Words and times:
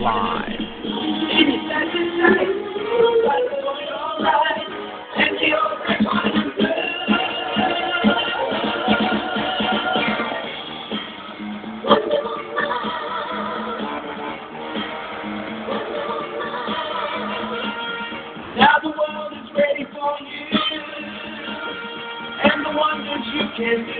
Live. 0.00 0.60
Now 18.56 18.76
the 18.82 18.88
world 18.90 19.32
is 19.32 19.50
ready 19.56 19.84
for 19.92 20.18
you 20.20 20.58
and 22.44 22.66
the 22.66 22.70
wonders 22.76 23.26
you 23.34 23.44
can 23.56 23.86
do. 23.86 23.99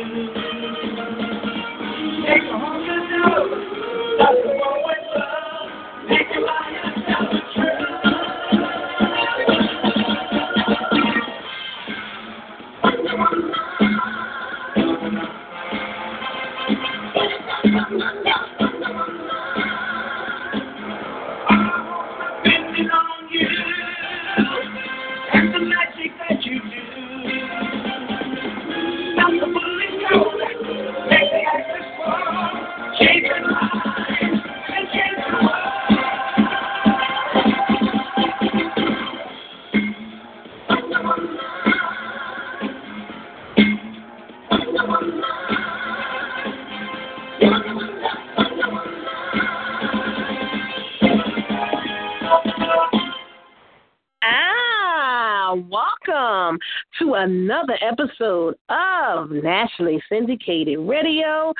Welcome 56.10 56.58
to 56.98 57.14
another 57.14 57.78
episode 57.82 58.54
of 58.68 59.30
Nationally 59.30 60.02
Syndicated 60.08 60.78
Radio. 60.78 61.52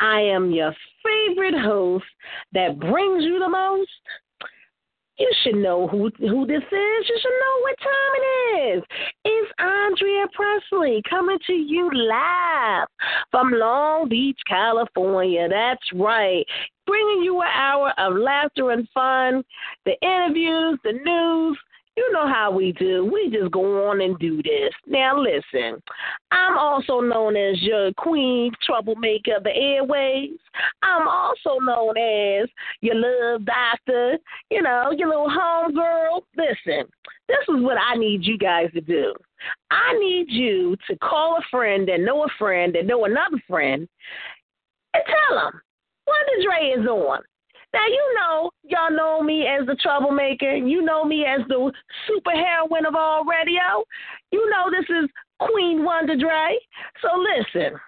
I 0.00 0.20
am 0.20 0.50
your 0.50 0.74
favorite 1.02 1.58
host 1.60 2.04
that 2.52 2.78
brings 2.78 3.24
you 3.24 3.38
the 3.38 3.48
most. 3.48 3.90
You 5.18 5.30
should 5.42 5.56
know 5.56 5.88
who 5.88 6.10
who 6.18 6.46
this 6.46 6.62
is. 6.62 7.08
You 7.08 7.18
should 7.20 7.38
know 7.40 7.60
what 7.62 7.78
time 7.78 8.14
it 8.16 8.76
is. 8.76 8.82
It's 9.24 9.52
Andrea 9.58 10.26
Pressley 10.32 11.02
coming 11.08 11.38
to 11.46 11.52
you 11.52 11.90
live 11.92 12.88
from 13.30 13.52
Long 13.52 14.08
Beach, 14.08 14.38
California. 14.46 15.48
That's 15.48 15.92
right. 15.94 16.44
Bringing 16.86 17.22
you 17.22 17.40
an 17.40 17.48
hour 17.52 17.92
of 17.98 18.16
laughter 18.16 18.70
and 18.70 18.88
fun, 18.94 19.42
the 19.84 19.96
interviews, 20.02 20.78
the 20.84 20.92
news, 20.92 21.58
you 21.98 22.12
know 22.12 22.28
how 22.28 22.52
we 22.52 22.70
do. 22.72 23.04
We 23.12 23.28
just 23.28 23.50
go 23.50 23.90
on 23.90 24.00
and 24.00 24.16
do 24.20 24.36
this. 24.36 24.72
Now, 24.86 25.20
listen, 25.20 25.82
I'm 26.30 26.56
also 26.56 27.00
known 27.00 27.36
as 27.36 27.60
your 27.60 27.92
queen 27.94 28.52
troublemaker 28.64 29.36
of 29.38 29.42
the 29.42 29.54
airways. 29.54 30.38
I'm 30.82 31.08
also 31.08 31.58
known 31.60 31.96
as 31.98 32.48
your 32.82 32.94
love 32.94 33.44
doctor, 33.44 34.16
you 34.48 34.62
know, 34.62 34.92
your 34.96 35.08
little 35.08 35.28
homegirl. 35.28 36.22
Listen, 36.36 36.88
this 37.26 37.42
is 37.48 37.62
what 37.62 37.78
I 37.78 37.96
need 37.96 38.24
you 38.24 38.38
guys 38.38 38.70
to 38.74 38.80
do. 38.80 39.12
I 39.72 39.98
need 39.98 40.26
you 40.28 40.76
to 40.88 40.96
call 40.98 41.38
a 41.38 41.42
friend 41.50 41.88
and 41.88 42.06
know 42.06 42.22
a 42.22 42.28
friend 42.38 42.76
and 42.76 42.86
know 42.86 43.06
another 43.06 43.42
friend 43.48 43.88
and 44.94 45.02
tell 45.04 45.38
them 45.38 45.60
Wonder 46.06 46.44
Dre 46.44 46.80
is 46.80 46.86
on. 46.86 47.22
Now 47.74 47.86
you 47.86 48.14
know, 48.16 48.50
y'all 48.64 48.90
know 48.90 49.22
me 49.22 49.46
as 49.46 49.66
the 49.66 49.76
troublemaker. 49.76 50.56
You 50.56 50.82
know 50.82 51.04
me 51.04 51.24
as 51.24 51.40
the 51.48 51.70
super 52.06 52.30
heroine 52.30 52.86
of 52.86 52.94
all 52.94 53.24
radio. 53.24 53.84
You 54.32 54.48
know 54.50 54.70
this 54.70 54.88
is 54.88 55.10
Queen 55.38 55.84
Wonder 55.84 56.16
Dre. 56.16 56.58
So 57.02 57.08
listen, 57.18 57.78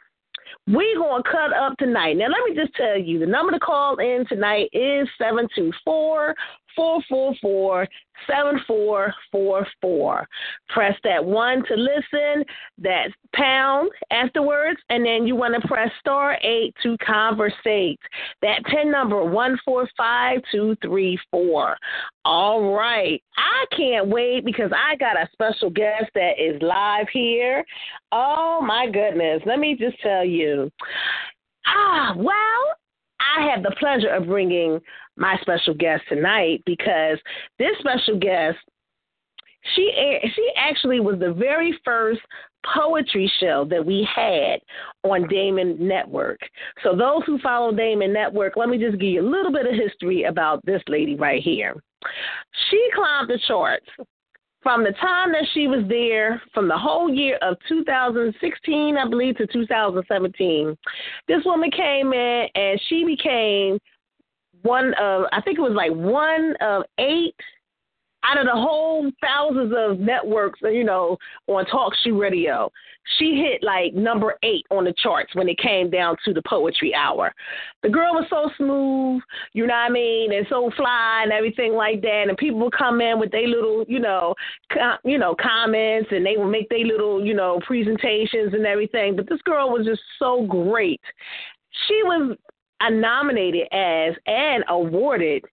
we 0.67 0.95
gonna 0.97 1.23
cut 1.23 1.53
up 1.53 1.77
tonight. 1.79 2.17
Now 2.17 2.27
let 2.27 2.49
me 2.49 2.55
just 2.55 2.75
tell 2.75 2.99
you, 2.99 3.19
the 3.19 3.27
number 3.27 3.53
to 3.53 3.59
call 3.59 3.97
in 3.99 4.25
tonight 4.29 4.69
is 4.73 5.09
seven 5.19 5.49
two 5.55 5.73
four 5.85 6.35
four 6.75 7.03
four 7.09 7.35
four 7.41 7.89
seven 8.29 8.61
four 8.67 9.15
four 9.31 9.67
four. 9.81 10.29
Press 10.69 10.95
that 11.05 11.25
one 11.25 11.65
to 11.67 11.75
listen, 11.75 12.45
that 12.79 13.09
pound 13.35 13.91
afterwards, 14.11 14.79
and 14.89 15.05
then 15.05 15.27
you 15.27 15.37
want 15.37 15.61
to 15.61 15.69
press 15.69 15.91
star 16.01 16.37
eight 16.43 16.75
to 16.83 16.97
conversate. 16.99 18.01
That 18.43 18.65
pin 18.65 18.91
number 18.91 19.25
one 19.25 19.59
four 19.65 19.89
five 19.97 20.41
two 20.53 20.77
three 20.83 21.19
four. 21.31 21.77
All 22.25 22.75
right. 22.75 23.23
I 23.37 23.65
can't 23.77 24.09
wait 24.09 24.45
because 24.45 24.71
I 24.77 24.97
got 24.97 25.17
a 25.17 25.29
special 25.33 25.71
guest 25.71 26.07
that 26.15 26.33
is 26.39 26.61
live 26.63 27.07
here. 27.13 27.65
Oh 28.13 28.61
my 28.63 28.87
goodness. 28.91 29.43
Let 29.47 29.59
me 29.59 29.77
just 29.79 30.01
tell 30.01 30.25
you. 30.25 30.71
Ah, 31.67 32.15
well, 32.17 32.77
I 33.21 33.49
have 33.51 33.63
the 33.63 33.75
pleasure 33.79 34.09
of 34.09 34.27
bringing 34.27 34.81
my 35.21 35.37
special 35.43 35.75
guest 35.75 36.03
tonight 36.09 36.63
because 36.67 37.19
this 37.59 37.77
special 37.79 38.19
guest, 38.19 38.57
she 39.77 39.93
she 40.35 40.51
actually 40.57 40.99
was 40.99 41.19
the 41.21 41.33
very 41.33 41.79
first 41.85 42.21
poetry 42.75 43.31
show 43.39 43.67
that 43.69 43.85
we 43.85 44.09
had 44.15 44.59
on 45.05 45.29
Damon 45.29 45.77
Network. 45.79 46.41
So 46.83 46.97
those 46.97 47.23
who 47.27 47.39
follow 47.39 47.73
Damon 47.73 48.13
Network, 48.13 48.57
let 48.57 48.69
me 48.71 48.79
just 48.79 48.99
give 48.99 49.11
you 49.11 49.21
a 49.21 49.31
little 49.31 49.53
bit 49.53 49.67
of 49.67 49.75
history 49.75 50.25
about 50.25 50.65
this 50.65 50.83
lady 50.89 51.15
right 51.15 51.43
here. 51.43 51.75
She 52.71 52.89
climbed 52.95 53.29
the 53.29 53.39
charts 53.47 53.87
from 54.63 54.85
the 54.85 54.93
time 54.93 55.33
that 55.33 55.47
she 55.55 55.69
was 55.69 55.85
there, 55.89 56.43
from 56.53 56.69
the 56.69 56.77
whole 56.77 57.13
year 57.13 57.39
of 57.41 57.57
2016, 57.69 58.97
I 58.97 59.09
believe, 59.09 59.37
to 59.39 59.47
2017, 59.47 60.77
this 61.29 61.43
woman 61.45 61.71
came 61.71 62.13
in 62.13 62.47
and 62.55 62.81
she 62.89 63.05
became 63.05 63.79
one 64.63 64.95
of, 64.95 65.25
I 65.33 65.41
think 65.41 65.59
it 65.59 65.63
was 65.63 65.73
like 65.75 65.93
one 65.93 66.55
of 66.61 66.85
eight 66.99 67.35
out 68.23 68.39
of 68.39 68.47
the 68.47 68.53
whole 68.53 69.11
thousands 69.23 69.73
of 69.77 69.99
networks, 69.99 70.61
you 70.63 70.85
know, 70.85 71.17
on 71.47 71.65
Talk 71.67 71.93
show 72.05 72.11
Radio. 72.11 72.71
She 73.19 73.43
hit 73.43 73.63
like 73.63 73.95
number 73.95 74.35
eight 74.43 74.67
on 74.71 74.85
the 74.85 74.93
charts 75.03 75.35
when 75.35 75.49
it 75.49 75.59
came 75.59 75.91
down 75.91 76.17
to 76.27 76.35
the 76.35 76.43
poetry 76.47 76.95
hour. 76.95 77.33
The 77.83 77.89
girl 77.89 78.13
was 78.13 78.27
so 78.29 78.51
smooth, 78.59 79.23
you 79.55 79.67
know 79.67 79.73
what 79.73 79.81
I 79.81 79.89
mean, 79.89 80.35
and 80.35 80.47
so 80.51 80.71
fly 80.77 81.23
and 81.23 81.33
everything 81.33 81.73
like 81.73 82.03
that. 82.03 82.27
And 82.29 82.37
people 82.37 82.61
would 82.61 82.75
come 82.75 83.01
in 83.01 83.19
with 83.19 83.31
their 83.31 83.49
little, 83.49 83.85
you 83.89 84.01
know, 84.01 84.35
com- 84.71 84.99
you 85.05 85.17
know, 85.19 85.35
comments, 85.35 86.11
and 86.13 86.25
they 86.25 86.37
would 86.37 86.51
make 86.51 86.69
their 86.69 86.85
little, 86.85 87.25
you 87.25 87.35
know, 87.35 87.59
presentations 87.67 88.53
and 88.53 88.67
everything. 88.67 89.17
But 89.17 89.29
this 89.29 89.41
girl 89.43 89.71
was 89.71 89.87
just 89.87 90.03
so 90.19 90.47
great. 90.47 91.01
She 91.89 92.03
was 92.03 92.37
nominated 92.89 93.69
as 93.73 94.15
and 94.27 94.65
awarded 94.69 95.45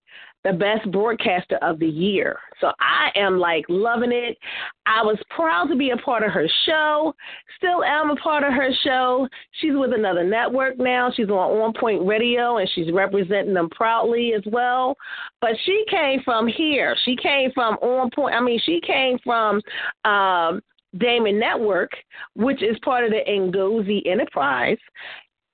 the 0.43 0.53
best 0.53 0.89
broadcaster 0.91 1.57
of 1.61 1.79
the 1.79 1.87
year. 1.87 2.39
So 2.61 2.71
I 2.79 3.09
am 3.15 3.37
like 3.37 3.65
loving 3.67 4.11
it. 4.13 4.37
I 4.85 5.03
was 5.03 5.17
proud 5.29 5.65
to 5.65 5.75
be 5.75 5.89
a 5.89 5.97
part 5.97 6.23
of 6.23 6.31
her 6.31 6.47
show. 6.65 7.13
Still 7.57 7.83
am 7.83 8.11
a 8.11 8.15
part 8.15 8.43
of 8.43 8.53
her 8.53 8.69
show. 8.83 9.27
She's 9.59 9.73
with 9.73 9.91
another 9.93 10.23
network 10.23 10.77
now. 10.77 11.11
She's 11.13 11.27
on 11.27 11.33
On 11.33 11.73
Point 11.73 12.05
Radio 12.05 12.57
and 12.57 12.69
she's 12.73 12.91
representing 12.93 13.53
them 13.53 13.69
proudly 13.71 14.33
as 14.33 14.43
well. 14.45 14.95
But 15.41 15.51
she 15.65 15.83
came 15.89 16.21
from 16.23 16.47
here. 16.47 16.95
She 17.03 17.17
came 17.17 17.51
from 17.53 17.75
On 17.81 18.09
Point. 18.11 18.35
I 18.35 18.41
mean, 18.41 18.61
she 18.63 18.79
came 18.85 19.17
from 19.23 19.61
um 20.05 20.61
Damon 20.97 21.37
Network, 21.37 21.91
which 22.35 22.63
is 22.63 22.77
part 22.83 23.03
of 23.03 23.11
the 23.11 23.21
Ngozi 23.27 24.09
Enterprise, 24.09 24.77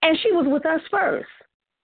and 0.03 0.17
she 0.21 0.31
was 0.31 0.45
with 0.47 0.65
us 0.65 0.81
first. 0.91 1.27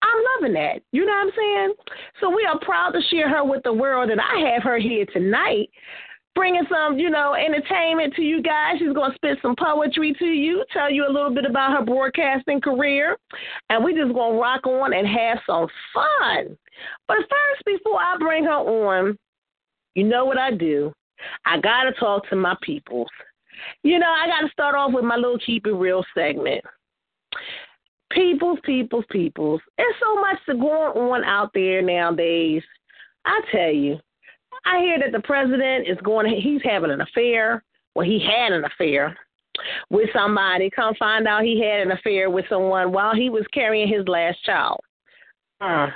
I'm 0.02 0.24
loving 0.36 0.54
that. 0.54 0.82
You 0.92 1.06
know 1.06 1.12
what 1.12 1.28
I'm 1.28 1.32
saying? 1.36 1.74
So 2.22 2.30
we 2.30 2.46
are 2.46 2.60
proud 2.60 2.92
to 2.92 3.02
share 3.10 3.30
her 3.30 3.44
with 3.44 3.64
the 3.64 3.74
world, 3.74 4.10
and 4.10 4.22
I 4.22 4.52
have 4.54 4.64
her 4.64 4.78
here 4.78 5.06
tonight 5.12 5.70
bringing 6.36 6.64
some, 6.70 6.98
you 6.98 7.10
know, 7.10 7.34
entertainment 7.34 8.14
to 8.16 8.22
you 8.22 8.42
guys. 8.42 8.76
She's 8.80 8.94
going 8.94 9.12
to 9.12 9.16
spit 9.16 9.40
some 9.42 9.56
poetry 9.58 10.16
to 10.20 10.26
you, 10.26 10.64
tell 10.72 10.90
you 10.90 11.06
a 11.06 11.12
little 11.12 11.34
bit 11.34 11.44
about 11.44 11.78
her 11.78 11.84
broadcasting 11.84 12.62
career, 12.62 13.18
and 13.70 13.84
we 13.84 13.94
just 13.94 14.14
going 14.14 14.36
to 14.36 14.42
rock 14.42 14.66
on 14.66 14.94
and 14.94 15.06
have 15.06 15.40
some 15.46 15.68
fun. 15.94 16.58
But 17.08 17.18
first, 17.18 17.66
before 17.66 18.00
I 18.00 18.16
bring 18.18 18.46
her 18.46 18.52
on, 18.52 19.18
you 19.96 20.06
know 20.06 20.24
what 20.24 20.38
I 20.38 20.52
do? 20.52 20.94
I 21.46 21.60
got 21.60 21.84
to 21.84 21.92
talk 21.94 22.30
to 22.30 22.38
my 22.38 22.56
peoples. 22.62 23.10
You 23.84 24.00
know, 24.00 24.10
I 24.10 24.28
got 24.28 24.48
to 24.48 24.52
start 24.54 24.76
off 24.76 24.94
with 24.94 25.04
my 25.04 25.18
little 25.18 25.40
keep 25.46 25.68
it 25.68 25.74
real 25.74 26.06
segment. 26.16 26.64
Peoples, 28.12 28.60
peoples, 28.64 29.06
peoples. 29.12 29.62
There's 29.78 29.96
so 30.02 30.16
much 30.20 30.38
to 30.48 30.56
going 30.56 30.98
on 30.98 31.24
out 31.24 31.52
there 31.54 31.82
nowadays. 31.82 32.64
I 33.26 33.42
tell 33.52 33.72
you, 33.72 34.00
I 34.66 34.80
hear 34.80 35.00
that 35.00 35.12
the 35.12 35.22
president 35.22 35.88
is 35.88 35.98
going. 36.04 36.28
He's 36.42 36.62
having 36.64 36.92
an 36.92 37.02
affair. 37.02 37.64
Well, 37.96 38.06
he 38.06 38.20
had 38.20 38.52
an 38.54 38.66
affair 38.66 39.18
with 39.90 40.10
somebody. 40.14 40.70
Come 40.70 40.96
find 40.96 41.28
out 41.28 41.44
he 41.44 41.62
had 41.62 41.82
an 41.82 41.92
affair 41.92 42.30
with 42.30 42.46
someone 42.50 42.92
while 42.92 43.16
he 43.16 43.30
was 43.30 43.46
carrying 43.54 43.88
his 43.88 44.08
last 44.08 44.44
child. 44.44 44.80
Uh, 45.62 45.88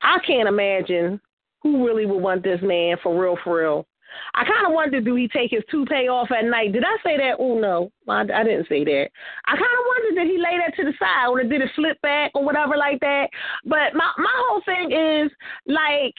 I 0.00 0.18
can't 0.26 0.48
imagine 0.48 1.20
who 1.62 1.86
really 1.86 2.06
would 2.06 2.18
want 2.18 2.42
this 2.42 2.60
man 2.62 2.96
for 3.02 3.20
real, 3.20 3.36
for 3.44 3.58
real. 3.58 3.86
I 4.34 4.44
kind 4.44 4.66
of 4.66 4.72
wondered, 4.72 5.04
do 5.04 5.14
he 5.14 5.28
take 5.28 5.50
his 5.50 5.64
toupee 5.70 6.08
off 6.08 6.30
at 6.30 6.44
night? 6.44 6.72
Did 6.72 6.84
I 6.84 6.96
say 7.04 7.16
that? 7.18 7.36
Oh 7.38 7.58
no, 7.58 7.90
I, 8.08 8.20
I 8.22 8.44
didn't 8.44 8.68
say 8.68 8.84
that. 8.84 9.08
I 9.46 9.52
kind 9.52 9.76
of 9.78 9.86
wondered, 9.86 10.22
did 10.22 10.30
he 10.30 10.38
lay 10.38 10.58
that 10.58 10.76
to 10.76 10.84
the 10.84 10.94
side, 10.98 11.28
or 11.28 11.42
did 11.42 11.60
it 11.60 11.70
flip 11.74 12.00
back, 12.02 12.32
or 12.34 12.44
whatever 12.44 12.76
like 12.76 13.00
that? 13.00 13.28
But 13.64 13.94
my 13.94 14.10
my 14.18 14.34
whole 14.48 14.62
thing 14.64 14.92
is 14.92 15.30
like, 15.66 16.14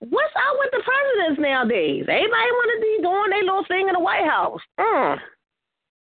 what's 0.00 0.36
out 0.36 0.56
with 0.58 0.70
the 0.72 0.82
presidents 0.84 1.40
nowadays? 1.40 2.04
Everybody 2.08 2.50
want 2.56 2.70
to 2.74 2.80
be 2.80 3.02
doing 3.02 3.30
their 3.30 3.44
little 3.44 3.64
thing 3.68 3.88
in 3.88 3.94
the 3.94 4.00
White 4.00 4.26
House. 4.26 4.60
Mm. 4.78 5.18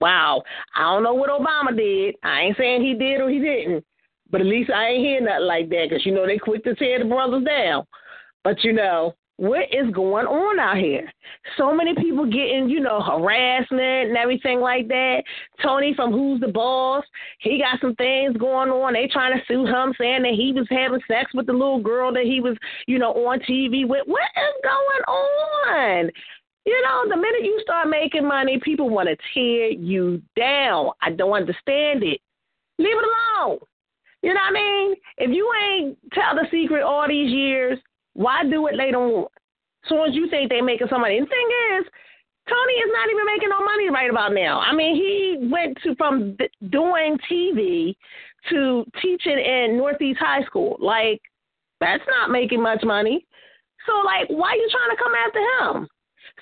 Wow, 0.01 0.43
I 0.75 0.81
don't 0.81 1.03
know 1.03 1.13
what 1.13 1.29
Obama 1.29 1.75
did. 1.75 2.15
I 2.23 2.41
ain't 2.41 2.57
saying 2.57 2.83
he 2.83 2.93
did 2.93 3.21
or 3.21 3.29
he 3.29 3.39
didn't, 3.39 3.83
but 4.29 4.41
at 4.41 4.47
least 4.47 4.69
I 4.69 4.89
ain't 4.89 5.05
hearing 5.05 5.25
nothing 5.25 5.45
like 5.45 5.69
that 5.69 5.87
because 5.89 6.05
you 6.05 6.13
know 6.13 6.27
they 6.27 6.37
quick 6.37 6.63
to 6.65 6.75
tear 6.75 6.99
the 6.99 7.05
brothers 7.05 7.43
down. 7.45 7.85
But 8.43 8.63
you 8.63 8.73
know, 8.73 9.15
what 9.37 9.63
is 9.71 9.91
going 9.93 10.25
on 10.25 10.59
out 10.59 10.77
here? 10.77 11.11
So 11.57 11.75
many 11.75 11.93
people 11.95 12.25
getting, 12.25 12.69
you 12.69 12.79
know, 12.79 13.01
harassment 13.01 14.09
and 14.09 14.17
everything 14.17 14.61
like 14.61 14.87
that. 14.87 15.23
Tony 15.61 15.93
from 15.93 16.11
Who's 16.11 16.39
the 16.39 16.47
Boss, 16.47 17.03
he 17.39 17.59
got 17.59 17.81
some 17.81 17.95
things 17.95 18.37
going 18.37 18.69
on. 18.69 18.93
They 18.93 19.07
trying 19.07 19.37
to 19.37 19.43
sue 19.45 19.65
him, 19.65 19.93
saying 19.99 20.23
that 20.23 20.33
he 20.33 20.53
was 20.53 20.67
having 20.69 21.01
sex 21.07 21.33
with 21.33 21.47
the 21.47 21.53
little 21.53 21.81
girl 21.81 22.13
that 22.13 22.23
he 22.23 22.39
was, 22.39 22.55
you 22.87 22.97
know, 22.97 23.11
on 23.11 23.39
TV 23.39 23.87
with. 23.87 24.03
What 24.05 24.29
is 24.37 24.61
going 24.63 26.05
on? 26.07 26.11
You 26.65 26.81
know, 26.81 27.03
the 27.09 27.17
minute 27.17 27.43
you 27.43 27.59
start 27.61 27.89
making 27.89 28.27
money, 28.27 28.59
people 28.63 28.89
want 28.89 29.09
to 29.09 29.17
tear 29.33 29.69
you 29.69 30.21
down. 30.35 30.91
I 31.01 31.11
don't 31.11 31.33
understand 31.33 32.03
it. 32.03 32.21
Leave 32.79 32.97
it 32.97 33.05
alone. 33.39 33.59
You 34.23 34.33
know 34.33 34.39
what 34.39 34.49
I 34.49 34.53
mean? 34.53 34.95
If 35.17 35.29
you 35.31 35.51
ain't 35.61 35.97
tell 36.13 36.33
the 36.33 36.47
secret 36.49 36.81
all 36.81 37.07
these 37.07 37.31
years, 37.31 37.77
why 38.15 38.43
do 38.43 38.67
it 38.67 38.75
later 38.75 38.97
on? 38.97 39.27
So 39.87 40.03
as 40.03 40.15
you 40.15 40.27
think 40.29 40.49
they're 40.49 40.63
making 40.63 40.87
some 40.89 41.01
money. 41.01 41.17
And 41.17 41.27
the 41.27 41.29
thing 41.29 41.49
is, 41.77 41.85
Tony 42.47 42.73
is 42.73 42.91
not 42.93 43.09
even 43.09 43.25
making 43.25 43.49
no 43.49 43.63
money 43.63 43.89
right 43.89 44.09
about 44.09 44.33
now. 44.33 44.59
I 44.59 44.73
mean, 44.73 44.95
he 44.95 45.49
went 45.49 45.77
to 45.83 45.95
from 45.95 46.37
doing 46.69 47.17
TV 47.29 47.95
to 48.49 48.85
teaching 49.01 49.37
in 49.37 49.77
Northeast 49.77 50.19
High 50.19 50.43
School. 50.45 50.77
Like, 50.79 51.21
that's 51.81 52.03
not 52.07 52.31
making 52.31 52.61
much 52.61 52.83
money. 52.83 53.25
So, 53.85 53.93
like, 54.05 54.29
why 54.29 54.49
are 54.49 54.55
you 54.55 54.69
trying 54.69 54.95
to 54.95 55.03
come 55.03 55.13
after 55.13 55.41
him? 55.41 55.87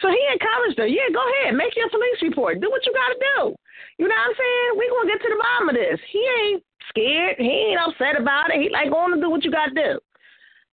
So 0.01 0.09
he 0.09 0.19
encouraged 0.31 0.77
her, 0.79 0.87
yeah, 0.87 1.07
go 1.13 1.21
ahead, 1.21 1.55
make 1.55 1.75
your 1.75 1.89
police 1.89 2.19
report, 2.21 2.59
do 2.59 2.69
what 2.69 2.85
you 2.85 2.93
got 2.93 3.13
to 3.13 3.19
do. 3.19 3.55
You 3.99 4.07
know 4.07 4.15
what 4.15 4.29
I'm 4.29 4.35
saying? 4.35 4.79
we 4.79 4.89
going 4.89 5.07
to 5.07 5.13
get 5.13 5.21
to 5.21 5.29
the 5.29 5.41
bottom 5.41 5.69
of 5.69 5.75
this. 5.75 5.99
He 6.11 6.19
ain't 6.19 6.63
scared. 6.89 7.35
He 7.37 7.71
ain't 7.71 7.79
upset 7.79 8.19
about 8.19 8.49
it. 8.49 8.59
He 8.61 8.69
like, 8.69 8.89
going 8.89 9.13
to 9.13 9.21
do 9.21 9.29
what 9.29 9.43
you 9.43 9.51
got 9.51 9.69
to 9.69 9.75
do. 9.75 9.99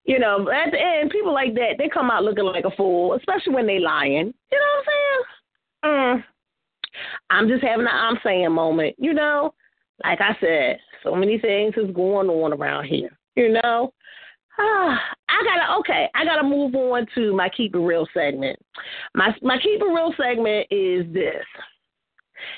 You 0.06 0.18
know, 0.18 0.50
at 0.50 0.72
the 0.72 0.80
end, 0.80 1.12
people 1.12 1.34
like 1.34 1.54
that, 1.56 1.76
they 1.78 1.90
come 1.90 2.10
out 2.10 2.24
looking 2.24 2.46
like 2.46 2.66
a 2.66 2.72
fool, 2.72 3.14
especially 3.14 3.54
when 3.54 3.68
they 3.68 3.80
lying. 3.80 4.34
You 4.52 4.60
know 4.60 4.66
what 4.76 4.80
I'm 4.80 4.86
saying? 4.88 6.24
Mm. 6.24 6.24
I'm 7.30 7.48
just 7.48 7.64
having 7.64 7.86
an 7.86 7.94
I'm 7.94 8.18
saying 8.24 8.52
moment. 8.52 8.96
You 8.98 9.14
know, 9.14 9.54
like 10.04 10.20
I 10.22 10.36
said, 10.40 10.80
so 11.04 11.16
many 11.16 11.38
things 11.38 11.76
is 11.78 11.94
going 11.94 12.30
on 12.30 12.54
around 12.54 12.86
here. 12.86 13.18
You 13.36 13.54
know, 13.54 13.94
ah, 14.60 15.00
I 15.30 15.44
gotta 15.44 15.80
okay. 15.80 16.10
I 16.16 16.26
gotta 16.26 16.44
move 16.44 16.76
on 16.76 17.06
to 17.16 17.34
my 17.34 17.50
keep 17.50 17.76
it 17.76 17.80
real 17.80 18.08
segment. 18.14 18.60
My 19.16 19.34
my 19.42 19.58
keep 19.58 19.82
it 19.82 19.86
real 19.86 20.14
segment 20.18 20.68
is 20.72 21.12
this. 21.14 21.46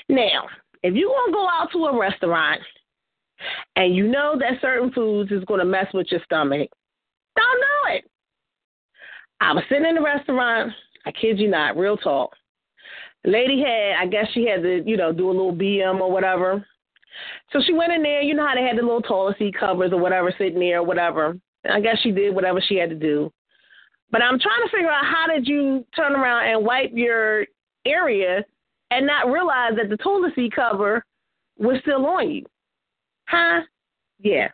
Now, 0.08 0.46
if 0.82 0.94
you 0.94 1.08
to 1.26 1.32
go 1.32 1.48
out 1.48 1.70
to 1.72 1.86
a 1.86 1.98
restaurant 1.98 2.60
and 3.76 3.94
you 3.94 4.08
know 4.08 4.36
that 4.38 4.60
certain 4.60 4.92
foods 4.92 5.30
is 5.32 5.44
to 5.60 5.66
mess 5.66 5.86
with 5.92 6.08
your 6.10 6.20
stomach, 6.24 6.70
don't 7.36 7.60
know 7.60 7.94
it. 7.94 8.04
I 9.40 9.52
was 9.52 9.64
sitting 9.68 9.86
in 9.86 9.96
the 9.96 10.02
restaurant. 10.02 10.72
I 11.04 11.12
kid 11.12 11.38
you 11.38 11.48
not, 11.48 11.76
real 11.76 11.96
talk. 11.96 12.34
Lady 13.24 13.60
had, 13.60 13.96
I 14.00 14.06
guess 14.06 14.26
she 14.32 14.46
had 14.46 14.62
to, 14.62 14.82
you 14.84 14.96
know, 14.96 15.12
do 15.12 15.28
a 15.28 15.32
little 15.32 15.54
BM 15.54 16.00
or 16.00 16.10
whatever. 16.10 16.64
So 17.52 17.60
she 17.64 17.72
went 17.72 17.92
in 17.92 18.02
there. 18.02 18.22
You 18.22 18.34
know 18.34 18.46
how 18.46 18.54
they 18.54 18.62
had 18.62 18.78
the 18.78 18.82
little 18.82 19.02
toilet 19.02 19.36
seat 19.38 19.54
covers 19.58 19.92
or 19.92 20.00
whatever 20.00 20.32
sitting 20.38 20.60
there 20.60 20.78
or 20.78 20.84
whatever. 20.84 21.38
I 21.70 21.80
guess 21.80 21.98
she 22.02 22.10
did 22.10 22.34
whatever 22.34 22.60
she 22.60 22.76
had 22.76 22.90
to 22.90 22.96
do. 22.96 23.32
But 24.10 24.22
I'm 24.22 24.38
trying 24.38 24.62
to 24.64 24.70
figure 24.70 24.90
out 24.90 25.04
how 25.04 25.26
did 25.32 25.46
you 25.46 25.86
turn 25.94 26.14
around 26.14 26.48
and 26.48 26.64
wipe 26.64 26.90
your 26.92 27.46
area 27.86 28.44
and 28.90 29.06
not 29.06 29.30
realize 29.30 29.72
that 29.76 29.88
the 29.88 29.96
toilet 29.96 30.34
seat 30.34 30.52
cover 30.54 31.04
was 31.58 31.78
still 31.82 32.04
on 32.06 32.30
you? 32.30 32.44
Huh? 33.26 33.62
Yeah. 34.20 34.48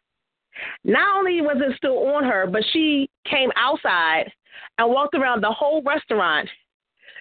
Not 0.84 1.18
only 1.18 1.40
was 1.40 1.56
it 1.60 1.76
still 1.76 1.98
on 2.14 2.24
her, 2.24 2.46
but 2.46 2.62
she 2.72 3.08
came 3.30 3.50
outside 3.56 4.30
and 4.78 4.90
walked 4.90 5.14
around 5.14 5.42
the 5.42 5.50
whole 5.50 5.82
restaurant 5.82 6.48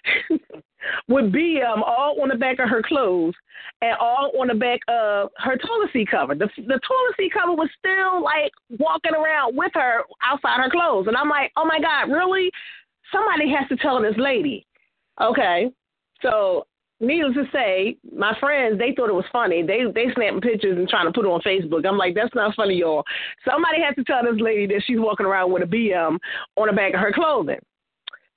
with 1.08 1.32
BM 1.32 1.82
all 1.84 2.20
on 2.22 2.28
the 2.28 2.36
back 2.36 2.58
of 2.58 2.68
her 2.68 2.82
clothes 2.82 3.34
and 3.82 3.96
all 4.00 4.30
on 4.40 4.48
the 4.48 4.54
back 4.54 4.80
of 4.88 5.30
her 5.38 5.56
toilet 5.56 5.90
seat 5.92 6.08
cover. 6.10 6.34
The, 6.34 6.48
the 6.56 6.80
toilet 6.86 7.16
seat 7.16 7.32
cover 7.32 7.52
was 7.52 7.68
still 7.78 8.22
like 8.22 8.52
walking 8.78 9.14
around 9.14 9.56
with 9.56 9.72
her 9.74 10.02
outside 10.22 10.60
her 10.62 10.70
clothes. 10.70 11.06
And 11.08 11.16
I'm 11.16 11.28
like, 11.28 11.52
oh 11.56 11.64
my 11.64 11.80
God, 11.80 12.12
really? 12.12 12.50
Somebody 13.12 13.50
has 13.50 13.68
to 13.68 13.76
tell 13.76 14.00
this 14.00 14.16
lady. 14.16 14.66
Okay. 15.20 15.70
So 16.22 16.66
needless 17.00 17.34
to 17.34 17.44
say, 17.52 17.96
my 18.16 18.36
friends 18.40 18.78
they 18.78 18.92
thought 18.94 19.08
it 19.08 19.14
was 19.14 19.24
funny. 19.32 19.62
They 19.62 19.84
they 19.94 20.12
snapping 20.14 20.40
pictures 20.40 20.76
and 20.76 20.88
trying 20.88 21.06
to 21.06 21.12
put 21.12 21.24
it 21.24 21.28
on 21.28 21.40
Facebook. 21.42 21.86
I'm 21.86 21.98
like, 21.98 22.14
that's 22.14 22.34
not 22.34 22.54
funny, 22.54 22.74
y'all. 22.74 23.04
Somebody 23.48 23.82
has 23.82 23.94
to 23.96 24.04
tell 24.04 24.22
this 24.22 24.40
lady 24.40 24.66
that 24.74 24.82
she's 24.86 24.98
walking 24.98 25.26
around 25.26 25.52
with 25.52 25.62
a 25.62 25.66
BM 25.66 26.18
on 26.56 26.66
the 26.66 26.72
back 26.72 26.94
of 26.94 27.00
her 27.00 27.12
clothing. 27.12 27.60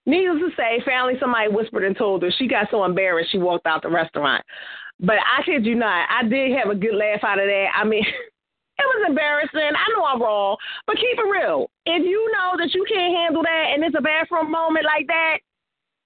Needless 0.06 0.42
to 0.42 0.50
say, 0.58 0.82
finally 0.84 1.14
somebody 1.20 1.50
whispered 1.50 1.86
and 1.86 1.96
told 1.96 2.24
her 2.24 2.32
she 2.38 2.48
got 2.48 2.68
so 2.72 2.84
embarrassed 2.84 3.32
she 3.32 3.38
walked 3.38 3.68
out 3.68 3.84
the 3.84 3.90
restaurant. 3.90 4.44
But 5.00 5.18
I 5.18 5.44
kid 5.44 5.66
you 5.66 5.76
not, 5.76 6.08
I 6.10 6.28
did 6.28 6.58
have 6.58 6.70
a 6.70 6.76
good 6.76 6.96
laugh 6.96 7.24
out 7.24 7.40
of 7.40 7.46
that. 7.46 7.68
I 7.76 7.84
mean. 7.86 8.06
It 8.80 8.98
was 8.98 9.06
embarrassing. 9.10 9.60
I 9.78 9.86
know 9.94 10.04
I'm 10.06 10.20
wrong, 10.20 10.58
but 10.88 10.96
keep 10.96 11.14
it 11.14 11.30
real. 11.30 11.70
If 11.86 12.02
you 12.04 12.32
know 12.34 12.58
that 12.58 12.74
you 12.74 12.84
can't 12.92 13.16
handle 13.16 13.44
that 13.44 13.66
and 13.76 13.84
it's 13.84 13.96
a 13.96 14.02
bathroom 14.02 14.50
moment 14.50 14.86
like 14.86 15.06
that, 15.06 15.38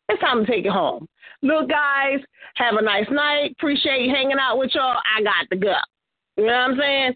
it's 0.10 0.20
time 0.20 0.46
to 0.46 0.52
take 0.52 0.66
it 0.66 0.72
home. 0.72 1.08
Look, 1.46 1.70
guys, 1.70 2.20
have 2.56 2.74
a 2.74 2.82
nice 2.82 3.06
night. 3.12 3.52
Appreciate 3.52 4.10
hanging 4.10 4.40
out 4.40 4.58
with 4.58 4.72
y'all. 4.74 4.98
I 5.16 5.22
got 5.22 5.48
to 5.52 5.56
go. 5.56 5.76
You 6.38 6.48
know 6.48 6.52
what 6.52 6.72
I'm 6.72 6.78
saying? 6.80 7.14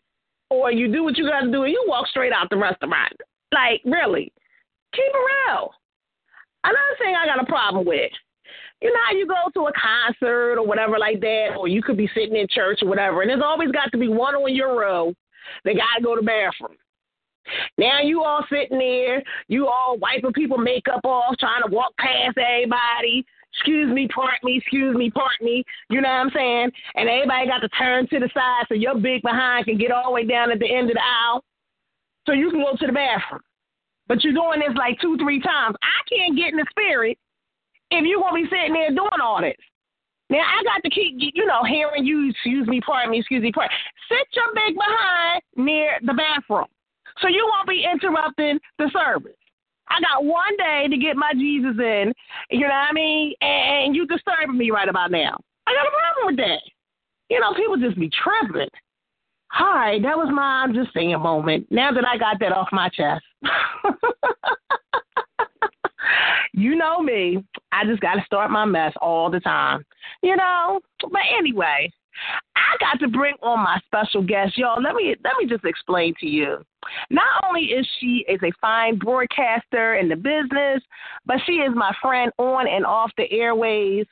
Or 0.51 0.71
you 0.71 0.91
do 0.91 1.03
what 1.03 1.17
you 1.17 1.27
got 1.27 1.41
to 1.41 1.51
do 1.51 1.63
and 1.63 1.71
you 1.71 1.83
walk 1.87 2.07
straight 2.07 2.31
out 2.31 2.47
the 2.51 2.57
restaurant. 2.57 3.13
Like, 3.51 3.81
really. 3.85 4.31
Keep 4.93 5.05
it 5.05 5.49
real. 5.49 5.71
Another 6.63 6.95
thing 6.99 7.15
I 7.15 7.25
got 7.25 7.41
a 7.41 7.45
problem 7.45 7.85
with. 7.87 8.11
You 8.81 8.93
know 8.93 8.99
how 9.07 9.15
you 9.15 9.25
go 9.27 9.49
to 9.55 9.67
a 9.67 9.71
concert 9.73 10.57
or 10.57 10.65
whatever 10.65 10.99
like 10.99 11.19
that, 11.21 11.55
or 11.57 11.67
you 11.67 11.81
could 11.81 11.97
be 11.97 12.09
sitting 12.13 12.35
in 12.35 12.47
church 12.49 12.79
or 12.81 12.87
whatever, 12.87 13.21
and 13.21 13.29
there's 13.29 13.41
always 13.43 13.71
got 13.71 13.91
to 13.91 13.97
be 13.97 14.07
one 14.07 14.35
on 14.35 14.55
your 14.55 14.79
row 14.79 15.13
that 15.65 15.75
got 15.75 15.97
to 15.97 16.03
go 16.03 16.15
to 16.15 16.21
the 16.21 16.25
bathroom. 16.25 16.77
Now 17.77 18.01
you 18.01 18.23
all 18.23 18.45
sitting 18.49 18.77
there, 18.77 19.21
you 19.47 19.67
all 19.67 19.97
wiping 19.97 20.31
people 20.33 20.57
makeup 20.57 21.01
off, 21.03 21.35
trying 21.39 21.63
to 21.67 21.75
walk 21.75 21.91
past 21.97 22.37
everybody. 22.37 23.25
Excuse 23.53 23.91
me, 23.93 24.07
part 24.07 24.43
me, 24.43 24.57
excuse 24.57 24.95
me, 24.95 25.09
part 25.09 25.41
me. 25.41 25.63
You 25.89 26.01
know 26.01 26.09
what 26.09 26.15
I'm 26.15 26.31
saying? 26.35 26.71
And 26.95 27.09
everybody 27.09 27.47
got 27.47 27.59
to 27.59 27.69
turn 27.69 28.07
to 28.09 28.19
the 28.19 28.29
side 28.33 28.65
so 28.67 28.75
your 28.75 28.95
big 28.95 29.21
behind 29.21 29.65
can 29.65 29.77
get 29.77 29.91
all 29.91 30.05
the 30.05 30.11
way 30.11 30.25
down 30.25 30.51
at 30.51 30.59
the 30.59 30.71
end 30.71 30.89
of 30.89 30.95
the 30.95 31.03
aisle 31.03 31.43
so 32.25 32.33
you 32.33 32.51
can 32.51 32.61
go 32.61 32.75
to 32.77 32.87
the 32.87 32.93
bathroom. 32.93 33.41
But 34.07 34.23
you're 34.23 34.33
doing 34.33 34.59
this 34.59 34.75
like 34.75 34.99
two, 35.01 35.17
three 35.17 35.41
times. 35.41 35.75
I 35.81 35.99
can't 36.09 36.37
get 36.37 36.51
in 36.51 36.57
the 36.57 36.65
spirit 36.69 37.17
if 37.91 38.05
you're 38.05 38.21
going 38.21 38.43
to 38.43 38.49
be 38.49 38.55
sitting 38.55 38.73
there 38.73 38.89
doing 38.89 39.21
all 39.21 39.41
this. 39.41 39.57
Now 40.29 40.41
I 40.45 40.61
got 40.63 40.83
to 40.83 40.89
keep, 40.89 41.15
you 41.17 41.45
know, 41.45 41.63
hearing 41.63 42.05
you. 42.05 42.29
Excuse 42.29 42.67
me, 42.67 42.81
pardon 42.81 43.11
me, 43.11 43.19
excuse 43.19 43.41
me, 43.41 43.51
pardon. 43.51 43.75
Sit 44.09 44.27
your 44.33 44.53
big 44.53 44.75
behind 44.75 45.41
near 45.55 45.97
the 46.03 46.13
bathroom, 46.13 46.67
so 47.19 47.27
you 47.27 47.49
won't 47.51 47.67
be 47.67 47.85
interrupting 47.91 48.59
the 48.77 48.91
service. 48.93 49.38
I 49.89 49.99
got 50.01 50.23
one 50.23 50.55
day 50.57 50.87
to 50.89 50.97
get 50.97 51.17
my 51.17 51.31
Jesus 51.33 51.75
in, 51.79 52.13
you 52.49 52.61
know 52.61 52.67
what 52.67 52.89
I 52.89 52.93
mean? 52.93 53.33
And 53.41 53.95
you 53.95 54.05
disturbing 54.05 54.57
me 54.57 54.71
right 54.71 54.87
about 54.87 55.11
now. 55.11 55.37
I 55.67 55.73
got 55.73 55.87
a 55.87 55.91
problem 55.91 56.25
with 56.27 56.37
that. 56.37 56.61
You 57.29 57.39
know, 57.39 57.53
people 57.53 57.77
just 57.77 57.99
be 57.99 58.09
tripping. 58.09 58.69
Hi, 59.51 59.97
that 60.03 60.15
was 60.15 60.29
my 60.31 60.63
I'm 60.63 60.73
just 60.73 60.93
saying 60.93 61.19
moment. 61.19 61.67
Now 61.71 61.91
that 61.91 62.05
I 62.07 62.17
got 62.17 62.39
that 62.39 62.51
off 62.51 62.69
my 62.71 62.89
chest. 62.89 63.23
you 66.53 66.75
know 66.75 67.01
me. 67.01 67.43
I 67.71 67.85
just 67.85 68.01
got 68.01 68.15
to 68.15 68.23
start 68.25 68.51
my 68.51 68.65
mess 68.65 68.93
all 69.01 69.31
the 69.31 69.39
time. 69.39 69.83
You 70.21 70.35
know? 70.35 70.81
But 71.01 71.21
anyway, 71.35 71.91
I 72.55 72.75
got 72.79 72.99
to 72.99 73.07
bring 73.07 73.35
on 73.41 73.59
my 73.59 73.79
special 73.85 74.21
guest, 74.21 74.57
y'all. 74.57 74.81
Let 74.81 74.95
me 74.95 75.15
let 75.23 75.33
me 75.39 75.47
just 75.47 75.65
explain 75.65 76.13
to 76.19 76.27
you. 76.27 76.63
Not 77.09 77.43
only 77.47 77.65
is 77.65 77.87
she 77.99 78.25
is 78.27 78.39
a 78.43 78.51
fine 78.61 78.97
broadcaster 78.97 79.95
in 79.95 80.07
the 80.07 80.15
business, 80.15 80.81
but 81.25 81.37
she 81.45 81.53
is 81.53 81.73
my 81.75 81.93
friend 82.01 82.31
on 82.37 82.67
and 82.67 82.85
off 82.85 83.11
the 83.17 83.31
airways. 83.31 84.05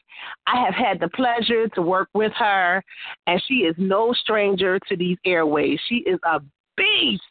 I 0.48 0.64
have 0.64 0.74
had 0.74 1.00
the 1.00 1.10
pleasure 1.10 1.68
to 1.70 1.82
work 1.82 2.10
with 2.14 2.34
her, 2.34 2.84
and 3.28 3.42
she 3.48 3.56
is 3.56 3.76
no 3.78 4.14
stranger 4.14 4.80
to 4.88 4.98
these 4.98 5.18
airways. 5.26 5.80
She 5.88 5.98
is 5.98 6.20
a 6.24 6.42
beast 6.76 7.22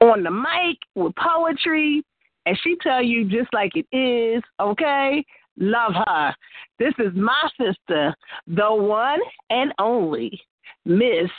on 0.00 0.22
the 0.22 0.30
mic 0.30 0.78
with 0.94 1.14
poetry, 1.16 2.02
and 2.46 2.58
she 2.62 2.76
tell 2.82 3.02
you 3.02 3.28
just 3.28 3.52
like 3.52 3.72
it 3.76 3.86
is, 3.96 4.42
okay? 4.60 5.24
Love 5.58 5.92
her. 6.06 6.34
This 6.78 6.94
is 6.98 7.14
my 7.14 7.48
sister, 7.58 8.14
the 8.46 8.72
one 8.72 9.20
and 9.50 9.72
only 9.78 10.40
Miss 10.84 11.30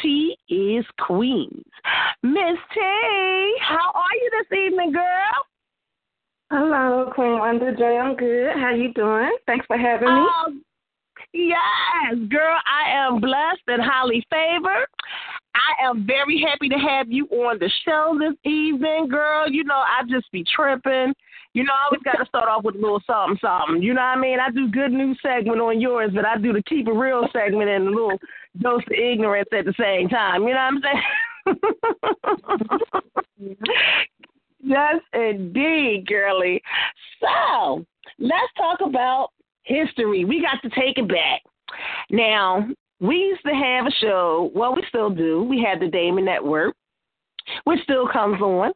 T 0.00 0.36
is 0.48 0.84
Queens. 1.00 1.64
Miss 2.22 2.58
T, 2.74 2.80
how 3.60 3.92
are 3.94 4.14
you 4.20 4.30
this 4.30 4.58
evening, 4.58 4.92
girl? 4.92 5.46
Hello, 6.50 7.10
Queen 7.14 7.38
Wonder 7.38 7.74
J. 7.74 7.98
I'm 7.98 8.14
good. 8.14 8.52
How 8.54 8.74
you 8.74 8.92
doing? 8.92 9.34
Thanks 9.46 9.64
for 9.66 9.78
having 9.78 10.08
me. 10.08 10.26
Um, 10.44 10.62
yes, 11.32 12.28
girl, 12.28 12.58
I 12.66 12.90
am 12.90 13.20
blessed 13.20 13.62
and 13.68 13.82
highly 13.82 14.26
favored. 14.28 14.86
I 15.54 15.86
am 15.86 16.06
very 16.06 16.44
happy 16.46 16.68
to 16.68 16.76
have 16.76 17.10
you 17.10 17.26
on 17.28 17.58
the 17.58 17.70
show 17.84 18.18
this 18.18 18.36
evening, 18.44 19.08
girl. 19.08 19.50
You 19.50 19.64
know, 19.64 19.76
I 19.76 20.02
just 20.08 20.30
be 20.30 20.44
tripping. 20.44 21.14
You 21.54 21.64
know, 21.64 21.72
I 21.72 21.84
always 21.84 22.02
got 22.02 22.16
to 22.18 22.26
start 22.26 22.48
off 22.48 22.64
with 22.64 22.76
a 22.76 22.78
little 22.78 23.02
something, 23.06 23.38
something. 23.40 23.82
You 23.82 23.92
know 23.92 24.00
what 24.00 24.18
I 24.18 24.20
mean? 24.20 24.38
I 24.40 24.50
do 24.50 24.70
good 24.70 24.90
news 24.90 25.18
segment 25.22 25.60
on 25.60 25.80
yours, 25.80 26.10
but 26.14 26.24
I 26.24 26.38
do 26.38 26.52
the 26.52 26.62
keep 26.62 26.88
it 26.88 26.92
real 26.92 27.28
segment 27.32 27.68
and 27.68 27.88
a 27.88 27.90
little 27.90 28.18
dose 28.58 28.82
of 28.86 28.92
ignorance 28.92 29.48
at 29.56 29.66
the 29.66 29.74
same 29.78 30.08
time. 30.08 30.44
You 30.44 30.54
know 30.54 30.70
what 30.70 30.72
I'm 30.72 30.80
saying? 30.82 31.02
yes, 34.62 35.00
indeed, 35.12 36.06
girly. 36.06 36.62
So 37.20 37.84
let's 38.18 38.52
talk 38.56 38.80
about 38.80 39.30
history. 39.64 40.24
We 40.24 40.40
got 40.40 40.62
to 40.62 40.74
take 40.80 40.96
it 40.96 41.08
back. 41.08 41.42
Now, 42.10 42.66
we 43.00 43.16
used 43.16 43.42
to 43.44 43.52
have 43.52 43.86
a 43.86 43.90
show. 44.00 44.50
Well, 44.54 44.74
we 44.74 44.82
still 44.88 45.10
do. 45.10 45.42
We 45.42 45.60
had 45.62 45.80
the 45.80 45.88
Damon 45.88 46.24
Network, 46.24 46.74
which 47.64 47.80
still 47.82 48.08
comes 48.08 48.40
on. 48.40 48.72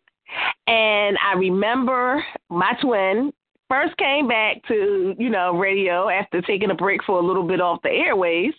And 0.67 1.17
I 1.25 1.35
remember 1.37 2.25
my 2.51 2.73
twin 2.81 3.33
first 3.69 3.97
came 3.97 4.29
back 4.29 4.63
to, 4.69 5.15
you 5.19 5.31
know, 5.31 5.57
radio 5.57 6.09
after 6.09 6.41
taking 6.43 6.71
a 6.71 6.75
break 6.75 7.03
for 7.05 7.19
a 7.19 7.27
little 7.27 7.47
bit 7.47 7.61
off 7.61 7.83
the 7.83 7.91
airways. 7.91 8.53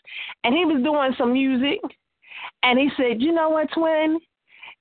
And 0.44 0.54
he 0.54 0.66
was 0.66 0.84
doing 0.84 1.14
some 1.18 1.34
music. 1.34 1.80
And 2.64 2.80
he 2.80 2.90
said, 2.98 3.22
You 3.22 3.34
know 3.34 3.50
what, 3.50 3.70
twin? 3.74 4.20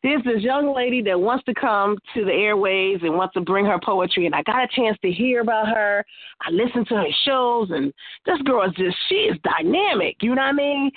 There's 0.03 0.23
this 0.25 0.43
young 0.43 0.75
lady 0.75 1.03
that 1.03 1.19
wants 1.19 1.45
to 1.47 1.55
come 1.55 1.97
to 2.15 2.25
the 2.25 2.33
airways 2.33 2.99
and 3.03 3.15
wants 3.15 3.35
to 3.35 3.41
bring 3.41 3.65
her 3.65 3.79
poetry, 3.83 4.27
and 4.27 4.35
I 4.35 4.43
got 4.43 4.63
a 4.63 4.69
chance 4.69 4.97
to 5.03 5.11
hear 5.11 5.41
about 5.41 5.69
her. 5.69 6.05
I 6.43 6.51
listened 6.51 6.87
to 6.89 6.97
her 6.97 7.07
shows, 7.25 7.71
and 7.71 7.93
this 8.25 8.41
girl 8.43 8.69
is 8.69 8.75
just, 8.77 8.97
she 9.09 9.15
is 9.15 9.37
dynamic. 9.43 10.17
You 10.21 10.35
know 10.35 10.43
what 10.43 10.49
I 10.49 10.53
mean? 10.53 10.91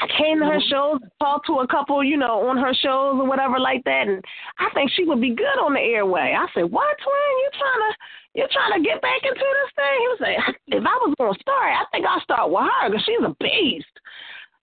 I 0.00 0.06
came 0.18 0.40
to 0.40 0.46
her 0.46 0.58
mm-hmm. 0.58 0.70
shows, 0.70 1.00
talked 1.20 1.46
to 1.46 1.60
a 1.60 1.68
couple, 1.68 2.02
you 2.02 2.16
know, 2.16 2.48
on 2.48 2.58
her 2.58 2.74
shows 2.74 3.14
or 3.14 3.26
whatever 3.26 3.58
like 3.60 3.84
that, 3.84 4.08
and 4.08 4.22
I 4.58 4.68
think 4.74 4.90
she 4.90 5.04
would 5.04 5.20
be 5.20 5.34
good 5.34 5.58
on 5.62 5.74
the 5.74 5.80
airway. 5.80 6.34
I 6.36 6.46
said, 6.52 6.70
"What, 6.70 6.96
twin? 6.98 7.34
You 7.42 7.50
trying 7.54 7.82
to 7.86 7.92
you 8.34 8.46
trying 8.50 8.82
to 8.82 8.88
get 8.88 9.00
back 9.00 9.22
into 9.22 9.38
this 9.38 9.72
thing?" 9.76 9.96
He 10.00 10.08
was 10.08 10.20
like, 10.20 10.56
"If 10.66 10.84
I 10.84 10.96
was 11.06 11.14
gonna 11.18 11.38
start, 11.40 11.72
I 11.78 11.84
think 11.92 12.06
I'll 12.06 12.20
start 12.20 12.50
with 12.50 12.64
her 12.64 12.90
because 12.90 13.04
she's 13.04 13.22
a 13.22 13.36
beast." 13.38 13.94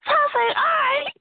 So 0.06 0.12
I 0.12 0.28
said, 0.32 0.56
"All 0.58 0.78
right." 0.84 1.14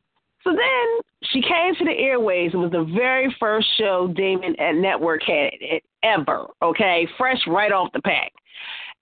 So 0.43 0.50
then 0.50 0.87
she 1.31 1.40
came 1.43 1.75
to 1.76 1.85
the 1.85 1.97
airways. 1.97 2.52
It 2.52 2.57
was 2.57 2.73
the 2.73 2.90
very 2.97 3.35
first 3.38 3.69
show 3.79 4.09
Damon 4.09 4.59
at 4.59 4.75
Network 4.75 5.23
had 5.23 5.52
it 5.61 5.85
ever. 6.02 6.47
Okay, 6.62 7.07
fresh 7.17 7.40
right 7.47 7.71
off 7.71 7.93
the 7.93 8.02
pack 8.02 8.33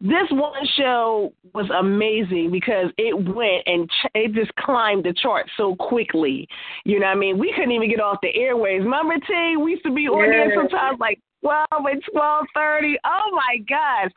this 0.00 0.30
one 0.30 0.64
show 0.76 1.32
was 1.54 1.68
amazing 1.76 2.50
because 2.52 2.90
it 2.98 3.14
went 3.14 3.62
and 3.66 3.88
ch- 3.88 4.10
it 4.14 4.32
just 4.32 4.54
climbed 4.54 5.04
the 5.04 5.12
chart 5.12 5.46
so 5.56 5.74
quickly. 5.74 6.46
You 6.84 7.00
know 7.00 7.06
what 7.06 7.16
I 7.16 7.18
mean? 7.18 7.38
We 7.38 7.52
couldn't 7.52 7.72
even 7.72 7.90
get 7.90 8.00
off 8.00 8.18
the 8.22 8.34
airways. 8.34 8.82
Remember, 8.82 9.14
T? 9.14 9.56
We 9.56 9.72
used 9.72 9.84
to 9.84 9.92
be 9.92 10.06
on 10.06 10.30
there 10.30 10.52
sometimes 10.54 11.00
like 11.00 11.18
12 11.42 11.66
and 11.72 12.02
12.30. 12.14 12.94
Oh, 13.04 13.30
my 13.32 13.58
gosh. 13.68 14.10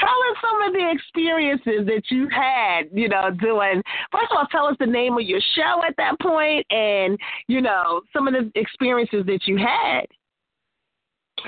Tell 0.00 0.08
us 0.08 0.36
some 0.40 0.62
of 0.62 0.72
the 0.72 0.90
experiences 0.90 1.86
that 1.86 2.02
you 2.10 2.28
had, 2.30 2.88
you 2.92 3.08
know, 3.08 3.30
doing. 3.30 3.82
First 4.12 4.30
of 4.30 4.38
all, 4.38 4.46
tell 4.50 4.66
us 4.66 4.76
the 4.78 4.86
name 4.86 5.14
of 5.14 5.22
your 5.22 5.40
show 5.54 5.82
at 5.86 5.94
that 5.98 6.18
point 6.20 6.66
and, 6.70 7.18
you 7.46 7.60
know, 7.60 8.00
some 8.12 8.26
of 8.26 8.32
the 8.34 8.50
experiences 8.58 9.24
that 9.26 9.40
you 9.46 9.58
had. 9.58 10.06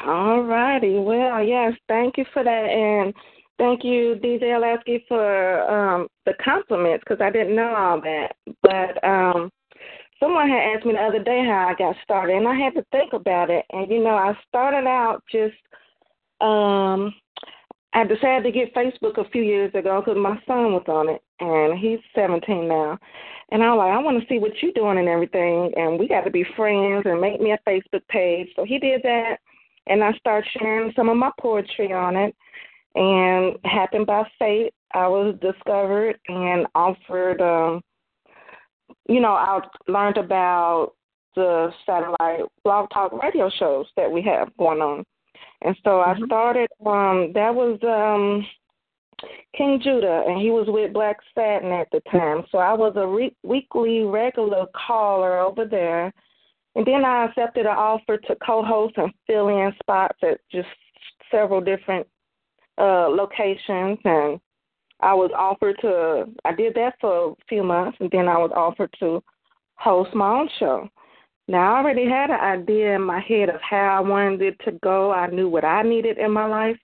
All 0.07 0.43
righty. 0.43 0.99
Well, 0.99 1.43
yes, 1.43 1.73
thank 1.89 2.19
you 2.19 2.25
for 2.33 2.45
that. 2.45 2.51
And 2.51 3.15
Thank 3.59 3.83
you, 3.83 4.15
DJ 4.23 4.61
Lasky, 4.61 5.05
for 5.09 5.63
um, 5.69 6.07
the 6.27 6.35
compliments 6.43 7.03
because 7.05 7.21
I 7.21 7.31
didn't 7.31 7.57
know 7.57 7.75
all 7.75 8.01
that. 8.01 8.37
But 8.63 9.05
um, 9.05 9.51
someone 10.21 10.49
had 10.49 10.77
asked 10.77 10.87
me 10.87 10.93
the 10.93 11.01
other 11.01 11.23
day 11.23 11.45
how 11.45 11.69
I 11.69 11.75
got 11.75 11.97
started, 12.05 12.37
and 12.37 12.47
I 12.47 12.55
had 12.55 12.75
to 12.75 12.85
think 12.93 13.13
about 13.13 13.51
it. 13.51 13.65
And 13.71 13.91
you 13.91 14.03
know, 14.03 14.15
I 14.15 14.39
started 14.49 14.87
out 14.87 15.25
just 15.31 15.57
um, 16.41 17.13
I 17.95 18.05
decided 18.05 18.45
to 18.45 18.53
get 18.53 18.75
Facebook 18.75 19.19
a 19.19 19.29
few 19.31 19.43
years 19.43 19.75
ago 19.75 20.01
because 20.01 20.21
my 20.21 20.37
son 20.47 20.73
was 20.73 20.85
on 20.87 21.09
it, 21.09 21.21
and 21.41 21.77
he's 21.77 21.99
17 22.15 22.69
now. 22.69 22.97
And 23.51 23.63
I 23.63 23.73
was 23.73 23.79
like, 23.79 23.93
I 23.93 23.99
want 23.99 24.21
to 24.21 24.29
see 24.29 24.39
what 24.39 24.53
you're 24.63 24.73
doing 24.73 24.99
and 24.99 25.09
everything, 25.09 25.73
and 25.77 25.99
we 25.99 26.07
got 26.07 26.21
to 26.23 26.31
be 26.31 26.45
friends 26.55 27.07
and 27.07 27.21
make 27.21 27.41
me 27.41 27.53
a 27.53 27.59
Facebook 27.69 28.07
page. 28.09 28.49
So 28.55 28.65
he 28.65 28.79
did 28.79 29.03
that, 29.03 29.39
and 29.89 30.05
I 30.05 30.13
started 30.13 30.49
sharing 30.61 30.93
some 30.95 31.09
of 31.09 31.17
my 31.17 31.31
poetry 31.41 31.93
on 31.93 32.15
it 32.15 32.37
and 32.95 33.57
happened 33.65 34.07
by 34.07 34.25
fate. 34.39 34.73
I 34.95 35.07
was 35.07 35.37
discovered 35.41 36.19
and 36.29 36.67
offered. 36.75 37.41
Um, 37.41 37.83
you 39.09 39.21
know, 39.21 39.33
I 39.33 39.61
learned 39.87 40.17
about 40.17 40.93
the 41.35 41.71
satellite 41.87 42.45
blog 42.65 42.89
talk 42.91 43.13
radio 43.23 43.51
shows 43.59 43.87
that 43.97 44.11
we 44.11 44.23
have 44.23 44.57
going 44.57 44.81
on, 44.81 45.05
and 45.63 45.77
so 45.85 45.91
mm-hmm. 45.91 46.23
I 46.23 46.27
started. 46.27 46.69
Um, 46.85 47.33
that 47.35 47.55
was 47.55 47.79
um, 47.83 48.47
King 49.57 49.81
Judah, 49.83 50.25
and 50.27 50.41
he 50.41 50.51
was 50.51 50.67
with 50.69 50.93
Black 50.93 51.17
Satin 51.35 51.73
at 51.73 51.89
the 51.93 52.01
time. 52.11 52.45
So 52.51 52.59
I 52.59 52.73
was 52.73 52.95
a 52.97 53.07
re- 53.07 53.37
weekly 53.43 54.03
regular 54.03 54.67
caller 54.87 55.39
over 55.39 55.65
there. 55.65 56.13
And 56.75 56.87
then 56.87 57.05
I 57.05 57.25
accepted 57.25 57.67
an 57.67 57.73
offer 57.77 58.19
to 58.19 58.37
co-host 58.37 58.95
and 58.99 59.13
fill 59.27 59.49
in 59.49 59.73
spots 59.83 60.19
at 60.23 60.39
just 60.53 60.69
several 61.31 61.61
different 61.61 62.07
uh, 62.79 63.09
locations, 63.09 63.99
and 64.05 64.41
I 65.01 65.15
was 65.15 65.31
offered 65.37 65.77
to. 65.81 66.27
I 66.45 66.55
did 66.55 66.75
that 66.75 66.95
for 67.01 67.31
a 67.31 67.35
few 67.49 67.63
months, 67.63 67.99
and 68.01 68.11
then 68.11 68.29
I 68.29 68.39
was 68.39 68.51
offered 68.55 68.95
to 69.01 69.23
host 69.77 70.15
my 70.15 70.41
own 70.41 70.49
show. 70.59 70.89
Now 71.47 71.75
I 71.75 71.79
already 71.79 72.07
had 72.09 72.31
an 72.31 72.41
idea 72.41 72.95
in 72.95 73.03
my 73.03 73.21
head 73.21 73.49
of 73.49 73.61
how 73.63 73.97
I 73.97 74.01
wanted 74.01 74.43
it 74.43 74.57
to 74.65 74.73
go. 74.83 75.13
I 75.13 75.29
knew 75.29 75.49
what 75.49 75.65
I 75.65 75.83
needed 75.83 76.19
in 76.19 76.31
my 76.31 76.47
life, 76.47 76.79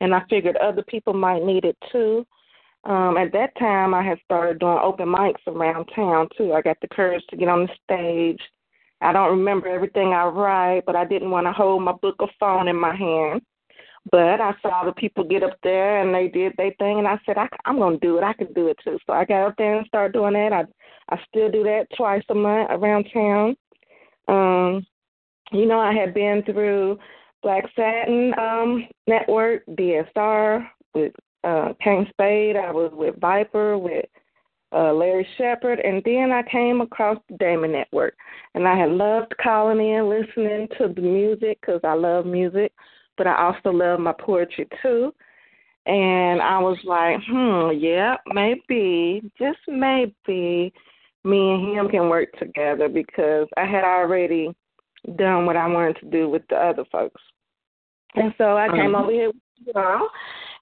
and 0.00 0.14
I 0.14 0.22
figured 0.28 0.56
other 0.56 0.82
people 0.82 1.12
might 1.12 1.44
need 1.44 1.64
it 1.64 1.76
too. 1.92 2.26
Um, 2.84 3.16
at 3.16 3.32
that 3.32 3.56
time, 3.58 3.94
I 3.94 4.02
had 4.02 4.18
started 4.24 4.60
doing 4.60 4.78
open 4.82 5.08
mics 5.08 5.46
around 5.46 5.86
town 5.94 6.28
too. 6.36 6.52
I 6.52 6.62
got 6.62 6.78
the 6.80 6.88
courage 6.88 7.22
to 7.30 7.36
get 7.36 7.48
on 7.48 7.66
the 7.66 7.72
stage. 7.84 8.40
I 9.00 9.12
don't 9.12 9.30
remember 9.30 9.68
everything 9.68 10.12
I 10.12 10.24
write, 10.24 10.84
but 10.86 10.96
I 10.96 11.04
didn't 11.04 11.30
want 11.30 11.46
to 11.46 11.52
hold 11.52 11.82
my 11.82 11.92
book 11.92 12.16
or 12.18 12.30
phone 12.40 12.66
in 12.66 12.76
my 12.76 12.96
hand. 12.96 13.42
But 14.10 14.40
I 14.40 14.54
saw 14.62 14.84
the 14.84 14.92
people 14.92 15.24
get 15.24 15.42
up 15.42 15.58
there 15.62 16.00
and 16.00 16.14
they 16.14 16.28
did 16.28 16.54
their 16.56 16.72
thing, 16.78 16.98
and 16.98 17.08
I 17.08 17.18
said, 17.26 17.36
I, 17.36 17.48
I'm 17.64 17.78
going 17.78 17.98
to 17.98 18.06
do 18.06 18.16
it. 18.18 18.24
I 18.24 18.32
can 18.32 18.52
do 18.54 18.68
it 18.68 18.78
too. 18.82 18.98
So 19.06 19.12
I 19.12 19.24
got 19.24 19.48
up 19.48 19.54
there 19.58 19.76
and 19.76 19.86
started 19.86 20.12
doing 20.12 20.34
that. 20.34 20.52
I 20.52 20.64
I 21.10 21.18
still 21.28 21.50
do 21.50 21.62
that 21.64 21.86
twice 21.96 22.22
a 22.28 22.34
month 22.34 22.68
around 22.70 23.08
town. 23.12 23.56
Um, 24.28 24.86
you 25.52 25.66
know, 25.66 25.80
I 25.80 25.92
had 25.92 26.12
been 26.12 26.42
through 26.44 26.98
Black 27.42 27.64
Satin 27.74 28.34
um, 28.38 28.86
Network, 29.06 29.64
DSR 29.66 30.66
with 30.94 31.12
uh, 31.44 31.72
Kane 31.82 32.06
Spade. 32.10 32.56
I 32.56 32.70
was 32.70 32.90
with 32.92 33.18
Viper, 33.20 33.78
with 33.78 34.04
uh, 34.72 34.92
Larry 34.92 35.26
Shepard, 35.38 35.80
and 35.80 36.02
then 36.04 36.30
I 36.30 36.42
came 36.42 36.80
across 36.82 37.18
the 37.28 37.36
Damon 37.38 37.72
Network. 37.72 38.14
And 38.54 38.68
I 38.68 38.76
had 38.76 38.90
loved 38.90 39.34
calling 39.42 39.80
in, 39.80 40.08
listening 40.10 40.68
to 40.78 40.92
the 40.92 41.00
music 41.00 41.58
because 41.60 41.80
I 41.84 41.94
love 41.94 42.26
music, 42.26 42.72
but 43.18 43.26
I 43.26 43.36
also 43.44 43.70
love 43.70 44.00
my 44.00 44.14
poetry 44.18 44.66
too. 44.80 45.12
And 45.86 46.40
I 46.40 46.58
was 46.58 46.78
like, 46.84 47.18
hmm, 47.28 47.70
yeah, 47.78 48.16
maybe, 48.26 49.22
just 49.38 49.58
maybe, 49.66 50.72
me 51.24 51.52
and 51.52 51.76
him 51.76 51.88
can 51.88 52.08
work 52.08 52.30
together 52.38 52.88
because 52.88 53.48
I 53.56 53.64
had 53.64 53.84
already 53.84 54.54
done 55.16 55.46
what 55.46 55.56
I 55.56 55.66
wanted 55.66 55.96
to 56.00 56.06
do 56.10 56.28
with 56.28 56.42
the 56.48 56.56
other 56.56 56.84
folks. 56.92 57.20
And 58.14 58.34
so 58.38 58.56
I 58.56 58.68
came 58.68 58.94
over 58.94 59.10
here 59.10 59.28
with 59.28 59.36
you 59.66 59.72
all, 59.74 60.08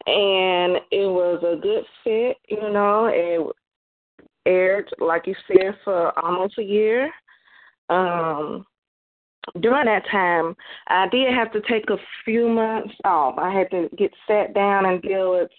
and 0.06 0.76
it 0.90 1.06
was 1.06 1.42
a 1.42 1.60
good 1.60 1.84
fit. 2.04 2.36
You 2.48 2.72
know, 2.72 3.10
it 3.12 3.54
aired 4.46 4.88
like 5.00 5.26
you 5.26 5.34
said 5.48 5.76
for 5.84 6.16
almost 6.18 6.58
a 6.58 6.62
year. 6.62 7.10
Um, 7.88 8.64
during 9.60 9.86
that 9.86 10.06
time, 10.10 10.56
I 10.88 11.08
did 11.08 11.32
have 11.32 11.52
to 11.52 11.60
take 11.62 11.88
a 11.90 11.96
few 12.24 12.48
months 12.48 12.94
off. 13.04 13.38
I 13.38 13.52
had 13.52 13.70
to 13.70 13.88
get 13.96 14.12
sat 14.26 14.54
down 14.54 14.86
and 14.86 15.02
deal 15.02 15.32
with 15.32 15.50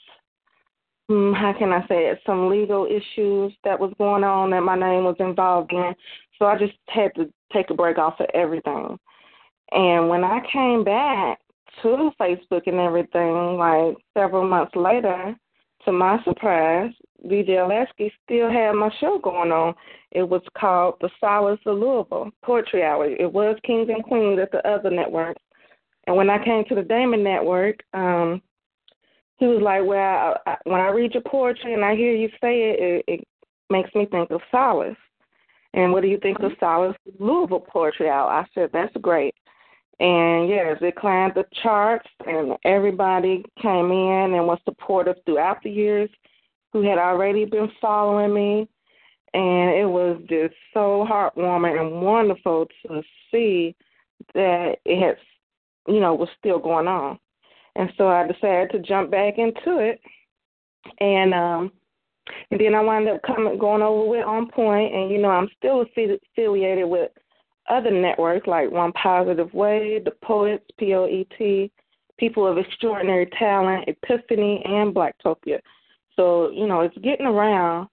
hmm, 1.07 1.33
how 1.33 1.53
can 1.57 1.71
I 1.71 1.81
say 1.87 2.07
it, 2.07 2.19
some 2.25 2.49
legal 2.49 2.85
issues 2.85 3.53
that 3.63 3.79
was 3.79 3.93
going 3.97 4.23
on 4.23 4.51
that 4.51 4.61
my 4.61 4.77
name 4.77 5.03
was 5.05 5.15
involved 5.19 5.71
in. 5.71 5.93
So 6.37 6.45
I 6.45 6.57
just 6.57 6.73
had 6.87 7.15
to 7.15 7.31
take 7.53 7.69
a 7.69 7.73
break 7.73 7.97
off 7.97 8.19
of 8.19 8.27
everything. 8.33 8.97
And 9.71 10.09
when 10.09 10.23
I 10.23 10.41
came 10.51 10.83
back 10.83 11.39
to 11.81 12.11
Facebook 12.19 12.63
and 12.67 12.79
everything, 12.79 13.57
like 13.57 13.95
several 14.17 14.47
months 14.47 14.75
later, 14.75 15.35
to 15.85 15.91
my 15.91 16.21
surprise, 16.23 16.91
DJ 17.25 17.67
Lasky 17.67 18.11
still 18.23 18.49
had 18.49 18.73
my 18.73 18.89
show 18.99 19.19
going 19.19 19.51
on. 19.51 19.73
It 20.11 20.23
was 20.23 20.41
called 20.57 20.95
The 21.01 21.09
Solace 21.19 21.59
of 21.65 21.77
Louisville 21.77 22.31
Poetry 22.43 22.83
Hour. 22.83 23.05
It 23.05 23.31
was 23.31 23.57
Kings 23.63 23.89
and 23.89 24.03
Queens 24.03 24.39
at 24.41 24.51
the 24.51 24.65
other 24.67 24.89
networks. 24.89 25.41
And 26.05 26.15
when 26.15 26.29
I 26.29 26.43
came 26.43 26.63
to 26.65 26.75
the 26.75 26.83
Damon 26.83 27.23
Network, 27.23 27.83
um, 27.93 28.41
he 29.37 29.45
was 29.45 29.61
like, 29.61 29.83
"Well, 29.85 29.99
I, 30.45 30.51
I, 30.51 30.57
when 30.63 30.79
I 30.79 30.89
read 30.89 31.13
your 31.13 31.23
poetry 31.23 31.73
and 31.73 31.83
I 31.83 31.95
hear 31.95 32.13
you 32.13 32.29
say 32.41 32.71
it, 32.71 32.79
it, 32.79 33.05
it 33.07 33.27
makes 33.69 33.93
me 33.93 34.05
think 34.05 34.31
of 34.31 34.41
Solace." 34.49 34.95
And 35.73 35.91
what 35.91 36.01
do 36.01 36.07
you 36.07 36.17
think 36.19 36.39
of 36.39 36.53
Solace 36.59 36.95
Louisville 37.19 37.59
Poetry 37.59 38.09
Hour? 38.09 38.29
I 38.29 38.45
said, 38.55 38.69
"That's 38.71 38.95
great." 39.01 39.35
And 39.99 40.47
yes, 40.47 40.77
it 40.81 40.95
climbed 40.95 41.33
the 41.35 41.45
charts, 41.63 42.07
and 42.25 42.55
everybody 42.63 43.43
came 43.61 43.91
in 43.91 44.33
and 44.33 44.47
was 44.47 44.59
supportive 44.63 45.15
throughout 45.25 45.61
the 45.63 45.71
years 45.71 46.09
who 46.73 46.81
had 46.81 46.97
already 46.97 47.45
been 47.45 47.69
following 47.81 48.33
me. 48.33 48.67
And 49.33 49.71
it 49.71 49.87
was 49.87 50.19
just 50.29 50.55
so 50.73 51.05
heartwarming 51.09 51.79
and 51.79 52.01
wonderful 52.01 52.67
to 52.87 53.01
see 53.31 53.75
that 54.33 54.77
it 54.85 54.99
had, 54.99 55.17
you 55.87 55.99
know, 55.99 56.15
was 56.15 56.29
still 56.39 56.59
going 56.59 56.87
on. 56.87 57.19
And 57.75 57.91
so 57.97 58.07
I 58.07 58.25
decided 58.25 58.71
to 58.71 58.79
jump 58.79 59.11
back 59.11 59.37
into 59.37 59.77
it. 59.79 60.01
And 60.99 61.33
um 61.33 61.71
and 62.51 62.59
then 62.59 62.75
I 62.75 62.81
wound 62.81 63.07
up 63.07 63.21
coming 63.23 63.57
going 63.57 63.81
over 63.81 64.09
with 64.09 64.25
On 64.25 64.49
Point, 64.49 64.93
and 64.93 65.09
you 65.09 65.17
know 65.17 65.29
I'm 65.29 65.49
still 65.57 65.81
affiliated 65.81 66.87
with 66.87 67.11
other 67.69 67.91
networks 67.91 68.47
like 68.47 68.71
One 68.71 68.91
Positive 68.93 69.53
Way, 69.53 69.99
The 70.03 70.11
Poets, 70.23 70.65
P 70.77 70.93
O 70.93 71.05
E 71.07 71.27
T, 71.37 71.71
People 72.17 72.47
of 72.47 72.57
Extraordinary 72.57 73.27
Talent, 73.37 73.87
Epiphany, 73.87 74.61
and 74.65 74.93
Blacktopia. 74.93 75.59
So, 76.17 76.51
you 76.51 76.67
know, 76.67 76.81
it's 76.81 76.97
getting 76.99 77.25
around. 77.25 77.87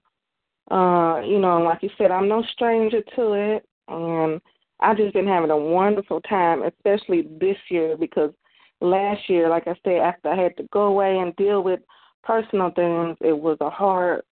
Uh, 0.71 1.21
you 1.21 1.39
know, 1.39 1.61
like 1.63 1.83
you 1.83 1.91
said, 1.99 2.11
I'm 2.11 2.29
no 2.29 2.43
stranger 2.53 3.03
to 3.17 3.33
it 3.35 3.67
and 3.89 4.41
I've 4.81 4.97
just 4.97 5.15
been 5.15 5.27
having 5.27 5.51
a 5.51 5.57
wonderful 5.57 6.21
time, 6.23 6.63
especially 6.63 7.29
this 7.39 7.57
year 7.71 7.97
because 7.97 8.33
last 8.81 9.29
year, 9.29 9.49
like 9.49 9.67
I 9.67 9.75
said, 9.85 9.99
after 9.99 10.31
I 10.31 10.43
had 10.43 10.57
to 10.57 10.69
go 10.73 10.85
away 10.85 11.19
and 11.19 11.37
deal 11.37 11.63
with 11.63 11.81
personal 12.23 12.71
things, 12.71 13.17
it 13.21 13.39
was 13.39 13.59
a 13.61 13.71
hard 13.71 14.23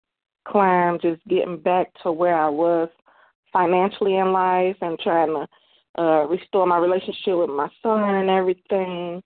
climb 0.47 0.99
just 1.01 1.27
getting 1.29 1.59
back 1.59 1.88
to 2.03 2.11
where 2.12 2.37
I 2.37 2.49
was 2.49 2.88
financially 3.53 4.16
in 4.16 4.33
life 4.33 4.77
and 4.81 4.99
trying 4.99 5.29
to 5.29 5.47
uh 5.99 6.27
restore 6.27 6.66
my 6.66 6.79
relationship 6.79 7.37
with 7.37 7.51
my 7.51 7.69
son 7.83 8.14
and 8.14 8.31
everything. 8.31 9.23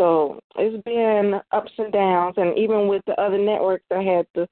So 0.00 0.40
it's 0.56 0.82
been 0.84 1.42
ups 1.52 1.72
and 1.76 1.92
downs 1.92 2.32
and 2.38 2.56
even 2.56 2.88
with 2.88 3.02
the 3.06 3.20
other 3.20 3.36
networks 3.36 3.84
I 3.90 4.02
had 4.02 4.26
to 4.34 4.48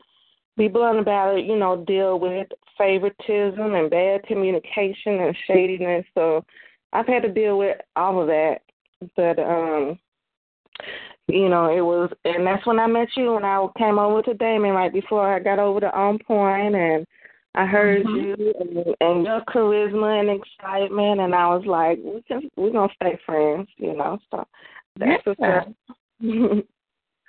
be 0.58 0.68
blunt 0.68 0.98
about 0.98 1.38
it, 1.38 1.46
you 1.46 1.56
know, 1.56 1.86
deal 1.86 2.20
with 2.20 2.48
favoritism 2.76 3.74
and 3.74 3.88
bad 3.88 4.24
communication 4.24 5.20
and 5.20 5.34
shadiness. 5.46 6.04
So 6.12 6.44
I've 6.92 7.06
had 7.06 7.22
to 7.22 7.32
deal 7.32 7.56
with 7.56 7.78
all 7.96 8.20
of 8.20 8.26
that. 8.26 8.58
But 9.16 9.38
um 9.38 9.98
you 11.28 11.48
know, 11.48 11.74
it 11.74 11.80
was 11.80 12.10
and 12.26 12.46
that's 12.46 12.66
when 12.66 12.78
I 12.78 12.86
met 12.86 13.08
you 13.16 13.32
when 13.32 13.46
I 13.46 13.66
came 13.78 13.98
over 13.98 14.20
to 14.20 14.34
Damon 14.34 14.72
right 14.72 14.92
before 14.92 15.34
I 15.34 15.38
got 15.38 15.58
over 15.58 15.80
to 15.80 15.98
On 15.98 16.18
Point 16.18 16.74
and 16.74 17.06
I 17.54 17.64
heard 17.64 18.04
mm-hmm. 18.04 18.40
you 18.40 18.54
and, 18.60 18.96
and 19.00 19.24
your 19.24 19.40
charisma 19.48 20.20
and 20.20 20.28
excitement, 20.28 21.20
and 21.20 21.34
I 21.34 21.48
was 21.48 21.64
like, 21.66 21.98
we 22.04 22.22
can 22.28 22.48
we're 22.56 22.70
gonna 22.70 22.92
stay 22.94 23.18
friends, 23.26 23.68
you 23.78 23.96
know. 23.96 24.18
So 24.30 24.46
that's 24.98 25.22
yeah. 25.38 25.62
what's 26.20 26.66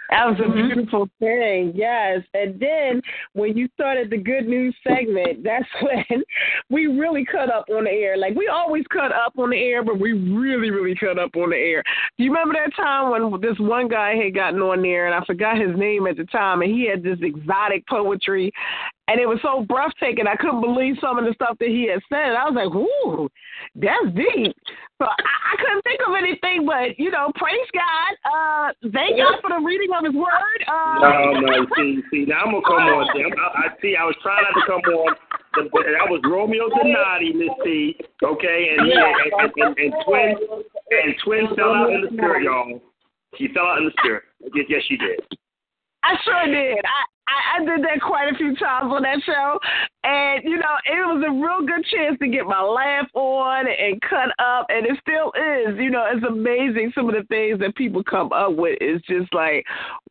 That 0.10 0.25
was 0.25 0.39
a 0.39 0.43
mm-hmm. 0.43 0.67
beautiful 0.67 1.08
thing, 1.19 1.71
yes. 1.75 2.21
And 2.34 2.60
then 2.60 3.01
when 3.34 3.55
you 3.55 3.67
started 3.75 4.10
the 4.10 4.17
good 4.17 4.47
news 4.47 4.75
segment, 4.88 5.43
that's 5.43 5.67
when 5.82 6.23
we 6.69 6.88
really 6.88 7.25
cut 7.25 7.51
up 7.53 7.65
on 7.69 7.84
the 7.84 7.91
air. 7.91 8.17
Like 8.17 8.36
we 8.36 8.47
always 8.47 8.84
cut 8.91 9.12
up 9.12 9.34
on 9.38 9.51
the 9.51 9.58
air, 9.58 9.84
but 9.84 9.99
we 9.99 10.13
really, 10.13 10.71
really 10.71 10.95
cut 10.95 11.19
up 11.19 11.36
on 11.36 11.51
the 11.51 11.58
air. 11.58 11.84
Do 12.17 12.23
you 12.23 12.32
remember 12.32 12.55
that 12.55 12.75
time 12.75 13.12
when 13.12 13.39
this 13.41 13.60
one 13.60 13.88
guy 13.88 14.15
had 14.15 14.34
gotten 14.34 14.62
on 14.62 14.82
there, 14.82 15.05
and 15.05 15.13
I 15.13 15.23
forgot 15.25 15.60
his 15.60 15.77
name 15.77 16.08
at 16.08 16.17
the 16.17 16.25
time, 16.25 16.62
and 16.62 16.71
he 16.71 16.89
had 16.89 17.03
this 17.03 17.19
exotic 17.21 17.88
poetry, 17.88 18.51
and 19.10 19.19
it 19.19 19.26
was 19.26 19.41
so 19.41 19.65
breathtaking. 19.65 20.30
I 20.30 20.38
couldn't 20.38 20.62
believe 20.62 21.02
some 21.02 21.17
of 21.17 21.26
the 21.26 21.34
stuff 21.34 21.58
that 21.58 21.74
he 21.74 21.89
had 21.89 21.98
said. 22.13 22.38
I 22.38 22.45
was 22.45 22.54
like, 22.54 22.69
"Ooh, 22.69 23.26
that's 23.74 24.13
deep." 24.13 24.54
So 25.02 25.10
I, 25.10 25.17
I 25.17 25.54
couldn't 25.58 25.82
think 25.82 26.00
of 26.06 26.13
anything, 26.13 26.69
but 26.69 26.93
you 27.02 27.10
know, 27.10 27.34
praise 27.34 27.69
God. 27.74 28.12
Uh, 28.22 28.65
thank 28.93 29.17
God 29.17 29.41
for 29.41 29.50
the 29.50 29.65
reading 29.65 29.89
of 29.98 30.06
His 30.06 30.13
Word. 30.13 30.60
Uh, 30.69 31.02
no, 31.02 31.41
no, 31.41 31.65
see, 31.74 32.06
see, 32.13 32.24
now 32.30 32.45
I'm 32.45 32.54
gonna 32.54 32.69
come 32.69 32.86
on. 32.86 33.10
See, 33.17 33.26
I, 33.26 33.34
I 33.34 33.67
see. 33.82 33.98
I 33.98 34.06
was 34.06 34.15
trying 34.22 34.45
not 34.45 34.54
to 34.54 34.65
come 34.69 34.86
on. 34.93 35.17
That 35.58 36.06
was 36.06 36.22
Romeo 36.30 36.69
Donati, 36.69 37.34
Miss 37.34 37.50
T. 37.65 37.98
Okay, 38.22 38.78
and 38.78 38.86
and, 38.86 38.93
and, 38.93 39.52
and, 39.58 39.74
and 39.74 39.93
twin 40.06 40.38
and 40.93 41.10
twin 41.26 41.50
fell 41.58 41.74
out 41.74 41.89
in 41.89 42.06
the 42.06 42.13
spirit, 42.13 42.45
y'all. 42.45 42.78
She 43.41 43.50
fell 43.58 43.65
out 43.74 43.82
in 43.82 43.89
the 43.89 43.95
spirit. 43.98 44.24
Yes, 44.54 44.65
yes, 44.69 44.82
she 44.86 44.98
did. 44.98 45.17
I 46.04 46.15
sure 46.24 46.45
did. 46.45 46.86
I, 46.86 47.09
I, 47.29 47.61
I 47.61 47.65
did 47.65 47.83
that 47.85 48.01
quite 48.01 48.33
a 48.33 48.37
few 48.37 48.55
times 48.55 48.91
on 48.91 49.03
that 49.03 49.21
show, 49.25 49.59
and 50.03 50.43
you 50.43 50.57
know 50.57 50.75
it 50.85 51.05
was 51.05 51.23
a 51.27 51.31
real 51.31 51.65
good 51.65 51.85
chance 51.85 52.17
to 52.19 52.27
get 52.27 52.45
my 52.45 52.61
laugh 52.61 53.07
on 53.13 53.67
and 53.67 54.01
cut 54.01 54.29
up, 54.39 54.65
and 54.69 54.85
it 54.85 54.97
still 55.01 55.31
is. 55.37 55.77
You 55.77 55.91
know, 55.91 56.05
it's 56.11 56.25
amazing 56.25 56.91
some 56.95 57.09
of 57.09 57.15
the 57.15 57.23
things 57.27 57.59
that 57.59 57.75
people 57.75 58.03
come 58.03 58.31
up 58.33 58.55
with. 58.55 58.77
Is 58.81 59.01
just 59.07 59.33
like, 59.33 59.65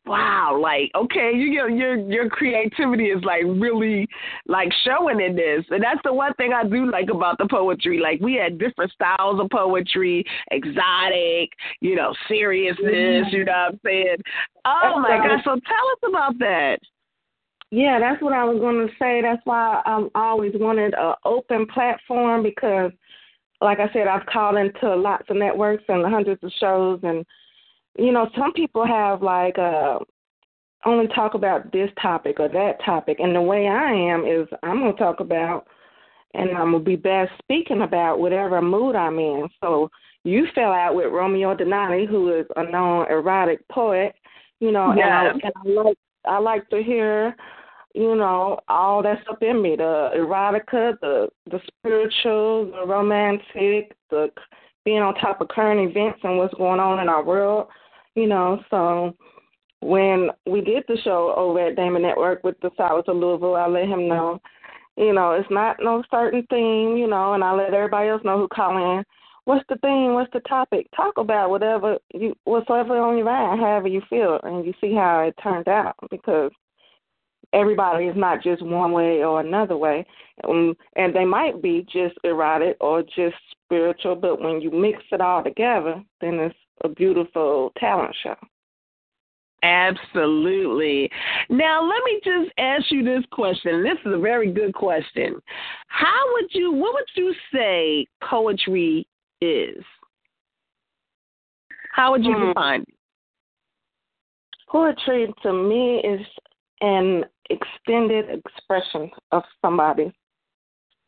wow, 0.06 0.58
like 0.60 0.90
okay, 0.94 1.32
you 1.34 1.54
know, 1.54 1.66
your 1.66 1.96
your 1.96 2.28
creativity 2.28 3.06
is 3.06 3.22
like 3.24 3.42
really 3.44 4.06
like 4.46 4.68
showing 4.84 5.20
in 5.20 5.34
this, 5.34 5.64
and 5.70 5.82
that's 5.82 6.00
the 6.04 6.12
one 6.12 6.34
thing 6.34 6.52
I 6.52 6.66
do 6.66 6.90
like 6.90 7.08
about 7.10 7.38
the 7.38 7.48
poetry. 7.50 7.98
Like 7.98 8.20
we 8.20 8.34
had 8.34 8.58
different 8.58 8.92
styles 8.92 9.40
of 9.40 9.50
poetry, 9.50 10.24
exotic, 10.50 11.50
you 11.80 11.96
know, 11.96 12.14
seriousness. 12.28 12.78
Mm-hmm. 13.26 13.36
You 13.36 13.44
know 13.44 13.52
what 13.52 13.72
I'm 13.72 13.80
saying? 13.84 14.16
Oh 14.64 15.00
my 15.00 15.18
God! 15.18 15.40
So 15.44 15.50
tell 15.50 15.86
us 15.92 16.02
about 16.08 16.38
that. 16.40 16.78
Yeah, 17.70 17.98
that's 18.00 18.22
what 18.22 18.32
I 18.32 18.44
was 18.44 18.58
going 18.60 18.86
to 18.86 18.92
say. 18.98 19.20
That's 19.20 19.42
why 19.44 19.82
I 19.84 20.06
always 20.14 20.52
wanted 20.54 20.94
an 20.94 21.14
open 21.24 21.66
platform 21.66 22.42
because, 22.42 22.92
like 23.60 23.78
I 23.78 23.92
said, 23.92 24.06
I've 24.06 24.26
called 24.26 24.56
into 24.56 24.96
lots 24.96 25.24
of 25.28 25.36
networks 25.36 25.84
and 25.88 26.06
hundreds 26.06 26.42
of 26.42 26.50
shows, 26.58 27.00
and 27.02 27.26
you 27.98 28.12
know, 28.12 28.30
some 28.38 28.52
people 28.54 28.86
have 28.86 29.22
like 29.22 29.58
uh, 29.58 29.98
only 30.86 31.08
talk 31.08 31.34
about 31.34 31.70
this 31.70 31.90
topic 32.00 32.40
or 32.40 32.48
that 32.48 32.82
topic, 32.84 33.18
and 33.20 33.34
the 33.34 33.42
way 33.42 33.66
I 33.66 33.92
am 33.92 34.24
is 34.24 34.48
I'm 34.62 34.80
going 34.80 34.94
to 34.94 34.98
talk 34.98 35.20
about, 35.20 35.66
and 36.32 36.50
I'm 36.50 36.70
going 36.70 36.84
to 36.84 36.90
be 36.90 36.96
best 36.96 37.32
speaking 37.42 37.82
about 37.82 38.18
whatever 38.18 38.62
mood 38.62 38.96
I'm 38.96 39.18
in. 39.18 39.46
So 39.60 39.90
you 40.24 40.46
fell 40.54 40.72
out 40.72 40.94
with 40.94 41.12
Romeo 41.12 41.54
Donati, 41.54 42.06
who 42.06 42.34
is 42.34 42.46
a 42.56 42.70
known 42.70 43.10
erotic 43.10 43.66
poet, 43.68 44.14
you 44.58 44.72
know, 44.72 44.94
yes. 44.96 45.06
and, 45.06 45.42
I, 45.44 45.48
and 45.48 45.52
I 45.54 45.82
like 45.82 45.98
I 46.24 46.38
like 46.38 46.68
to 46.70 46.82
hear 46.82 47.36
you 47.94 48.14
know, 48.14 48.58
all 48.68 49.02
that's 49.02 49.22
up 49.30 49.42
in 49.42 49.62
me 49.62 49.76
the 49.76 50.10
erotica, 50.16 50.98
the 51.00 51.28
the 51.50 51.60
spiritual, 51.66 52.70
the 52.70 52.86
romantic, 52.86 53.96
the 54.10 54.30
being 54.84 55.02
on 55.02 55.14
top 55.16 55.40
of 55.40 55.48
current 55.48 55.90
events 55.90 56.20
and 56.22 56.38
what's 56.38 56.54
going 56.54 56.80
on 56.80 57.00
in 57.00 57.08
our 57.08 57.24
world, 57.24 57.68
you 58.14 58.26
know. 58.26 58.62
So 58.70 59.14
when 59.80 60.30
we 60.46 60.60
did 60.60 60.84
the 60.88 60.96
show 61.04 61.34
over 61.36 61.68
at 61.68 61.76
Damon 61.76 62.02
Network 62.02 62.42
with 62.44 62.58
the 62.60 62.70
Solace 62.76 63.04
of 63.08 63.16
Louisville, 63.16 63.54
I 63.54 63.66
let 63.66 63.88
him 63.88 64.08
know, 64.08 64.40
you 64.96 65.12
know, 65.12 65.32
it's 65.32 65.50
not 65.50 65.76
no 65.80 66.02
certain 66.10 66.46
theme, 66.50 66.96
you 66.96 67.06
know, 67.06 67.34
and 67.34 67.44
I 67.44 67.52
let 67.52 67.74
everybody 67.74 68.08
else 68.08 68.22
know 68.24 68.38
who 68.38 68.48
call 68.48 68.96
in. 68.96 69.04
What's 69.44 69.64
the 69.68 69.76
theme? 69.76 70.12
What's 70.12 70.32
the 70.32 70.40
topic? 70.40 70.86
Talk 70.94 71.16
about 71.16 71.50
whatever 71.50 71.98
you, 72.12 72.34
whatsoever 72.44 72.98
on 72.98 73.16
your 73.16 73.26
mind, 73.26 73.60
however 73.60 73.88
you 73.88 74.02
feel, 74.10 74.38
and 74.42 74.64
you 74.64 74.74
see 74.80 74.94
how 74.94 75.20
it 75.20 75.34
turned 75.42 75.68
out 75.68 75.94
because 76.10 76.50
everybody 77.52 78.06
is 78.06 78.16
not 78.16 78.42
just 78.42 78.62
one 78.62 78.92
way 78.92 79.24
or 79.24 79.40
another 79.40 79.76
way, 79.76 80.06
um, 80.44 80.76
and 80.96 81.14
they 81.14 81.24
might 81.24 81.62
be 81.62 81.86
just 81.90 82.16
erotic 82.24 82.76
or 82.80 83.02
just 83.02 83.36
spiritual, 83.64 84.16
but 84.16 84.40
when 84.40 84.60
you 84.60 84.70
mix 84.70 85.02
it 85.12 85.20
all 85.20 85.42
together, 85.42 86.02
then 86.20 86.34
it's 86.34 86.54
a 86.84 86.88
beautiful 86.88 87.72
talent 87.78 88.14
show. 88.22 88.36
Absolutely. 89.62 91.10
Now, 91.50 91.82
let 91.82 92.04
me 92.04 92.20
just 92.24 92.52
ask 92.58 92.90
you 92.90 93.02
this 93.02 93.24
question. 93.32 93.82
This 93.82 93.98
is 94.06 94.14
a 94.14 94.18
very 94.18 94.52
good 94.52 94.72
question. 94.72 95.40
How 95.88 96.32
would 96.34 96.46
you, 96.52 96.72
what 96.72 96.94
would 96.94 97.10
you 97.16 97.34
say 97.52 98.06
poetry 98.22 99.06
is? 99.40 99.84
How 101.90 102.12
would 102.12 102.24
you 102.24 102.34
Hmm. 102.34 102.48
define 102.48 102.82
it? 102.82 102.94
Poetry 104.68 105.32
to 105.42 105.52
me 105.52 105.98
is 106.04 106.24
an 106.80 107.24
extended 107.50 108.26
expression 108.30 109.10
of 109.32 109.42
somebody's 109.62 110.12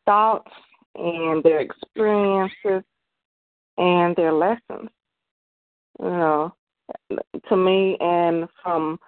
thoughts 0.05 0.51
and 0.95 1.43
their 1.43 1.59
experiences 1.59 2.83
and 3.77 4.15
their 4.15 4.33
lessons. 4.33 4.89
You 5.99 6.09
know, 6.09 6.53
to 7.49 7.55
me, 7.55 7.97
and 7.99 8.47
from 8.63 8.99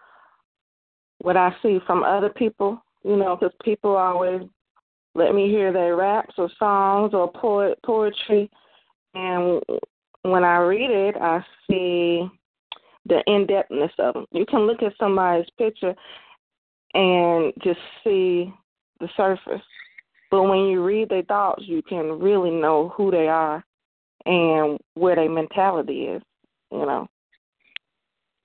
what 1.20 1.38
I 1.38 1.56
see 1.62 1.80
from 1.88 2.04
other 2.04 2.30
people, 2.30 2.82
you 3.04 3.16
know, 3.16 3.36
because 3.36 3.56
people 3.64 3.96
always 3.96 4.42
let 5.16 5.34
me 5.34 5.48
hear 5.48 5.72
their 5.72 5.96
raps 5.96 6.36
or 6.38 6.50
songs 6.58 7.14
or 7.14 7.32
poet 7.32 7.80
poetry, 7.86 8.50
and 9.16 9.62
when 10.24 10.44
I 10.44 10.58
read 10.58 10.90
it, 10.90 11.16
I 11.20 11.44
see 11.70 12.28
the 13.06 13.22
in 13.28 13.46
depthness 13.48 13.92
of 14.00 14.14
them. 14.14 14.26
You 14.32 14.46
can 14.46 14.62
look 14.62 14.82
at 14.82 14.94
somebody's 15.00 15.50
picture 15.58 15.94
and 16.94 17.54
just 17.64 17.80
see 18.04 18.54
the 19.00 19.10
surface, 19.18 19.62
but 20.32 20.44
when 20.44 20.66
you 20.66 20.84
read 20.84 21.10
their 21.10 21.24
thoughts, 21.24 21.64
you 21.66 21.82
can 21.82 22.20
really 22.20 22.52
know 22.52 22.94
who 22.96 23.12
they 23.12 23.28
are 23.28 23.64
and 24.26 24.80
where 24.96 25.16
their 25.16 25.30
mentality 25.30 26.06
is. 26.06 26.22
You 26.72 26.86
know. 26.86 27.08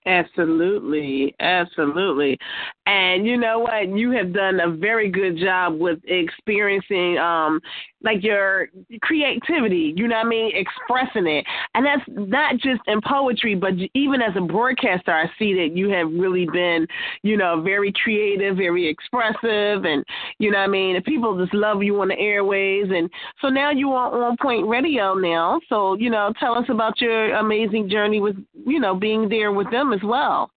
Absolutely, 0.08 1.34
absolutely. 1.38 2.38
And 2.86 3.26
you 3.26 3.36
know 3.36 3.58
what? 3.58 3.90
You 3.94 4.10
have 4.12 4.32
done 4.32 4.58
a 4.58 4.70
very 4.70 5.10
good 5.10 5.36
job 5.36 5.78
with 5.78 5.98
experiencing 6.06 7.18
um 7.18 7.60
like 8.02 8.22
your 8.22 8.68
creativity, 9.02 9.92
you 9.96 10.06
know 10.06 10.14
what 10.16 10.26
I 10.26 10.28
mean, 10.28 10.52
expressing 10.54 11.26
it. 11.26 11.44
And 11.74 11.84
that's 11.84 12.02
not 12.08 12.54
just 12.54 12.80
in 12.86 13.00
poetry, 13.00 13.56
but 13.56 13.72
even 13.94 14.22
as 14.22 14.32
a 14.36 14.40
broadcaster, 14.40 15.10
I 15.12 15.26
see 15.36 15.52
that 15.54 15.76
you 15.76 15.88
have 15.90 16.06
really 16.12 16.46
been, 16.52 16.86
you 17.24 17.36
know, 17.36 17.60
very 17.60 17.92
creative, 17.92 18.56
very 18.56 18.86
expressive 18.88 19.84
and 19.84 20.04
you 20.38 20.52
know 20.52 20.58
what 20.58 20.64
I 20.64 20.68
mean, 20.68 20.96
and 20.96 21.04
people 21.04 21.36
just 21.38 21.52
love 21.52 21.82
you 21.82 22.00
on 22.00 22.08
the 22.08 22.18
airways 22.18 22.86
and 22.88 23.10
so 23.42 23.48
now 23.48 23.70
you 23.72 23.92
are 23.92 24.24
on 24.24 24.36
Point 24.40 24.66
Radio 24.68 25.14
now. 25.14 25.60
So, 25.68 25.94
you 25.94 26.08
know, 26.08 26.32
tell 26.40 26.56
us 26.56 26.66
about 26.68 27.00
your 27.00 27.34
amazing 27.34 27.90
journey 27.90 28.20
with, 28.20 28.36
you 28.64 28.78
know, 28.80 28.94
being 28.94 29.28
there 29.28 29.52
with 29.52 29.70
them 29.72 29.92
as 29.98 30.04
well. 30.04 30.50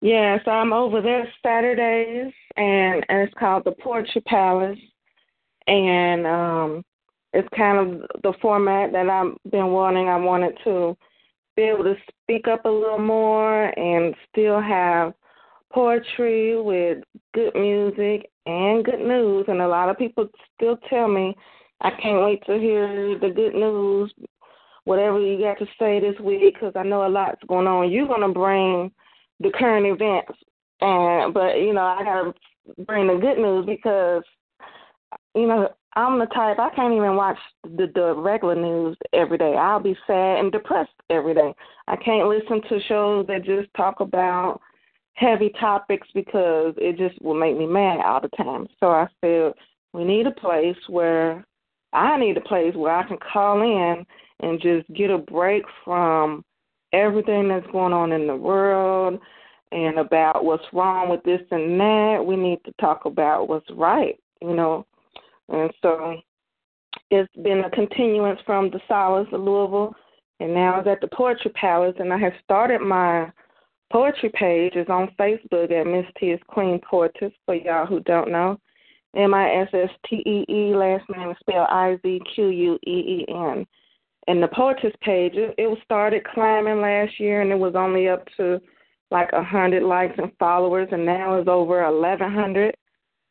Yeah, 0.00 0.38
so 0.44 0.50
I'm 0.50 0.72
over 0.72 1.00
there 1.00 1.28
Saturdays, 1.42 2.32
and, 2.56 3.04
and 3.08 3.20
it's 3.20 3.34
called 3.38 3.64
the 3.64 3.72
Poetry 3.72 4.20
Palace, 4.22 4.78
and 5.66 6.26
um, 6.26 6.84
it's 7.32 7.48
kind 7.56 7.78
of 7.78 8.10
the 8.22 8.32
format 8.42 8.92
that 8.92 9.08
I've 9.08 9.36
been 9.50 9.68
wanting. 9.68 10.08
I 10.08 10.16
wanted 10.16 10.58
to 10.64 10.96
be 11.56 11.62
able 11.62 11.84
to 11.84 11.94
speak 12.22 12.48
up 12.48 12.64
a 12.64 12.68
little 12.68 12.98
more 12.98 13.78
and 13.78 14.14
still 14.30 14.60
have 14.60 15.12
poetry 15.72 16.60
with 16.60 16.98
good 17.34 17.54
music 17.54 18.28
and 18.46 18.84
good 18.84 19.00
news. 19.00 19.44
And 19.48 19.60
a 19.60 19.68
lot 19.68 19.88
of 19.88 19.98
people 19.98 20.28
still 20.56 20.78
tell 20.90 21.08
me, 21.08 21.36
I 21.80 21.90
can't 21.90 22.22
wait 22.22 22.44
to 22.46 22.58
hear 22.58 23.18
the 23.18 23.30
good 23.30 23.54
news, 23.54 24.12
whatever 24.84 25.20
you 25.20 25.38
got 25.38 25.58
to 25.58 25.66
say 25.78 26.00
this 26.00 26.18
week, 26.20 26.54
because 26.54 26.72
I 26.76 26.82
know 26.82 27.06
a 27.06 27.08
lot's 27.08 27.42
going 27.48 27.66
on. 27.66 27.90
You're 27.90 28.06
going 28.06 28.22
to 28.22 28.28
bring 28.28 28.90
the 29.40 29.50
current 29.50 29.86
events, 29.86 30.32
and 30.80 31.34
but 31.34 31.56
you 31.56 31.72
know 31.72 31.82
I 31.82 32.02
gotta 32.04 32.34
bring 32.86 33.08
the 33.08 33.14
good 33.14 33.38
news 33.38 33.66
because 33.66 34.22
you 35.34 35.46
know 35.46 35.68
I'm 35.94 36.18
the 36.18 36.26
type 36.26 36.58
I 36.58 36.70
can't 36.74 36.94
even 36.94 37.16
watch 37.16 37.38
the 37.64 37.90
the 37.94 38.14
regular 38.14 38.54
news 38.54 38.96
every 39.12 39.38
day. 39.38 39.54
I'll 39.56 39.80
be 39.80 39.96
sad 40.06 40.38
and 40.38 40.52
depressed 40.52 40.90
every 41.10 41.34
day. 41.34 41.54
I 41.88 41.96
can't 41.96 42.28
listen 42.28 42.62
to 42.68 42.80
shows 42.88 43.26
that 43.26 43.44
just 43.44 43.72
talk 43.76 44.00
about 44.00 44.60
heavy 45.14 45.50
topics 45.60 46.08
because 46.14 46.74
it 46.78 46.96
just 46.96 47.20
will 47.22 47.34
make 47.34 47.56
me 47.58 47.66
mad 47.66 48.00
all 48.00 48.20
the 48.20 48.28
time. 48.36 48.66
So 48.80 48.88
I 48.90 49.06
feel 49.20 49.52
we 49.92 50.04
need 50.04 50.26
a 50.26 50.30
place 50.30 50.76
where 50.88 51.44
I 51.92 52.18
need 52.18 52.36
a 52.38 52.42
place 52.42 52.74
where 52.74 52.94
I 52.94 53.06
can 53.06 53.18
call 53.18 53.60
in 53.60 54.06
and 54.42 54.60
just 54.60 54.92
get 54.92 55.10
a 55.10 55.18
break 55.18 55.62
from 55.84 56.44
everything 56.92 57.48
that's 57.48 57.66
going 57.72 57.92
on 57.92 58.12
in 58.12 58.26
the 58.26 58.36
world 58.36 59.18
and 59.70 59.98
about 59.98 60.44
what's 60.44 60.64
wrong 60.72 61.08
with 61.08 61.22
this 61.22 61.40
and 61.50 61.80
that. 61.80 62.24
We 62.24 62.36
need 62.36 62.58
to 62.64 62.72
talk 62.80 63.06
about 63.06 63.48
what's 63.48 63.70
right, 63.70 64.18
you 64.40 64.54
know. 64.54 64.86
And 65.48 65.70
so 65.80 66.16
it's 67.10 67.32
been 67.42 67.64
a 67.64 67.70
continuance 67.70 68.40
from 68.44 68.70
the 68.70 68.80
Solace 68.86 69.28
of 69.32 69.40
Louisville, 69.40 69.94
and 70.40 70.52
now 70.52 70.78
it's 70.78 70.88
at 70.88 71.00
the 71.00 71.14
Poetry 71.14 71.50
Palace. 71.52 71.94
And 71.98 72.12
I 72.12 72.18
have 72.18 72.32
started 72.44 72.80
my 72.80 73.30
poetry 73.90 74.30
page. 74.34 74.72
It's 74.74 74.90
on 74.90 75.14
Facebook 75.18 75.70
at 75.70 75.86
Miss 75.86 76.06
T 76.18 76.26
is 76.30 76.40
Queen 76.48 76.80
Poetess 76.88 77.32
for 77.46 77.54
y'all 77.54 77.86
who 77.86 78.00
don't 78.00 78.30
know. 78.30 78.58
M 79.14 79.34
I 79.34 79.54
S 79.56 79.68
S 79.72 79.90
T 80.08 80.22
E 80.26 80.44
E, 80.50 80.74
last 80.74 81.04
name 81.14 81.30
is 81.30 81.36
spelled 81.40 81.68
I 81.70 81.98
Z 82.02 82.20
Q 82.34 82.48
U 82.48 82.78
E 82.86 82.90
E 82.90 83.26
N. 83.28 83.66
And 84.28 84.42
the 84.42 84.48
poetess 84.48 84.92
page, 85.00 85.32
it, 85.34 85.54
it 85.58 85.66
was 85.66 85.78
started 85.84 86.24
climbing 86.24 86.80
last 86.80 87.18
year, 87.18 87.40
and 87.40 87.50
it 87.50 87.58
was 87.58 87.74
only 87.74 88.08
up 88.08 88.24
to 88.36 88.60
like 89.10 89.30
a 89.32 89.42
hundred 89.42 89.82
likes 89.82 90.14
and 90.18 90.30
followers, 90.38 90.88
and 90.92 91.04
now 91.04 91.34
it's 91.34 91.48
over 91.48 91.84
eleven 91.84 92.32
hundred. 92.32 92.74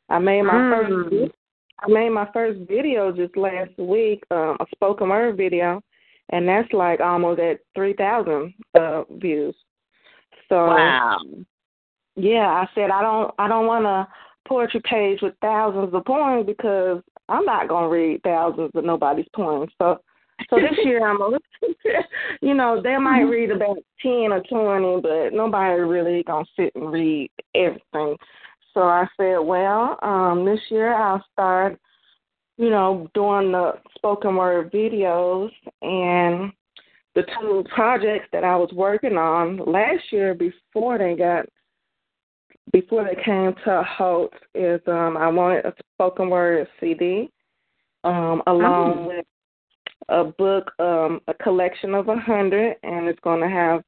I 0.09 0.19
made 0.19 0.43
my 0.43 0.53
Mm. 0.53 1.09
first, 1.09 1.31
I 1.79 1.87
made 1.87 2.09
my 2.09 2.27
first 2.33 2.59
video 2.67 3.11
just 3.11 3.35
last 3.37 3.75
week, 3.77 4.23
um, 4.31 4.57
a 4.59 4.65
spoken 4.75 5.09
word 5.09 5.37
video, 5.37 5.81
and 6.29 6.47
that's 6.47 6.71
like 6.73 6.99
almost 6.99 7.39
at 7.39 7.61
three 7.73 7.93
thousand 7.93 8.53
uh, 8.75 9.03
views. 9.09 9.55
So 10.49 10.67
Wow. 10.67 11.19
yeah, 12.17 12.47
I 12.49 12.67
said 12.75 12.91
I 12.91 13.01
don't 13.01 13.33
I 13.39 13.47
don't 13.47 13.65
want 13.65 13.85
a 13.85 14.07
poetry 14.45 14.81
page 14.81 15.21
with 15.21 15.33
thousands 15.41 15.93
of 15.93 16.03
poems 16.05 16.45
because 16.45 17.01
I'm 17.29 17.45
not 17.45 17.69
gonna 17.69 17.87
read 17.87 18.21
thousands 18.23 18.71
of 18.75 18.83
nobody's 18.83 19.29
poems. 19.33 19.71
So 19.81 20.01
so 20.49 20.57
this 20.57 20.77
year 20.83 21.07
I'm 21.07 21.21
a 21.21 21.37
you 22.41 22.53
know, 22.53 22.81
they 22.81 22.97
might 22.97 23.21
read 23.21 23.51
about 23.51 23.77
ten 24.01 24.31
or 24.31 24.41
twenty, 24.49 25.01
but 25.01 25.33
nobody 25.35 25.81
really 25.81 26.23
gonna 26.23 26.45
sit 26.57 26.71
and 26.75 26.91
read 26.91 27.29
everything. 27.55 28.17
So 28.73 28.81
I 28.81 29.05
said, 29.17 29.37
Well, 29.37 29.97
um, 30.01 30.45
this 30.45 30.59
year 30.69 30.93
I'll 30.93 31.23
start, 31.33 31.79
you 32.57 32.69
know, 32.69 33.09
doing 33.13 33.51
the 33.51 33.73
spoken 33.95 34.35
word 34.35 34.71
videos 34.71 35.51
and 35.81 36.51
the 37.15 37.23
two 37.39 37.63
projects 37.73 38.27
that 38.31 38.43
I 38.43 38.55
was 38.55 38.71
working 38.73 39.17
on 39.17 39.57
last 39.57 40.03
year 40.11 40.33
before 40.33 40.97
they 40.97 41.15
got 41.15 41.45
before 42.71 43.03
they 43.03 43.21
came 43.23 43.53
to 43.65 43.79
a 43.79 43.83
halt 43.83 44.33
is 44.55 44.79
um 44.87 45.17
I 45.17 45.27
wanted 45.27 45.65
a 45.65 45.73
spoken 45.93 46.29
word 46.29 46.67
CD 46.79 47.29
um 48.03 48.41
along 48.47 48.99
Oh. 48.99 49.07
with 49.07 49.25
a 50.11 50.25
book 50.25 50.71
um 50.79 51.21
a 51.27 51.33
collection 51.33 51.95
of 51.95 52.09
a 52.09 52.19
hundred 52.19 52.75
and 52.83 53.07
it's 53.07 53.19
going 53.21 53.41
to 53.41 53.49
have 53.49 53.81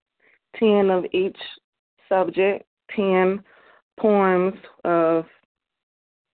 ten 0.57 0.89
of 0.89 1.05
each 1.11 1.37
subject, 2.09 2.65
ten 2.95 3.43
poems 3.99 4.53
of 4.85 5.25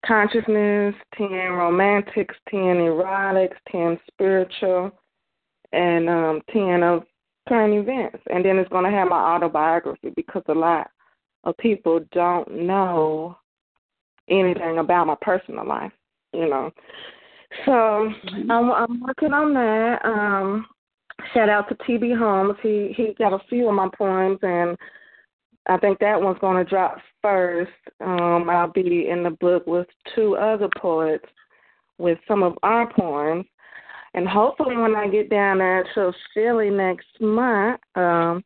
consciousness, 0.05 0.95
ten 1.17 1.29
romantics, 1.29 2.35
ten 2.49 2.77
erotics, 2.77 3.57
ten 3.71 3.99
spiritual, 4.11 4.91
and 5.73 6.09
um 6.09 6.41
ten 6.53 6.83
of 6.83 7.03
current 7.47 7.73
events. 7.73 8.23
And 8.31 8.45
then 8.45 8.57
it's 8.57 8.69
going 8.69 8.85
to 8.85 8.97
have 8.97 9.09
my 9.09 9.19
autobiography 9.35 10.11
because 10.15 10.43
a 10.47 10.53
lot 10.53 10.89
of 11.43 11.57
people 11.57 11.99
don't 12.11 12.51
know 12.51 13.37
anything 14.29 14.77
about 14.77 15.07
my 15.07 15.15
personal 15.21 15.67
life, 15.67 15.91
you 16.33 16.47
know. 16.47 16.71
So 17.65 17.71
I'm, 17.71 18.51
I'm 18.51 19.01
working 19.01 19.33
on 19.33 19.53
that. 19.53 19.99
Um, 20.05 20.65
shout 21.33 21.49
out 21.49 21.67
to 21.69 21.75
TB 21.75 22.17
Holmes. 22.17 22.55
He 22.61 22.93
he 22.95 23.13
got 23.17 23.33
a 23.33 23.43
few 23.49 23.67
of 23.67 23.75
my 23.75 23.89
poems, 23.97 24.39
and 24.41 24.77
I 25.67 25.77
think 25.77 25.99
that 25.99 26.21
one's 26.21 26.39
going 26.39 26.63
to 26.63 26.69
drop 26.69 26.97
first. 27.21 27.71
Um, 28.01 28.49
I'll 28.49 28.71
be 28.71 29.09
in 29.09 29.23
the 29.23 29.31
book 29.31 29.65
with 29.67 29.87
two 30.15 30.35
other 30.35 30.69
poets 30.77 31.25
with 31.97 32.17
some 32.27 32.43
of 32.43 32.57
our 32.63 32.91
poems. 32.93 33.45
And 34.13 34.27
hopefully, 34.27 34.75
when 34.75 34.95
I 34.95 35.07
get 35.07 35.29
down 35.29 35.59
there 35.59 35.85
to 35.95 36.11
Philly 36.33 36.69
next 36.69 37.07
month 37.19 37.79
um, 37.95 38.43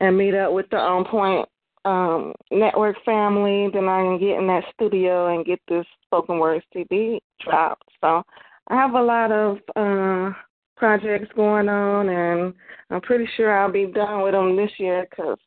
and 0.00 0.16
meet 0.16 0.34
up 0.34 0.52
with 0.52 0.66
the 0.70 0.76
On 0.76 1.04
Point 1.04 1.48
um, 1.84 2.32
network 2.50 2.96
family, 3.04 3.68
then 3.72 3.88
I 3.88 4.02
can 4.02 4.18
get 4.18 4.38
in 4.38 4.46
that 4.46 4.64
studio 4.74 5.34
and 5.34 5.44
get 5.44 5.60
this 5.68 5.86
spoken 6.04 6.38
word 6.38 6.62
CD 6.72 7.20
dropped. 7.40 7.88
So 8.00 8.22
I 8.68 8.74
have 8.74 8.94
a 8.94 9.02
lot 9.02 9.32
of 9.32 9.58
uh, 9.76 10.32
projects 10.76 11.28
going 11.34 11.68
on, 11.68 12.08
and 12.08 12.54
I'm 12.90 13.00
pretty 13.00 13.28
sure 13.36 13.56
I'll 13.56 13.72
be 13.72 13.86
done 13.86 14.22
with 14.22 14.32
them 14.32 14.56
this 14.56 14.70
year 14.78 15.06
because 15.10 15.38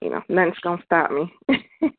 you 0.00 0.10
know 0.10 0.22
nothing's 0.28 0.58
gonna 0.62 0.82
stop 0.84 1.10
me. 1.10 1.32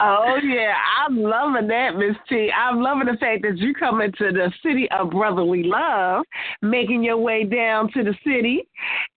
Oh 0.00 0.38
yeah, 0.42 0.74
I'm 1.00 1.22
loving 1.22 1.68
that, 1.68 1.96
Miss 1.96 2.16
T. 2.28 2.50
I'm 2.50 2.80
loving 2.80 3.06
the 3.06 3.16
fact 3.18 3.42
that 3.42 3.58
you 3.58 3.72
come 3.72 4.00
into 4.00 4.32
the 4.32 4.52
city 4.62 4.88
of 4.90 5.10
brotherly 5.10 5.62
love, 5.62 6.24
making 6.62 7.04
your 7.04 7.16
way 7.16 7.44
down 7.44 7.90
to 7.92 8.02
the 8.02 8.14
city, 8.24 8.68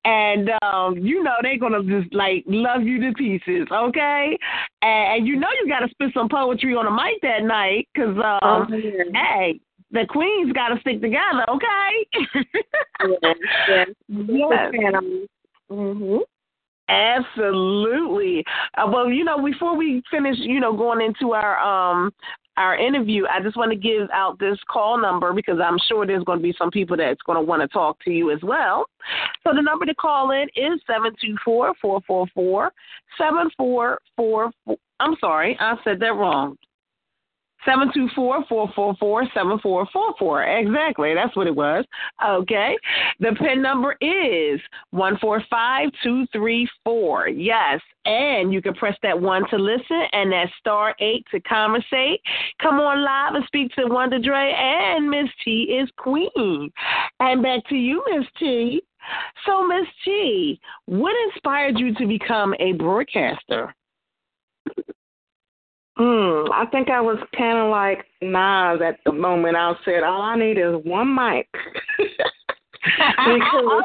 and 0.08 0.50
um, 0.62 0.98
you 0.98 1.22
know 1.22 1.34
they're 1.41 1.60
gonna 1.60 1.84
just 1.84 2.13
like 2.13 2.46
love 2.48 2.84
you 2.84 3.00
to 3.02 3.13
pieces, 3.13 3.67
okay? 3.72 4.38
And, 4.82 5.17
and 5.17 5.28
you 5.28 5.36
know 5.36 5.50
you 5.62 5.67
got 5.67 5.80
to 5.80 5.89
spit 5.89 6.12
some 6.13 6.30
poetry 6.30 6.76
on 6.76 6.86
the 6.86 6.91
mic 6.91 7.22
that 7.22 7.43
night, 7.43 7.89
cause 7.96 8.15
um, 8.15 8.67
Oh, 8.72 8.76
yeah. 8.76 9.04
hey, 9.13 9.60
the 9.91 10.06
queens 10.08 10.54
got 10.54 10.70
to 10.70 10.80
stick 10.80 11.02
together, 11.02 11.46
okay? 11.50 12.39
yes, 13.22 13.36
yes, 13.67 13.88
Yes. 14.08 14.74
Mhm. 15.70 16.20
Absolutely. 16.89 18.46
Uh, 18.78 18.89
well, 18.89 19.10
you 19.10 19.26
know, 19.26 19.43
before 19.43 19.76
we 19.76 20.02
finish, 20.10 20.38
you 20.39 20.62
know, 20.62 20.72
going 20.72 21.02
into 21.02 21.34
our 21.34 21.60
um 21.60 22.13
our 22.58 22.76
interview, 22.76 23.26
I 23.28 23.41
just 23.41 23.56
want 23.56 23.72
to 23.72 23.78
give 23.78 24.10
out 24.12 24.39
this 24.39 24.58
call 24.70 25.00
number 25.00 25.32
because 25.32 25.60
I'm 25.63 25.78
sure 25.88 26.06
there's 26.06 26.24
going 26.24 26.39
to 26.39 26.43
be 26.43 26.56
some 26.58 26.72
people 26.72 26.98
that's 26.98 27.22
going 27.22 27.38
to 27.38 27.41
want 27.41 27.62
to 27.62 27.67
talk 27.67 28.04
to 28.04 28.12
you 28.12 28.32
as 28.32 28.39
well. 28.41 28.86
So 29.43 29.54
the 29.54 29.62
number 29.62 29.86
to 29.86 29.96
call 29.96 30.32
in 30.32 30.48
is 30.56 30.82
seven 30.86 31.13
two 31.22 31.36
four 31.46 31.74
four 31.82 32.02
four 32.08 32.28
four 32.34 32.72
seven 33.17 33.50
four 33.56 34.00
four. 34.15 34.52
I'm 35.00 35.15
sorry, 35.22 35.56
I 35.60 35.76
said 35.84 36.00
that 36.00 36.15
wrong. 36.15 36.58
Seven 37.65 37.91
two 37.93 38.08
four 38.15 38.46
four 38.48 38.72
four 38.76 38.96
four 39.00 39.24
seven 39.34 39.60
four 39.60 39.88
four 39.91 40.13
four. 40.17 40.43
Exactly, 40.43 41.13
that's 41.13 41.36
what 41.36 41.48
it 41.48 41.56
was. 41.56 41.86
Okay. 42.26 42.78
The 43.20 43.36
PIN 43.39 43.62
number 43.62 43.98
is 44.00 44.60
one 44.91 45.17
four 45.17 45.43
five 45.50 45.89
two 46.04 46.26
three 46.32 46.67
four. 46.84 47.28
Yes, 47.28 47.82
and 48.06 48.54
you 48.54 48.62
can 48.62 48.74
press 48.74 48.96
that 49.04 49.20
one 49.20 49.48
to 49.50 49.58
listen 49.58 50.04
and 50.12 50.32
that 50.32 50.50
star 50.60 50.96
eight 51.00 51.26
to 51.32 51.39
conversate. 51.41 52.22
Come 52.62 52.76
on 52.76 53.04
live 53.04 53.36
and 53.36 53.46
speak 53.46 53.74
to 53.74 53.88
Wonder 53.88 54.20
Dre 54.20 54.54
and 54.56 55.10
Miss 55.10 55.30
T 55.43 55.78
is 55.82 55.89
Queen. 55.98 56.72
And 57.20 57.41
back 57.41 57.67
to 57.70 57.76
you, 57.76 58.04
Miss 58.10 58.26
T. 58.39 58.82
So, 59.46 59.65
Miss 59.65 59.88
T, 60.04 60.60
what 60.86 61.15
inspired 61.30 61.80
you 61.80 61.93
to 61.96 62.06
become 62.06 62.54
a 62.60 62.74
broadcaster? 62.74 63.74
Mm, 65.99 66.51
I 66.51 66.65
think 66.67 66.89
I 66.89 67.01
was 67.01 67.17
kind 67.36 67.57
of 67.57 67.71
like 67.71 68.05
Nas 68.21 68.81
at 68.86 68.99
the 69.05 69.12
moment. 69.12 69.55
I 69.55 69.73
said, 69.83 70.03
all 70.03 70.21
I 70.21 70.36
need 70.38 70.57
is 70.60 70.75
one 70.83 71.13
mic. 71.13 71.47
because, 71.97 73.83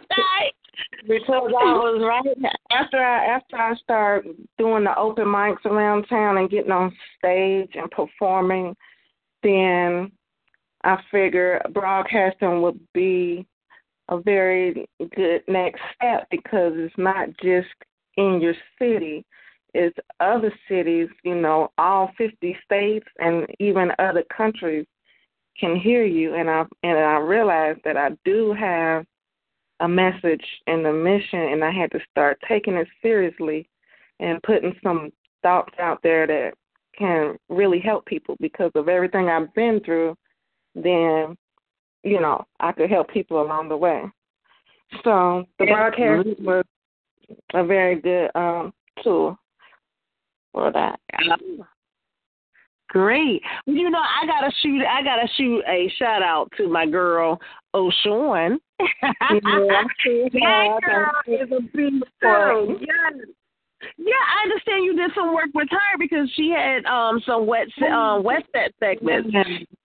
because 1.09 1.53
I 1.59 1.73
was 1.73 2.03
right 2.03 2.53
after 2.71 2.99
I 2.99 3.25
after 3.27 3.57
I 3.57 3.75
started 3.77 4.37
doing 4.59 4.85
the 4.85 4.97
open 4.99 5.25
mics 5.25 5.65
around 5.65 6.05
town 6.05 6.37
and 6.37 6.51
getting 6.51 6.71
on 6.71 6.95
stage 7.19 7.71
and 7.75 7.91
performing, 7.91 8.77
then 9.43 10.13
I 10.85 10.99
figured 11.11 11.63
broadcasting 11.73 12.61
would 12.61 12.81
be 12.93 13.47
a 14.09 14.21
very 14.21 14.87
good 15.17 15.43
next 15.49 15.81
step 15.97 16.27
because 16.31 16.73
it's 16.77 16.95
not 16.99 17.29
just 17.43 17.69
in 18.17 18.41
your 18.41 18.55
city 18.79 19.25
it's 19.75 19.97
other 20.21 20.53
cities, 20.69 21.09
you 21.23 21.35
know, 21.35 21.71
all 21.79 22.11
50 22.19 22.57
states 22.65 23.07
and 23.19 23.47
even 23.59 23.91
other 23.99 24.25
countries 24.37 24.87
can 25.59 25.77
hear 25.77 26.05
you. 26.05 26.35
And 26.35 26.51
I 26.51 26.65
and 26.83 26.99
I 26.99 27.19
realized 27.19 27.81
that 27.85 27.97
I 27.97 28.11
do 28.25 28.53
have 28.53 29.07
a 29.81 29.89
message 29.89 30.45
and 30.67 30.87
a 30.87 30.93
mission, 30.93 31.41
and 31.41 31.65
I 31.65 31.71
had 31.71 31.91
to 31.93 32.01
start 32.11 32.39
taking 32.47 32.75
it 32.75 32.87
seriously 33.01 33.69
and 34.21 34.43
putting 34.43 34.75
some 34.83 35.11
thoughts 35.43 35.75
out 35.81 35.99
there 36.03 36.27
that 36.27 36.53
can 36.97 37.37
really 37.49 37.81
help 37.81 38.07
people 38.07 38.37
because 38.41 38.71
of 38.75 38.89
everything 38.89 39.29
I've 39.29 39.53
been 39.55 39.81
through. 39.85 40.15
Then, 40.75 41.37
you 42.05 42.21
know, 42.21 42.45
I 42.61 42.73
could 42.73 42.91
help 42.91 43.11
people 43.11 43.43
along 43.43 43.69
the 43.71 43.77
way. 43.77 44.05
So 45.03 45.45
the 45.59 45.67
broadcast 45.67 46.29
was 46.41 46.65
a 47.55 47.65
very 47.65 48.01
good 48.01 48.31
um, 48.35 48.73
tool 49.03 49.39
for 50.53 50.73
that. 50.73 50.99
Great. 52.89 53.41
You 53.65 53.89
know, 53.91 53.99
I 53.99 54.27
gotta 54.27 54.53
shoot. 54.63 54.83
I 54.83 55.03
gotta 55.03 55.27
shoot 55.37 55.63
a 55.67 55.91
shout 55.99 56.23
out 56.23 56.53
to 56.59 56.69
my 56.69 56.87
girl 56.87 57.41
O'Shawn. 57.73 58.59
Yeah, 58.79 58.89
that 59.11 60.81
girl 60.85 61.13
is 61.27 61.51
a 61.53 61.61
big 61.75 61.95
girl. 62.21 62.77
Yes. 62.81 63.27
Yeah, 63.97 64.13
I 64.15 64.45
understand 64.45 64.85
you 64.85 64.95
did 64.95 65.11
some 65.15 65.35
work 65.35 65.49
with 65.55 65.69
her 65.71 65.99
because 65.99 66.31
she 66.35 66.55
had 66.55 66.85
um 66.85 67.21
some 67.27 67.47
wet 67.47 67.67
uh, 67.83 68.21
wet 68.23 68.45
set 68.53 68.73
segments. 68.79 69.31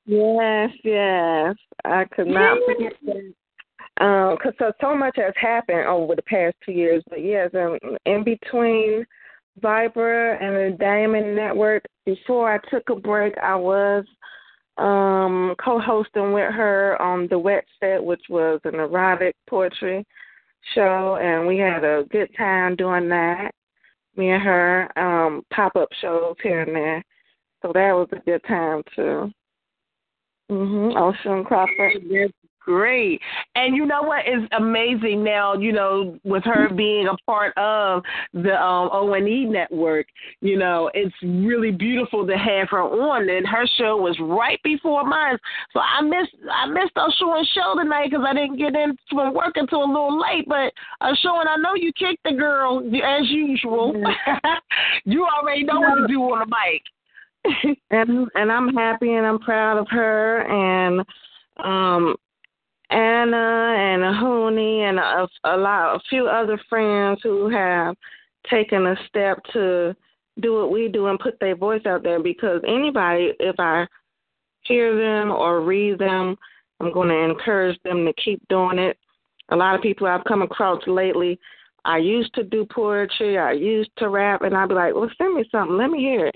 Yes, 0.06 0.70
yes. 0.84 1.56
I 1.86 2.06
could 2.14 2.28
not 2.28 2.58
forget 2.66 2.94
that. 3.06 3.34
Um, 4.00 4.38
cause 4.44 4.54
so, 4.60 4.72
so 4.80 4.96
much 4.96 5.16
has 5.16 5.34
happened 5.42 5.88
over 5.88 6.16
the 6.16 6.22
past 6.22 6.56
two 6.64 6.72
years, 6.72 7.04
but 7.10 7.24
yes, 7.24 7.50
um, 7.56 7.80
in 8.06 8.24
between 8.24 9.06
Viber 9.62 10.42
and 10.42 10.56
the 10.56 10.78
Diamond 10.78 11.36
Network, 11.36 11.84
before 12.06 12.54
I 12.54 12.60
took 12.70 12.90
a 12.90 12.96
break, 12.96 13.38
I 13.38 13.56
was 13.56 14.06
um 14.78 15.56
co-hosting 15.64 16.34
with 16.34 16.54
her 16.54 17.02
on 17.02 17.28
the 17.30 17.40
Wet 17.40 17.66
Set, 17.80 18.04
which 18.04 18.22
was 18.30 18.60
an 18.64 18.76
erotic 18.76 19.36
poetry 19.50 20.06
show, 20.76 21.18
and 21.20 21.48
we 21.48 21.58
had 21.58 21.84
a 21.84 22.06
good 22.12 22.30
time 22.38 22.76
doing 22.76 23.10
that. 23.10 23.52
Me 24.16 24.32
and 24.32 24.44
her 24.44 24.88
um 24.98 25.44
pop-up 25.52 25.90
shows 26.02 26.36
here 26.44 26.62
and 26.62 26.76
there, 26.76 27.04
so 27.62 27.72
that 27.74 27.92
was 27.94 28.08
a 28.12 28.20
good 28.20 28.44
time 28.48 28.84
too. 28.96 29.32
Mhm. 30.52 30.96
Ocean 30.96 31.44
Crawford. 31.44 32.04
Great. 32.68 33.22
And 33.56 33.76
you 33.76 33.86
know 33.86 34.04
what 34.04 34.28
is 34.28 34.48
amazing 34.52 35.24
now, 35.24 35.54
you 35.54 35.72
know, 35.72 36.20
with 36.26 36.44
her 36.44 36.70
being 36.70 37.08
a 37.08 37.16
part 37.26 37.58
of 37.58 38.04
the 38.34 38.54
um 38.62 38.90
O 38.92 39.14
and 39.14 39.28
E 39.28 39.46
network, 39.46 40.06
you 40.42 40.58
know, 40.60 40.92
it's 40.94 41.16
really 41.24 41.72
beautiful 41.72 42.28
to 42.28 42.38
have 42.38 42.68
her 42.70 42.82
on 42.82 43.30
and 43.30 43.48
her 43.48 43.66
show 43.78 43.96
was 43.96 44.18
right 44.20 44.60
before 44.64 45.06
mine. 45.06 45.38
So 45.72 45.80
I 45.80 46.02
missed 46.02 46.36
I 46.52 46.68
missed 46.68 46.92
O'Shawn's 46.98 47.16
show 47.18 47.38
and 47.38 47.48
show 47.56 47.82
tonight 47.82 48.10
because 48.12 48.26
I 48.28 48.34
didn't 48.34 48.58
get 48.58 48.76
in 48.76 48.98
from 49.10 49.34
work 49.34 49.54
until 49.56 49.84
a 49.84 49.88
little 49.88 50.20
late. 50.20 50.46
But 50.48 50.74
O'Shawn, 51.02 51.48
I 51.48 51.56
know 51.56 51.74
you 51.76 51.94
kicked 51.94 52.24
the 52.26 52.34
girl 52.34 52.80
as 52.80 53.30
usual. 53.30 53.96
you 55.06 55.26
already 55.26 55.64
know 55.64 55.80
what 55.80 55.96
to 55.96 56.08
do 56.08 56.22
on 56.22 56.40
the 56.40 56.54
mic. 56.54 57.78
and 57.92 58.28
and 58.36 58.52
I'm 58.52 58.74
happy 58.74 59.14
and 59.14 59.26
I'm 59.26 59.40
proud 59.40 59.78
of 59.78 59.88
her 59.90 60.42
and 60.42 61.06
um 61.64 62.18
Anna 62.90 63.76
and 63.78 64.18
Hooney 64.18 64.82
and 64.82 65.00
a, 65.00 65.28
a 65.44 65.58
lot 65.58 65.96
a 65.96 66.00
few 66.10 66.28
other 66.28 66.60
friends 66.70 67.20
who 67.22 67.50
have 67.50 67.96
taken 68.50 68.88
a 68.88 68.96
step 69.08 69.40
to 69.54 69.96
do 70.40 70.54
what 70.54 70.72
we 70.72 70.88
do 70.88 71.08
and 71.08 71.20
put 71.20 71.40
their 71.40 71.56
voice 71.56 71.86
out 71.86 72.04
there 72.04 72.22
because 72.22 72.62
anybody 72.68 73.34
if 73.40 73.56
I 73.60 73.88
hear 74.62 74.96
them 74.96 75.32
or 75.32 75.62
read 75.62 76.00
them 76.00 76.38
I'm 76.80 76.94
going 76.94 77.10
to 77.10 77.32
encourage 77.32 77.78
them 77.84 78.06
to 78.06 78.14
keep 78.24 78.40
doing 78.50 78.78
it. 78.78 78.98
A 79.50 79.56
lot 79.56 79.76
of 79.76 79.82
people 79.82 80.08
I've 80.08 80.24
come 80.26 80.42
across 80.42 80.82
lately 80.88 81.40
I 81.84 81.98
used 81.98 82.34
to 82.36 82.44
do 82.44 82.66
poetry, 82.66 83.38
I 83.38 83.54
used 83.54 83.92
to 83.98 84.10
rap 84.10 84.42
and 84.42 84.56
I'd 84.56 84.70
be 84.70 84.76
like, 84.76 84.94
Well 84.94 85.10
send 85.18 85.36
me 85.36 85.46
something, 85.52 85.78
let 85.78 85.90
me 85.90 86.00
hear 86.00 86.28
it. 86.28 86.36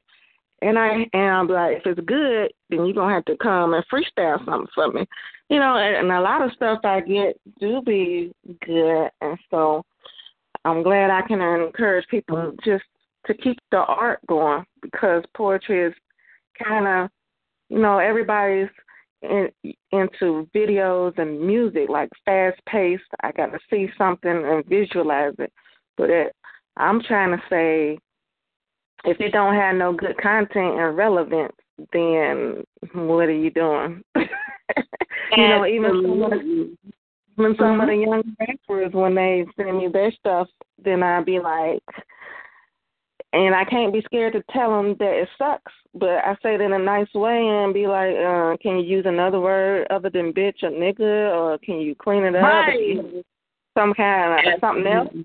And 0.61 0.77
I 0.77 1.07
and 1.13 1.29
I'm 1.29 1.47
like, 1.47 1.77
if 1.77 1.85
it's 1.85 2.07
good, 2.07 2.51
then 2.69 2.85
you're 2.85 2.93
gonna 2.93 3.13
have 3.13 3.25
to 3.25 3.37
come 3.37 3.73
and 3.73 3.83
freestyle 3.91 4.43
something 4.45 4.67
for 4.75 4.91
me, 4.91 5.05
you 5.49 5.57
know. 5.59 5.77
And, 5.77 5.95
and 5.95 6.11
a 6.11 6.21
lot 6.21 6.43
of 6.43 6.51
stuff 6.53 6.79
I 6.83 7.01
get 7.01 7.39
do 7.59 7.81
be 7.81 8.31
good, 8.65 9.09
and 9.21 9.37
so 9.49 9.83
I'm 10.63 10.83
glad 10.83 11.09
I 11.09 11.21
can 11.27 11.41
encourage 11.41 12.07
people 12.09 12.53
just 12.63 12.83
to 13.25 13.33
keep 13.33 13.57
the 13.71 13.77
art 13.77 14.19
going 14.27 14.63
because 14.81 15.23
poetry 15.35 15.87
is 15.87 15.93
kind 16.63 16.87
of, 16.87 17.09
you 17.69 17.79
know, 17.79 17.97
everybody's 17.99 18.69
in, 19.21 19.49
into 19.91 20.47
videos 20.55 21.17
and 21.17 21.41
music 21.41 21.89
like 21.89 22.09
fast 22.25 22.59
paced. 22.67 23.03
I 23.23 23.31
got 23.31 23.47
to 23.47 23.59
see 23.69 23.89
something 23.97 24.31
and 24.31 24.65
visualize 24.65 25.33
it, 25.39 25.51
but 25.97 26.09
it, 26.09 26.35
I'm 26.77 27.01
trying 27.01 27.31
to 27.31 27.43
say 27.49 27.97
if 29.05 29.19
it 29.19 29.31
don't 29.31 29.55
have 29.55 29.75
no 29.75 29.93
good 29.93 30.17
content 30.17 30.79
and 30.79 30.97
relevance, 30.97 31.53
then 31.93 32.63
what 32.93 33.27
are 33.27 33.31
you 33.31 33.49
doing? 33.51 34.03
you 34.15 35.47
know, 35.47 35.65
even 35.65 36.03
some 36.03 36.23
of 36.23 36.31
the, 36.31 36.77
when 37.35 37.55
some 37.57 37.81
of 37.81 37.87
the 37.87 37.95
young 37.95 38.23
rappers 38.39 38.93
when 38.93 39.15
they 39.15 39.45
send 39.55 39.77
me 39.77 39.87
their 39.91 40.11
stuff, 40.11 40.47
then 40.83 41.01
I'd 41.01 41.25
be 41.25 41.39
like, 41.39 41.81
and 43.33 43.55
I 43.55 43.63
can't 43.63 43.93
be 43.93 44.01
scared 44.01 44.33
to 44.33 44.43
tell 44.51 44.75
them 44.75 44.95
that 44.99 45.21
it 45.21 45.29
sucks, 45.37 45.71
but 45.93 46.09
I 46.09 46.35
say 46.43 46.55
it 46.55 46.61
in 46.61 46.73
a 46.73 46.79
nice 46.79 47.11
way 47.13 47.47
and 47.47 47.73
be 47.73 47.87
like, 47.87 48.13
uh, 48.15 48.57
can 48.61 48.77
you 48.79 48.97
use 48.97 49.05
another 49.07 49.39
word 49.39 49.87
other 49.89 50.09
than 50.09 50.33
bitch 50.33 50.63
or 50.63 50.69
nigga, 50.69 51.33
or 51.33 51.57
can 51.59 51.79
you 51.79 51.95
clean 51.95 52.23
it 52.23 52.35
up? 52.35 52.43
Right. 52.43 53.23
Some 53.77 53.93
kind 53.93 54.47
of 54.47 54.59
something 54.59 54.85
else, 54.85 55.15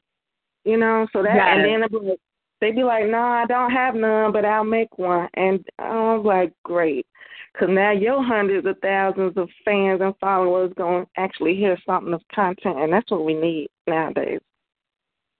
you 0.65 0.77
know. 0.77 1.09
So 1.13 1.23
that, 1.25 1.37
and 1.37 1.65
then 1.65 1.89
be 1.91 2.11
like, 2.11 2.21
they 2.61 2.73
be 2.73 2.85
like, 2.85 3.07
no, 3.07 3.19
I 3.19 3.45
don't 3.47 3.71
have 3.71 3.95
none, 3.95 4.33
but 4.33 4.45
I'll 4.45 4.65
make 4.65 4.99
one, 4.99 5.29
and 5.35 5.65
I 5.79 6.15
was 6.15 6.25
like, 6.25 6.53
great. 6.65 7.07
Because 7.53 7.69
now 7.71 7.93
your 7.93 8.23
hundreds 8.23 8.67
of 8.67 8.77
thousands 8.83 9.37
of 9.37 9.49
fans 9.65 10.01
and 10.03 10.15
followers 10.21 10.73
going 10.77 11.05
to 11.05 11.11
actually 11.17 11.55
hear 11.55 11.79
something 11.87 12.13
of 12.13 12.23
content, 12.35 12.79
and 12.79 12.93
that's 12.93 13.11
what 13.11 13.25
we 13.25 13.35
need 13.35 13.69
nowadays. 13.87 14.41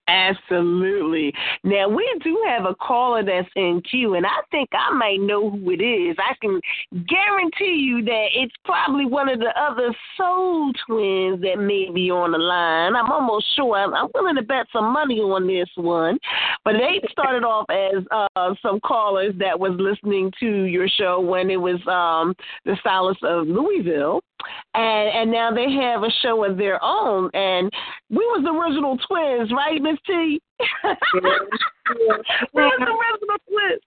Absolutely. 0.09 1.33
Now 1.65 1.89
we 1.89 2.21
do 2.23 2.41
have 2.47 2.65
a 2.65 2.75
caller 2.77 3.25
that's 3.25 3.49
in 3.57 3.83
queue, 3.91 4.15
and 4.15 4.25
I 4.25 4.39
think 4.53 4.69
I 4.73 4.93
might 4.95 5.21
know 5.21 5.51
who 5.51 5.71
it 5.71 5.83
is. 5.83 6.17
I 6.19 6.35
can 6.41 6.61
guarantee 7.09 7.75
you 7.83 8.05
that 8.05 8.27
it's 8.33 8.55
probably 8.65 9.07
one 9.07 9.29
of 9.29 9.41
the 9.41 9.53
other 9.61 9.95
soul 10.17 10.73
twins 10.87 11.41
that 11.43 11.59
may 11.59 11.91
be 11.93 12.11
on 12.11 12.33
the 12.33 12.39
line. 12.39 12.95
I'm 12.95 13.11
almost 13.11 13.47
sure. 13.57 13.77
I'm, 13.77 13.95
I'm 13.95 14.09
willing 14.15 14.37
to 14.37 14.43
bet 14.43 14.67
some 14.73 14.93
money 14.93 15.19
on 15.19 15.47
this 15.49 15.69
one. 15.75 16.19
But 16.65 16.75
they 16.75 17.01
started 17.11 17.43
off 17.43 17.67
as 17.69 18.05
uh, 18.13 18.55
some 18.63 18.79
callers 18.81 19.35
that 19.39 19.59
was 19.59 19.73
listening 19.79 20.33
to 20.39 20.63
your 20.65 20.87
show 20.89 21.21
when 21.21 21.51
it 21.51 21.57
was 21.57 21.81
um, 21.89 22.35
the 22.65 22.77
Stylist 22.81 23.25
of 23.25 23.49
Louisville 23.49 24.21
and 24.75 25.09
and 25.09 25.31
now 25.31 25.51
they 25.51 25.71
have 25.73 26.03
a 26.03 26.11
show 26.23 26.45
of 26.45 26.57
their 26.57 26.83
own. 26.83 27.31
And 27.35 27.71
we 28.11 28.19
was 28.19 28.43
the 28.45 28.51
original 28.51 28.97
twins, 29.09 29.53
right, 29.53 29.81
Miss 29.81 29.96
T? 30.07 30.41
we 30.85 31.21
was 31.23 32.73
the 32.79 32.87
original 32.87 33.39
twins. 33.49 33.83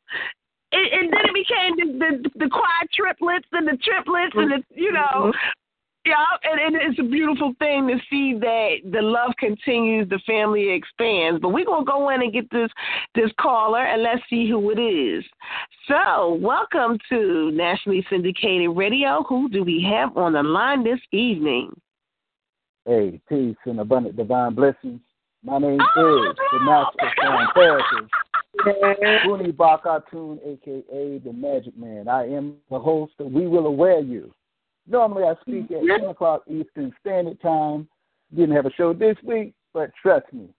And, 0.71 0.87
and 0.93 1.13
then 1.13 1.21
it 1.25 1.33
became 1.33 1.75
the, 1.77 1.85
the 1.99 2.29
the 2.45 2.49
quadruplets 2.49 3.49
and 3.51 3.67
the 3.67 3.77
triplets 3.83 4.35
and 4.35 4.51
the 4.51 4.63
you 4.75 4.91
know. 4.91 5.31
Mm-hmm. 5.31 5.37
Yeah, 6.05 6.25
and, 6.43 6.75
and 6.75 6.81
it's 6.81 6.99
a 6.99 7.03
beautiful 7.03 7.53
thing 7.59 7.87
to 7.87 7.97
see 8.09 8.33
that 8.39 8.89
the 8.89 9.01
love 9.01 9.31
continues, 9.37 10.07
the 10.07 10.19
family 10.25 10.71
expands. 10.71 11.41
But 11.41 11.49
we're 11.49 11.65
gonna 11.65 11.85
go 11.85 12.09
in 12.09 12.21
and 12.21 12.31
get 12.31 12.49
this 12.51 12.69
this 13.15 13.31
caller 13.39 13.85
and 13.85 14.01
let's 14.01 14.21
see 14.29 14.49
who 14.49 14.71
it 14.71 14.79
is. 14.79 15.25
So, 15.87 16.35
welcome 16.41 16.97
to 17.09 17.51
nationally 17.51 18.05
syndicated 18.09 18.75
radio. 18.75 19.23
Who 19.27 19.49
do 19.49 19.63
we 19.63 19.85
have 19.91 20.15
on 20.15 20.33
the 20.33 20.43
line 20.43 20.83
this 20.83 21.01
evening? 21.11 21.71
Hey, 22.85 23.19
peace 23.27 23.57
and 23.65 23.79
abundant 23.79 24.15
divine 24.15 24.55
blessings. 24.55 25.01
My 25.43 25.57
name 25.57 25.79
oh, 25.95 26.29
is 26.29 26.37
the 26.51 26.59
Master 26.59 27.13
Sound 27.21 27.47
Therapist, 27.55 28.11
Booney 29.25 29.53
Bakatun, 29.53 30.37
aka 30.45 31.17
the 31.19 31.31
Magic 31.31 31.77
Man. 31.77 32.09
I 32.09 32.27
am 32.27 32.55
the 32.69 32.77
host 32.77 33.13
of 33.19 33.31
We 33.31 33.47
Will 33.47 33.65
Aware 33.67 34.01
You. 34.01 34.33
Normally 34.85 35.23
I 35.23 35.35
speak 35.41 35.71
at 35.71 36.01
10 36.01 36.09
o'clock 36.09 36.43
Eastern 36.47 36.93
Standard 36.99 37.41
Time. 37.41 37.87
Didn't 38.35 38.53
have 38.55 38.65
a 38.65 38.73
show 38.73 38.91
this 38.91 39.15
week, 39.23 39.53
but 39.73 39.91
trust 40.01 40.25
me, 40.33 40.49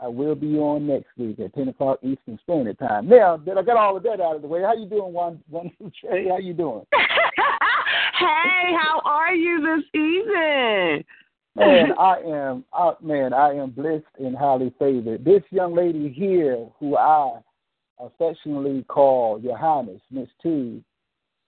I 0.00 0.08
will 0.08 0.34
be 0.34 0.56
on 0.56 0.86
next 0.86 1.10
week 1.18 1.38
at 1.38 1.54
10 1.54 1.68
o'clock 1.68 1.98
Eastern 2.02 2.38
Standard 2.42 2.78
Time. 2.78 3.10
Now 3.10 3.36
that 3.36 3.58
I 3.58 3.62
got 3.62 3.76
all 3.76 3.98
of 3.98 4.02
that 4.04 4.20
out 4.22 4.36
of 4.36 4.42
the 4.42 4.48
way, 4.48 4.62
how 4.62 4.72
you 4.74 4.88
doing, 4.88 5.12
one 5.12 5.42
one 5.50 5.70
Trey? 6.00 6.28
How 6.28 6.38
you 6.38 6.54
doing? 6.54 6.86
hey, 6.94 8.72
how 8.80 9.02
are 9.04 9.34
you 9.34 9.60
this 9.60 10.00
evening? 10.00 11.04
Man, 11.54 11.92
I 11.98 12.16
am, 12.20 12.64
uh, 12.72 12.94
man, 13.02 13.32
I 13.32 13.54
am 13.54 13.70
blessed 13.70 14.04
and 14.18 14.36
highly 14.36 14.72
favored. 14.78 15.24
This 15.24 15.42
young 15.50 15.74
lady 15.74 16.08
here, 16.08 16.66
who 16.78 16.96
I 16.96 17.40
affectionately 17.98 18.84
call 18.88 19.40
Your 19.40 19.56
Highness, 19.56 20.00
Miss 20.10 20.28
T, 20.42 20.82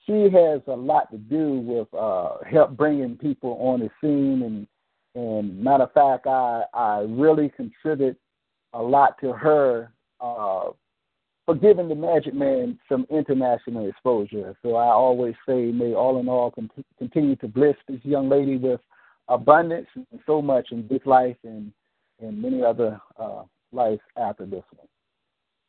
she 0.06 0.28
has 0.30 0.60
a 0.66 0.76
lot 0.76 1.10
to 1.10 1.18
do 1.18 1.60
with 1.60 1.88
uh, 1.94 2.36
help 2.50 2.76
bringing 2.76 3.16
people 3.16 3.56
on 3.60 3.80
the 3.80 3.90
scene. 4.00 4.42
And, 4.42 4.66
and 5.14 5.58
matter 5.58 5.84
of 5.84 5.92
fact, 5.92 6.26
I, 6.26 6.64
I 6.74 7.06
really 7.08 7.48
contribute 7.48 8.18
a 8.74 8.82
lot 8.82 9.18
to 9.22 9.32
her 9.32 9.92
uh, 10.20 10.70
for 11.46 11.54
giving 11.54 11.88
the 11.88 11.94
Magic 11.94 12.34
Man 12.34 12.78
some 12.88 13.06
international 13.10 13.88
exposure. 13.88 14.54
So 14.62 14.76
I 14.76 14.88
always 14.88 15.34
say, 15.46 15.66
may 15.72 15.94
all 15.94 16.20
in 16.20 16.28
all 16.28 16.50
con- 16.50 16.70
continue 16.98 17.36
to 17.36 17.48
bless 17.48 17.76
this 17.88 18.00
young 18.02 18.28
lady 18.28 18.56
with 18.56 18.80
abundance 19.28 19.86
and 19.94 20.20
so 20.26 20.42
much 20.42 20.68
in 20.70 20.86
this 20.88 21.00
life 21.04 21.36
and 21.44 21.72
and 22.20 22.40
many 22.40 22.62
other 22.62 23.00
uh, 23.18 23.42
lives 23.72 24.00
after 24.16 24.46
this 24.46 24.62
one. 24.76 24.86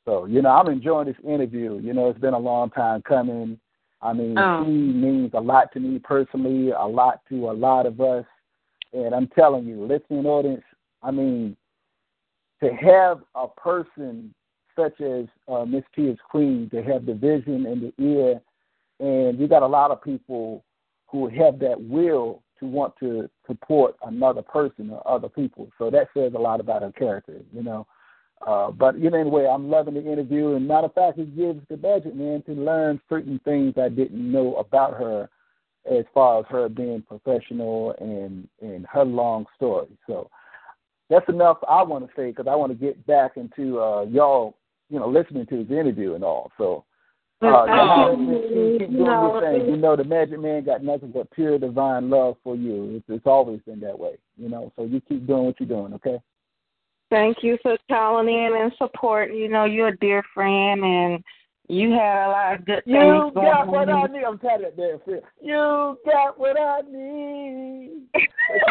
So 0.06 0.26
you 0.26 0.41
know, 0.41 0.50
I'm 0.50 0.68
enjoying 0.68 1.08
this 1.08 1.15
interview. 1.24 1.80
You 1.80 1.94
know, 1.94 2.10
it's 2.10 2.20
been 2.20 2.34
a 2.34 2.39
long 2.39 2.70
time 2.70 3.02
coming. 3.02 3.60
I 4.02 4.13
mean, 4.13 4.38
Oh. 4.38 4.63
she 4.63 4.72
means 4.72 5.32
a 5.34 5.39
lot 5.39 5.72
to 5.74 5.80
me 5.80 6.00
personally, 6.00 6.72
a 6.72 6.86
lot 6.86 7.22
to 7.30 7.50
a 7.50 7.54
lot 7.54 7.86
of 7.86 8.00
us. 8.02 8.26
And 8.94 9.15
I'm 9.15 9.28
telling 9.28 9.65
you, 9.65 9.84
listening 9.86 10.26
audience, 10.26 10.63
I 11.02 11.12
mean, 11.12 11.58
to 12.63 12.70
have 12.74 13.22
a 13.34 13.48
person 13.48 14.34
such 14.76 15.00
as 15.02 15.26
uh, 15.48 15.65
Miss 15.65 15.84
T 15.96 16.04
is 16.04 16.18
Queen, 16.30 16.70
to 16.72 16.84
have 16.84 17.06
the 17.06 17.13
vision 17.13 17.65
and 17.65 17.82
the 17.82 18.04
ear, 18.04 18.41
and 19.00 19.39
you 19.39 19.48
got 19.48 19.63
a 19.63 19.68
lot 19.68 19.91
of 19.91 20.04
people 20.04 20.63
who 21.08 21.28
have 21.30 21.60
that 21.60 21.80
will 21.80 22.41
to 22.65 22.71
want 22.71 22.93
to 22.99 23.30
support 23.47 23.95
another 24.06 24.41
person 24.41 24.89
or 24.89 25.08
other 25.08 25.30
people. 25.30 25.69
So 25.78 25.89
that 25.89 26.08
says 26.15 26.34
a 26.36 26.39
lot 26.39 26.60
about 26.60 26.82
her 26.82 26.91
character, 26.91 27.39
you 27.54 27.63
know. 27.63 27.88
Uh, 28.45 28.71
but 28.71 28.99
you 28.99 29.10
know, 29.10 29.19
anyway, 29.19 29.47
I'm 29.47 29.69
loving 29.69 29.93
the 29.93 30.12
interview, 30.12 30.56
and 30.56 30.67
matter 30.67 30.86
of 30.86 30.93
fact, 30.93 31.17
it 31.17 31.36
gives 31.36 31.62
the 31.69 31.78
budget 31.78 32.15
man 32.15 32.43
to 32.43 32.51
learn 32.51 32.99
certain 33.10 33.39
things 33.45 33.73
I 33.78 33.89
didn't 33.89 34.32
know 34.32 34.56
about 34.56 34.93
her, 34.93 35.30
as 35.89 36.04
far 36.13 36.39
as 36.39 36.45
her 36.49 36.67
being 36.67 37.01
professional 37.01 37.95
and 37.99 38.47
and 38.62 38.86
her 38.91 39.06
long 39.06 39.45
story. 39.56 39.88
So 40.08 40.30
that's 41.10 41.28
enough 41.30 41.58
I 41.67 41.84
want 41.84 42.06
to 42.06 42.12
say 42.15 42.32
because 42.32 42.47
I 42.47 42.56
want 42.56 42.71
to 42.71 42.78
get 42.78 43.06
back 43.08 43.38
into 43.38 43.80
uh, 43.80 44.04
y'all, 44.04 44.56
you 44.89 44.99
know, 44.99 45.08
listening 45.10 45.45
to 45.47 45.58
his 45.60 45.71
interview 45.71 46.15
and 46.15 46.23
all. 46.23 46.51
So. 46.58 46.84
Uh, 47.45 47.65
Thank 47.65 48.19
Miss 48.19 48.41
you. 48.49 48.77
keep 48.79 48.91
doing 48.91 49.05
your 49.05 49.41
thing. 49.41 49.69
You 49.69 49.77
know, 49.77 49.95
the 49.95 50.03
Magic 50.03 50.39
Man 50.39 50.63
got 50.63 50.84
nothing 50.84 51.12
but 51.12 51.29
pure 51.31 51.58
divine 51.58 52.10
love 52.10 52.38
for 52.43 52.55
you. 52.55 52.95
It's, 52.97 53.05
it's 53.10 53.25
always 53.25 53.60
been 53.62 53.79
that 53.81 53.97
way, 53.97 54.17
you 54.38 54.49
know. 54.49 54.71
So 54.75 54.84
you 54.84 55.01
keep 55.01 55.27
doing 55.27 55.45
what 55.45 55.60
you're 55.60 55.69
doing, 55.69 55.93
okay? 55.93 56.19
Thank 57.10 57.38
you 57.43 57.58
for 57.62 57.77
calling 57.89 58.27
in 58.27 58.51
and 58.60 58.71
support. 58.77 59.34
You 59.34 59.47
know, 59.47 59.65
you're 59.65 59.89
a 59.89 59.97
dear 59.97 60.23
friend, 60.34 60.84
and 60.84 61.23
you 61.67 61.91
had 61.91 62.28
a 62.28 62.30
lot 62.30 62.56
of 62.56 62.65
good 62.65 62.84
things 62.86 62.95
You 62.95 63.32
going 63.34 63.34
got 63.34 63.67
what 63.67 63.89
I 63.89 64.04
need. 64.08 64.23
I'm 64.23 64.38
tired 64.38 64.63
of 64.65 64.75
that 64.75 64.78
damn 64.78 64.99
friend. 64.99 65.21
You 65.41 65.97
got 66.06 66.39
what 66.39 66.60
I 66.60 66.82
need. 66.82 68.04
But 68.13 68.23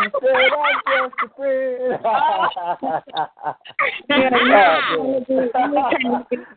you 0.02 0.10
said 0.20 0.50
I'm 0.52 1.10
just 1.10 1.14
a 1.24 1.28
friend. 1.36 2.00
Yeah, 4.08 4.30
oh, 4.90 5.24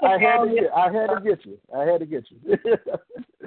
I 0.03 0.17
had 0.19 0.43
to 0.43 0.49
get. 0.53 0.71
I 0.75 0.91
had 0.91 1.07
to 1.07 1.21
get 1.23 1.45
you. 1.45 1.57
I 1.75 1.83
had 1.83 1.99
to 1.99 2.05
get 2.05 2.23
you. 2.29 2.57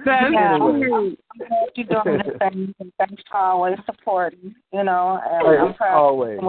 That's 0.05 0.33
Yeah. 0.33 0.55
Anyway. 0.57 1.17
I'm 1.31 1.39
glad 1.39 1.69
you're 1.75 1.87
doing 1.87 2.19
the 2.19 2.39
thing, 2.39 2.75
thanks 2.99 3.23
for 3.31 3.39
always 3.39 3.79
supporting. 3.87 4.55
You 4.73 4.85
know, 4.85 5.21
and 5.25 5.47
Hey, 5.47 5.59
I'm 5.59 5.75
proud. 5.75 5.97
always. 5.97 6.41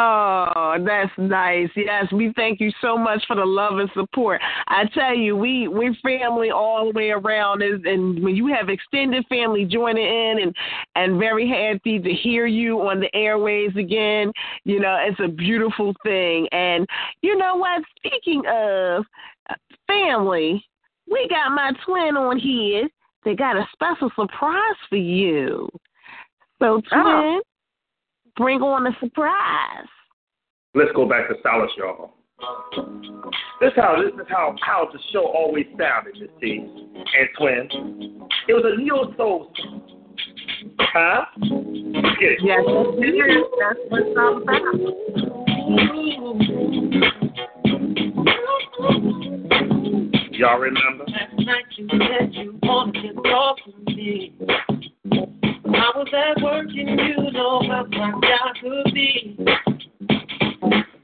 Oh, 0.00 0.76
that's 0.86 1.10
nice. 1.18 1.68
Yes, 1.74 2.06
we 2.12 2.32
thank 2.36 2.60
you 2.60 2.70
so 2.80 2.96
much 2.96 3.24
for 3.26 3.34
the 3.34 3.44
love 3.44 3.78
and 3.78 3.90
support. 3.94 4.40
I 4.68 4.84
tell 4.94 5.14
you, 5.14 5.34
we 5.34 5.66
we 5.66 5.98
family 6.04 6.50
all 6.50 6.86
the 6.86 6.96
way 6.96 7.10
around, 7.10 7.62
is 7.62 7.80
and 7.84 8.22
when 8.22 8.36
you 8.36 8.46
have 8.46 8.68
extended 8.68 9.24
family 9.28 9.64
joining 9.64 10.04
in, 10.04 10.38
and 10.42 10.56
and 10.94 11.18
very 11.18 11.48
happy 11.48 11.98
to 11.98 12.12
hear 12.12 12.46
you 12.46 12.80
on 12.82 13.00
the 13.00 13.12
airways 13.12 13.74
again. 13.76 14.30
You 14.62 14.78
know, 14.78 14.96
it's 15.00 15.18
a 15.18 15.28
beautiful 15.28 15.92
thing. 16.04 16.46
And 16.52 16.86
you 17.22 17.36
know 17.36 17.56
what? 17.56 17.82
Speaking 17.96 18.44
of 18.48 19.04
family, 19.88 20.64
we 21.10 21.26
got 21.28 21.50
my 21.50 21.72
twin 21.84 22.16
on 22.16 22.38
here. 22.38 22.88
They 23.24 23.34
got 23.34 23.56
a 23.56 23.66
special 23.72 24.10
surprise 24.14 24.76
for 24.88 24.96
you. 24.96 25.68
So, 26.60 26.66
oh. 26.66 26.80
twin, 26.80 27.40
Oh. 27.40 27.40
Bring 28.38 28.62
on 28.62 28.84
the 28.84 28.92
surprise. 29.00 29.88
Let's 30.74 30.92
go 30.94 31.06
back 31.06 31.28
to 31.28 31.34
Stylist, 31.40 31.74
y'all. 31.76 32.14
This 33.60 33.72
how 33.74 34.00
this 34.00 34.14
is 34.14 34.26
how 34.30 34.54
how 34.62 34.88
the 34.92 34.98
show 35.12 35.26
always 35.26 35.66
sounded, 35.76 36.16
you 36.16 36.28
see, 36.40 36.58
and 36.60 37.28
twin. 37.36 37.68
It 38.46 38.52
was 38.54 38.64
a 38.64 38.76
neo 38.80 39.12
soul. 39.16 39.52
Huh? 40.78 41.24
Get 42.20 42.32
it? 42.32 42.40
Yes. 42.42 42.64
That's 43.58 43.80
what 43.88 44.02
it's 44.06 44.16
all 44.16 44.42
about. 44.42 44.62
Y'all 50.32 50.58
remember? 50.60 51.04
Last 51.08 51.34
night 51.38 51.64
you 51.76 51.88
said 51.90 52.32
you 52.32 52.58
wanted 52.62 53.02
to 53.02 53.22
talk 53.22 53.56
to 53.64 53.72
me. 53.92 54.36
I 55.10 55.90
was 55.96 56.08
at 56.14 56.42
work 56.42 56.66
and 56.68 57.00
you 57.00 57.17
know 57.38 57.62
how 57.68 57.86
my 57.86 58.10
job 58.10 58.50
could 58.60 58.92
be. 58.92 59.36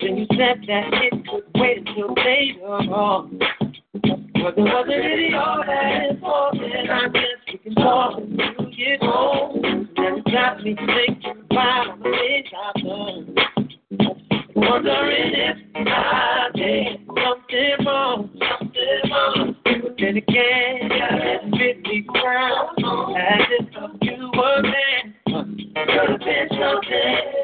Then 0.00 0.16
you 0.16 0.26
said 0.30 0.64
that 0.66 0.90
it 0.92 1.12
could 1.28 1.44
wait 1.54 1.78
until 1.78 2.12
later 2.12 2.66
on. 2.66 3.38
But 4.42 4.56
there 4.56 4.64
wasn't 4.64 5.04
any 5.04 5.32
all 5.32 5.62
that 5.64 6.10
important. 6.10 6.90
I 6.90 7.08
guess 7.08 7.40
we 7.52 7.58
can 7.58 7.74
talk 7.76 8.16
when 8.16 8.30
you 8.32 8.76
get 8.76 9.00
home. 9.02 9.88
And 9.96 10.18
it 10.18 10.24
got 10.24 10.62
me 10.64 10.74
thinking 10.74 11.44
about 11.50 12.02
the 12.02 12.10
things 12.10 12.50
I've 12.66 12.82
done. 12.82 13.24
Wondering 14.56 15.32
if 15.34 15.56
I 15.86 16.50
did 16.54 16.98
something 17.06 17.86
wrong, 17.86 18.18
something 18.50 19.10
wrong. 19.10 19.56
But 19.64 19.94
then 19.98 20.16
again, 20.16 20.63
been 26.64 27.43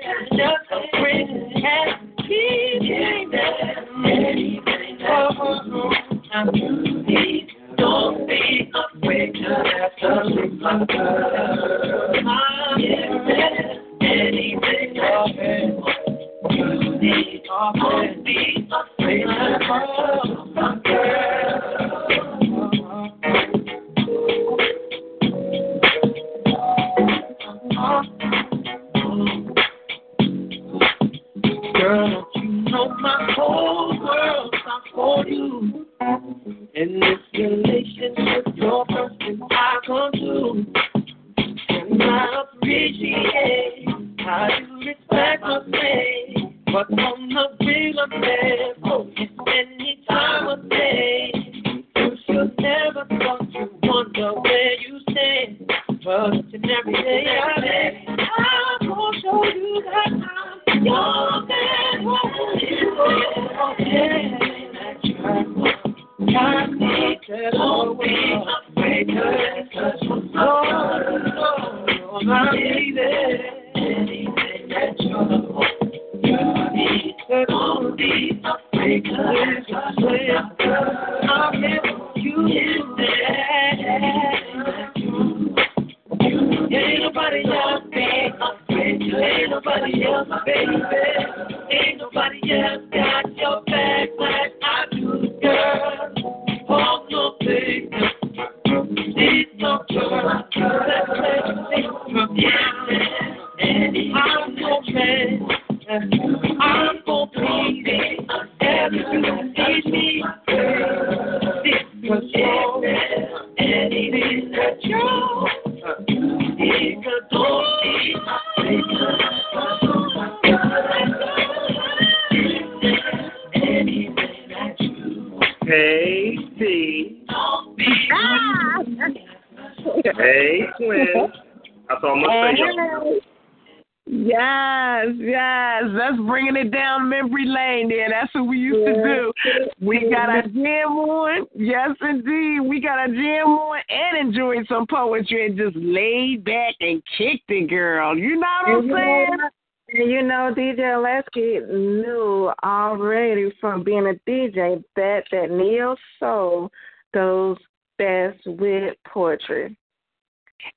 you 150.20 150.26
know, 150.26 150.52
DJ 150.54 151.02
Lasky 151.02 151.60
knew 151.60 152.52
already 152.62 153.52
from 153.60 153.82
being 153.82 154.06
a 154.06 154.30
DJ 154.30 154.82
that 154.96 155.24
that 155.30 155.50
neo 155.50 155.96
soul 156.18 156.70
goes 157.14 157.56
best 157.96 158.38
with 158.46 158.96
poetry. 159.06 159.76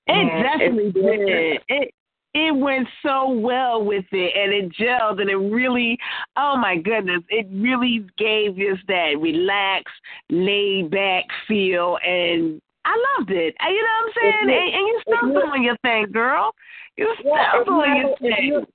It 0.07 0.11
And 0.13 0.43
definitely 0.43 0.91
did. 0.91 1.61
It 1.67 1.93
it 2.35 2.55
went 2.55 2.87
so 3.05 3.29
well 3.29 3.83
with 3.83 4.05
it 4.11 4.33
and 4.35 4.51
it 4.51 4.71
gelled 4.73 5.21
and 5.21 5.29
it 5.29 5.35
really 5.35 5.97
oh 6.37 6.55
my 6.55 6.77
goodness, 6.77 7.21
it 7.27 7.47
really 7.51 8.05
gave 8.17 8.57
us 8.57 8.79
that 8.87 9.15
relaxed, 9.19 9.93
laid 10.29 10.89
back 10.89 11.25
feel 11.47 11.97
and 12.05 12.61
I 12.85 13.17
loved 13.17 13.31
it. 13.31 13.55
And 13.59 13.75
You 13.75 13.81
know 13.81 13.89
what 13.99 14.07
I'm 14.07 14.13
saying? 14.21 14.33
and, 14.41 14.49
and 14.49 14.87
you 14.87 15.01
still 15.01 15.41
doing 15.41 15.63
your 15.63 15.77
thing, 15.77 16.05
girl. 16.13 16.53
You 16.97 17.13
still 17.19 17.31
Yeah, 17.33 17.59
you 17.59 17.65
doing 17.65 17.95
your 17.97 18.17
thing. 18.17 18.65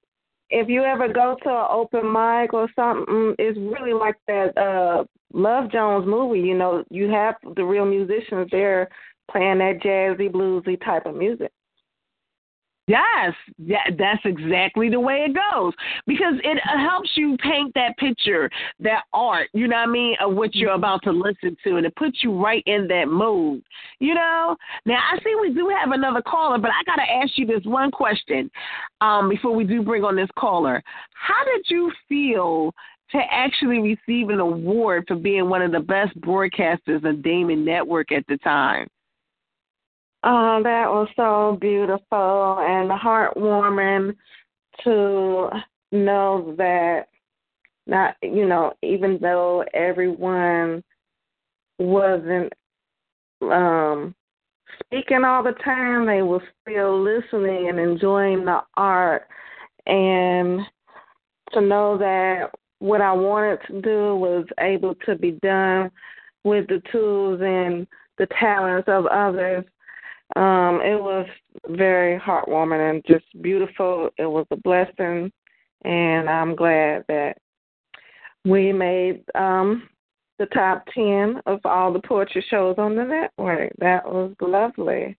If 0.51 0.68
you 0.68 0.82
ever 0.82 1.09
go 1.09 1.36
to 1.42 1.49
an 1.49 1.66
open 1.70 2.11
mic 2.11 2.55
or 2.55 2.68
something, 2.74 3.34
it's 3.38 3.59
really 3.59 3.92
like 3.92 4.16
that 4.26 4.57
uh 4.57 5.05
Love 5.32 5.70
Jones 5.70 6.07
movie. 6.07 6.40
You 6.40 6.57
know, 6.57 6.84
you 6.90 7.11
have 7.11 7.34
the 7.57 7.64
real 7.64 7.84
musicians 7.84 8.49
there 8.51 8.88
playing 9.30 9.59
that 9.59 9.80
jazzy, 9.84 10.30
bluesy 10.30 10.82
type 10.82 11.07
of 11.07 11.14
music. 11.14 11.53
Yes, 12.89 13.34
that's 13.99 14.22
exactly 14.24 14.89
the 14.89 14.99
way 14.99 15.26
it 15.28 15.34
goes 15.34 15.74
because 16.07 16.36
it 16.43 16.59
helps 16.59 17.11
you 17.16 17.36
paint 17.36 17.74
that 17.74 17.95
picture, 17.99 18.49
that 18.80 19.03
art, 19.12 19.51
you 19.53 19.68
know 19.68 19.76
what 19.76 19.89
I 19.91 19.93
mean, 19.93 20.16
of 20.20 20.34
what 20.34 20.55
you're 20.55 20.72
about 20.72 21.03
to 21.03 21.12
listen 21.12 21.55
to, 21.64 21.76
and 21.76 21.84
it 21.84 21.95
puts 21.97 22.24
you 22.24 22.32
right 22.32 22.62
in 22.64 22.89
that 22.89 23.09
mood, 23.09 23.62
you 24.01 24.14
know. 24.14 24.57
Now 24.86 25.01
I 25.12 25.18
see 25.18 25.36
we 25.39 25.53
do 25.53 25.70
have 25.78 25.93
another 25.93 26.22
caller, 26.22 26.57
but 26.57 26.70
I 26.70 26.82
gotta 26.86 27.11
ask 27.11 27.36
you 27.36 27.45
this 27.45 27.64
one 27.64 27.91
question 27.91 28.51
um, 29.03 29.28
before 29.28 29.55
we 29.55 29.64
do 29.64 29.82
bring 29.82 30.03
on 30.03 30.16
this 30.16 30.30
caller. 30.39 30.82
How 31.12 31.45
did 31.45 31.66
you 31.68 31.93
feel 32.09 32.72
to 33.12 33.18
actually 33.30 33.80
receive 33.80 34.30
an 34.30 34.41
award 34.41 35.05
for 35.07 35.16
being 35.16 35.51
one 35.51 35.61
of 35.61 35.72
the 35.72 35.80
best 35.80 36.18
broadcasters 36.22 37.05
of 37.05 37.22
Damon 37.22 37.66
Network 37.66 38.12
at 38.12 38.26
the 38.28 38.39
time? 38.39 38.89
Oh, 40.30 40.60
that 40.62 40.90
was 40.90 41.08
so 41.16 41.56
beautiful 41.58 42.58
and 42.60 42.90
heartwarming 42.90 44.14
to 44.84 45.48
know 45.90 46.54
that 46.58 47.06
not 47.86 48.14
you 48.20 48.46
know, 48.46 48.74
even 48.82 49.18
though 49.22 49.64
everyone 49.72 50.84
wasn't 51.78 52.52
um 53.40 54.14
speaking 54.84 55.24
all 55.24 55.42
the 55.42 55.54
time, 55.64 56.04
they 56.04 56.20
were 56.20 56.42
still 56.60 57.02
listening 57.02 57.70
and 57.70 57.78
enjoying 57.78 58.44
the 58.44 58.60
art. 58.76 59.28
And 59.86 60.60
to 61.52 61.62
know 61.62 61.96
that 61.96 62.50
what 62.80 63.00
I 63.00 63.12
wanted 63.12 63.60
to 63.68 63.80
do 63.80 64.14
was 64.14 64.44
able 64.60 64.94
to 65.06 65.16
be 65.16 65.38
done 65.42 65.90
with 66.44 66.66
the 66.68 66.82
tools 66.92 67.40
and 67.42 67.86
the 68.18 68.26
talents 68.38 68.90
of 68.90 69.06
others 69.06 69.64
um, 70.36 70.80
it 70.82 71.00
was 71.00 71.26
very 71.68 72.18
heartwarming 72.18 72.90
and 72.90 73.04
just 73.06 73.24
beautiful. 73.42 74.10
It 74.18 74.26
was 74.26 74.46
a 74.50 74.56
blessing, 74.56 75.32
and 75.84 76.28
I'm 76.28 76.54
glad 76.54 77.04
that 77.08 77.38
we 78.44 78.72
made 78.72 79.22
um, 79.34 79.88
the 80.38 80.46
top 80.46 80.84
ten 80.94 81.40
of 81.46 81.60
all 81.64 81.92
the 81.92 82.00
poetry 82.00 82.44
shows 82.48 82.76
on 82.78 82.94
the 82.94 83.04
network. 83.04 83.72
That 83.78 84.04
was 84.04 84.34
lovely. 84.40 85.16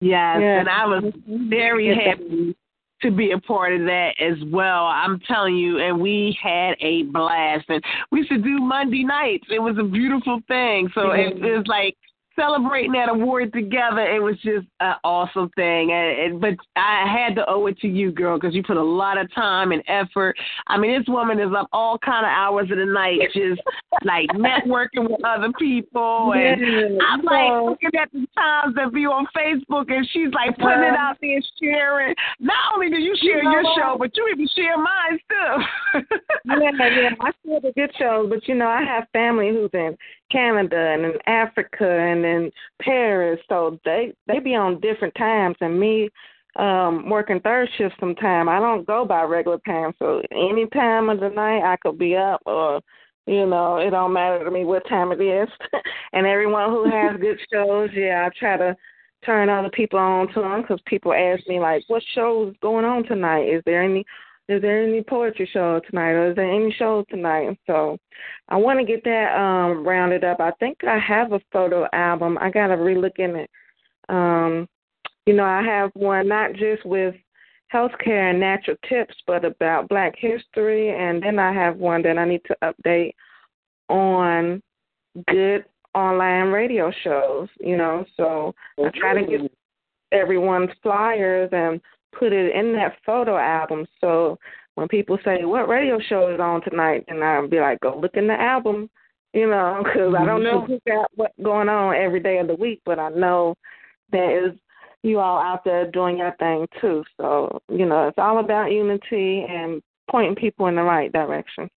Yes, 0.00 0.38
Yeah. 0.40 0.60
and 0.60 0.68
I 0.68 0.86
was 0.86 1.12
very 1.26 1.94
happy 1.94 2.56
to 3.00 3.10
be 3.10 3.32
a 3.32 3.38
part 3.38 3.74
of 3.74 3.82
that 3.82 4.14
as 4.18 4.36
well. 4.46 4.86
I'm 4.86 5.20
telling 5.20 5.56
you, 5.56 5.78
and 5.78 6.00
we 6.00 6.36
had 6.42 6.74
a 6.80 7.04
blast. 7.04 7.64
And 7.68 7.82
we 8.10 8.26
to 8.28 8.38
do 8.38 8.58
Monday 8.58 9.04
nights. 9.04 9.46
It 9.50 9.60
was 9.60 9.76
a 9.78 9.84
beautiful 9.84 10.40
thing. 10.48 10.88
So 10.94 11.12
it, 11.12 11.36
it 11.36 11.56
was 11.58 11.66
like 11.66 11.96
celebrating 12.36 12.92
that 12.92 13.08
award 13.08 13.52
together. 13.52 14.00
It 14.00 14.22
was 14.22 14.36
just 14.36 14.66
an 14.80 14.94
awesome 15.04 15.50
thing. 15.56 15.92
And, 15.92 16.32
and 16.32 16.40
but 16.40 16.54
I 16.76 17.06
had 17.06 17.34
to 17.36 17.48
owe 17.48 17.66
it 17.66 17.78
to 17.80 17.88
you, 17.88 18.12
girl, 18.12 18.38
because 18.38 18.54
you 18.54 18.62
put 18.62 18.76
a 18.76 18.82
lot 18.82 19.18
of 19.18 19.32
time 19.34 19.72
and 19.72 19.82
effort. 19.88 20.36
I 20.66 20.78
mean, 20.78 20.98
this 20.98 21.08
woman 21.08 21.38
is 21.40 21.50
up 21.56 21.68
all 21.72 21.98
kind 21.98 22.24
of 22.26 22.30
hours 22.30 22.70
of 22.70 22.78
the 22.78 22.86
night, 22.86 23.20
just 23.34 23.60
like 24.04 24.28
networking 24.34 25.08
with 25.10 25.24
other 25.24 25.52
people. 25.58 26.32
And 26.34 26.60
Yeah, 26.60 26.98
I'm 27.08 27.22
like 27.22 27.70
looking 27.70 28.00
at 28.00 28.10
the 28.12 28.26
times 28.36 28.74
that 28.76 28.92
be 28.92 29.06
on 29.06 29.26
Facebook, 29.36 29.90
and 29.92 30.08
she's 30.12 30.32
like 30.32 30.56
putting 30.56 30.82
it 30.84 30.94
out 30.98 31.16
there, 31.20 31.40
sharing. 31.62 32.14
Not 32.40 32.74
only 32.74 32.90
do 32.90 32.98
you 32.98 33.14
share 33.22 33.38
You 33.38 33.44
know 33.44 33.50
your 33.52 33.62
what? 33.62 33.78
show, 33.78 33.96
but 33.98 34.16
you 34.16 34.28
even 34.32 34.48
share 34.56 34.76
mine 34.76 35.18
too. 35.28 36.00
yeah, 36.46 36.70
yeah. 36.78 37.10
I 37.20 37.30
still 37.40 37.60
the 37.60 37.72
good 37.74 37.90
shows, 37.98 38.28
but 38.28 38.46
you 38.48 38.54
know, 38.54 38.68
I 38.68 38.82
have 38.84 39.04
family 39.12 39.48
who's 39.50 39.70
in 39.72 39.96
Canada 40.34 40.76
and 40.76 41.04
in 41.04 41.12
Africa 41.26 41.88
and 41.88 42.24
in 42.24 42.50
Paris, 42.82 43.38
so 43.48 43.78
they 43.84 44.12
they 44.26 44.40
be 44.40 44.56
on 44.56 44.80
different 44.80 45.14
times. 45.14 45.56
And 45.60 45.78
me, 45.78 46.10
um, 46.56 47.08
working 47.08 47.40
third 47.40 47.68
shift 47.78 47.94
sometime, 48.00 48.48
I 48.48 48.58
don't 48.58 48.84
go 48.86 49.04
by 49.04 49.22
regular 49.22 49.60
time. 49.64 49.92
So 50.00 50.22
any 50.32 50.66
time 50.72 51.08
of 51.08 51.20
the 51.20 51.28
night, 51.28 51.62
I 51.62 51.76
could 51.76 51.98
be 51.98 52.16
up, 52.16 52.42
or 52.46 52.80
you 53.26 53.46
know, 53.46 53.76
it 53.76 53.90
don't 53.90 54.12
matter 54.12 54.44
to 54.44 54.50
me 54.50 54.64
what 54.64 54.88
time 54.88 55.12
it 55.12 55.20
is. 55.20 55.48
and 56.12 56.26
everyone 56.26 56.70
who 56.70 56.90
has 56.90 57.16
good 57.20 57.38
shows, 57.52 57.90
yeah, 57.94 58.26
I 58.28 58.36
try 58.36 58.56
to 58.56 58.76
turn 59.24 59.48
other 59.48 59.70
people 59.70 60.00
on 60.00 60.26
to 60.34 60.40
them 60.40 60.62
because 60.62 60.80
people 60.84 61.12
ask 61.12 61.46
me 61.46 61.60
like, 61.60 61.84
"What 61.86 62.02
show 62.12 62.48
is 62.48 62.56
going 62.60 62.84
on 62.84 63.04
tonight? 63.04 63.44
Is 63.44 63.62
there 63.64 63.84
any 63.84 64.04
is 64.48 64.60
there 64.60 64.82
any 64.82 65.02
poetry 65.02 65.48
show 65.50 65.80
tonight 65.88 66.10
or 66.10 66.30
is 66.30 66.36
there 66.36 66.50
any 66.50 66.72
show 66.78 67.04
tonight? 67.08 67.58
So 67.66 67.96
I 68.48 68.56
want 68.56 68.78
to 68.78 68.84
get 68.84 69.02
that 69.04 69.34
um 69.34 69.86
rounded 69.86 70.24
up. 70.24 70.40
I 70.40 70.50
think 70.52 70.78
I 70.86 70.98
have 70.98 71.32
a 71.32 71.40
photo 71.52 71.86
album. 71.92 72.38
I 72.40 72.50
got 72.50 72.68
to 72.68 72.76
relook 72.76 73.18
in 73.18 73.36
it. 73.36 73.50
Um 74.08 74.68
you 75.26 75.34
know, 75.34 75.44
I 75.44 75.62
have 75.62 75.90
one 75.94 76.28
not 76.28 76.52
just 76.52 76.84
with 76.84 77.14
healthcare 77.72 78.30
and 78.30 78.38
natural 78.38 78.76
tips, 78.88 79.14
but 79.26 79.44
about 79.44 79.88
black 79.88 80.14
history 80.18 80.90
and 80.90 81.22
then 81.22 81.38
I 81.38 81.52
have 81.52 81.76
one 81.76 82.02
that 82.02 82.18
I 82.18 82.26
need 82.26 82.42
to 82.46 82.56
update 82.62 83.14
on 83.88 84.62
good 85.28 85.64
online 85.94 86.48
radio 86.48 86.92
shows, 87.02 87.48
you 87.60 87.76
know. 87.76 88.04
So 88.16 88.54
I 88.78 88.90
try 88.98 89.14
to 89.14 89.26
get 89.26 89.50
everyone's 90.12 90.70
flyers 90.82 91.48
and 91.52 91.80
put 92.18 92.32
it 92.32 92.54
in 92.54 92.72
that 92.74 92.96
photo 93.04 93.36
album. 93.36 93.86
So 94.00 94.38
when 94.74 94.88
people 94.88 95.18
say, 95.24 95.44
"What 95.44 95.68
radio 95.68 95.98
show 96.00 96.32
is 96.32 96.40
on 96.40 96.62
tonight?" 96.62 97.04
and 97.08 97.22
I'll 97.22 97.48
be 97.48 97.60
like, 97.60 97.80
"Go 97.80 97.98
look 97.98 98.14
in 98.14 98.26
the 98.26 98.40
album," 98.40 98.90
you 99.32 99.48
know, 99.48 99.80
because 99.84 100.14
I 100.18 100.24
don't 100.24 100.42
know 100.42 100.62
mm-hmm. 100.62 100.72
who 100.72 100.80
got 100.86 101.10
what 101.14 101.32
going 101.42 101.68
on 101.68 101.94
every 101.94 102.20
day 102.20 102.38
of 102.38 102.46
the 102.46 102.54
week, 102.54 102.80
but 102.84 102.98
I 102.98 103.10
know 103.10 103.54
there 104.10 104.46
is 104.46 104.54
you 105.02 105.20
all 105.20 105.38
out 105.38 105.64
there 105.64 105.90
doing 105.90 106.18
your 106.18 106.34
thing 106.38 106.66
too. 106.80 107.04
So 107.16 107.60
you 107.68 107.86
know, 107.86 108.08
it's 108.08 108.18
all 108.18 108.40
about 108.40 108.72
unity 108.72 109.46
and 109.48 109.82
pointing 110.10 110.36
people 110.36 110.66
in 110.66 110.76
the 110.76 110.82
right 110.82 111.12
direction. 111.12 111.68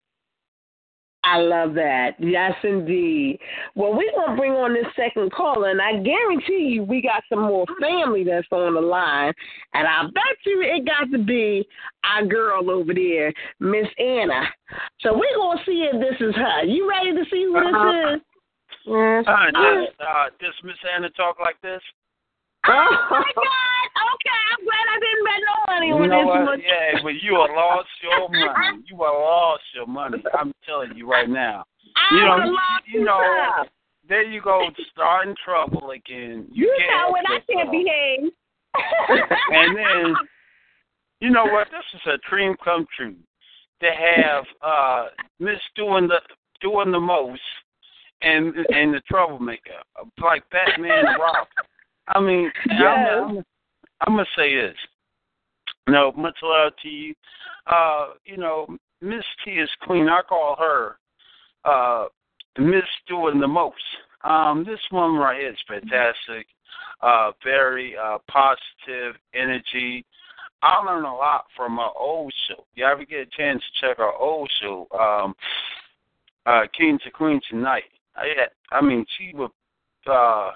I 1.26 1.38
love 1.38 1.74
that. 1.74 2.12
Yes, 2.20 2.52
indeed. 2.62 3.38
Well, 3.74 3.92
we're 3.94 4.12
going 4.12 4.30
to 4.30 4.36
bring 4.36 4.52
on 4.52 4.74
this 4.74 4.86
second 4.94 5.32
caller, 5.32 5.70
and 5.70 5.82
I 5.82 5.94
guarantee 6.02 6.70
you 6.74 6.84
we 6.84 7.02
got 7.02 7.24
some 7.28 7.40
more 7.40 7.64
family 7.80 8.22
that's 8.22 8.46
on 8.52 8.74
the 8.74 8.80
line. 8.80 9.32
And 9.74 9.88
I 9.88 10.04
bet 10.04 10.36
you 10.44 10.62
it 10.62 10.86
got 10.86 11.10
to 11.10 11.22
be 11.24 11.66
our 12.04 12.24
girl 12.24 12.70
over 12.70 12.94
there, 12.94 13.32
Miss 13.58 13.88
Anna. 13.98 14.42
So 15.00 15.12
we're 15.14 15.34
going 15.36 15.58
to 15.58 15.64
see 15.64 15.88
if 15.92 16.00
this 16.00 16.28
is 16.28 16.34
her. 16.36 16.62
You 16.64 16.88
ready 16.88 17.12
to 17.12 17.24
see 17.30 17.44
who 17.44 17.56
Uh-huh. 17.56 18.10
this 18.12 18.16
is? 18.16 18.22
Yes. 18.86 19.24
Uh, 19.26 19.50
does, 19.50 19.88
uh, 19.98 20.24
does 20.38 20.54
Miss 20.62 20.76
Anna 20.94 21.10
talk 21.10 21.38
like 21.40 21.60
this? 21.60 21.82
Oh, 22.68 22.96
my 23.10 23.22
God. 23.36 23.86
Okay, 23.96 24.40
I'm 24.52 24.64
glad 24.64 24.86
I 24.90 24.98
didn't 25.00 25.24
bet 25.24 25.40
no 25.46 25.54
money 25.74 25.88
You 25.88 25.94
on 25.94 26.08
know 26.08 26.20
this 26.20 26.26
what? 26.26 26.44
one. 26.46 26.60
Yeah, 26.60 27.00
but 27.02 27.14
you 27.22 27.34
have 27.40 27.50
lost 27.54 27.88
your 28.02 28.28
money. 28.28 28.82
You 28.86 28.96
have 28.96 29.14
lost 29.14 29.62
your 29.74 29.86
money. 29.86 30.22
I'm 30.38 30.52
telling 30.66 30.96
you 30.96 31.10
right 31.10 31.28
now. 31.28 31.64
I 31.96 32.14
You 32.14 32.20
know, 32.24 32.36
lost 32.52 32.84
you 32.86 33.04
know, 33.04 33.64
there 34.08 34.22
you 34.22 34.40
go, 34.40 34.68
starting 34.92 35.34
trouble 35.44 35.90
again. 35.90 36.46
You, 36.50 36.66
You 36.78 36.86
know 36.90 37.12
when 37.12 37.24
I 37.26 37.40
can't 37.50 37.70
behave. 37.70 38.30
And 39.52 39.76
then, 39.76 40.14
you 41.20 41.30
know 41.30 41.44
what? 41.46 41.68
This 41.70 41.84
is 41.94 42.00
a 42.06 42.18
dream 42.28 42.54
come 42.62 42.86
true 42.96 43.16
to 43.80 43.86
have 43.90 44.44
uh 44.62 45.06
Miss 45.38 45.58
doing 45.74 46.08
the 46.08 46.20
doing 46.60 46.92
the 46.92 47.00
most 47.00 47.40
and 48.22 48.54
and 48.70 48.94
the 48.94 49.00
troublemaker 49.08 49.80
like 50.22 50.42
Batman 50.50 51.06
and 51.06 51.18
Robin. 51.18 51.46
I 52.08 52.20
mean, 52.20 52.50
I'm, 52.70 53.28
I'm, 53.28 53.44
I'm 54.00 54.12
gonna 54.14 54.24
say 54.36 54.54
this. 54.54 54.76
No, 55.88 56.12
much 56.12 56.36
love 56.42 56.72
to 56.82 56.88
you. 56.88 57.14
Uh, 57.66 58.08
you 58.24 58.36
know, 58.36 58.66
Miss 59.00 59.24
T 59.44 59.52
is 59.52 59.70
queen. 59.82 60.08
I 60.08 60.20
call 60.28 60.56
her 60.58 60.96
uh 61.64 62.06
Miss 62.58 62.84
doing 63.08 63.40
the 63.40 63.48
most. 63.48 63.74
Um, 64.24 64.64
this 64.64 64.80
woman 64.90 65.20
right 65.20 65.40
here 65.40 65.50
is 65.50 65.56
fantastic. 65.68 66.46
Uh, 67.02 67.32
very 67.44 67.94
uh 67.96 68.18
positive 68.28 69.16
energy. 69.34 70.04
I 70.62 70.82
learned 70.82 71.06
a 71.06 71.12
lot 71.12 71.44
from 71.56 71.76
her 71.76 71.90
old 71.98 72.32
show. 72.48 72.64
You 72.74 72.86
ever 72.86 73.04
get 73.04 73.20
a 73.20 73.36
chance 73.36 73.62
to 73.62 73.86
check 73.86 73.98
her 73.98 74.12
old 74.12 74.50
show, 74.60 74.88
um, 74.98 75.34
uh, 76.46 76.62
King 76.76 76.98
to 77.04 77.10
Queen 77.10 77.40
Tonight? 77.48 77.84
I, 78.16 78.28
had, 78.36 78.48
I 78.72 78.80
mean, 78.80 79.04
she 79.16 79.32
would, 79.36 79.50
uh, 80.10 80.52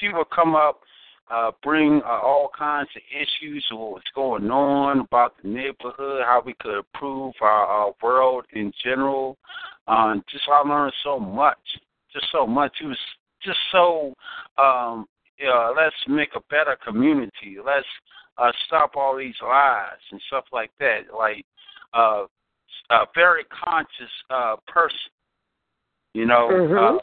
she 0.00 0.08
would 0.08 0.30
come 0.30 0.54
up, 0.54 0.80
uh, 1.30 1.52
bring 1.62 2.00
uh, 2.04 2.08
all 2.08 2.50
kinds 2.58 2.88
of 2.96 3.02
issues 3.14 3.64
of 3.72 3.78
what's 3.78 4.10
going 4.14 4.50
on 4.50 5.00
about 5.00 5.34
the 5.42 5.48
neighborhood, 5.48 6.22
how 6.24 6.42
we 6.44 6.54
could 6.60 6.78
improve 6.78 7.34
our, 7.40 7.66
our 7.66 7.92
world 8.02 8.44
in 8.52 8.72
general. 8.82 9.36
Um, 9.86 10.24
just 10.30 10.44
I 10.50 10.66
learned 10.68 10.92
so 11.04 11.18
much, 11.18 11.58
just 12.12 12.26
so 12.32 12.46
much. 12.46 12.72
It 12.82 12.86
was 12.86 12.98
just 13.42 13.58
so 13.70 14.14
um, 14.58 15.06
uh, 15.46 15.72
let's 15.76 15.94
make 16.08 16.30
a 16.34 16.40
better 16.50 16.76
community. 16.84 17.56
Let's 17.64 17.86
uh, 18.38 18.52
stop 18.66 18.92
all 18.96 19.16
these 19.16 19.34
lies 19.42 20.00
and 20.10 20.20
stuff 20.26 20.44
like 20.52 20.70
that. 20.80 21.02
Like 21.16 21.44
uh, 21.94 22.24
a 22.90 23.06
very 23.14 23.44
conscious 23.44 24.10
uh, 24.30 24.56
person, 24.66 24.96
you 26.14 26.26
know. 26.26 26.48
Mhm. 26.50 26.96
Uh, 26.96 27.00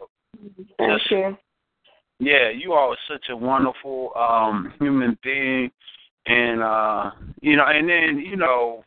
Thank 0.77 0.99
just- 0.99 1.11
you. 1.11 1.37
Yeah, 2.19 2.49
you 2.49 2.73
all 2.73 2.91
are 2.91 2.97
such 3.07 3.25
a 3.29 3.35
wonderful 3.35 4.11
um 4.15 4.73
human 4.79 5.17
being 5.23 5.71
and 6.25 6.61
uh 6.61 7.11
you 7.41 7.55
know 7.55 7.65
and 7.67 7.87
then, 7.87 8.19
you 8.19 8.35
know, 8.35 8.83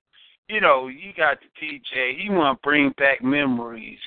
you 0.48 0.60
know, 0.60 0.88
you 0.88 1.12
got 1.16 1.38
the 1.40 1.66
TJ, 1.66 2.20
he 2.20 2.28
wanna 2.30 2.58
bring 2.62 2.92
back 2.98 3.22
memories. 3.22 3.98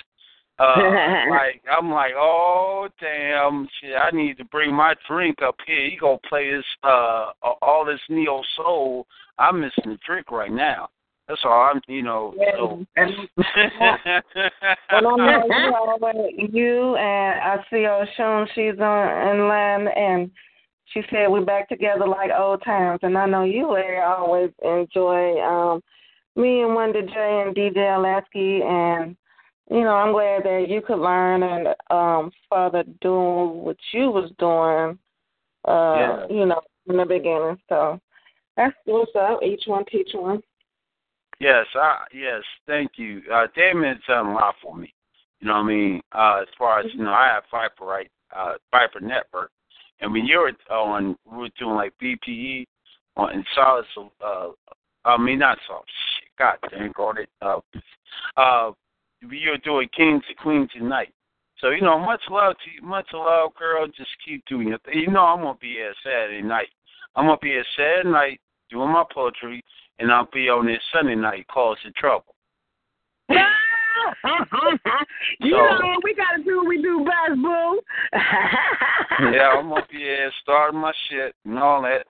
Uh 0.60 0.76
like 1.30 1.62
I'm 1.72 1.90
like, 1.92 2.14
Oh 2.16 2.90
damn 3.00 3.68
shit, 3.80 3.96
I 3.96 4.16
need 4.16 4.38
to 4.38 4.46
bring 4.46 4.74
my 4.74 4.94
drink 5.08 5.42
up 5.42 5.56
here. 5.66 5.90
He 5.90 5.98
gonna 5.98 6.18
play 6.28 6.52
this 6.52 6.66
uh 6.84 7.32
all 7.62 7.86
this 7.86 8.02
neo 8.10 8.42
soul. 8.58 9.08
I'm 9.40 9.62
missing 9.62 9.86
the 9.86 9.98
drink 10.06 10.32
right 10.32 10.52
now. 10.52 10.90
That's 11.34 11.46
all 11.46 11.72
I'm 11.74 11.82
you 11.88 12.04
know, 12.04 12.36
so 12.38 12.86
Well, 14.92 15.20
I 16.04 16.12
know 16.14 16.30
you 16.38 16.48
you 16.52 16.96
and 16.96 17.42
I 17.42 17.58
see 17.72 17.84
her 17.84 18.06
Shun, 18.16 18.48
she's 18.54 18.80
on 18.80 19.28
in 19.30 19.48
line, 19.48 19.88
and 19.88 20.32
she 20.86 21.02
said 21.10 21.28
we're 21.30 21.44
back 21.44 21.70
together 21.70 22.06
like 22.08 22.30
old 22.38 22.64
times. 22.64 23.00
And 23.02 23.18
I 23.18 23.26
know 23.26 23.44
you, 23.44 23.72
Larry, 23.72 24.00
always 24.02 24.52
enjoy 24.64 25.42
um 25.42 25.82
me 26.36 26.62
and 26.62 26.76
Wonder 26.76 27.02
J 27.02 27.44
and 27.48 27.56
DJ 27.56 28.02
Lasky, 28.02 28.62
and 28.62 29.16
you 29.72 29.82
know 29.82 29.96
I'm 29.96 30.14
glad 30.14 30.44
that 30.44 30.68
you 30.70 30.82
could 30.82 31.00
learn 31.00 31.42
and 31.42 31.70
um 31.90 32.32
further 32.48 32.84
doing 33.02 33.64
what 33.64 33.78
you 33.92 34.12
was 34.12 34.32
doing. 34.38 35.00
Uh, 35.68 36.28
Yeah. 36.30 36.36
you 36.36 36.46
know, 36.46 36.62
in 36.88 36.98
the 36.98 37.06
beginning. 37.06 37.58
So 37.70 38.00
that's 38.56 38.76
what's 38.86 39.16
up. 39.16 39.42
Each 39.42 39.64
one 39.66 39.86
teach 39.86 40.10
one. 40.14 40.44
Yes, 41.44 41.66
I 41.76 42.06
yes, 42.14 42.42
thank 42.68 42.92
you. 42.96 43.22
Uh 43.32 43.48
done 44.08 44.28
a 44.28 44.34
lot 44.34 44.56
for 44.64 44.78
me. 44.78 44.94
You 45.42 45.48
know 45.48 45.56
what 45.56 45.60
I 45.60 45.68
mean? 45.68 46.02
Uh 46.14 46.40
as 46.42 46.48
far 46.58 46.80
as 46.80 46.86
you 46.94 47.04
know, 47.04 47.12
I 47.12 47.28
have 47.34 47.44
Viper 47.52 47.84
right 47.84 48.10
uh 48.34 48.54
Viper 48.72 49.02
Network. 49.02 49.52
And 50.00 50.14
when 50.14 50.26
you 50.26 50.38
were 50.40 50.74
on 50.74 51.18
we 51.30 51.38
were 51.38 51.50
doing 51.60 51.76
like 51.76 51.92
BPE 52.02 52.66
on 53.18 53.34
in 53.34 53.44
solid 53.54 53.84
uh 54.26 54.52
I 55.04 55.18
mean 55.18 55.40
not 55.40 55.58
solid 55.68 55.84
shit, 56.16 56.30
god 56.40 56.58
dang 56.72 56.94
got 56.96 57.20
it. 57.20 57.30
Uh 57.42 57.60
uh 58.38 58.72
you're 59.30 59.58
doing 59.58 59.90
Kings 59.96 60.24
and 60.30 60.38
Queens 60.38 60.70
tonight. 60.72 61.14
So 61.60 61.72
you 61.72 61.82
know, 61.82 62.00
much 62.00 62.22
love 62.30 62.54
to 62.64 62.72
you, 62.74 62.88
much 62.88 63.08
love, 63.14 63.54
girl. 63.56 63.86
Just 63.88 64.12
keep 64.26 64.46
doing 64.46 64.72
it. 64.72 64.82
You 64.94 65.12
know, 65.12 65.26
I'm 65.26 65.42
gonna 65.42 65.58
be 65.60 65.74
here 65.74 65.94
Saturday 66.06 66.42
night. 66.42 66.70
I'm 67.18 67.26
gonna 67.26 67.38
be 67.42 67.50
here 67.50 67.66
Saturday 67.76 68.10
night 68.10 68.40
doing 68.70 68.90
my 68.90 69.04
poetry, 69.14 69.62
and 70.00 70.12
I'll 70.12 70.28
be 70.34 70.50
on 70.50 70.66
this 70.66 70.82
Sunday 70.94 71.16
night 71.16 71.46
causing 71.48 71.92
trouble. 71.98 72.36
you 73.30 73.38
So- 75.52 75.58
know 75.58 75.88
what 75.88 76.04
we 76.04 76.14
gotta 76.16 76.44
do? 76.44 76.64
We 76.68 76.82
do 76.82 77.06
best, 77.06 77.42
boo. 77.42 77.80
yeah, 79.34 79.50
I'm 79.58 79.70
gonna 79.70 79.86
be 79.92 79.98
here 80.00 80.32
starting 80.42 80.80
my 80.80 80.92
shit 81.10 81.36
and 81.46 81.60
all 81.60 81.82
that. 81.84 82.06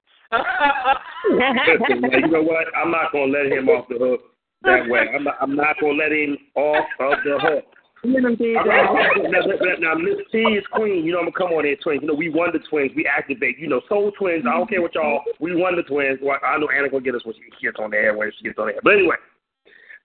Listen, 1.29 2.01
man, 2.01 2.11
you 2.21 2.27
know 2.27 2.41
what? 2.41 2.65
I'm 2.75 2.91
not 2.91 3.11
gonna 3.11 3.31
let 3.31 3.51
him 3.51 3.69
off 3.69 3.87
the 3.87 3.97
hook 3.99 4.21
that 4.63 4.87
way. 4.89 5.05
I'm 5.15 5.23
not, 5.23 5.35
I'm 5.41 5.55
not 5.55 5.75
gonna 5.79 5.93
let 5.93 6.11
him 6.11 6.37
off 6.55 6.85
of 6.99 7.17
the 7.23 7.37
hook. 7.39 7.65
You 8.03 8.19
know, 8.19 8.29
All 8.29 8.35
right, 8.67 9.15
now, 9.31 9.39
now, 9.39 9.75
now, 9.79 9.95
Miss 9.95 10.19
T 10.29 10.39
is 10.39 10.65
queen. 10.73 11.05
You 11.05 11.13
know, 11.13 11.19
I'm 11.19 11.31
gonna 11.31 11.37
come 11.37 11.53
on 11.55 11.63
there, 11.63 11.77
twins. 11.77 12.01
You 12.01 12.09
know, 12.09 12.13
we 12.13 12.29
won 12.29 12.49
the 12.51 12.59
twins. 12.69 12.91
We 12.97 13.07
activate. 13.07 13.57
You 13.57 13.69
know, 13.69 13.79
soul 13.87 14.11
twins. 14.19 14.43
I 14.45 14.51
don't 14.57 14.69
care 14.69 14.81
what 14.81 14.93
y'all. 14.93 15.21
We 15.39 15.55
won 15.55 15.77
the 15.77 15.83
twins. 15.83 16.19
Well, 16.21 16.37
I 16.43 16.57
know 16.57 16.67
Anna 16.67 16.89
gonna 16.89 17.01
get 17.01 17.15
us 17.15 17.23
when 17.23 17.33
she 17.35 17.43
gets 17.65 17.77
on 17.79 17.91
the 17.91 17.97
air 17.97 18.17
when 18.17 18.29
she 18.37 18.43
gets 18.43 18.59
on 18.59 18.67
the 18.67 18.73
air. 18.73 18.81
But 18.83 18.95
anyway, 18.95 19.15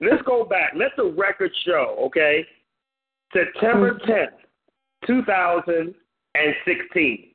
let's 0.01 0.23
go 0.23 0.45
back. 0.45 0.75
Let 0.77 0.93
the 0.97 1.07
record 1.07 1.51
show. 1.67 1.97
Okay, 2.07 2.47
September 3.33 3.99
10th, 4.07 4.37
2016. 5.07 7.31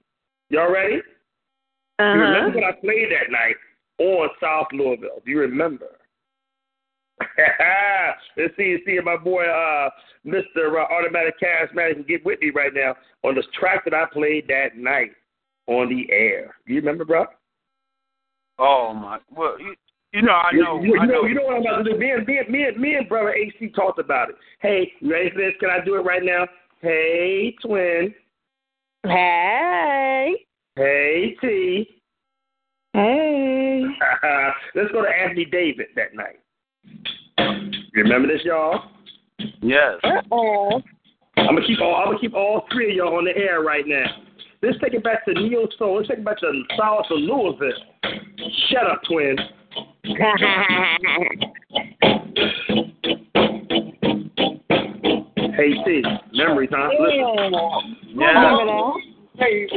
Y'all 0.50 0.72
ready? 0.72 1.02
Uh-huh. 2.00 2.06
remember 2.06 2.60
what 2.60 2.64
I 2.64 2.72
played 2.80 3.12
that 3.12 3.30
night 3.32 3.58
on 4.00 4.30
South 4.42 4.68
Louisville? 4.72 5.22
Do 5.26 5.32
you 5.32 5.40
remember? 5.40 6.00
Let's 8.38 8.56
see, 8.58 8.78
see 8.86 8.94
if 8.94 9.06
my 9.06 9.18
boy 9.18 9.44
uh, 9.46 9.90
Mr. 10.26 10.74
Uh, 10.74 10.94
Automatic 10.94 11.40
Cash 11.40 11.70
Man 11.74 11.94
can 11.94 12.04
get 12.04 12.26
with 12.26 12.40
me 12.42 12.50
right 12.50 12.74
now 12.74 12.96
on 13.24 13.36
this 13.36 13.46
track 13.58 13.84
that 13.86 13.94
I 13.94 14.06
played 14.12 14.48
that 14.48 14.78
night 14.78 15.12
on 15.68 15.90
the 15.90 16.12
air. 16.14 16.56
Do 16.68 16.74
you 16.74 16.80
remember, 16.80 17.06
bro? 17.06 17.26
Oh 18.60 18.94
my! 18.94 19.20
Well, 19.36 19.60
you, 19.60 19.76
you 20.14 20.22
know, 20.22 20.34
I 20.34 20.52
know, 20.54 20.80
You, 20.82 20.94
you, 20.94 21.00
I 21.00 21.06
know, 21.06 21.22
know. 21.22 21.28
you 21.28 21.36
know 21.36 21.44
what 21.44 21.56
I'm 21.56 21.62
about 21.62 21.84
to 21.84 21.94
do. 21.94 21.98
Me 21.98 22.12
and 22.12 22.26
me 22.28 22.38
and 22.38 22.50
me 22.50 22.64
and, 22.66 22.78
me 22.78 22.96
and 22.96 23.10
brother 23.10 23.34
AC 23.34 23.70
talked 23.76 24.00
about 24.00 24.30
it. 24.30 24.36
Hey, 24.60 24.92
you 25.00 25.12
ready 25.12 25.32
for 25.32 25.38
this? 25.38 25.54
Can 25.60 25.70
I 25.70 25.84
do 25.84 25.96
it 25.96 26.02
right 26.02 26.24
now? 26.24 26.46
Hey, 26.82 27.56
twin. 27.66 28.14
Hey. 29.04 30.46
Hey, 30.76 31.36
T. 31.42 31.88
Hey. 32.94 33.84
Let's 34.76 34.92
go 34.92 35.02
to 35.02 35.10
Anthony 35.10 35.46
David 35.46 35.88
that 35.96 36.14
night. 36.14 36.40
Remember 37.94 38.28
this, 38.28 38.42
y'all? 38.44 38.90
Yes. 39.62 40.00
Uh-oh. 40.04 40.82
I'm 41.38 41.56
gonna 41.56 41.66
keep 41.66 41.80
all 41.82 41.96
I'm 41.96 42.08
gonna 42.08 42.20
keep 42.20 42.34
all 42.34 42.66
three 42.72 42.92
of 42.92 42.96
y'all 42.96 43.18
on 43.18 43.26
the 43.26 43.36
air 43.36 43.62
right 43.62 43.88
now. 43.88 44.06
Let's 44.62 44.78
take 44.82 44.94
it 44.94 45.04
back 45.04 45.26
to 45.26 45.34
Neo 45.34 45.68
Soul. 45.78 45.98
Let's 45.98 46.08
take 46.08 46.20
it 46.20 46.26
back 46.26 46.40
to 46.40 46.64
South 46.78 47.06
of 47.10 47.18
Louisville. 47.18 47.74
Shut 48.70 48.88
up, 48.88 49.02
twin. 49.08 49.36
Hey 55.56 55.72
T, 55.86 56.02
memories, 56.34 56.70
huh? 56.74 56.90
Listen. 57.00 57.54
Yeah. 58.16 58.92
Baby, 59.38 59.68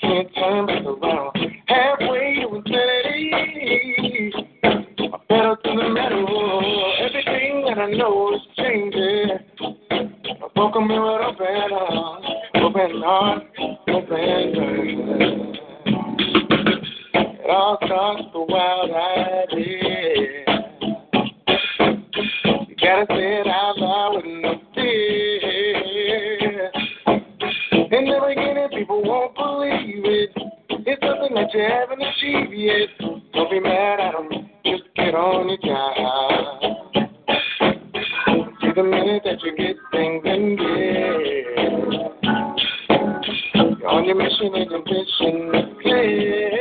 can't 0.00 0.28
turn 0.34 0.70
around. 0.86 1.36
Halfway 1.66 2.36
to 2.36 2.54
infinity, 2.54 3.32
pedal 5.28 5.56
to 5.56 5.70
the 5.70 5.88
metal. 5.88 6.94
Everything 7.00 7.64
that 7.66 7.78
I 7.78 7.90
know 7.92 8.34
is 8.34 8.40
changing. 8.56 9.38
Welcome 10.54 10.88
me 10.88 10.98
with 10.98 11.20
open 11.22 11.46
open 12.62 13.00
heart, 13.02 13.42
open 13.88 14.52
mind. 14.56 15.58
It 17.14 17.50
all 17.50 17.78
starts 17.84 18.22
with 18.24 18.34
a 18.34 18.44
wild 18.44 18.90
idea. 18.90 20.44
You 22.68 22.74
gotta 22.76 23.06
say 23.08 23.40
it 23.40 23.46
out 23.46 23.78
loud 23.78 24.16
with 24.16 24.26
no 24.26 24.60
fear. 24.74 26.70
In 27.90 28.04
the 28.04 28.20
beginning, 28.28 28.68
people 28.76 29.02
won't 29.02 29.34
believe 29.34 30.04
it. 30.04 30.30
It's 30.70 31.02
something 31.02 31.34
that 31.34 31.52
you 31.54 31.60
haven't 31.60 32.02
achieved 32.02 32.52
yet. 32.52 32.88
Don't 33.32 33.50
be 33.50 33.60
mad 33.60 34.00
at 34.00 34.12
them, 34.12 34.47
get 35.10 35.16
on 35.18 35.48
your 35.48 35.56
job. 35.64 36.60
See 38.60 38.72
the 38.76 38.82
minute 38.82 39.22
that 39.24 39.42
you 39.42 39.56
get 39.56 39.76
things 39.90 40.22
in 40.26 40.56
gear. 40.56 41.54
You're 43.78 43.88
on 43.88 44.04
your 44.04 44.16
mission 44.16 44.54
and 44.54 44.70
your 44.70 44.82
mission 44.84 45.54
is 45.54 45.64
clear. 45.82 46.60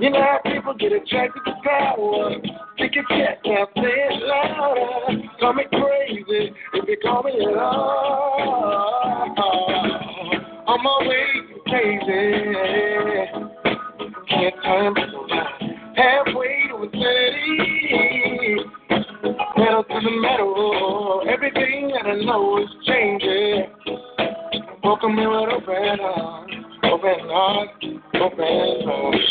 You 0.00 0.10
know 0.10 0.20
how 0.20 0.38
people 0.44 0.74
get 0.74 0.92
attracted 0.92 1.42
to 1.44 1.52
power. 1.64 2.30
Pick 2.78 2.94
your 2.94 3.04
chest, 3.08 3.40
now 3.44 3.66
say 3.74 3.82
it 3.82 4.22
louder. 4.22 5.22
Call 5.40 5.54
me 5.54 5.64
crazy 5.72 6.54
if 6.74 6.88
you 6.88 6.96
call 7.02 7.22
me 7.24 7.32
at 7.32 7.58
all. 7.58 8.44
On 10.68 10.82
my 10.82 11.08
way 11.08 11.26
crazy. 11.66 12.46
Can't 14.28 14.54
turn 14.62 14.94
Metal. 20.10 21.22
Everything 21.28 21.88
that 21.88 22.06
I 22.06 22.14
know 22.24 22.58
is 22.62 22.68
changing. 22.86 23.66
Welcome 24.84 25.16
me 25.16 25.26
with 25.26 25.48
open 25.50 26.00
arms, 26.00 26.52
open 26.84 27.18
heart, 27.28 27.84
open 28.14 28.88
arms. 28.88 29.26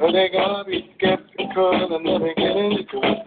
Well, 0.00 0.12
they're 0.12 0.32
gonna 0.32 0.64
be 0.64 0.90
skeptical 0.98 1.94
and 1.94 2.04
never 2.04 2.34
get 2.34 2.56
into 2.56 3.00
it. 3.02 3.23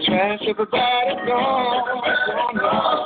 Listening 0.00 0.38
to 0.46 0.54
the 0.54 0.66
trash 0.66 1.18
everybody 1.26 2.99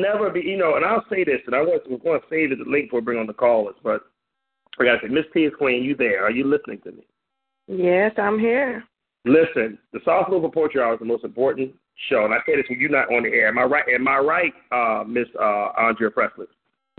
there'll 0.00 0.18
never 0.18 0.30
be, 0.30 0.40
you 0.40 0.56
know. 0.56 0.76
And 0.76 0.84
I'll 0.84 1.04
say 1.10 1.24
this, 1.24 1.40
and 1.46 1.54
I 1.54 1.60
was, 1.60 1.80
was 1.88 2.00
going 2.02 2.20
to 2.20 2.26
save 2.30 2.50
the 2.50 2.64
link 2.70 2.90
for 2.90 3.00
bring 3.00 3.18
on 3.18 3.26
the 3.26 3.32
callers, 3.32 3.76
but 3.82 4.02
I 4.80 4.84
got 4.84 5.00
to 5.00 5.08
say, 5.08 5.12
Miss 5.12 5.24
T 5.34 5.40
is 5.40 5.52
Queen. 5.56 5.82
You 5.82 5.96
there? 5.96 6.24
Are 6.24 6.30
you 6.30 6.44
listening 6.44 6.80
to 6.84 6.92
me? 6.92 7.06
Yes, 7.68 8.12
I'm 8.18 8.38
here. 8.38 8.84
Listen, 9.24 9.78
the 9.92 10.00
Soft 10.04 10.30
Move 10.30 10.50
Poetry 10.52 10.82
Hour 10.82 10.94
is 10.94 10.98
the 10.98 11.04
most 11.04 11.24
important 11.24 11.72
show, 12.08 12.24
and 12.24 12.34
I 12.34 12.38
say 12.44 12.56
this 12.56 12.64
when 12.68 12.80
you're 12.80 12.90
not 12.90 13.12
on 13.12 13.22
the 13.22 13.28
air. 13.28 13.48
Am 13.48 13.58
I 13.58 13.62
right? 13.62 13.84
Am 13.88 14.08
I 14.08 14.18
right, 14.18 14.52
uh, 14.72 15.04
Miss 15.06 15.28
uh, 15.38 15.68
Andrea 15.78 16.10
Pressley? 16.10 16.46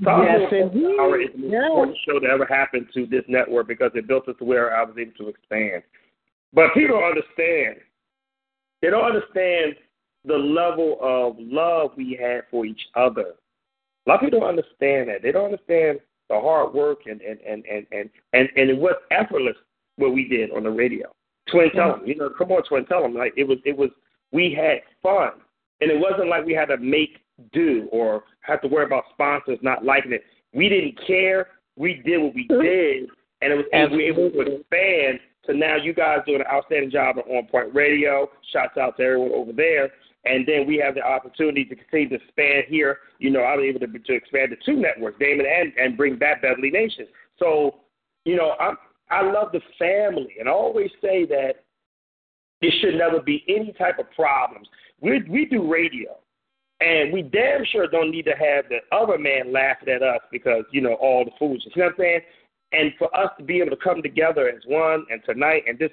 Soft 0.04 0.24
Yes, 0.24 0.52
indeed. 0.52 1.00
Hour 1.00 1.20
is 1.20 1.30
the 1.34 1.40
most 1.40 1.52
Yes. 1.52 1.64
important 1.68 1.98
show 2.08 2.20
that 2.22 2.30
ever 2.30 2.46
happened 2.46 2.88
to 2.94 3.06
this 3.06 3.24
network 3.28 3.68
because 3.68 3.92
it 3.96 4.08
built 4.08 4.30
us 4.30 4.36
to 4.40 4.46
where 4.46 4.76
I 4.76 4.84
was 4.84 4.96
able 4.98 5.12
to 5.18 5.28
expand. 5.28 5.84
But 6.54 6.74
people 6.74 7.00
don't 7.00 7.12
understand. 7.12 7.82
They 8.82 8.90
don't 8.90 9.06
understand 9.06 9.76
the 10.26 10.36
level 10.36 10.98
of 11.02 11.36
love 11.40 11.92
we 11.98 12.18
had 12.20 12.42
for 12.50 12.66
each 12.66 12.82
other. 12.96 13.34
A 14.06 14.10
lot 14.10 14.16
of 14.16 14.22
people 14.22 14.40
don't 14.40 14.50
understand 14.50 15.10
that. 15.10 15.22
They 15.22 15.32
don't 15.32 15.46
understand 15.46 16.00
the 16.30 16.40
hard 16.40 16.74
work 16.74 17.00
and 17.06 17.22
and 17.22 17.40
and 17.42 17.64
and 17.66 17.86
and 17.92 18.10
and, 18.34 18.50
and 18.56 18.70
it 18.70 18.78
was 18.78 18.96
effortless 19.12 19.56
what 19.98 20.14
we 20.14 20.28
did 20.28 20.52
on 20.52 20.64
the 20.64 20.72
radio. 20.72 21.12
Twin 21.52 21.70
tell 21.72 21.96
'em, 21.96 22.06
you 22.06 22.16
know, 22.16 22.30
come 22.38 22.52
on, 22.52 22.64
twin 22.64 22.86
tell 22.86 23.02
them. 23.02 23.14
Like 23.14 23.34
it 23.38 23.48
was, 23.48 23.58
it 23.66 23.78
was. 23.78 23.90
We 24.32 24.54
had 24.54 24.82
fun, 25.04 25.42
and 25.82 25.92
it 25.92 26.00
wasn't 26.00 26.30
like 26.30 26.46
we 26.46 26.54
had 26.54 26.66
to 26.66 26.78
make 26.78 27.20
do 27.52 27.88
or 27.92 28.24
have 28.42 28.62
to 28.62 28.68
worry 28.68 28.86
about 28.86 29.04
sponsors 29.14 29.60
not 29.62 29.84
liking 29.84 30.14
it. 30.14 30.24
We 30.54 30.70
didn't 30.70 31.00
care. 31.06 31.48
We 31.76 32.02
did 32.06 32.22
what 32.22 32.34
we 32.34 32.48
mm-hmm. 32.48 32.62
did, 32.62 33.10
and 33.42 33.54
it 33.54 33.56
was 33.56 33.66
and 33.74 33.92
we 33.92 34.12
were 34.12 34.28
able 34.28 34.46
to 34.46 34.56
expand. 34.60 35.20
So 35.46 35.52
now 35.52 35.76
you 35.76 35.94
guys 35.94 36.20
doing 36.26 36.42
an 36.42 36.48
outstanding 36.48 36.92
job 36.92 37.18
on 37.18 37.24
OnPoint 37.24 37.74
Radio. 37.74 38.30
Shouts 38.52 38.78
out 38.78 38.98
to 38.98 39.04
everyone 39.04 39.32
over 39.34 39.52
there. 39.52 39.92
And 40.26 40.48
then 40.48 40.66
we 40.66 40.78
have 40.78 40.96
the 40.96 41.02
opportunity 41.02 41.66
to 41.66 41.76
continue 41.76 42.10
to 42.10 42.16
expand 42.16 42.66
here. 42.70 43.00
You 43.20 43.30
know, 43.30 43.42
I 43.42 43.56
was 43.58 43.66
able 43.66 43.80
to, 43.82 43.88
to 43.88 44.14
expand 44.14 44.52
the 44.52 44.58
two 44.66 44.78
networks, 44.78 45.20
Damon 45.20 45.46
and, 45.46 45.74
and 45.78 45.98
bring 45.98 46.18
back 46.18 46.42
Beverly 46.42 46.70
Nation. 46.70 47.08
So, 47.40 47.82
you 48.24 48.38
know, 48.38 48.56
I 48.60 48.74
I 49.10 49.22
love 49.22 49.52
the 49.52 49.62
family, 49.78 50.36
and 50.40 50.48
I 50.48 50.52
always 50.52 50.90
say 51.02 51.26
that 51.26 51.64
there 52.62 52.72
should 52.80 52.96
never 52.96 53.20
be 53.20 53.44
any 53.48 53.74
type 53.74 54.00
of 54.00 54.10
problems. 54.12 54.68
We 55.02 55.22
we 55.30 55.46
do 55.46 55.72
radio, 55.72 56.18
and 56.80 57.12
we 57.12 57.22
damn 57.22 57.66
sure 57.72 57.88
don't 57.88 58.12
need 58.12 58.26
to 58.26 58.32
have 58.32 58.66
the 58.70 58.80
other 58.96 59.18
man 59.18 59.52
laughing 59.52 59.90
at 59.90 60.02
us 60.02 60.22
because 60.32 60.64
you 60.72 60.82
know 60.82 60.94
all 60.96 61.26
the 61.26 61.32
foolishness. 61.38 61.74
You 61.76 61.82
know 61.82 61.88
what 61.88 61.94
I'm 61.96 62.00
saying? 62.00 62.20
And 62.72 62.92
for 62.98 63.16
us 63.16 63.30
to 63.38 63.44
be 63.44 63.60
able 63.60 63.72
to 63.72 63.84
come 63.84 64.02
together 64.02 64.48
as 64.48 64.64
one, 64.66 65.06
and 65.12 65.22
tonight, 65.26 65.64
and 65.68 65.78
this 65.78 65.92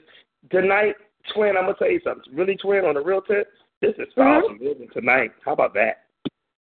tonight, 0.51 0.95
twin, 1.35 1.57
I'm 1.57 1.65
gonna 1.65 1.75
tell 1.79 1.91
you 1.91 2.01
something. 2.05 2.33
Really, 2.35 2.57
twin, 2.57 2.85
on 2.85 2.95
the 2.95 3.03
real 3.03 3.23
tip, 3.23 3.49
this 3.81 3.95
is 3.99 4.09
awesome 4.17 4.57
mm-hmm. 4.57 4.65
living 4.65 4.89
tonight. 4.93 5.33
How 5.45 5.53
about 5.53 5.75
that? 5.75 6.05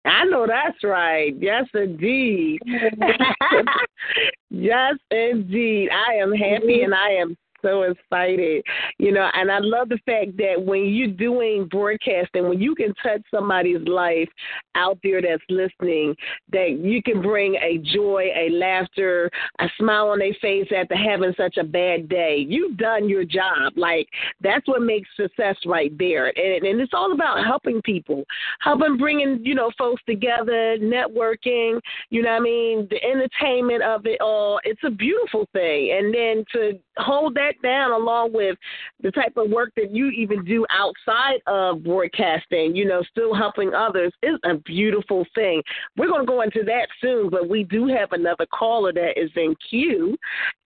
I 0.05 0.23
know 0.25 0.47
that's 0.47 0.83
right. 0.83 1.33
Yes, 1.39 1.65
indeed. 1.73 2.59
yes, 4.49 4.93
indeed. 5.11 5.89
I 5.91 6.13
am 6.15 6.31
happy 6.31 6.83
and 6.83 6.93
I 6.93 7.09
am 7.09 7.37
so 7.61 7.83
excited. 7.83 8.63
You 8.97 9.11
know, 9.11 9.29
and 9.33 9.51
I 9.51 9.59
love 9.59 9.89
the 9.89 9.99
fact 10.05 10.37
that 10.37 10.55
when 10.63 10.85
you're 10.85 11.07
doing 11.07 11.67
broadcasting, 11.69 12.47
when 12.47 12.59
you 12.59 12.75
can 12.75 12.93
touch 12.95 13.21
somebody's 13.33 13.85
life 13.87 14.29
out 14.75 14.97
there 15.03 15.21
that's 15.21 15.43
listening, 15.49 16.15
that 16.51 16.79
you 16.79 17.01
can 17.03 17.21
bring 17.21 17.55
a 17.55 17.77
joy, 17.79 18.29
a 18.35 18.49
laughter, 18.51 19.29
a 19.59 19.67
smile 19.77 20.09
on 20.09 20.19
their 20.19 20.35
face 20.41 20.67
after 20.75 20.95
having 20.95 21.33
such 21.37 21.57
a 21.57 21.63
bad 21.63 22.09
day. 22.09 22.45
You've 22.47 22.77
done 22.77 23.09
your 23.09 23.23
job. 23.23 23.73
Like 23.75 24.07
that's 24.41 24.67
what 24.67 24.81
makes 24.81 25.09
success 25.15 25.55
right 25.65 25.95
there. 25.97 26.27
And, 26.27 26.65
and 26.65 26.81
it's 26.81 26.93
all 26.93 27.11
about 27.11 27.45
helping 27.45 27.81
people, 27.81 28.23
helping 28.59 28.97
bringing 28.97 29.39
you 29.43 29.55
know 29.55 29.71
folks 29.77 30.01
together, 30.07 30.77
networking. 30.77 31.79
You 32.09 32.21
know 32.21 32.31
what 32.31 32.37
I 32.37 32.39
mean? 32.39 32.87
The 32.89 33.03
entertainment 33.03 33.83
of 33.83 34.05
it 34.05 34.21
all. 34.21 34.59
It's 34.63 34.83
a 34.83 34.91
beautiful 34.91 35.47
thing. 35.53 35.95
And 35.97 36.13
then 36.13 36.45
to 36.53 36.79
hold 36.97 37.35
that 37.35 37.53
down 37.63 37.91
along 37.91 38.33
with 38.33 38.57
the 39.01 39.11
type 39.11 39.37
of 39.37 39.49
work 39.49 39.71
that 39.75 39.91
you 39.91 40.09
even 40.09 40.43
do 40.43 40.65
outside 40.69 41.39
of 41.47 41.83
broadcasting, 41.83 42.75
you 42.75 42.85
know, 42.85 43.03
still 43.11 43.33
helping 43.33 43.73
others 43.73 44.11
is 44.23 44.37
a 44.45 44.55
beautiful 44.55 45.25
thing. 45.35 45.61
We're 45.95 46.07
going 46.07 46.25
to 46.25 46.27
go 46.27 46.41
into 46.41 46.63
that 46.63 46.87
soon, 47.01 47.29
but 47.29 47.49
we 47.49 47.63
do 47.63 47.87
have 47.87 48.11
another 48.11 48.45
caller 48.53 48.93
that 48.93 49.19
is 49.21 49.31
in 49.35 49.55
queue, 49.69 50.17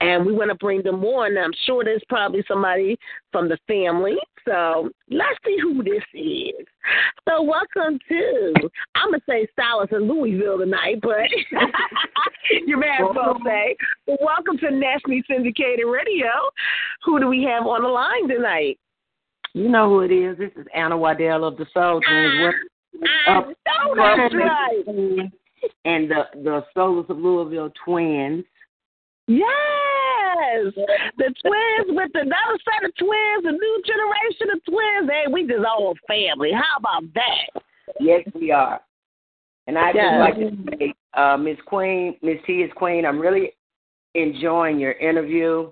and 0.00 0.24
we 0.24 0.32
want 0.32 0.50
to 0.50 0.54
bring 0.56 0.82
them 0.82 1.04
on. 1.04 1.36
I'm 1.36 1.52
sure 1.66 1.84
there's 1.84 2.02
probably 2.08 2.44
somebody 2.48 2.98
from 3.32 3.48
the 3.48 3.58
family. 3.66 4.16
So 4.46 4.90
let's 5.10 5.38
see 5.44 5.58
who 5.60 5.82
this 5.82 6.02
is. 6.14 6.66
So 7.28 7.42
welcome 7.42 7.98
to, 8.08 8.54
I'm 8.96 9.10
going 9.10 9.20
to 9.20 9.26
say 9.28 9.46
Stylist 9.52 9.92
in 9.92 10.08
Louisville 10.08 10.58
tonight, 10.58 10.96
but 11.00 11.28
you're 12.66 12.78
mad 12.78 13.02
folks 13.14 13.40
say. 13.44 13.76
Welcome 14.20 14.58
to 14.58 14.70
Nationally 14.70 15.22
Syndicated 15.30 15.84
Radio. 15.86 16.28
Who 17.04 17.20
do 17.20 17.28
we 17.28 17.44
have 17.44 17.66
on 17.66 17.82
the 17.82 17.88
line 17.88 18.28
tonight? 18.28 18.80
You 19.52 19.68
know 19.68 19.88
who 19.88 20.00
it 20.00 20.12
is. 20.12 20.38
This 20.38 20.50
is 20.56 20.66
Anna 20.74 20.96
Waddell 20.96 21.44
of 21.44 21.56
the 21.56 21.66
Soul 21.72 22.00
Twins. 22.00 22.54
Up- 23.28 23.46
know 23.94 24.16
that's 24.16 24.34
right. 24.34 25.30
And 25.84 26.10
the 26.10 26.22
the 26.34 26.64
Souls 26.74 27.06
of 27.08 27.18
Louisville 27.18 27.72
Twins. 27.84 28.44
Yes, 29.30 30.74
the 31.16 31.32
twins 31.40 31.88
with 31.90 32.10
another 32.14 32.58
set 32.64 32.84
of 32.84 32.96
twins, 32.96 33.44
a 33.44 33.52
new 33.52 33.82
generation 33.86 34.50
of 34.52 34.64
twins. 34.64 35.08
Hey, 35.08 35.30
we 35.30 35.46
just 35.46 35.64
all 35.64 35.94
family. 36.08 36.50
How 36.52 36.78
about 36.78 37.04
that? 37.14 37.62
Yes, 38.00 38.26
we 38.34 38.50
are. 38.50 38.80
And 39.68 39.78
I 39.78 39.92
Yes. 39.92 40.10
just 40.10 40.18
like 40.18 40.34
to 40.34 40.78
say, 40.78 40.94
uh, 41.14 41.36
Miss 41.36 41.60
Queen, 41.60 42.18
MissTee 42.24 42.68
IzQueen. 42.68 43.06
I'm 43.06 43.20
really 43.20 43.52
enjoying 44.16 44.80
your 44.80 44.92
interview. 44.92 45.70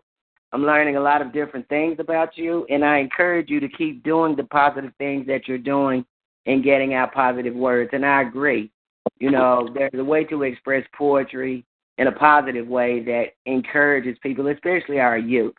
I'm 0.52 0.64
learning 0.64 0.94
a 0.94 1.00
lot 1.00 1.20
of 1.20 1.32
different 1.32 1.68
things 1.68 1.98
about 1.98 2.38
you, 2.38 2.64
and 2.70 2.84
I 2.84 2.98
encourage 2.98 3.50
you 3.50 3.58
to 3.58 3.68
keep 3.68 4.04
doing 4.04 4.36
the 4.36 4.44
positive 4.44 4.92
things 4.98 5.26
that 5.26 5.48
you're 5.48 5.58
doing 5.58 6.06
and 6.46 6.62
getting 6.62 6.94
out 6.94 7.12
positive 7.12 7.56
words. 7.56 7.90
And 7.92 8.06
I 8.06 8.22
agree. 8.22 8.70
You 9.18 9.32
know, 9.32 9.68
there's 9.74 9.90
a 9.94 10.04
way 10.04 10.22
to 10.26 10.44
express 10.44 10.86
poetry 10.96 11.64
in 11.98 12.06
a 12.06 12.12
positive 12.12 12.66
way 12.66 13.00
that 13.00 13.34
encourages 13.46 14.16
people, 14.22 14.46
especially 14.48 15.00
our 15.00 15.18
youth. 15.18 15.54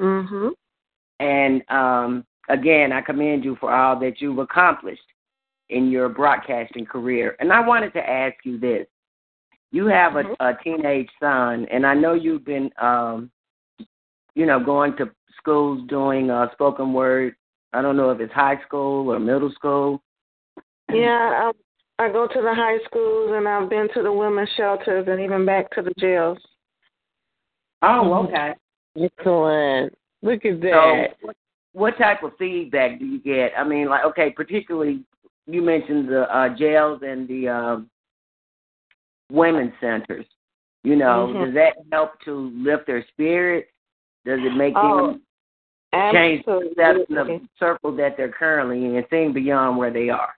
Mhm. 0.00 0.52
And 1.18 1.62
um, 1.70 2.24
again, 2.48 2.92
I 2.92 3.00
commend 3.00 3.44
you 3.44 3.56
for 3.56 3.72
all 3.72 3.98
that 4.00 4.20
you've 4.20 4.38
accomplished 4.38 5.02
in 5.68 5.90
your 5.90 6.08
broadcasting 6.08 6.86
career. 6.86 7.36
And 7.40 7.52
I 7.52 7.60
wanted 7.60 7.92
to 7.94 8.08
ask 8.08 8.36
you 8.44 8.58
this. 8.58 8.86
You 9.72 9.86
have 9.86 10.14
a, 10.16 10.24
a 10.40 10.56
teenage 10.62 11.10
son, 11.20 11.66
and 11.70 11.84
I 11.84 11.92
know 11.92 12.14
you've 12.14 12.44
been, 12.44 12.70
um, 12.80 13.30
you 14.34 14.46
know, 14.46 14.62
going 14.62 14.96
to 14.96 15.10
schools 15.36 15.86
doing 15.88 16.30
uh, 16.30 16.50
spoken 16.52 16.92
word. 16.92 17.34
I 17.72 17.82
don't 17.82 17.96
know 17.96 18.10
if 18.10 18.20
it's 18.20 18.32
high 18.32 18.60
school 18.66 19.12
or 19.12 19.18
middle 19.18 19.50
school. 19.52 20.02
Yeah, 20.92 21.50
I, 21.50 21.52
I 21.98 22.10
go 22.10 22.26
to 22.26 22.42
the 22.42 22.54
high 22.54 22.78
schools 22.84 23.30
and 23.34 23.48
I've 23.48 23.70
been 23.70 23.88
to 23.94 24.02
the 24.02 24.12
women's 24.12 24.50
shelters 24.56 25.06
and 25.08 25.20
even 25.20 25.46
back 25.46 25.70
to 25.72 25.82
the 25.82 25.92
jails. 25.98 26.38
Oh, 27.82 28.24
okay. 28.24 28.54
Excellent. 29.00 29.94
Look 30.22 30.44
at 30.44 30.60
that. 30.60 31.08
what, 31.20 31.36
what 31.72 31.98
type 31.98 32.22
of 32.22 32.32
feedback 32.38 32.98
do 32.98 33.06
you 33.06 33.20
get? 33.20 33.52
I 33.56 33.64
mean, 33.64 33.88
like, 33.88 34.04
okay, 34.04 34.30
particularly 34.30 35.04
you 35.46 35.62
mentioned 35.62 36.08
the 36.08 36.22
uh, 36.34 36.54
jails 36.56 37.00
and 37.02 37.26
the 37.28 37.48
um, 37.48 37.90
women's 39.30 39.72
centers. 39.80 40.26
You 40.84 40.96
know, 40.96 41.32
Mhm. 41.34 41.46
does 41.46 41.54
that 41.54 41.76
help 41.92 42.20
to 42.24 42.32
lift 42.54 42.86
their 42.86 43.04
spirits? 43.08 43.70
Does 44.24 44.40
it 44.42 44.54
make 44.56 44.74
Oh, 44.76 45.06
them 45.12 45.22
change 46.12 46.44
the 46.44 46.72
perception 46.76 47.18
of 47.18 47.26
the 47.26 47.48
circle 47.58 47.92
that 47.96 48.16
they're 48.16 48.28
currently 48.32 48.84
in 48.84 48.96
and 48.96 49.06
seeing 49.10 49.32
beyond 49.32 49.78
where 49.78 49.90
they 49.90 50.08
are? 50.10 50.34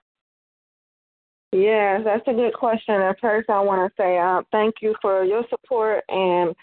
Yes, 1.51 2.01
that's 2.05 2.27
a 2.27 2.33
good 2.33 2.53
question. 2.53 2.95
At 2.95 3.19
first, 3.19 3.49
I 3.49 3.59
want 3.59 3.91
to 3.91 4.01
say 4.01 4.17
uh, 4.17 4.41
thank 4.51 4.75
you 4.81 4.95
for 5.01 5.23
your 5.23 5.43
support 5.49 6.03
and 6.09 6.55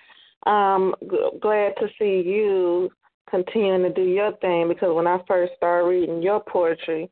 um 0.46 0.94
g- 1.10 1.30
glad 1.40 1.74
to 1.80 1.88
see 1.98 2.22
you 2.24 2.88
continuing 3.28 3.82
to 3.82 3.92
do 3.92 4.08
your 4.08 4.32
thing 4.36 4.68
because 4.68 4.94
when 4.94 5.06
I 5.08 5.18
first 5.26 5.54
started 5.56 5.88
reading 5.88 6.22
your 6.22 6.40
poetry, 6.40 7.10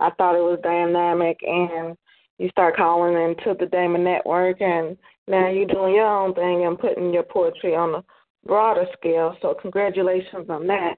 I 0.00 0.10
thought 0.10 0.34
it 0.34 0.40
was 0.42 0.58
dynamic 0.64 1.38
and 1.42 1.96
you 2.38 2.48
start 2.48 2.76
calling 2.76 3.14
into 3.14 3.54
the 3.58 3.66
Damon 3.66 4.02
Network 4.02 4.60
and 4.60 4.96
now 5.28 5.48
you're 5.48 5.66
doing 5.66 5.94
your 5.94 6.06
own 6.06 6.34
thing 6.34 6.66
and 6.66 6.76
putting 6.76 7.12
your 7.14 7.22
poetry 7.22 7.76
on 7.76 7.94
a 7.94 8.04
broader 8.44 8.86
scale. 8.98 9.36
So 9.40 9.54
congratulations 9.62 10.50
on 10.50 10.66
that. 10.66 10.96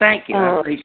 Thank 0.00 0.28
you. 0.28 0.34
I 0.34 0.56
Uh, 0.56 0.60
appreciate 0.60 0.84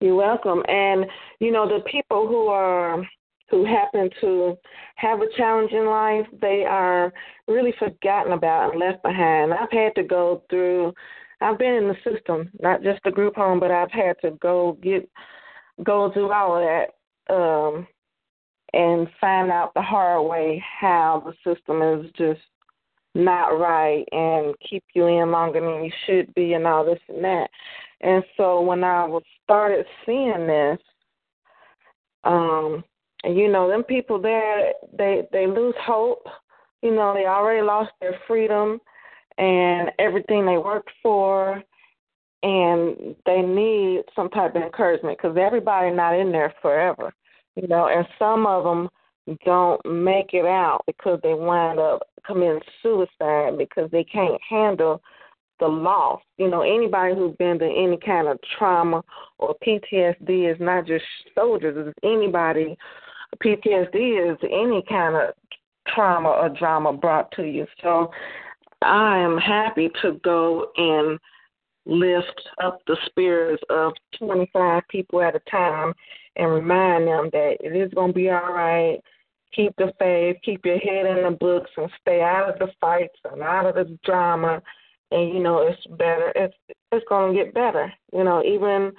You're 0.00 0.14
welcome. 0.14 0.62
And, 0.68 1.06
you 1.38 1.52
know, 1.52 1.68
the 1.68 1.84
people 1.90 2.26
who 2.26 2.46
are 2.48 3.06
who 3.50 3.64
happen 3.64 4.08
to 4.20 4.56
have 4.94 5.20
a 5.20 5.26
challenge 5.36 5.72
in 5.72 5.86
life, 5.86 6.24
they 6.40 6.64
are 6.64 7.12
really 7.48 7.74
forgotten 7.80 8.32
about 8.32 8.70
and 8.70 8.80
left 8.80 9.02
behind. 9.02 9.52
I've 9.52 9.72
had 9.72 9.94
to 9.96 10.04
go 10.04 10.44
through 10.48 10.94
I've 11.40 11.58
been 11.58 11.74
in 11.74 11.88
the 11.88 11.96
system, 12.04 12.50
not 12.60 12.82
just 12.82 13.00
the 13.02 13.10
group 13.10 13.36
home, 13.36 13.60
but 13.60 13.70
I've 13.70 13.90
had 13.90 14.16
to 14.22 14.32
go 14.42 14.78
get 14.82 15.08
go 15.82 16.12
through 16.12 16.30
all 16.32 16.56
of 16.56 16.62
that 16.62 17.34
um 17.34 17.86
and 18.72 19.08
find 19.20 19.50
out 19.50 19.72
the 19.74 19.82
hard 19.82 20.28
way 20.28 20.62
how 20.80 21.22
the 21.24 21.54
system 21.54 21.82
is 21.82 22.10
just 22.16 22.40
not 23.14 23.58
right 23.58 24.04
and 24.12 24.54
keep 24.68 24.84
you 24.94 25.06
in 25.06 25.30
longer 25.30 25.60
than 25.60 25.84
you 25.84 25.90
should 26.06 26.32
be 26.34 26.52
and 26.52 26.66
all 26.66 26.84
this 26.84 27.00
and 27.08 27.24
that. 27.24 27.48
And 28.02 28.22
so 28.36 28.60
when 28.60 28.84
I 28.84 29.04
was 29.04 29.24
started 29.50 29.84
seeing 30.06 30.46
this, 30.46 30.78
um, 32.22 32.84
and 33.24 33.36
you 33.36 33.50
know, 33.50 33.68
them 33.68 33.82
people 33.82 34.20
there 34.20 34.72
they 34.96 35.22
they 35.32 35.46
lose 35.46 35.74
hope. 35.80 36.24
You 36.82 36.94
know, 36.94 37.12
they 37.12 37.26
already 37.26 37.66
lost 37.66 37.90
their 38.00 38.18
freedom 38.26 38.80
and 39.38 39.90
everything 39.98 40.46
they 40.46 40.56
worked 40.56 40.90
for 41.02 41.62
and 42.42 43.14
they 43.26 43.42
need 43.42 44.02
some 44.14 44.28
type 44.30 44.54
of 44.54 44.62
encouragement 44.62 45.18
because 45.18 45.36
everybody 45.38 45.94
not 45.94 46.18
in 46.18 46.32
there 46.32 46.54
forever 46.62 47.12
you 47.56 47.66
know 47.68 47.88
and 47.88 48.06
some 48.18 48.46
of 48.46 48.64
them 48.64 48.88
don't 49.44 49.84
make 49.84 50.32
it 50.32 50.46
out 50.46 50.82
because 50.86 51.20
they 51.22 51.34
wind 51.34 51.78
up 51.78 52.00
committing 52.26 52.60
suicide 52.82 53.56
because 53.58 53.90
they 53.90 54.04
can't 54.04 54.40
handle 54.48 55.02
the 55.60 55.68
loss. 55.68 56.20
You 56.38 56.48
know, 56.48 56.62
anybody 56.62 57.14
who's 57.14 57.36
been 57.36 57.58
to 57.58 57.66
any 57.66 57.98
kind 58.04 58.28
of 58.28 58.38
trauma 58.58 59.02
or 59.38 59.54
PTSD 59.64 60.52
is 60.52 60.60
not 60.60 60.86
just 60.86 61.04
soldiers, 61.34 61.76
it's 61.88 61.98
anybody. 62.02 62.76
PTSD 63.42 64.32
is 64.32 64.38
any 64.42 64.82
kind 64.88 65.14
of 65.14 65.34
trauma 65.86 66.30
or 66.30 66.48
drama 66.48 66.92
brought 66.92 67.30
to 67.32 67.44
you. 67.44 67.66
So 67.82 68.10
I 68.82 69.18
am 69.18 69.38
happy 69.38 69.90
to 70.02 70.20
go 70.24 70.66
and 70.76 71.18
lift 71.86 72.40
up 72.62 72.80
the 72.86 72.96
spirits 73.06 73.62
of 73.70 73.92
25 74.18 74.82
people 74.88 75.22
at 75.22 75.34
a 75.34 75.40
time 75.50 75.92
and 76.36 76.50
remind 76.50 77.06
them 77.06 77.30
that 77.32 77.56
it 77.60 77.76
is 77.76 77.92
going 77.94 78.10
to 78.10 78.14
be 78.14 78.30
all 78.30 78.52
right. 78.52 78.98
Keep 79.54 79.74
the 79.76 79.92
faith, 79.98 80.36
keep 80.44 80.64
your 80.64 80.78
head 80.78 81.06
in 81.06 81.24
the 81.24 81.36
books, 81.38 81.70
and 81.76 81.90
stay 82.00 82.20
out 82.20 82.48
of 82.48 82.58
the 82.60 82.72
fights 82.80 83.18
and 83.30 83.42
out 83.42 83.66
of 83.66 83.74
the 83.74 83.98
drama. 84.04 84.62
And 85.10 85.34
you 85.34 85.40
know 85.40 85.66
it's 85.66 85.84
better. 85.98 86.32
It's 86.36 86.54
it's 86.92 87.04
going 87.08 87.34
to 87.34 87.44
get 87.44 87.54
better. 87.54 87.92
You 88.12 88.24
know, 88.24 88.42
even 88.44 88.92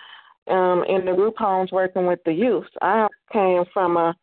um 0.48 0.84
in 0.88 1.06
the 1.06 1.14
group 1.16 1.36
homes 1.38 1.72
working 1.72 2.06
with 2.06 2.20
the 2.26 2.34
youth, 2.34 2.68
I 2.82 3.08
came 3.32 3.64
from 3.74 3.98
a 3.98 4.16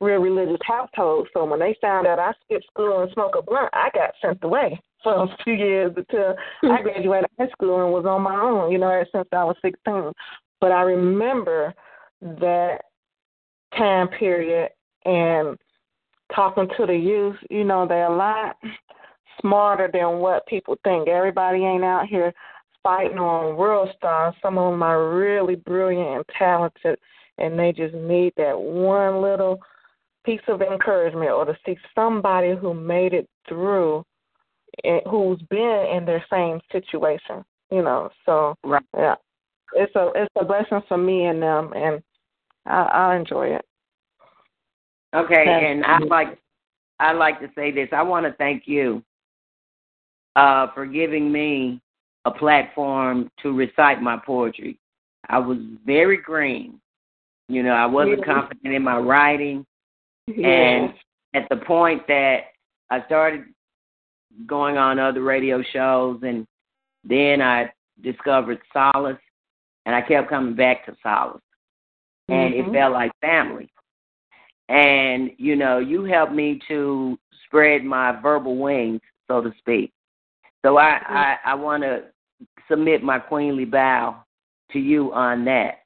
real 0.00 0.20
religious 0.20 0.60
household. 0.64 1.28
So 1.32 1.44
when 1.44 1.60
they 1.60 1.76
found 1.80 2.06
out 2.06 2.18
I 2.18 2.32
skipped 2.44 2.66
school 2.66 3.02
and 3.02 3.10
smoked 3.12 3.36
a 3.36 3.42
blunt, 3.42 3.70
I 3.72 3.90
got 3.94 4.10
sent 4.22 4.42
away 4.42 4.80
for 5.02 5.24
a 5.24 5.36
few 5.44 5.54
years 5.54 5.92
until 5.96 6.34
I 6.64 6.82
graduated 6.82 7.30
high 7.38 7.48
school 7.50 7.84
and 7.84 7.92
was 7.92 8.06
on 8.06 8.22
my 8.22 8.34
own. 8.34 8.72
You 8.72 8.78
know, 8.78 9.04
since 9.12 9.28
I 9.32 9.44
was 9.44 9.56
sixteen. 9.62 10.12
But 10.60 10.72
I 10.72 10.82
remember 10.82 11.72
that 12.20 12.78
time 13.76 14.08
period 14.08 14.70
and 15.04 15.56
talking 16.34 16.68
to 16.76 16.86
the 16.86 16.96
youth, 16.96 17.36
you 17.50 17.64
know, 17.64 17.86
they're 17.86 18.12
a 18.12 18.16
lot 18.16 18.56
smarter 19.40 19.88
than 19.92 20.18
what 20.18 20.46
people 20.46 20.76
think. 20.84 21.08
Everybody 21.08 21.64
ain't 21.64 21.84
out 21.84 22.06
here 22.06 22.32
fighting 22.82 23.18
on 23.18 23.56
world 23.56 23.90
stars. 23.96 24.34
Some 24.42 24.58
of 24.58 24.72
them 24.72 24.82
are 24.82 25.14
really 25.14 25.56
brilliant 25.56 26.08
and 26.08 26.24
talented, 26.38 26.98
and 27.38 27.58
they 27.58 27.72
just 27.72 27.94
need 27.94 28.32
that 28.36 28.58
one 28.58 29.20
little 29.22 29.58
piece 30.24 30.40
of 30.48 30.62
encouragement 30.62 31.30
or 31.30 31.44
to 31.44 31.56
see 31.64 31.76
somebody 31.94 32.54
who 32.54 32.74
made 32.74 33.14
it 33.14 33.28
through 33.48 34.04
and 34.84 35.00
who's 35.10 35.40
been 35.48 35.86
in 35.96 36.04
their 36.04 36.22
same 36.30 36.60
situation 36.70 37.42
you 37.70 37.82
know 37.82 38.10
so 38.26 38.54
right. 38.62 38.82
yeah 38.94 39.14
it's 39.72 39.94
a 39.96 40.10
it's 40.14 40.32
a 40.38 40.44
blessing 40.44 40.82
for 40.86 40.98
me 40.98 41.24
and 41.24 41.40
them 41.42 41.72
and 41.74 42.02
I, 42.68 42.82
I 42.82 43.16
enjoy 43.16 43.48
it. 43.48 43.64
Okay, 45.14 45.44
and 45.70 45.84
I 45.84 45.98
like 46.00 46.38
I 47.00 47.12
like 47.12 47.40
to 47.40 47.48
say 47.54 47.70
this. 47.70 47.88
I 47.92 48.02
want 48.02 48.26
to 48.26 48.32
thank 48.34 48.64
you 48.66 49.02
uh, 50.38 50.72
for 50.72 50.86
giving 50.86 51.32
me 51.32 51.80
a 52.24 52.30
platform 52.30 53.28
to 53.42 53.52
recite 53.52 54.00
my 54.00 54.16
poetry. 54.24 54.78
I 55.28 55.38
was 55.38 55.58
very 55.84 56.18
green. 56.18 56.80
You 57.48 57.64
know, 57.64 57.72
I 57.72 57.86
wasn't 57.86 58.24
confident 58.24 58.74
in 58.74 58.82
my 58.82 58.98
writing. 58.98 59.66
And 60.28 60.92
at 61.34 61.48
the 61.50 61.56
point 61.56 62.06
that 62.06 62.52
I 62.90 63.04
started 63.06 63.46
going 64.46 64.76
on 64.76 65.00
other 65.00 65.22
radio 65.22 65.62
shows 65.72 66.20
and 66.22 66.46
then 67.02 67.42
I 67.42 67.72
discovered 68.02 68.60
Solace 68.72 69.18
and 69.86 69.94
I 69.94 70.02
kept 70.02 70.28
coming 70.28 70.54
back 70.54 70.86
to 70.86 70.94
Solace 71.02 71.40
and 72.28 72.54
Mm-hmm. 72.54 72.70
it 72.70 72.78
felt 72.78 72.92
like 72.92 73.10
family. 73.22 73.70
And 74.68 75.30
you 75.38 75.56
know, 75.56 75.78
you 75.78 76.04
helped 76.04 76.34
me 76.34 76.60
to 76.68 77.18
spread 77.46 77.84
my 77.84 78.20
verbal 78.20 78.58
wings, 78.58 79.00
so 79.26 79.40
to 79.40 79.50
speak. 79.58 79.90
So 80.64 80.76
I 80.76 81.00
I, 81.08 81.36
I 81.44 81.54
want 81.54 81.82
to 81.82 82.04
submit 82.68 83.02
my 83.02 83.18
queenly 83.18 83.64
bow 83.64 84.24
to 84.72 84.78
you 84.78 85.12
on 85.12 85.44
that. 85.46 85.80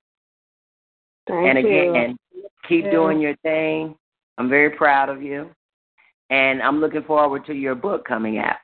Thank 1.29 1.57
and 1.57 1.59
you. 1.59 1.91
again, 1.91 2.16
keep 2.68 2.91
doing 2.91 3.20
your 3.20 3.37
thing. 3.37 3.95
I'm 4.39 4.49
very 4.49 4.70
proud 4.70 5.09
of 5.09 5.23
you, 5.23 5.51
and 6.31 6.62
I'm 6.62 6.81
looking 6.81 7.05
forward 7.05 7.47
to 7.47 7.55
your 7.55 7.75
book 7.75 8.05
coming 8.07 8.39
out. 8.39 8.57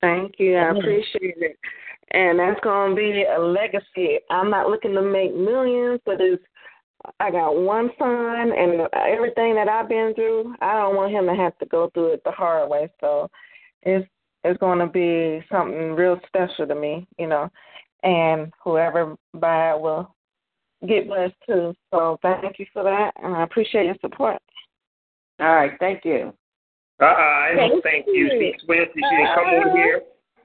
Thank 0.00 0.34
you. 0.38 0.56
I 0.56 0.70
appreciate 0.70 1.36
it. 1.38 1.56
And 2.12 2.38
that's 2.38 2.60
going 2.60 2.90
to 2.90 2.96
be 2.96 3.24
a 3.24 3.40
legacy. 3.40 4.20
I'm 4.30 4.48
not 4.48 4.68
looking 4.68 4.94
to 4.94 5.02
make 5.02 5.34
millions, 5.34 6.00
but 6.06 6.20
it's 6.20 6.42
I 7.20 7.30
got 7.30 7.56
one 7.56 7.90
son, 7.98 8.52
and 8.56 8.88
everything 8.94 9.54
that 9.54 9.68
I've 9.68 9.88
been 9.88 10.12
through, 10.14 10.54
I 10.60 10.74
don't 10.74 10.96
want 10.96 11.12
him 11.12 11.26
to 11.26 11.34
have 11.34 11.56
to 11.58 11.66
go 11.66 11.90
through 11.92 12.14
it 12.14 12.22
the 12.24 12.30
hard 12.30 12.68
way. 12.68 12.90
So 13.00 13.30
it's 13.82 14.08
it's 14.46 14.60
going 14.60 14.78
to 14.78 14.86
be 14.86 15.44
something 15.50 15.92
real 15.92 16.20
special 16.26 16.66
to 16.66 16.74
me, 16.74 17.06
you 17.18 17.26
know. 17.26 17.50
And 18.02 18.52
whoever 18.62 19.16
buy 19.34 19.72
it 19.72 19.80
will 19.80 20.14
get 20.86 21.08
blessed 21.08 21.34
too. 21.46 21.74
So 21.90 22.18
thank 22.22 22.58
you 22.58 22.66
for 22.72 22.84
that, 22.84 23.12
and 23.22 23.34
I 23.34 23.42
appreciate 23.42 23.86
your 23.86 23.96
support. 24.00 24.38
All 25.40 25.54
right, 25.54 25.72
thank 25.80 26.04
you. 26.04 26.32
Uh, 27.00 27.04
uh 27.04 27.08
I 27.08 27.52
Thank 27.56 27.82
thank 27.82 28.06
you. 28.06 28.14
you. 28.14 28.28
See, 28.30 28.52
Twin, 28.64 28.86
she 28.94 29.00
didn't 29.00 29.34
come 29.34 29.44
on 29.44 29.76
here. 29.76 30.02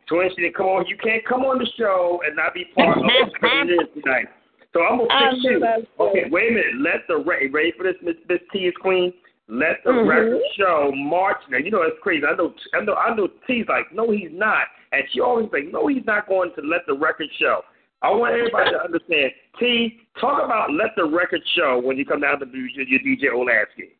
Twin, 0.07 0.29
she 0.35 0.41
didn't 0.41 0.55
come 0.55 0.65
on. 0.65 0.85
You 0.87 0.97
can't 0.97 1.25
come 1.25 1.41
on 1.41 1.59
the 1.59 1.67
show 1.77 2.19
and 2.25 2.35
not 2.35 2.53
be 2.53 2.65
part 2.75 2.97
of 2.97 3.03
what 3.03 3.69
it 3.69 3.71
is 3.71 3.87
tonight. 4.01 4.27
So 4.73 4.81
I'm 4.81 4.97
gonna 4.97 5.09
I 5.11 5.31
fix 5.31 5.43
you. 5.43 5.63
Okay, 5.99 6.23
wait 6.29 6.51
a 6.51 6.53
minute. 6.53 6.75
Let 6.81 7.07
the 7.07 7.17
re- 7.17 7.49
ready 7.49 7.73
for 7.77 7.83
this, 7.83 7.95
Miss 8.01 8.15
Miss 8.27 8.39
T 8.51 8.59
is 8.59 8.73
Queen. 8.81 9.13
Let 9.53 9.83
the 9.83 9.91
Mhm. 9.91 10.07
record 10.07 10.41
show 10.55 10.91
March. 10.95 11.41
Now 11.49 11.57
you 11.57 11.71
know 11.71 11.81
it's 11.81 11.99
crazy. 11.99 12.25
I 12.25 12.35
know. 12.35 12.53
I 12.73 12.79
know. 12.81 12.95
I 12.95 13.13
know. 13.13 13.27
T's 13.45 13.67
like, 13.67 13.91
no, 13.91 14.09
he's 14.09 14.31
not, 14.31 14.67
and 14.93 15.03
she 15.11 15.19
always 15.19 15.51
like, 15.51 15.65
no, 15.65 15.87
he's 15.87 16.05
not 16.05 16.25
going 16.29 16.53
to 16.55 16.61
let 16.61 16.85
the 16.87 16.93
record 16.93 17.27
show. 17.37 17.61
I 18.01 18.09
want 18.11 18.33
everybody 18.33 18.71
to 18.71 18.81
understand. 18.81 19.31
T, 19.59 19.99
talk 20.19 20.41
about 20.43 20.71
let 20.71 20.95
the 20.95 21.03
record 21.05 21.41
show 21.55 21.79
when 21.83 21.97
you 21.97 22.05
come 22.05 22.21
down 22.21 22.39
to 22.39 22.45
your, 22.47 22.87
your 22.87 22.99
DJ 22.99 23.25
Olasky. 23.35 23.91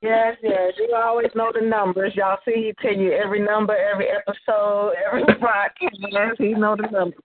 Yes, 0.00 0.36
yes. 0.42 0.74
You 0.78 0.94
always 0.94 1.34
know 1.34 1.50
the 1.52 1.66
numbers. 1.66 2.14
Y'all 2.14 2.38
see 2.44 2.52
he 2.54 2.74
tell 2.80 2.96
you 2.96 3.12
every 3.12 3.40
number, 3.40 3.74
every 3.76 4.06
episode, 4.08 4.92
every 5.04 5.24
podcast. 5.42 6.36
He 6.38 6.54
know 6.54 6.76
the 6.76 6.88
numbers. 6.92 7.20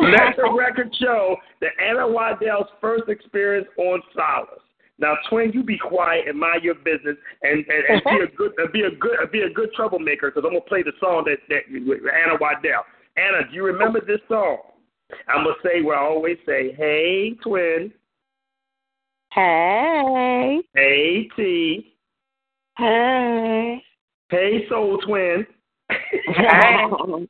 Let 0.00 0.36
the 0.36 0.54
record 0.56 0.94
show 1.00 1.36
that 1.60 1.70
Anna 1.82 2.06
Waddell's 2.06 2.68
first 2.80 3.08
experience 3.08 3.66
on 3.78 4.00
Solace. 4.14 4.60
Now, 4.98 5.14
twin, 5.28 5.52
you 5.52 5.62
be 5.62 5.76
quiet 5.76 6.26
and 6.26 6.38
mind 6.38 6.64
your 6.64 6.74
business, 6.74 7.16
and 7.42 7.64
and, 7.66 7.84
and 7.88 8.02
be 8.04 8.24
a 8.24 8.36
good 8.36 8.52
be 8.72 8.82
a 8.82 8.90
good 8.90 9.30
be 9.30 9.42
a 9.42 9.50
good 9.50 9.72
troublemaker. 9.74 10.30
Because 10.30 10.44
I'm 10.46 10.52
gonna 10.52 10.62
play 10.62 10.82
the 10.82 10.92
song 11.00 11.24
that 11.26 11.38
that 11.48 11.64
Anna 11.68 12.38
Waddell. 12.40 12.84
Anna, 13.16 13.48
do 13.48 13.54
you 13.54 13.64
remember 13.64 14.00
this 14.00 14.20
song? 14.28 14.58
I'm 15.28 15.44
gonna 15.44 15.56
say 15.62 15.82
what 15.82 15.98
I 15.98 16.00
always 16.00 16.38
say. 16.46 16.74
Hey, 16.76 17.34
twin. 17.42 17.92
Hey. 19.32 20.62
Hey, 20.74 21.28
T. 21.36 21.94
Hey. 22.78 23.82
Hey, 24.30 24.66
soul 24.68 24.98
twin. 25.06 25.46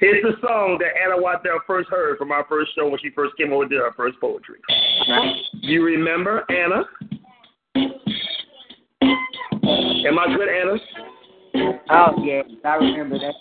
It's 0.00 0.22
the 0.22 0.46
song 0.46 0.78
that 0.80 0.92
Anna 1.02 1.20
Waddell 1.20 1.60
first 1.66 1.88
heard 1.90 2.18
from 2.18 2.32
our 2.32 2.44
first 2.48 2.74
show 2.74 2.88
when 2.88 2.98
she 3.00 3.10
first 3.10 3.36
came 3.36 3.52
over 3.52 3.68
to 3.68 3.74
her 3.76 3.92
first 3.96 4.20
poetry. 4.20 4.58
You 5.60 5.84
remember, 5.84 6.44
Anna? 6.50 6.84
Am 10.04 10.18
I 10.18 10.26
good, 10.36 10.48
Anna? 10.48 10.76
Oh 11.90 12.24
yes, 12.24 12.44
I 12.64 12.74
remember 12.76 13.18
that. 13.18 13.34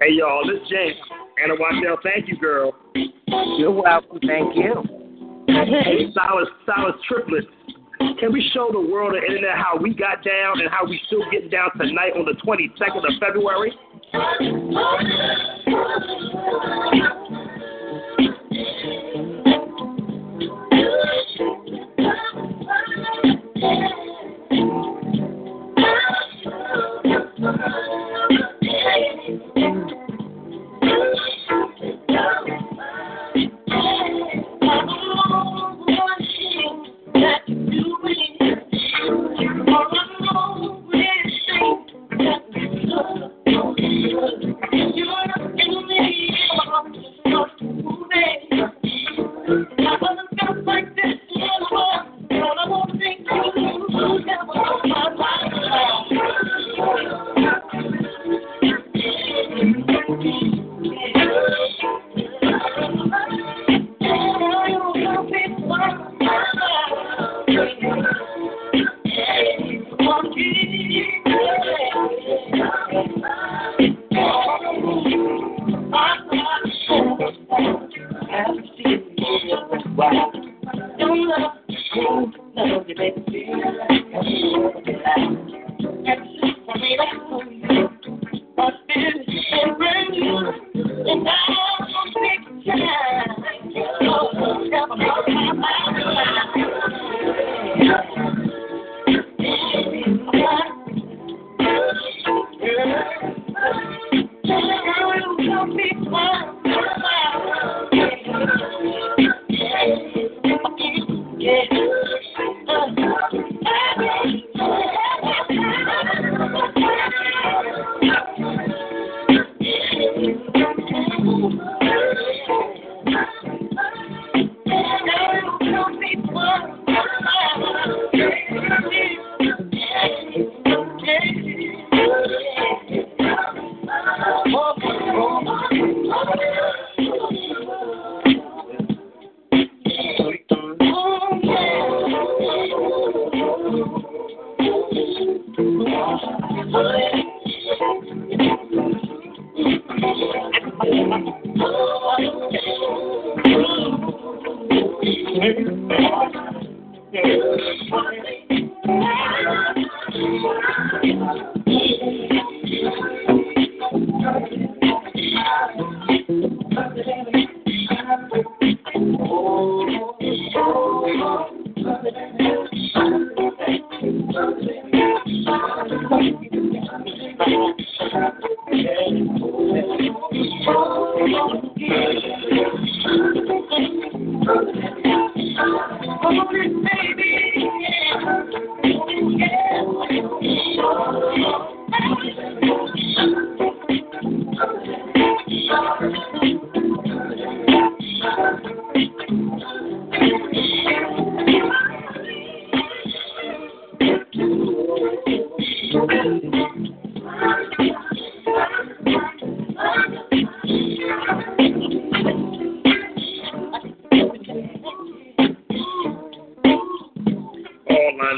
Hey, 0.00 0.12
y'all, 0.12 0.46
this 0.46 0.62
is 0.62 0.68
James. 0.68 0.96
Anna 1.42 1.54
Waddell, 1.58 1.98
thank 2.02 2.28
you, 2.28 2.36
girl. 2.36 2.74
You're 3.58 3.72
welcome. 3.72 4.18
Thank 4.26 4.56
you. 4.56 4.82
Hey, 5.48 6.12
Silas, 6.14 6.48
Silas 6.66 6.94
triplets. 7.08 7.46
Can 8.18 8.32
we 8.32 8.48
show 8.52 8.70
the 8.72 8.80
world 8.80 9.14
the 9.14 9.22
internet 9.24 9.56
how 9.56 9.76
we 9.80 9.94
got 9.94 10.24
down 10.24 10.60
and 10.60 10.70
how 10.70 10.84
we 10.84 11.00
still 11.06 11.24
getting 11.30 11.50
down 11.50 11.70
tonight 11.78 12.12
on 12.16 12.24
the 12.24 12.34
22nd 12.44 13.04
of 13.04 13.14
February? 13.20 13.72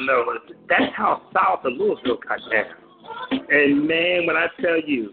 know 0.07 0.25
that's 0.69 0.93
how 0.97 1.23
south 1.33 1.65
of 1.65 1.73
Louisville 1.73 2.19
got 2.27 2.39
down. 2.51 3.41
And 3.49 3.87
man, 3.87 4.27
when 4.27 4.37
I 4.37 4.47
tell 4.61 4.81
you, 4.81 5.13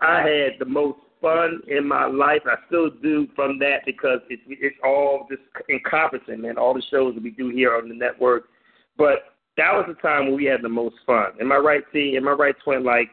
I 0.00 0.18
had 0.18 0.52
the 0.58 0.66
most 0.66 0.98
fun 1.20 1.60
in 1.68 1.86
my 1.88 2.06
life. 2.06 2.42
I 2.46 2.56
still 2.66 2.90
do 3.02 3.26
from 3.34 3.58
that 3.60 3.78
because 3.86 4.20
it's 4.28 4.42
it's 4.46 4.76
all 4.84 5.26
just 5.30 5.42
encompassing, 5.70 6.42
man. 6.42 6.58
All 6.58 6.74
the 6.74 6.82
shows 6.90 7.14
that 7.14 7.22
we 7.22 7.30
do 7.30 7.48
here 7.48 7.76
on 7.76 7.88
the 7.88 7.94
network. 7.94 8.44
But 8.96 9.34
that 9.56 9.72
was 9.72 9.86
the 9.88 9.94
time 9.94 10.26
when 10.26 10.36
we 10.36 10.44
had 10.44 10.62
the 10.62 10.68
most 10.68 10.96
fun. 11.06 11.32
Am 11.40 11.52
I 11.52 11.56
right, 11.56 11.82
T? 11.92 12.16
Am 12.16 12.28
I 12.28 12.32
right, 12.32 12.54
Twin? 12.64 12.84
Like 12.84 13.10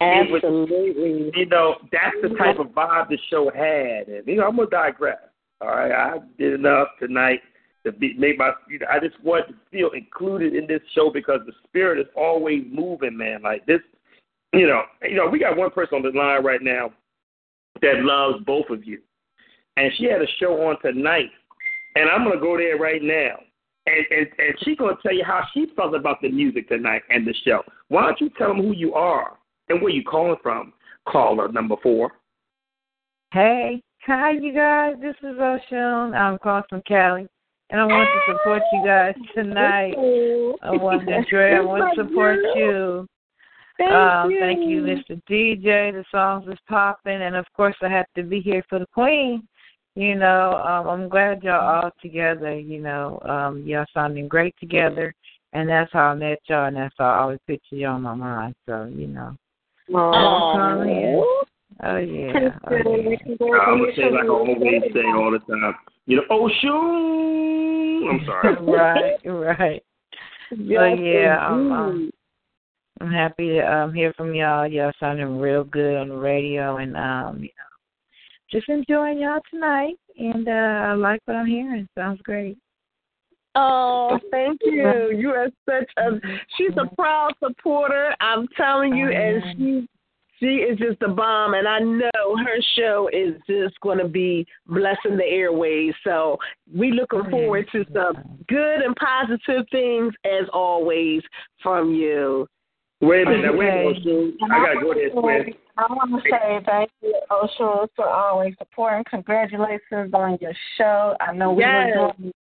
it 0.00 0.30
was- 0.30 0.42
Absolutely. 0.42 1.30
you 1.34 1.46
know, 1.46 1.76
that's 1.92 2.16
the 2.22 2.30
type 2.30 2.58
of 2.58 2.68
vibe 2.68 3.08
the 3.08 3.18
show 3.30 3.50
had. 3.50 4.08
And 4.08 4.26
you 4.26 4.36
know, 4.36 4.48
I'm 4.48 4.56
gonna 4.56 4.68
digress. 4.68 5.18
All 5.60 5.68
right, 5.68 5.92
I 5.92 6.18
did 6.38 6.54
enough 6.54 6.88
tonight 6.98 7.40
to 7.84 7.92
be 7.92 8.14
make 8.14 8.38
my. 8.38 8.52
You 8.68 8.78
know, 8.80 8.86
I 8.90 8.98
just 8.98 9.22
want 9.22 9.48
to 9.48 9.54
feel 9.70 9.90
included 9.90 10.54
in 10.54 10.66
this 10.66 10.80
show 10.94 11.10
because 11.10 11.40
the 11.46 11.52
spirit 11.64 11.98
is 11.98 12.06
always 12.16 12.64
moving, 12.70 13.16
man. 13.16 13.42
Like 13.42 13.66
this, 13.66 13.80
you 14.52 14.66
know, 14.66 14.82
you 15.02 15.16
know, 15.16 15.28
we 15.28 15.38
got 15.38 15.56
one 15.56 15.70
person 15.70 15.96
on 15.96 16.02
the 16.02 16.18
line 16.18 16.44
right 16.44 16.62
now 16.62 16.92
that 17.80 18.02
loves 18.02 18.44
both 18.44 18.68
of 18.70 18.84
you, 18.84 19.00
and 19.76 19.92
she 19.96 20.04
had 20.04 20.22
a 20.22 20.26
show 20.38 20.62
on 20.68 20.80
tonight, 20.82 21.30
and 21.96 22.08
I'm 22.10 22.24
gonna 22.24 22.40
go 22.40 22.56
there 22.56 22.76
right 22.76 23.02
now. 23.02 23.36
And, 23.86 24.06
and 24.10 24.26
and 24.38 24.54
she's 24.62 24.76
gonna 24.76 24.96
tell 25.02 25.14
you 25.14 25.24
how 25.24 25.42
she 25.52 25.66
felt 25.74 25.94
about 25.94 26.20
the 26.22 26.30
music 26.30 26.68
tonight 26.68 27.02
and 27.10 27.26
the 27.26 27.34
show. 27.44 27.62
Why 27.88 28.02
don't 28.02 28.20
you 28.20 28.30
tell 28.38 28.48
them 28.48 28.58
who 28.58 28.72
you 28.72 28.94
are 28.94 29.36
and 29.68 29.82
where 29.82 29.90
you 29.90 30.04
calling 30.04 30.36
from? 30.42 30.72
Caller 31.08 31.50
number 31.50 31.74
four. 31.82 32.12
Hey, 33.32 33.82
hi 34.06 34.32
you 34.32 34.54
guys. 34.54 34.94
This 35.00 35.16
is 35.22 35.36
Oshun. 35.36 36.14
I'm 36.14 36.38
calling 36.38 36.62
from 36.68 36.82
Cali, 36.86 37.26
and 37.72 37.80
I 37.80 37.86
want 37.86 38.08
to 38.12 38.32
support 38.32 38.62
you 38.70 38.84
guys 38.84 39.14
tonight. 39.34 39.94
I 40.62 40.70
want 40.72 41.08
to 41.08 41.24
Dre. 41.28 41.54
I 41.54 41.60
want 41.60 41.96
to 41.96 42.04
support 42.04 42.38
you. 42.54 43.08
Thank 43.78 43.90
um, 43.90 44.30
you. 44.30 44.40
Thank 44.40 44.60
you, 44.68 44.82
Mr. 44.82 45.20
DJ. 45.28 45.90
The 45.90 46.04
songs 46.10 46.46
is 46.48 46.58
popping, 46.68 47.22
and 47.22 47.34
of 47.34 47.46
course 47.56 47.74
I 47.80 47.88
have 47.88 48.06
to 48.14 48.22
be 48.22 48.40
here 48.40 48.62
for 48.68 48.78
the 48.78 48.86
Queen. 48.92 49.48
You 49.94 50.14
know, 50.16 50.62
um, 50.64 50.86
I'm 50.86 51.08
glad 51.08 51.42
y'all 51.42 51.82
all 51.84 51.90
together. 52.02 52.58
You 52.58 52.82
know, 52.82 53.18
um, 53.24 53.62
y'all 53.66 53.86
sounding 53.94 54.28
great 54.28 54.54
together, 54.60 55.14
and 55.54 55.66
that's 55.66 55.92
how 55.94 56.08
I 56.08 56.14
met 56.14 56.40
y'all, 56.48 56.66
and 56.66 56.76
that's 56.76 56.94
how 56.98 57.06
I 57.06 57.18
always 57.20 57.40
picture 57.46 57.76
y'all 57.76 57.94
on 57.94 58.02
my 58.02 58.14
mind. 58.14 58.54
So 58.66 58.84
you 58.94 59.06
know, 59.06 59.34
I'm 61.80 61.84
calling. 61.84 61.86
Oh 61.86 61.96
yeah. 61.96 62.50
Oh, 63.40 63.54
I'm 63.54 63.78
gonna 63.78 63.92
say 63.96 64.10
like 64.10 64.24
I 64.24 64.28
always 64.28 64.82
say 64.92 65.02
all 65.14 65.30
the 65.30 65.38
time. 65.38 65.74
You 66.06 66.16
know, 66.16 66.22
oh 66.30 66.50
shoot! 66.60 68.08
I'm 68.10 68.20
sorry. 68.26 68.56
right, 68.60 69.58
right. 69.58 69.82
So 70.52 70.58
yeah, 70.58 71.38
I'm, 71.38 71.72
um, 71.72 72.10
I'm 73.00 73.10
happy 73.10 73.48
to 73.54 73.60
um, 73.60 73.94
hear 73.94 74.12
from 74.18 74.34
y'all. 74.34 74.66
Y'all 74.66 74.92
sounding 75.00 75.38
real 75.38 75.64
good 75.64 75.96
on 75.96 76.10
the 76.10 76.14
radio, 76.14 76.76
and 76.76 76.94
um, 76.94 77.38
you 77.38 77.48
know, 77.48 78.50
just 78.50 78.68
enjoying 78.68 79.20
y'all 79.20 79.40
tonight. 79.50 79.94
And 80.18 80.46
uh, 80.46 80.50
I 80.50 80.92
like 80.92 81.22
what 81.24 81.38
I'm 81.38 81.46
hearing. 81.46 81.88
Sounds 81.96 82.20
great. 82.22 82.58
Oh, 83.54 84.18
thank 84.30 84.60
you. 84.62 85.10
You 85.16 85.30
are 85.30 85.48
such 85.68 85.90
a 85.96 86.20
she's 86.56 86.76
a 86.76 86.94
proud 86.94 87.32
supporter. 87.42 88.14
I'm 88.20 88.46
telling 88.56 88.94
you, 88.94 89.10
and 89.10 89.42
she 89.56 89.88
she 90.42 90.56
is 90.56 90.76
just 90.78 91.00
a 91.02 91.08
bomb 91.08 91.54
and 91.54 91.68
I 91.68 91.78
know 91.78 92.36
her 92.36 92.58
show 92.76 93.08
is 93.12 93.34
just 93.48 93.78
gonna 93.80 94.08
be 94.08 94.44
blessing 94.66 95.16
the 95.16 95.24
airways. 95.24 95.94
So 96.02 96.36
we 96.74 96.90
looking 96.90 97.30
forward 97.30 97.68
to 97.72 97.84
some 97.94 98.40
good 98.48 98.80
and 98.80 98.96
positive 98.96 99.66
things 99.70 100.12
as 100.24 100.48
always 100.52 101.22
from 101.62 101.94
you. 101.94 102.48
Wait 103.00 103.26
a 103.26 103.30
minute, 103.30 103.52
now, 103.52 103.56
wait 103.56 103.68
a 103.68 103.72
minute, 103.72 104.04
Oshun. 104.04 104.32
I 104.50 104.66
gotta 104.66 104.80
go 104.80 104.94
there, 104.94 105.10
Square. 105.10 105.46
I 105.78 105.86
want 105.92 106.22
to 106.22 106.30
say 106.30 106.60
thank 106.66 106.90
you, 107.02 107.14
Oshun, 107.30 107.88
for 107.94 108.08
always 108.08 108.54
supporting. 108.58 109.04
Congratulations 109.10 110.12
on 110.12 110.38
your 110.40 110.52
show. 110.76 111.16
I 111.20 111.32
know 111.32 111.52
we 111.52 111.62
Yes. 111.62 111.96
were 111.96 112.12
doing 112.18 112.32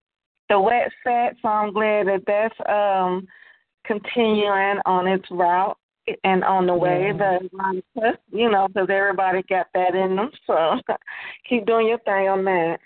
the 0.50 0.60
wet 0.60 0.92
set, 1.04 1.36
so 1.42 1.48
I'm 1.48 1.72
glad 1.72 2.08
that 2.08 2.24
that's 2.26 2.56
um 2.68 3.28
continuing 3.86 4.80
on 4.86 5.08
its 5.08 5.26
route 5.32 5.78
and 6.24 6.44
on 6.44 6.68
the 6.68 6.76
way. 6.76 7.12
The 7.18 8.18
you 8.32 8.50
know, 8.50 8.68
because 8.68 8.88
everybody 8.90 9.44
got 9.50 9.68
that 9.74 9.96
in 9.96 10.16
them. 10.16 10.32
So 10.48 10.80
keep 11.50 11.66
doing 11.66 11.88
your 11.88 12.00
thing 12.00 12.28
on 12.30 12.44
that. 12.46 12.78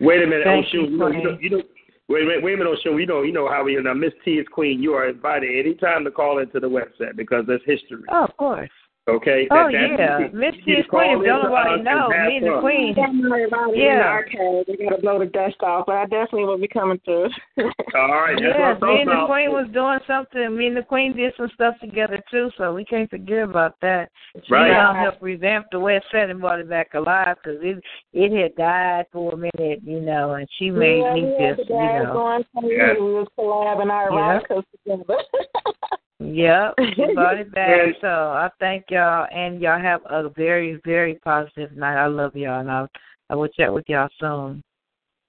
Wait 0.00 0.22
a 0.22 0.26
minute, 0.26 0.46
oh, 0.46 0.50
Thank 0.50 0.66
Oshun. 0.66 0.72
You 0.72 0.82
you, 0.82 0.96
know, 0.96 1.08
you 1.08 1.22
know, 1.22 1.38
you 1.40 1.50
know, 1.50 1.62
wait, 2.08 2.26
wait, 2.26 2.42
wait 2.42 2.54
a 2.54 2.56
minute, 2.56 2.70
oh, 2.70 2.88
Oshun. 2.88 3.00
You 3.00 3.06
know, 3.06 3.22
you 3.22 3.32
know 3.32 3.48
how 3.48 3.64
we 3.64 3.80
now. 3.80 3.94
Miss 3.94 4.12
T 4.24 4.32
is 4.32 4.46
queen. 4.52 4.82
You 4.82 4.92
are 4.92 5.08
invited 5.08 5.50
anytime 5.58 6.04
to 6.04 6.10
call 6.10 6.38
into 6.38 6.60
the 6.60 6.68
website 6.68 7.16
because 7.16 7.44
that's 7.46 7.62
history. 7.64 8.02
Oh, 8.10 8.24
of 8.24 8.36
course. 8.36 8.70
Okay. 9.06 9.46
Oh 9.50 9.68
That- 9.68 9.72
that- 9.72 9.98
yeah, 9.98 10.18
you- 10.18 10.30
Miss 10.32 10.54
you 10.56 10.64
T 10.64 10.70
is 10.72 10.76
just 10.78 10.88
call 10.88 11.00
Queen. 11.00 11.12
If 11.12 11.18
in 11.20 11.24
don't 11.26 11.42
nobody 11.44 11.80
uh, 11.80 11.82
know, 11.82 12.08
me 12.08 12.36
and 12.38 12.46
the. 12.46 12.60
Queen. 12.60 12.94
Everybody 12.98 13.44
in 13.44 13.70
the 13.70 13.76
Yeah. 13.76 14.08
arcade, 14.08 14.64
they 14.66 14.76
gotta 14.76 15.02
blow 15.02 15.18
the 15.18 15.26
dust 15.26 15.56
off, 15.62 15.84
but 15.84 15.96
I 15.96 16.04
definitely 16.06 16.46
will 16.46 16.56
be 16.56 16.68
coming 16.68 16.98
through. 17.04 17.28
All 17.94 18.08
right. 18.08 18.32
That's 18.40 18.56
Yes, 18.56 18.80
me 18.80 19.00
and 19.02 19.10
the 19.10 19.12
talking 19.12 19.26
Queen 19.26 19.52
was 19.52 19.68
doing 19.74 19.98
something. 20.06 20.56
Me 20.56 20.68
and 20.68 20.76
the 20.76 20.82
Queen 20.82 21.14
did 21.14 21.34
some 21.36 21.50
stuff 21.52 21.74
together 21.80 22.18
too, 22.30 22.50
so 22.56 22.72
we 22.72 22.82
can't 22.86 23.10
forget 23.10 23.42
about 23.44 23.74
that. 23.82 24.08
She 24.42 24.54
Right. 24.54 24.72
helped 24.72 25.20
revamp 25.20 25.66
the 25.70 25.80
West 25.80 26.06
Set 26.10 26.30
and 26.30 26.40
brought 26.40 26.60
it 26.60 26.68
back 26.70 26.94
alive 26.94 27.36
because 27.42 27.60
it 27.62 27.84
it 28.14 28.32
had 28.32 28.54
died 28.56 29.04
for 29.12 29.34
a 29.34 29.36
minute, 29.36 29.80
you 29.84 30.00
know, 30.00 30.32
and 30.32 30.48
she 30.58 30.70
made 30.70 31.00
yeah, 31.02 31.12
me 31.14 31.36
just, 31.38 31.68
you 31.68 31.76
know, 31.76 32.10
going. 32.14 32.44
Yeah. 32.70 32.94
We 32.94 33.12
was 33.12 33.28
collabing 33.38 33.90
our 33.92 34.10
Yeah. 34.10 34.32
rockers 34.36 34.64
together. 34.86 35.22
Yep, 36.32 36.74
she 36.96 37.14
brought 37.14 37.38
it 37.38 37.52
back. 37.52 37.80
And- 37.86 37.96
So 38.00 38.08
I 38.08 38.50
thank 38.60 38.86
y'all, 38.90 39.26
and 39.34 39.60
y'all 39.60 39.80
have 39.80 40.00
a 40.06 40.28
very, 40.30 40.80
very 40.84 41.16
positive 41.16 41.72
night. 41.76 41.96
I 41.96 42.06
love 42.06 42.34
y'all, 42.34 42.60
and 42.60 42.70
I 42.70 42.86
I 43.30 43.34
will 43.36 43.48
chat 43.48 43.72
with 43.72 43.84
y'all 43.88 44.08
soon. 44.20 44.62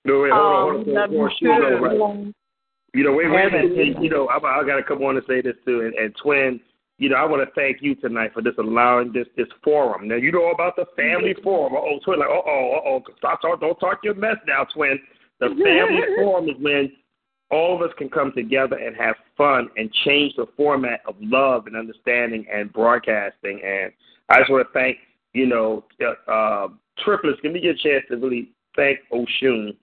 No, 0.04 0.22
wait, 0.22 0.32
hold 0.32 0.46
on, 0.46 0.54
Oh, 0.54 0.62
hold 0.62 0.76
on, 0.76 0.76
hold 0.76 0.88
on, 0.88 0.94
love 0.94 1.10
hold 1.10 1.22
on, 1.22 1.30
you 1.30 1.36
shoot, 1.40 1.60
no, 1.60 1.70
too. 1.70 1.84
right. 1.84 2.34
You 2.94 3.04
know, 3.04 3.12
wait, 3.14 3.30
wait 3.30 3.48
a 3.48 3.50
Heaven, 3.50 3.76
minute. 3.76 4.02
You 4.02 4.10
know, 4.10 4.28
I, 4.28 4.38
I 4.38 4.64
got 4.66 4.76
to 4.78 4.84
come 4.84 5.02
on 5.04 5.18
and 5.18 5.26
say 5.28 5.42
this 5.42 5.56
too. 5.66 5.82
And, 5.82 5.94
and 5.96 6.16
Twin, 6.22 6.60
you 6.98 7.10
know, 7.10 7.16
I 7.18 7.26
want 7.26 7.44
to 7.48 7.52
thank 7.56 7.78
you 7.82 7.96
tonight 7.96 8.32
for 8.34 8.42
just 8.42 8.58
allowing 8.58 9.12
this 9.12 9.28
this 9.36 9.48
forum. 9.64 10.08
Now, 10.08 10.16
you 10.16 10.32
know 10.32 10.52
about 10.52 10.76
the 10.78 10.86
family 10.96 11.36
forum. 11.44 11.74
Oh, 11.76 12.00
Twin, 12.06 12.20
like, 12.20 12.30
uh 12.30 12.32
oh, 12.46 12.72
uh 12.78 12.90
oh, 12.90 13.04
stop, 13.18 13.42
talk, 13.42 13.60
don't 13.60 13.78
talk 13.80 14.00
your 14.04 14.14
mess 14.16 14.38
now, 14.48 14.66
Twin. 14.74 15.00
The 15.40 15.48
family 15.48 16.02
forum 16.16 16.48
is 16.48 16.56
when 16.60 16.92
all 17.52 17.76
of 17.76 17.82
us 17.82 17.94
can 17.98 18.10
come 18.10 18.32
together 18.34 18.78
and 18.78 18.96
have 18.96 19.16
fun 19.38 19.70
and 19.78 19.92
change 20.04 20.34
the 20.36 20.48
format 20.58 21.02
of 21.08 21.16
love 21.20 21.68
and 21.68 21.76
understanding 21.76 22.46
and 22.52 22.74
broadcasting. 22.74 23.62
And 23.64 23.92
I 24.30 24.40
just 24.40 24.52
want 24.52 24.68
to 24.68 24.74
thank, 24.74 24.98
you 25.34 25.46
know, 25.46 25.84
uh, 26.28 26.68
triplets. 27.04 27.40
Give 27.42 27.52
me 27.52 27.60
a 27.68 27.74
chance 27.76 28.04
to 28.10 28.18
really 28.18 28.50
thank 28.76 29.00
Oshun 29.14 29.76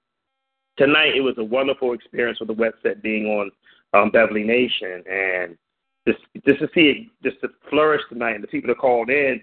tonight 0.76 1.14
it 1.14 1.20
was 1.20 1.34
a 1.38 1.44
wonderful 1.44 1.92
experience 1.92 2.38
with 2.40 2.48
the 2.48 2.54
web 2.54 2.72
set 2.82 3.02
being 3.02 3.26
on 3.26 3.50
um, 3.94 4.10
Beverly 4.10 4.44
Nation 4.44 5.02
and 5.10 5.56
just 6.06 6.20
just 6.46 6.60
to 6.60 6.68
see 6.74 6.90
it 6.90 7.06
just 7.22 7.40
to 7.42 7.48
flourish 7.70 8.02
tonight 8.08 8.34
and 8.34 8.42
the 8.42 8.48
people 8.48 8.68
that 8.68 8.78
called 8.78 9.10
in 9.10 9.40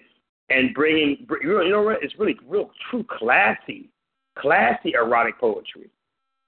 and 0.49 0.73
bringing 0.73 1.25
you 1.41 1.69
know 1.69 1.83
what 1.83 2.03
it's 2.03 2.17
really 2.19 2.37
real 2.47 2.71
true 2.89 3.05
classy 3.09 3.89
classy 4.37 4.93
erotic 4.93 5.39
poetry. 5.39 5.89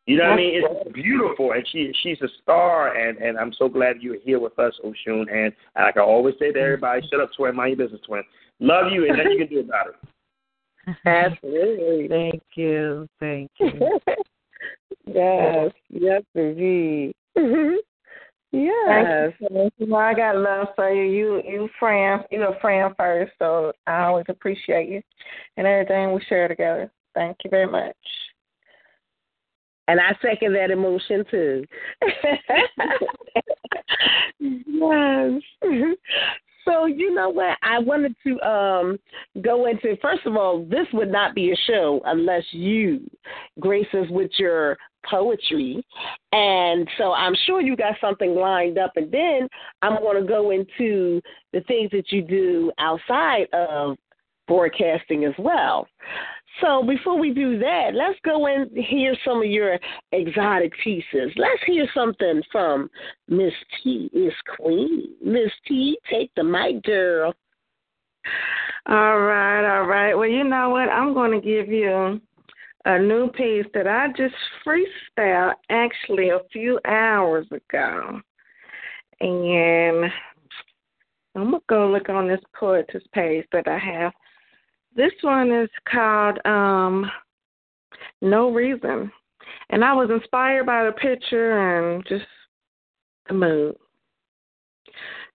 You 0.08 0.18
know 0.18 0.24
what 0.24 0.34
I 0.34 0.36
mean? 0.36 0.64
It's 0.64 0.93
beautiful, 0.93 1.52
and 1.52 1.66
she 1.72 1.93
she's 2.02 2.20
a 2.22 2.28
star, 2.41 2.95
and 2.95 3.20
and 3.20 3.38
I'm 3.38 3.54
so 3.54 3.70
glad 3.70 4.02
you're 4.02 4.20
here 4.20 4.39
with 4.39 4.58
us, 4.58 4.74
Oshun. 4.84 5.32
And 5.32 5.54
like 5.76 5.97
I 5.97 6.02
always 6.02 6.36
say 6.39 6.52
to 6.52 6.60
everybody, 6.60 7.08
shut 7.10 7.22
up, 7.22 7.30
twin, 7.38 7.56
mind 7.56 7.78
your 7.78 7.88
business, 7.88 8.02
twin. 8.06 8.24
Love 8.60 8.91
you, 8.91 9.08
and 9.08 9.18
nothing 9.18 9.34
you 9.34 9.38
can 9.45 9.47
do 9.47 9.60
about 9.60 9.88
it. 9.89 10.97
Absolutely. 11.06 12.08
Thank 12.08 12.41
you, 12.56 13.08
thank 13.20 13.52
you. 13.60 13.99
yes, 15.06 15.72
yes, 15.91 16.24
indeed. 16.34 17.14
yes. 17.36 17.43
Thank 18.52 19.34
you. 19.39 19.72
You 19.78 19.88
know, 19.88 19.95
I 19.97 20.16
got 20.16 20.36
love 20.36 20.70
for 20.76 20.91
you. 20.91 21.04
You 21.04 21.41
you 21.45 21.70
friend 21.80 22.24
you 22.32 22.41
a 22.41 22.60
friend 22.60 22.95
first, 22.97 23.34
so 23.38 23.72
I 23.86 24.04
always 24.06 24.26
appreciate 24.30 24.89
you 24.89 25.02
and 25.58 25.68
everything 25.68 26.12
we 26.12 26.24
share 26.28 26.47
together. 26.47 26.91
Thank 27.14 27.38
you 27.43 27.52
very 27.52 27.68
much. 27.68 27.95
And 29.92 30.00
I 30.00 30.16
second 30.22 30.54
that 30.54 30.72
emotion 30.72 31.26
too. 31.30 31.66
yes. 34.39 35.42
So 36.64 36.86
you 36.86 37.12
know 37.16 37.30
what? 37.30 37.58
I 37.64 37.80
wanted 37.80 38.16
to 38.24 38.39
um 38.48 39.00
go 39.42 39.66
into 39.66 39.98
first 40.00 40.28
of 40.28 40.38
all, 40.38 40.64
this 40.64 40.86
would 40.94 41.12
not 41.12 41.34
be 41.34 41.52
a 41.52 41.56
show 41.66 42.02
unless 42.06 42.44
you 42.52 43.02
grace 43.60 43.88
us 43.94 44.06
with 44.12 44.30
your 44.38 44.78
poetry. 45.10 45.84
And 46.32 46.88
so 47.00 47.14
I'm 47.14 47.34
sure 47.48 47.62
you 47.62 47.76
got 47.76 47.96
something 48.00 48.36
lined 48.36 48.78
up 48.78 48.92
and 48.96 49.12
then 49.12 49.50
I'm 49.82 50.00
gonna 50.04 50.24
go 50.24 50.52
into 50.52 51.20
the 51.51 51.62
things 51.62 51.89
that 51.93 52.12
you 52.12 52.22
do 52.22 52.72
outside 52.78 53.47
of 53.54 53.97
broadcasting 54.47 55.26
as 55.26 55.34
well. 55.39 55.88
So 56.59 56.83
before 56.83 57.17
we 57.17 57.33
do 57.33 57.57
that, 57.59 57.91
let's 57.93 58.19
go 58.25 58.47
and 58.47 58.69
hear 58.75 59.15
some 59.25 59.37
of 59.41 59.49
your 59.49 59.79
exotic 60.11 60.73
pieces. 60.83 61.32
Let's 61.37 61.63
hear 61.65 61.87
something 61.93 62.41
from 62.51 62.89
Miss 63.29 63.53
T 63.82 64.09
is 64.13 64.33
Queen. 64.57 65.15
Miss 65.23 65.51
T, 65.67 65.97
take 66.09 66.32
the 66.36 66.43
mic, 66.43 66.83
girl. 66.83 67.33
All 68.87 69.19
right, 69.19 69.78
all 69.78 69.86
right. 69.87 70.13
Well, 70.13 70.28
you 70.28 70.43
know 70.43 70.69
what? 70.69 70.89
I'm 70.89 71.13
going 71.13 71.32
to 71.32 71.45
give 71.45 71.69
you 71.69 72.19
a 72.86 72.99
new 72.99 73.29
piece 73.29 73.65
that 73.73 73.87
I 73.87 74.07
just 74.17 74.36
freestyled 74.65 75.53
actually 75.69 76.29
a 76.29 76.39
few 76.51 76.79
hours 76.86 77.47
ago. 77.51 78.19
And 79.19 80.11
I'm 81.36 81.51
going 81.51 81.51
to 81.51 81.59
go 81.69 81.87
look 81.89 82.09
on 82.09 82.28
this 82.28 82.41
poetess 82.59 83.03
page 83.13 83.45
that 83.51 83.67
I 83.67 83.78
have. 83.78 84.11
This 84.96 85.13
one 85.22 85.51
is 85.51 85.70
called 85.92 86.46
um, 86.46 87.09
No 88.22 88.51
Reason. 88.51 89.12
And 89.70 89.86
I 89.86 89.93
was 89.93 90.09
inspired 90.09 90.66
by 90.66 90.86
the 90.86 90.92
picture 90.92 91.93
and 91.93 92.05
just 92.08 92.26
the 93.28 93.34
mood. 93.34 93.76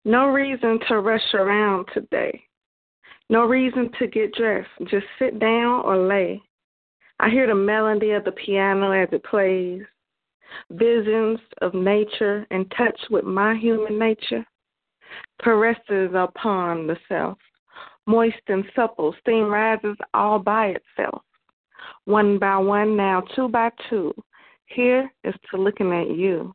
No 0.04 0.26
reason 0.26 0.80
to 0.88 1.00
rush 1.00 1.34
around 1.34 1.86
today. 1.94 2.42
No 3.30 3.44
reason 3.44 3.90
to 3.98 4.06
get 4.06 4.34
dressed. 4.34 4.68
Just 4.90 5.06
sit 5.18 5.38
down 5.38 5.82
or 5.84 5.96
lay. 5.96 6.42
I 7.20 7.30
hear 7.30 7.46
the 7.46 7.54
melody 7.54 8.10
of 8.10 8.24
the 8.24 8.32
piano 8.32 8.90
as 8.90 9.08
it 9.12 9.24
plays. 9.24 9.82
Visions 10.70 11.38
of 11.62 11.74
nature 11.74 12.46
in 12.50 12.68
touch 12.70 12.98
with 13.10 13.24
my 13.24 13.56
human 13.56 13.98
nature. 13.98 14.44
Caresses 15.40 16.10
upon 16.14 16.86
the 16.86 16.96
self. 17.08 17.38
Moist 18.06 18.36
and 18.48 18.64
supple, 18.74 19.14
steam 19.20 19.44
rises 19.44 19.96
all 20.12 20.38
by 20.38 20.74
itself. 20.76 21.22
One 22.04 22.38
by 22.38 22.58
one, 22.58 22.96
now 22.96 23.22
two 23.34 23.48
by 23.48 23.70
two. 23.88 24.14
Here 24.66 25.10
is 25.24 25.34
to 25.50 25.56
looking 25.56 25.92
at 25.92 26.10
you. 26.16 26.54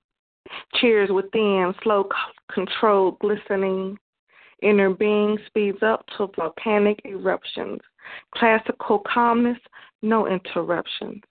Cheers 0.76 1.10
within, 1.12 1.74
slow, 1.84 2.08
controlled, 2.52 3.20
glistening. 3.20 3.98
Inner 4.62 4.90
being 4.90 5.38
speeds 5.48 5.82
up 5.82 6.06
to 6.18 6.28
volcanic 6.36 7.00
eruptions. 7.06 7.80
Classical 8.36 9.00
calmness, 9.12 9.60
no 10.02 10.28
interruptions. 10.28 11.22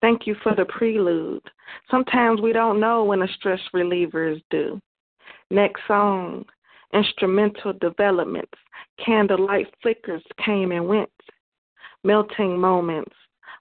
Thank 0.00 0.26
you 0.26 0.36
for 0.42 0.54
the 0.54 0.64
prelude. 0.64 1.42
Sometimes 1.90 2.40
we 2.40 2.52
don't 2.52 2.80
know 2.80 3.04
when 3.04 3.22
a 3.22 3.28
stress 3.28 3.60
reliever 3.72 4.28
is 4.28 4.40
due. 4.50 4.80
Next 5.50 5.80
song. 5.86 6.44
Instrumental 6.94 7.72
developments, 7.74 8.58
candlelight 9.04 9.66
flickers 9.82 10.22
came 10.44 10.72
and 10.72 10.86
went, 10.86 11.10
melting 12.04 12.58
moments, 12.58 13.14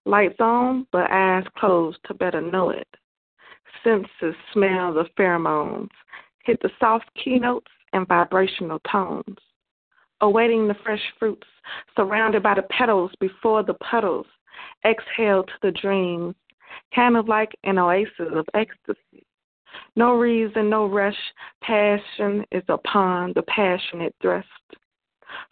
lights 0.06 0.40
on 0.40 0.86
but 0.92 1.10
eyes 1.12 1.46
closed 1.58 1.98
to 2.06 2.14
better 2.14 2.42
know 2.42 2.70
it. 2.70 2.88
Senses 3.84 4.36
smell 4.54 4.94
the 4.94 5.06
pheromones, 5.18 5.90
hit 6.44 6.62
the 6.62 6.70
soft 6.80 7.10
keynotes 7.22 7.72
and 7.94 8.08
vibrational 8.08 8.80
tones. 8.90 9.38
Awaiting 10.22 10.68
the 10.68 10.76
fresh 10.84 11.02
fruits, 11.20 11.48
surrounded 11.98 12.44
by 12.44 12.54
the 12.56 12.62
petals 12.64 13.12
before 13.20 13.64
the 13.64 13.74
puddles, 13.76 14.28
exhale 14.86 15.44
to 15.44 15.54
the 15.62 15.72
dreams, 15.72 16.36
kind 16.96 17.18
of 17.18 17.28
like 17.28 17.52
an 17.64 17.78
oasis 17.78 18.32
of 18.34 18.46
ecstasy. 18.54 19.23
No 19.96 20.16
reason, 20.16 20.70
no 20.70 20.88
rush, 20.88 21.18
passion 21.62 22.46
is 22.52 22.64
upon 22.70 23.34
the 23.36 23.44
passionate 23.44 24.16
thrust. 24.22 24.48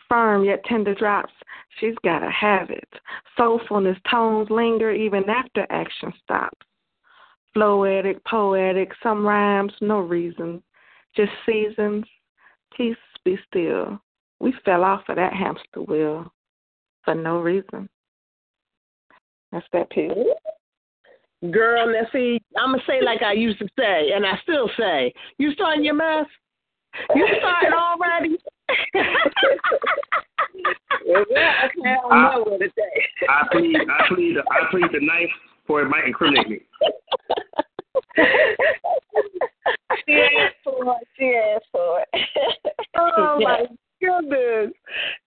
Firm 0.10 0.44
yet 0.44 0.64
tender 0.66 0.94
drops, 0.94 1.34
she's 1.80 1.96
gotta 2.04 2.30
have 2.30 2.70
it. 2.70 2.90
Soulfulness 3.38 3.98
tones 4.10 4.50
linger 4.50 4.92
even 4.92 5.30
after 5.30 5.66
action 5.70 6.14
stops. 6.24 6.68
Floetic, 7.56 8.24
poetic, 8.26 8.92
some 9.02 9.26
rhymes, 9.26 9.74
no 9.82 10.00
reason, 10.00 10.62
just 11.16 11.32
seasons. 11.46 12.06
Peace 12.76 12.96
be 13.26 13.38
still. 13.48 14.02
We 14.40 14.54
fell 14.64 14.84
off 14.84 15.04
of 15.10 15.18
that 15.18 15.34
hamster 15.34 15.82
wheel 15.82 16.32
for 17.04 17.16
no 17.16 17.42
reason. 17.42 17.90
That's 19.52 19.66
that 19.74 19.90
piece. 19.90 20.12
Girl, 21.50 21.88
now 21.92 22.08
see, 22.12 22.40
I'm 22.56 22.74
gonna 22.74 22.84
say 22.86 23.02
like 23.04 23.24
I 23.24 23.34
used 23.34 23.58
to 23.60 23.68
say, 23.78 24.12
and 24.14 24.26
I 24.26 24.38
still 24.44 24.70
say, 24.78 25.12
you 25.40 25.52
starting 25.54 25.84
your 25.84 25.96
mess? 25.96 26.28
You 27.16 27.28
starting 27.40 27.74
already? 27.74 28.38
I, 31.34 31.70
I 33.30 33.48
plead, 33.52 33.76
I 33.76 34.08
plead, 34.08 34.38
I 34.38 34.70
plead 34.70 34.90
the 34.92 35.00
knife 35.02 35.30
for 35.66 35.82
it 35.82 35.90
might 35.90 36.06
incriminate 36.06 36.50
me. 36.50 36.60
she 40.06 40.14
asked 40.14 40.56
for 40.64 40.96
it. 40.96 41.08
She 41.18 41.26
asked 41.26 41.66
for 41.72 42.06
it. 42.14 42.26
oh 42.98 43.40
my 43.44 43.66
goodness. 44.02 44.74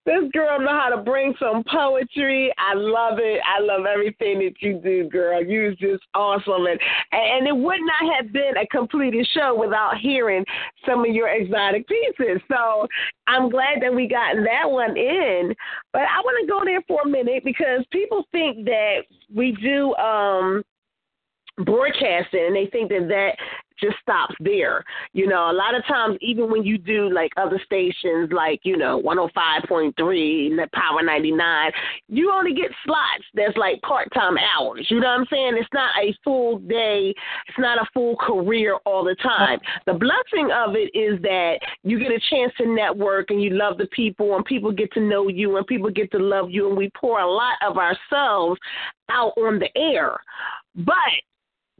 This 0.05 0.29
girl 0.33 0.59
know 0.59 0.79
how 0.79 0.89
to 0.95 1.01
bring 1.01 1.33
some 1.39 1.63
poetry. 1.71 2.53
I 2.57 2.73
love 2.75 3.17
it. 3.19 3.41
I 3.43 3.61
love 3.61 3.85
everything 3.85 4.39
that 4.39 4.53
you 4.59 4.79
do, 4.83 5.09
girl. 5.09 5.43
You 5.43 5.69
is 5.71 5.77
just 5.77 6.03
awesome. 6.13 6.65
And 6.67 6.79
and 7.11 7.47
it 7.47 7.55
would 7.55 7.79
not 7.81 8.15
have 8.15 8.31
been 8.31 8.57
a 8.61 8.67
completed 8.67 9.27
show 9.33 9.55
without 9.57 9.97
hearing 9.97 10.45
some 10.85 10.99
of 10.99 11.07
your 11.07 11.29
exotic 11.29 11.87
pieces. 11.87 12.41
So 12.51 12.87
I'm 13.27 13.49
glad 13.49 13.81
that 13.81 13.93
we 13.93 14.07
got 14.07 14.35
that 14.35 14.69
one 14.69 14.95
in. 14.97 15.53
But 15.91 16.03
I 16.03 16.21
want 16.23 16.45
to 16.45 16.51
go 16.51 16.63
there 16.63 16.81
for 16.87 17.01
a 17.03 17.09
minute 17.09 17.43
because 17.43 17.85
people 17.91 18.25
think 18.31 18.65
that 18.65 19.03
we 19.33 19.53
do 19.53 19.95
um 19.95 20.63
broadcasting 21.57 22.45
and 22.47 22.55
they 22.55 22.67
think 22.71 22.89
that 22.89 23.07
that 23.07 23.35
just 23.79 23.97
stops 24.01 24.35
there. 24.39 24.83
You 25.13 25.27
know, 25.27 25.51
a 25.51 25.53
lot 25.53 25.75
of 25.75 25.85
times, 25.85 26.17
even 26.21 26.49
when 26.49 26.63
you 26.63 26.77
do 26.77 27.13
like 27.13 27.31
other 27.37 27.61
stations, 27.65 28.31
like 28.31 28.61
you 28.63 28.77
know, 28.77 29.01
105.3, 29.01 30.71
Power 30.71 31.03
99, 31.03 31.71
you 32.07 32.31
only 32.31 32.53
get 32.53 32.71
slots 32.85 33.23
that's 33.33 33.57
like 33.57 33.81
part 33.81 34.09
time 34.13 34.35
hours. 34.37 34.87
You 34.89 34.99
know 34.99 35.07
what 35.07 35.19
I'm 35.19 35.25
saying? 35.29 35.53
It's 35.57 35.69
not 35.73 35.91
a 36.01 36.15
full 36.23 36.59
day. 36.59 37.13
It's 37.47 37.59
not 37.59 37.77
a 37.77 37.87
full 37.93 38.15
career 38.17 38.77
all 38.85 39.03
the 39.03 39.15
time. 39.15 39.59
The 39.85 39.93
blessing 39.93 40.51
of 40.53 40.75
it 40.75 40.97
is 40.97 41.21
that 41.21 41.57
you 41.83 41.99
get 41.99 42.11
a 42.11 42.19
chance 42.29 42.53
to 42.57 42.67
network 42.67 43.31
and 43.31 43.41
you 43.41 43.51
love 43.51 43.77
the 43.77 43.87
people, 43.87 44.35
and 44.35 44.45
people 44.45 44.71
get 44.71 44.91
to 44.93 45.01
know 45.01 45.27
you, 45.27 45.57
and 45.57 45.67
people 45.67 45.89
get 45.89 46.11
to 46.11 46.19
love 46.19 46.49
you, 46.49 46.67
and 46.67 46.77
we 46.77 46.89
pour 46.95 47.19
a 47.19 47.29
lot 47.29 47.57
of 47.65 47.77
ourselves 47.77 48.59
out 49.09 49.33
on 49.37 49.59
the 49.59 49.69
air. 49.77 50.17
But 50.75 50.95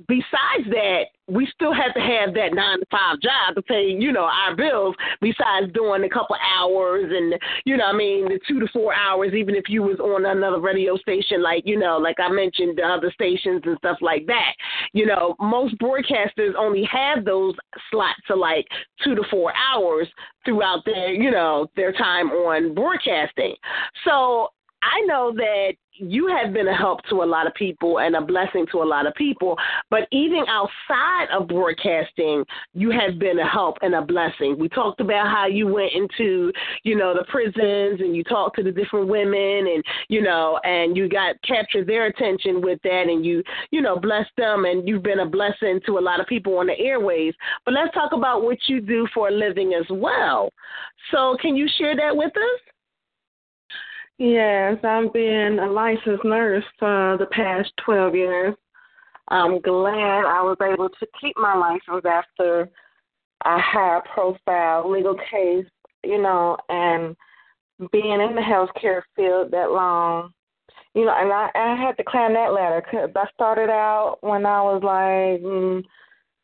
besides 0.08 0.70
that, 0.70 1.06
we 1.28 1.48
still 1.54 1.74
have 1.74 1.94
to 1.94 2.00
have 2.00 2.34
that 2.36 2.54
nine 2.54 2.80
to 2.80 2.86
five 2.92 3.20
job 3.20 3.56
to 3.56 3.62
pay, 3.64 3.86
you 3.88 4.12
know, 4.12 4.26
our 4.26 4.56
bills. 4.56 4.96
Besides 5.22 5.72
doing 5.74 6.04
a 6.04 6.10
couple 6.10 6.36
hours 6.58 7.06
and, 7.10 7.34
you 7.66 7.78
know, 7.78 7.86
I 7.86 7.94
mean, 7.94 8.26
the 8.26 8.40
two 8.48 8.60
to 8.60 8.68
four 8.72 8.94
hours, 8.94 9.34
even 9.34 9.56
if 9.56 9.66
you 9.68 9.82
was 9.82 10.00
on 10.00 10.26
another 10.26 10.60
radio 10.60 10.98
station, 10.98 11.42
like 11.42 11.64
you 11.66 11.80
know, 11.80 11.98
like 11.98 12.18
I 12.20 12.30
mentioned, 12.30 12.78
the 12.78 12.84
other 12.84 13.12
stations 13.12 13.62
and 13.66 13.78
stuff 13.78 13.98
like 14.02 14.26
that. 14.28 14.54
You 14.94 15.06
know, 15.08 15.36
most 15.40 15.78
broadcasters 15.80 16.54
only 16.58 16.88
have 16.92 17.26
those 17.26 17.56
slots 17.90 18.22
of 18.30 18.38
like 18.38 18.68
two 19.04 19.16
to 19.16 19.24
four 19.32 19.54
hours 19.56 20.08
throughout 20.44 20.86
their, 20.86 21.12
you 21.12 21.32
know, 21.32 21.68
their 21.76 21.92
time 21.94 22.30
on 22.30 22.76
broadcasting. 22.76 23.56
So 24.04 24.50
I 24.86 25.02
know 25.08 25.34
that 25.36 25.74
you 25.98 26.28
have 26.28 26.54
been 26.54 26.68
a 26.68 26.76
help 26.76 27.02
to 27.10 27.24
a 27.24 27.26
lot 27.26 27.48
of 27.48 27.54
people 27.54 28.00
and 28.00 28.16
a 28.16 28.22
blessing 28.22 28.66
to 28.72 28.84
a 28.84 28.84
lot 28.84 29.08
of 29.08 29.16
people, 29.16 29.58
but 29.90 30.08
even 30.12 30.44
outside 30.48 31.28
of 31.34 31.48
broadcasting, 31.48 32.44
you 32.74 32.92
have 32.92 33.18
been 33.18 33.40
a 33.40 33.48
help 33.48 33.78
and 33.82 33.96
a 33.96 34.02
blessing. 34.02 34.58
We 34.60 34.70
talked 34.70 35.00
about 35.00 35.28
how 35.28 35.48
you 35.48 35.68
went 35.68 35.94
into, 35.94 36.52
you 36.84 36.96
know, 36.96 37.14
the 37.14 37.26
prisons 37.30 38.02
and 38.02 38.16
you 38.16 38.24
talked 38.24 38.58
to 38.58 38.64
the 38.64 38.72
different 38.72 39.08
women 39.08 39.68
and, 39.68 39.84
you 40.10 40.22
know, 40.22 40.60
and 40.64 40.96
you 40.96 41.10
got 41.10 41.36
captured 41.48 41.88
their 41.88 42.08
attention 42.08 42.62
with 42.62 42.80
that 42.84 43.06
and 43.08 43.26
you, 43.26 43.42
you 43.72 43.82
know, 43.82 43.98
blessed 43.98 44.32
them 44.38 44.66
and 44.66 44.88
you've 44.88 45.04
been 45.04 45.20
a 45.20 45.26
blessing 45.26 45.80
to 45.86 45.98
a 45.98 46.02
lot 46.02 46.20
of 46.20 46.28
people 46.28 46.58
on 46.58 46.68
the 46.68 46.78
airways. 46.80 47.34
But 47.64 47.74
let's 47.74 47.94
talk 47.94 48.12
about 48.12 48.44
what 48.44 48.58
you 48.68 48.82
do 48.82 49.08
for 49.14 49.30
a 49.30 49.32
living 49.32 49.74
as 49.74 49.86
well. 49.90 50.50
So 51.12 51.38
can 51.42 51.56
you 51.56 51.68
share 51.78 51.96
that 51.96 52.16
with 52.16 52.36
us? 52.36 52.75
Yes, 54.18 54.78
I've 54.84 55.12
been 55.12 55.60
a 55.60 55.70
licensed 55.70 56.24
nurse 56.24 56.64
for 56.80 57.18
the 57.20 57.26
past 57.32 57.72
12 57.84 58.16
years. 58.16 58.56
I'm 59.28 59.60
glad 59.60 60.24
I 60.26 60.42
was 60.42 60.58
able 60.62 60.90
to 60.90 61.08
keep 61.20 61.36
my 61.38 61.56
license 61.56 62.06
after 62.06 62.70
a 63.44 63.60
high 63.60 64.00
profile 64.14 64.90
legal 64.90 65.16
case, 65.30 65.66
you 66.04 66.22
know, 66.22 66.58
and 66.70 67.16
being 67.92 68.22
in 68.22 68.36
the 68.36 68.42
healthcare 68.42 69.02
field 69.16 69.52
that 69.52 69.72
long, 69.72 70.32
you 70.94 71.06
know, 71.06 71.14
and 71.18 71.34
I, 71.34 71.50
I 71.54 71.76
had 71.76 71.98
to 71.98 72.04
climb 72.06 72.34
that 72.36 72.54
ladder 72.54 72.82
because 72.86 73.10
I 73.16 73.26
started 73.34 73.70
out 73.70 74.20
when 74.22 74.46
I 74.46 74.62
was 74.62 74.82
like 74.82 75.44
mm, 75.44 75.84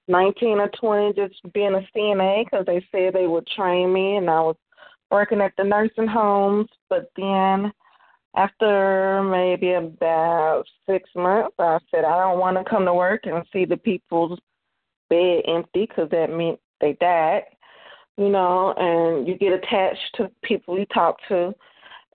19 0.09 0.59
or 0.59 0.69
20 0.77 1.13
just 1.13 1.53
being 1.53 1.73
a 1.73 1.97
CNA 1.97 2.45
because 2.45 2.65
they 2.65 2.85
said 2.91 3.13
they 3.13 3.27
would 3.27 3.47
train 3.47 3.93
me 3.93 4.17
and 4.17 4.29
I 4.29 4.41
was 4.41 4.57
working 5.11 5.41
at 5.41 5.53
the 5.57 5.63
nursing 5.63 6.07
homes, 6.07 6.67
but 6.89 7.11
then 7.15 7.71
after 8.35 9.23
maybe 9.23 9.73
about 9.73 10.63
six 10.89 11.09
months, 11.15 11.55
I 11.59 11.79
said 11.91 12.05
I 12.05 12.17
don't 12.17 12.39
want 12.39 12.57
to 12.57 12.69
come 12.69 12.85
to 12.85 12.93
work 12.93 13.21
and 13.25 13.45
see 13.51 13.65
the 13.65 13.77
people's 13.77 14.39
bed 15.09 15.43
empty 15.47 15.85
because 15.87 16.09
that 16.11 16.29
meant 16.29 16.59
they 16.79 16.93
died, 16.93 17.43
you 18.17 18.29
know, 18.29 18.73
and 18.77 19.27
you 19.27 19.37
get 19.37 19.53
attached 19.53 20.15
to 20.15 20.31
people 20.43 20.79
you 20.79 20.85
talk 20.87 21.17
to 21.27 21.53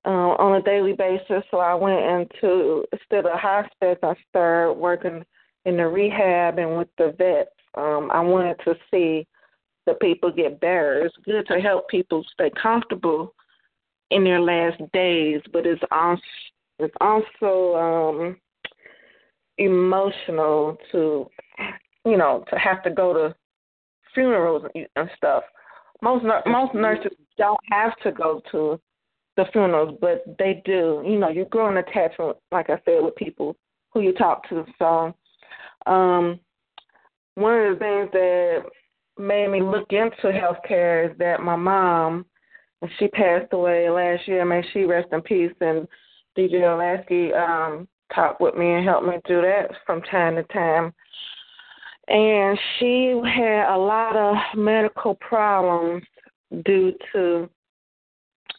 uh, 0.06 0.09
on 0.09 0.56
a 0.56 0.62
daily 0.62 0.94
basis. 0.94 1.44
So 1.51 1.59
I 1.59 1.74
went 1.74 2.01
into 2.01 2.85
instead 2.93 3.27
of 3.27 3.39
hospice, 3.39 3.98
I 4.02 4.14
started 4.31 4.74
working 4.74 5.24
in 5.66 5.77
the 5.77 5.86
rehab 5.86 6.59
and 6.59 6.78
with 6.78 6.89
the 6.97 7.14
vets. 7.18 7.51
Um, 7.74 8.10
I 8.10 8.20
wanted 8.20 8.56
to 8.64 8.74
see 8.90 9.27
the 9.86 9.94
people 9.94 10.30
get 10.30 10.60
better. 10.60 11.04
It's 11.04 11.16
good 11.24 11.46
to 11.46 11.60
help 11.60 11.88
people 11.88 12.24
stay 12.32 12.50
comfortable 12.60 13.34
in 14.10 14.24
their 14.24 14.40
last 14.40 14.80
days, 14.92 15.40
but 15.52 15.66
it's 15.66 15.82
also 15.90 16.22
it's 16.78 16.94
also 17.00 17.74
um 17.76 18.36
emotional 19.58 20.76
to 20.92 21.28
you 22.04 22.16
know 22.16 22.44
to 22.50 22.58
have 22.58 22.82
to 22.82 22.90
go 22.90 23.14
to 23.14 23.34
funerals 24.14 24.64
and 24.74 25.10
stuff. 25.16 25.44
Most 26.02 26.24
most 26.46 26.74
nurses 26.74 27.12
don't 27.38 27.60
have 27.70 27.96
to 28.02 28.12
go 28.12 28.42
to 28.52 28.80
the 29.36 29.44
funerals, 29.52 29.96
but 30.00 30.24
they 30.38 30.62
do. 30.64 31.02
You 31.06 31.18
know, 31.18 31.28
you 31.28 31.44
grow 31.46 31.68
an 31.68 31.76
attachment, 31.76 32.36
like 32.52 32.70
I 32.70 32.80
said, 32.84 33.02
with 33.02 33.16
people 33.16 33.56
who 33.92 34.00
you 34.00 34.12
talk 34.12 34.48
to. 34.48 34.64
So, 34.78 35.14
um, 35.86 36.40
one 37.34 37.54
of 37.54 37.74
the 37.74 37.78
things 37.78 38.10
that 38.12 38.62
made 39.18 39.48
me 39.51 39.62
look 39.62 39.90
into 39.90 40.24
healthcare 40.24 41.10
is 41.10 41.18
that 41.18 41.40
my 41.40 41.56
mom, 41.56 42.26
she 42.98 43.09
passed 43.09 43.52
away 43.52 43.88
last 43.88 44.26
year. 44.28 44.44
May 44.44 44.62
she 44.72 44.84
rest 44.84 45.09
in 45.12 45.22
peace. 45.22 45.52
And 45.60 45.88
DJ 46.36 46.62
Olasky 46.62 47.34
um, 47.34 47.88
talked 48.14 48.40
with 48.40 48.55
me 48.55 48.74
and 48.74 48.84
helped 48.84 49.06
me 49.06 49.16
do 49.26 49.40
that 49.40 49.70
from 49.84 50.02
time 50.02 50.36
to 50.36 50.43
time. 50.44 50.93
And 52.09 52.59
she 52.78 53.20
had 53.24 53.74
a 53.74 53.76
lot 53.76 54.16
of 54.16 54.36
medical 54.56 55.14
problems 55.16 56.05
due 56.64 56.93
to 57.12 57.48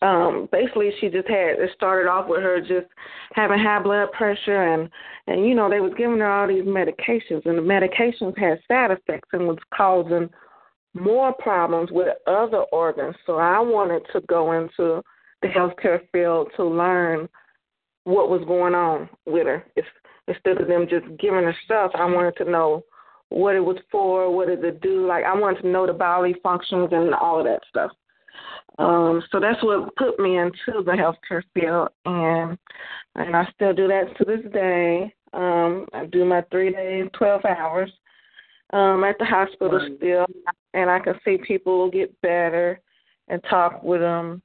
um 0.01 0.47
basically 0.51 0.91
she 0.99 1.09
just 1.09 1.27
had 1.27 1.57
it 1.57 1.71
started 1.75 2.07
off 2.07 2.27
with 2.27 2.41
her 2.41 2.59
just 2.59 2.85
having 3.33 3.57
high 3.57 3.81
blood 3.81 4.11
pressure 4.11 4.73
and 4.73 4.89
and 5.25 5.47
you 5.47 5.55
know 5.55 5.69
they 5.69 5.79
was 5.79 5.93
giving 5.97 6.19
her 6.19 6.29
all 6.29 6.47
these 6.47 6.63
medications 6.63 7.43
and 7.45 7.57
the 7.57 7.61
medications 7.61 8.37
had 8.37 8.59
side 8.67 8.91
effects 8.91 9.29
and 9.33 9.47
was 9.47 9.57
causing 9.73 10.29
more 10.93 11.33
problems 11.33 11.91
with 11.91 12.07
other 12.25 12.63
organs. 12.71 13.15
So 13.25 13.37
I 13.37 13.59
wanted 13.59 14.03
to 14.13 14.21
go 14.21 14.53
into 14.53 15.01
the 15.41 15.47
healthcare 15.47 16.01
field 16.11 16.49
to 16.55 16.65
learn 16.65 17.29
what 18.03 18.29
was 18.29 18.41
going 18.47 18.73
on 18.73 19.09
with 19.25 19.47
her. 19.47 19.63
If, 19.75 19.85
instead 20.27 20.61
of 20.61 20.67
them 20.67 20.87
just 20.89 21.05
giving 21.19 21.43
her 21.43 21.55
stuff, 21.65 21.91
I 21.95 22.05
wanted 22.05 22.35
to 22.37 22.49
know 22.49 22.83
what 23.29 23.55
it 23.55 23.59
was 23.59 23.77
for, 23.91 24.33
what 24.33 24.47
did 24.47 24.63
it 24.63 24.81
do. 24.81 25.05
Like 25.05 25.25
I 25.25 25.35
wanted 25.35 25.61
to 25.61 25.67
know 25.67 25.85
the 25.85 25.93
bodily 25.93 26.35
functions 26.41 26.89
and 26.91 27.13
all 27.13 27.39
of 27.39 27.45
that 27.45 27.61
stuff. 27.69 27.91
Um, 28.79 29.23
so 29.31 29.39
that's 29.39 29.61
what 29.63 29.95
put 29.95 30.19
me 30.19 30.37
into 30.37 30.83
the 30.85 30.91
healthcare 30.91 31.41
field, 31.53 31.89
and 32.05 32.57
and 33.15 33.35
I 33.35 33.47
still 33.55 33.73
do 33.73 33.87
that 33.87 34.15
to 34.17 34.25
this 34.25 34.51
day. 34.53 35.13
Um, 35.33 35.87
I 35.93 36.05
do 36.05 36.23
my 36.23 36.43
three 36.51 36.71
days, 36.71 37.07
twelve 37.17 37.43
hours 37.43 37.91
um, 38.73 39.03
at 39.03 39.17
the 39.19 39.25
hospital 39.25 39.79
right. 39.79 39.91
still, 39.97 40.25
and 40.73 40.89
I 40.89 40.99
can 40.99 41.15
see 41.23 41.37
people 41.37 41.89
get 41.89 42.19
better 42.21 42.79
and 43.27 43.41
talk 43.49 43.83
with 43.83 44.01
them 44.01 44.41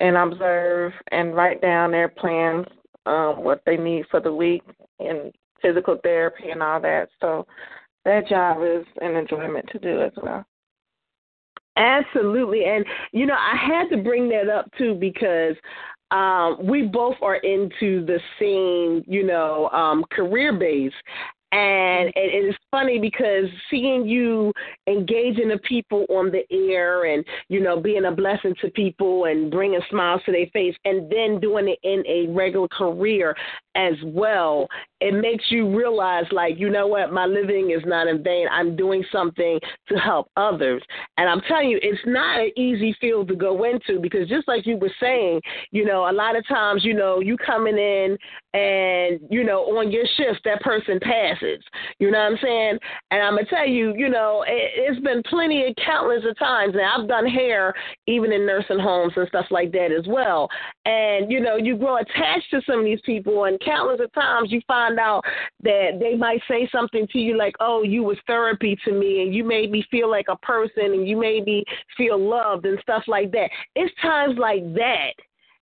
and 0.00 0.16
observe 0.16 0.92
and 1.12 1.34
write 1.34 1.62
down 1.62 1.92
their 1.92 2.08
plans, 2.08 2.66
um, 3.06 3.42
what 3.42 3.62
they 3.64 3.76
need 3.76 4.04
for 4.10 4.20
the 4.20 4.32
week, 4.32 4.62
and 4.98 5.32
physical 5.62 5.98
therapy 6.02 6.50
and 6.50 6.62
all 6.62 6.80
that. 6.80 7.08
So 7.20 7.46
that 8.04 8.28
job 8.28 8.58
is 8.62 8.84
an 9.00 9.16
enjoyment 9.16 9.66
to 9.72 9.78
do 9.78 10.02
as 10.02 10.12
well. 10.22 10.44
Absolutely. 11.76 12.64
And, 12.66 12.84
you 13.12 13.26
know, 13.26 13.34
I 13.34 13.56
had 13.56 13.88
to 13.88 14.02
bring 14.02 14.28
that 14.28 14.48
up 14.48 14.66
too 14.78 14.94
because 14.94 15.56
um, 16.10 16.58
we 16.62 16.82
both 16.82 17.16
are 17.22 17.36
into 17.36 18.04
the 18.06 18.20
same, 18.38 19.02
you 19.12 19.26
know, 19.26 19.68
um, 19.70 20.04
career 20.10 20.52
base. 20.52 20.92
And 21.54 22.08
mm-hmm. 22.08 22.18
it 22.18 22.48
is 22.48 22.54
funny 22.72 22.98
because 22.98 23.44
seeing 23.70 24.06
you 24.06 24.52
engaging 24.88 25.48
the 25.48 25.58
people 25.58 26.04
on 26.08 26.32
the 26.32 26.42
air 26.50 27.04
and, 27.04 27.24
you 27.48 27.60
know, 27.60 27.80
being 27.80 28.06
a 28.06 28.10
blessing 28.10 28.56
to 28.60 28.70
people 28.70 29.26
and 29.26 29.52
bringing 29.52 29.80
smiles 29.88 30.20
to 30.26 30.32
their 30.32 30.46
face 30.52 30.74
and 30.84 31.10
then 31.10 31.38
doing 31.38 31.68
it 31.68 31.78
in 31.84 32.02
a 32.08 32.32
regular 32.32 32.66
career 32.68 33.36
as 33.76 33.94
well, 34.04 34.66
it 35.00 35.12
makes 35.12 35.44
you 35.50 35.76
realize, 35.76 36.24
like, 36.32 36.58
you 36.58 36.70
know 36.70 36.86
what, 36.86 37.12
my 37.12 37.26
living 37.26 37.70
is 37.70 37.82
not 37.84 38.08
in 38.08 38.22
vain. 38.22 38.46
I'm 38.50 38.74
doing 38.74 39.04
something 39.12 39.60
to 39.88 39.94
help 39.96 40.30
others. 40.36 40.82
And 41.18 41.28
I'm 41.28 41.40
telling 41.42 41.70
you, 41.70 41.78
it's 41.82 42.00
not 42.06 42.40
an 42.40 42.50
easy 42.56 42.96
field 43.00 43.28
to 43.28 43.36
go 43.36 43.64
into 43.64 44.00
because 44.00 44.28
just 44.28 44.48
like 44.48 44.66
you 44.66 44.76
were 44.76 44.92
saying, 45.00 45.40
you 45.70 45.84
know, 45.84 46.10
a 46.10 46.12
lot 46.12 46.36
of 46.36 46.46
times, 46.48 46.84
you 46.84 46.94
know, 46.94 47.20
you 47.20 47.36
coming 47.36 47.78
in 47.78 48.16
and, 48.54 49.18
you 49.30 49.42
know, 49.42 49.62
on 49.76 49.90
your 49.90 50.04
shift, 50.16 50.40
that 50.44 50.60
person 50.60 51.00
passes. 51.00 51.62
You 51.98 52.12
know 52.12 52.18
what 52.18 52.32
I'm 52.32 52.38
saying? 52.40 52.78
And 53.10 53.22
I'm 53.22 53.36
to 53.36 53.44
tell 53.46 53.66
you, 53.66 53.94
you 53.96 54.08
know, 54.08 54.44
it, 54.46 54.70
it's 54.76 55.00
been 55.00 55.22
plenty 55.28 55.66
of 55.66 55.74
countless 55.84 56.22
of 56.28 56.38
times. 56.38 56.74
now 56.76 56.96
I've 56.96 57.08
done 57.08 57.26
hair 57.26 57.74
even 58.06 58.32
in 58.32 58.46
nursing 58.46 58.78
homes 58.78 59.12
and 59.16 59.26
stuff 59.26 59.46
like 59.50 59.72
that 59.72 59.90
as 59.90 60.06
well. 60.06 60.48
And, 60.84 61.32
you 61.32 61.40
know, 61.40 61.56
you 61.56 61.76
grow 61.76 61.96
attached 61.96 62.50
to 62.50 62.62
some 62.64 62.78
of 62.78 62.84
these 62.84 63.00
people 63.04 63.44
and 63.44 63.58
countless 63.60 64.00
of 64.00 64.12
times 64.12 64.52
you 64.52 64.60
find 64.68 65.00
out 65.00 65.24
that 65.62 65.98
they 65.98 66.16
might 66.16 66.40
say 66.46 66.68
something 66.70 67.08
to 67.08 67.18
you 67.18 67.36
like, 67.36 67.56
"Oh, 67.58 67.82
you 67.82 68.04
was 68.04 68.18
therapy 68.26 68.76
to 68.84 68.92
me, 68.92 69.22
and 69.22 69.34
you 69.34 69.42
made 69.42 69.70
me 69.70 69.84
feel 69.90 70.08
like 70.08 70.26
a 70.28 70.36
person, 70.38 70.92
and 70.92 71.08
you 71.08 71.16
made 71.16 71.44
me 71.44 71.64
feel 71.96 72.18
loved 72.18 72.66
and 72.66 72.78
stuff 72.80 73.02
like 73.08 73.32
that." 73.32 73.50
It's 73.74 73.94
times 74.00 74.38
like 74.38 74.62
that 74.74 75.14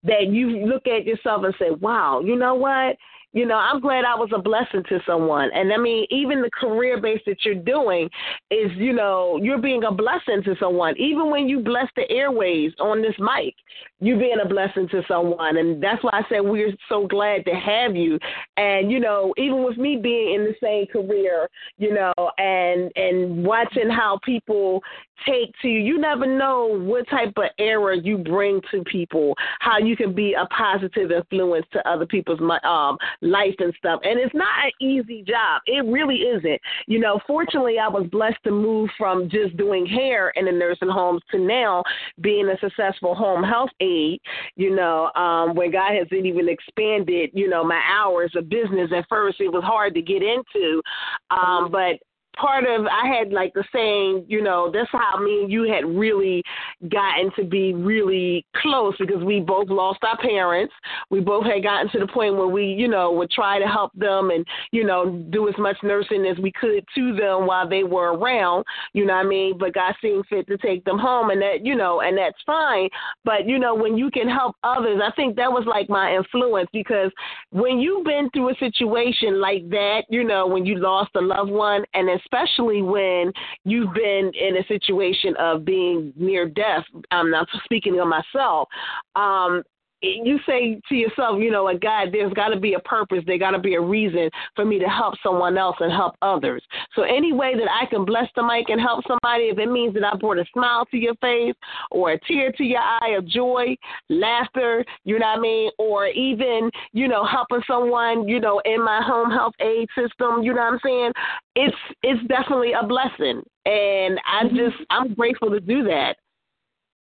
that 0.04 0.28
you 0.28 0.66
look 0.66 0.86
at 0.86 1.04
yourself 1.04 1.44
and 1.44 1.54
say, 1.58 1.70
"Wow, 1.70 2.20
you 2.20 2.36
know 2.36 2.54
what?" 2.54 2.96
You 3.32 3.44
know, 3.44 3.56
I'm 3.56 3.80
glad 3.80 4.05
I 4.05 4.14
was 4.14 4.30
a 4.34 4.40
blessing 4.40 4.82
to 4.88 5.00
someone. 5.06 5.50
And 5.55 5.72
I 5.72 5.76
mean, 5.76 6.06
even 6.10 6.40
the 6.40 6.50
career 6.50 7.00
base 7.00 7.20
that 7.26 7.44
you're 7.44 7.55
doing 7.55 8.09
is, 8.50 8.70
you 8.76 8.94
know, 8.94 9.38
you're 9.42 9.60
being 9.60 9.84
a 9.84 9.92
blessing 9.92 10.42
to 10.44 10.55
someone. 10.59 10.94
Even 10.96 11.30
when 11.30 11.46
you 11.46 11.60
bless 11.60 11.88
the 11.94 12.10
airways 12.10 12.72
on 12.80 13.02
this 13.02 13.14
mic, 13.18 13.55
you're 14.00 14.18
being 14.18 14.38
a 14.42 14.48
blessing 14.48 14.88
to 14.88 15.02
someone. 15.06 15.59
And 15.59 15.82
that's 15.82 16.02
why 16.02 16.10
I 16.14 16.22
said 16.28 16.40
we're 16.40 16.72
so 16.88 17.06
glad 17.06 17.44
to 17.44 17.52
have 17.52 17.94
you. 17.94 18.18
And, 18.56 18.90
you 18.90 18.98
know, 18.98 19.34
even 19.36 19.62
with 19.62 19.76
me 19.76 19.98
being 20.02 20.34
in 20.34 20.44
the 20.44 20.55
same 20.62 20.86
career, 20.86 21.48
you 21.76 21.92
know, 21.92 22.14
and 22.38 22.90
and 22.96 23.44
watching 23.44 23.90
how 23.90 24.18
people 24.24 24.82
take 25.26 25.52
to 25.62 25.68
you, 25.68 25.80
you 25.80 25.98
never 25.98 26.26
know 26.26 26.66
what 26.66 27.09
type 27.09 27.32
of 27.36 27.44
error 27.59 27.92
you 27.92 28.18
bring 28.18 28.60
to 28.70 28.84
people, 28.84 29.34
how 29.60 29.78
you 29.78 29.96
can 29.96 30.14
be 30.14 30.34
a 30.34 30.46
positive 30.46 31.10
influence 31.10 31.66
to 31.72 31.88
other 31.88 32.06
people's 32.06 32.40
um 32.64 32.96
life 33.23 33.55
and 33.59 33.74
stuff. 33.77 34.01
And 34.05 34.19
it's 34.19 34.35
not 34.35 34.65
an 34.65 34.73
easy 34.81 35.23
job. 35.23 35.62
It 35.66 35.85
really 35.85 36.16
isn't. 36.16 36.61
You 36.86 36.99
know, 36.99 37.20
fortunately 37.27 37.78
I 37.78 37.89
was 37.89 38.07
blessed 38.11 38.43
to 38.45 38.51
move 38.51 38.90
from 38.97 39.28
just 39.28 39.57
doing 39.57 39.86
hair 39.86 40.31
in 40.31 40.47
the 40.47 40.53
nursing 40.53 40.89
homes 40.89 41.23
to 41.31 41.39
now 41.39 41.82
being 42.20 42.49
a 42.49 42.59
successful 42.59 43.15
home 43.15 43.43
health 43.43 43.70
aide 43.81 44.20
you 44.57 44.74
know, 44.74 45.11
um, 45.15 45.55
when 45.55 45.70
God 45.70 45.93
has 45.95 46.07
even 46.12 46.49
expanded, 46.49 47.31
you 47.32 47.49
know, 47.49 47.65
my 47.65 47.81
hours 47.86 48.32
of 48.36 48.49
business. 48.49 48.90
At 48.95 49.07
first, 49.09 49.40
it 49.40 49.53
was 49.53 49.62
hard 49.65 49.95
to 49.95 50.03
get 50.03 50.23
into, 50.23 50.82
um, 51.31 51.70
but 51.70 51.99
part 52.39 52.65
of 52.65 52.86
I 52.86 53.09
had 53.09 53.32
like 53.32 53.52
the 53.55 53.65
saying, 53.73 54.24
you 54.28 54.43
know, 54.43 54.70
that's 54.73 54.90
how 54.93 55.19
me 55.19 55.43
and 55.43 55.52
you 55.52 55.65
had 55.65 55.85
really 55.85 56.43
gotten 56.89 57.31
to 57.36 57.44
be 57.44 57.74
really 57.74 58.47
close 58.56 58.94
because 58.98 59.23
we 59.23 59.40
both 59.40 59.69
lost 59.69 59.98
our 60.02 60.16
parents. 60.19 60.73
We 61.10 61.20
both 61.20 61.44
had 61.44 61.62
gotten 61.62 61.90
to 61.90 61.98
the 61.98 62.06
point 62.06 62.36
where 62.36 62.47
we, 62.47 62.66
you 62.66 62.89
know, 62.89 63.12
would 63.12 63.31
try 63.31 63.59
to 63.59 63.66
help 63.66 63.93
them 63.94 64.31
and, 64.31 64.47
you 64.73 64.85
know, 64.85 65.10
do 65.31 65.48
as 65.48 65.55
much 65.59 65.77
nursing 65.82 66.24
as 66.27 66.39
we 66.39 66.52
could 66.52 66.85
to 66.94 67.15
them 67.15 67.47
while 67.47 67.69
they 67.69 67.85
were 67.85 68.15
around, 68.15 68.65
you 68.93 69.05
know 69.05 69.15
what 69.15 69.27
I 69.27 69.28
mean? 69.28 69.59
But 69.59 69.74
God 69.74 69.94
seemed 70.01 70.24
fit 70.28 70.47
to 70.47 70.56
take 70.59 70.85
them 70.85 70.98
home 70.98 71.31
and 71.31 71.43
that, 71.43 71.65
you 71.65 71.74
know, 71.74 72.01
and 72.01 72.16
that's 72.16 72.39
fine. 72.47 72.89
But, 73.24 73.47
you 73.47 73.59
know, 73.59 73.74
when 73.74 73.97
you 73.97 74.10
can 74.10 74.28
help 74.28 74.56
others, 74.62 75.01
I 75.02 75.10
think 75.12 75.36
that 75.36 75.51
was 75.51 75.65
like 75.66 75.89
my 75.89 76.15
influence 76.15 76.69
because 76.73 77.10
when 77.51 77.81
you've 77.81 78.05
been 78.05 78.31
through 78.31 78.51
a 78.51 78.55
situation 78.56 79.40
like 79.40 79.69
that, 79.70 80.02
you 80.09 80.24
know, 80.24 80.47
when 80.47 80.65
you 80.65 80.77
lost 80.77 81.10
a 81.16 81.20
loved 81.20 81.51
one 81.51 81.85
and 81.94 82.09
it's 82.09 82.24
especially 82.28 82.82
when 82.82 83.32
you've 83.64 83.92
been 83.94 84.30
in 84.38 84.56
a 84.56 84.66
situation 84.66 85.34
of 85.38 85.64
being 85.64 86.12
near 86.16 86.48
death. 86.48 86.84
I'm 87.10 87.30
not 87.30 87.48
speaking 87.64 87.98
of 88.00 88.09
myself. 88.09 88.68
Um, 89.16 89.62
you 90.02 90.38
say 90.46 90.80
to 90.88 90.94
yourself, 90.94 91.40
you 91.40 91.50
know, 91.50 91.64
like 91.64 91.80
God, 91.80 92.08
there's 92.12 92.32
got 92.32 92.48
to 92.48 92.60
be 92.60 92.74
a 92.74 92.80
purpose. 92.80 93.22
There 93.26 93.38
got 93.38 93.50
to 93.52 93.58
be 93.58 93.74
a 93.74 93.80
reason 93.80 94.30
for 94.54 94.64
me 94.64 94.78
to 94.78 94.86
help 94.86 95.14
someone 95.22 95.58
else 95.58 95.76
and 95.80 95.92
help 95.92 96.14
others. 96.22 96.62
So 96.94 97.02
any 97.02 97.32
way 97.32 97.54
that 97.56 97.68
I 97.70 97.86
can 97.86 98.04
bless 98.04 98.28
the 98.36 98.42
mic 98.42 98.68
and 98.68 98.80
help 98.80 99.04
somebody, 99.06 99.44
if 99.44 99.58
it 99.58 99.70
means 99.70 99.94
that 99.94 100.04
I 100.04 100.16
brought 100.16 100.38
a 100.38 100.44
smile 100.52 100.84
to 100.86 100.96
your 100.96 101.14
face 101.16 101.54
or 101.90 102.12
a 102.12 102.20
tear 102.20 102.52
to 102.52 102.64
your 102.64 102.80
eye 102.80 103.14
of 103.16 103.26
joy, 103.26 103.76
laughter, 104.08 104.84
you 105.04 105.18
know 105.18 105.26
what 105.26 105.38
I 105.38 105.40
mean, 105.40 105.70
or 105.78 106.06
even 106.06 106.70
you 106.92 107.08
know 107.08 107.24
helping 107.24 107.62
someone, 107.66 108.28
you 108.28 108.40
know, 108.40 108.60
in 108.64 108.84
my 108.84 109.02
home 109.02 109.30
health 109.30 109.54
aid 109.60 109.88
system, 109.96 110.42
you 110.42 110.54
know 110.54 110.62
what 110.62 110.74
I'm 110.74 110.80
saying? 110.84 111.12
It's 111.56 111.76
it's 112.02 112.26
definitely 112.28 112.72
a 112.72 112.86
blessing, 112.86 113.42
and 113.66 114.20
I 114.26 114.44
mm-hmm. 114.44 114.56
just 114.56 114.76
I'm 114.90 115.14
grateful 115.14 115.50
to 115.50 115.60
do 115.60 115.84
that. 115.84 116.16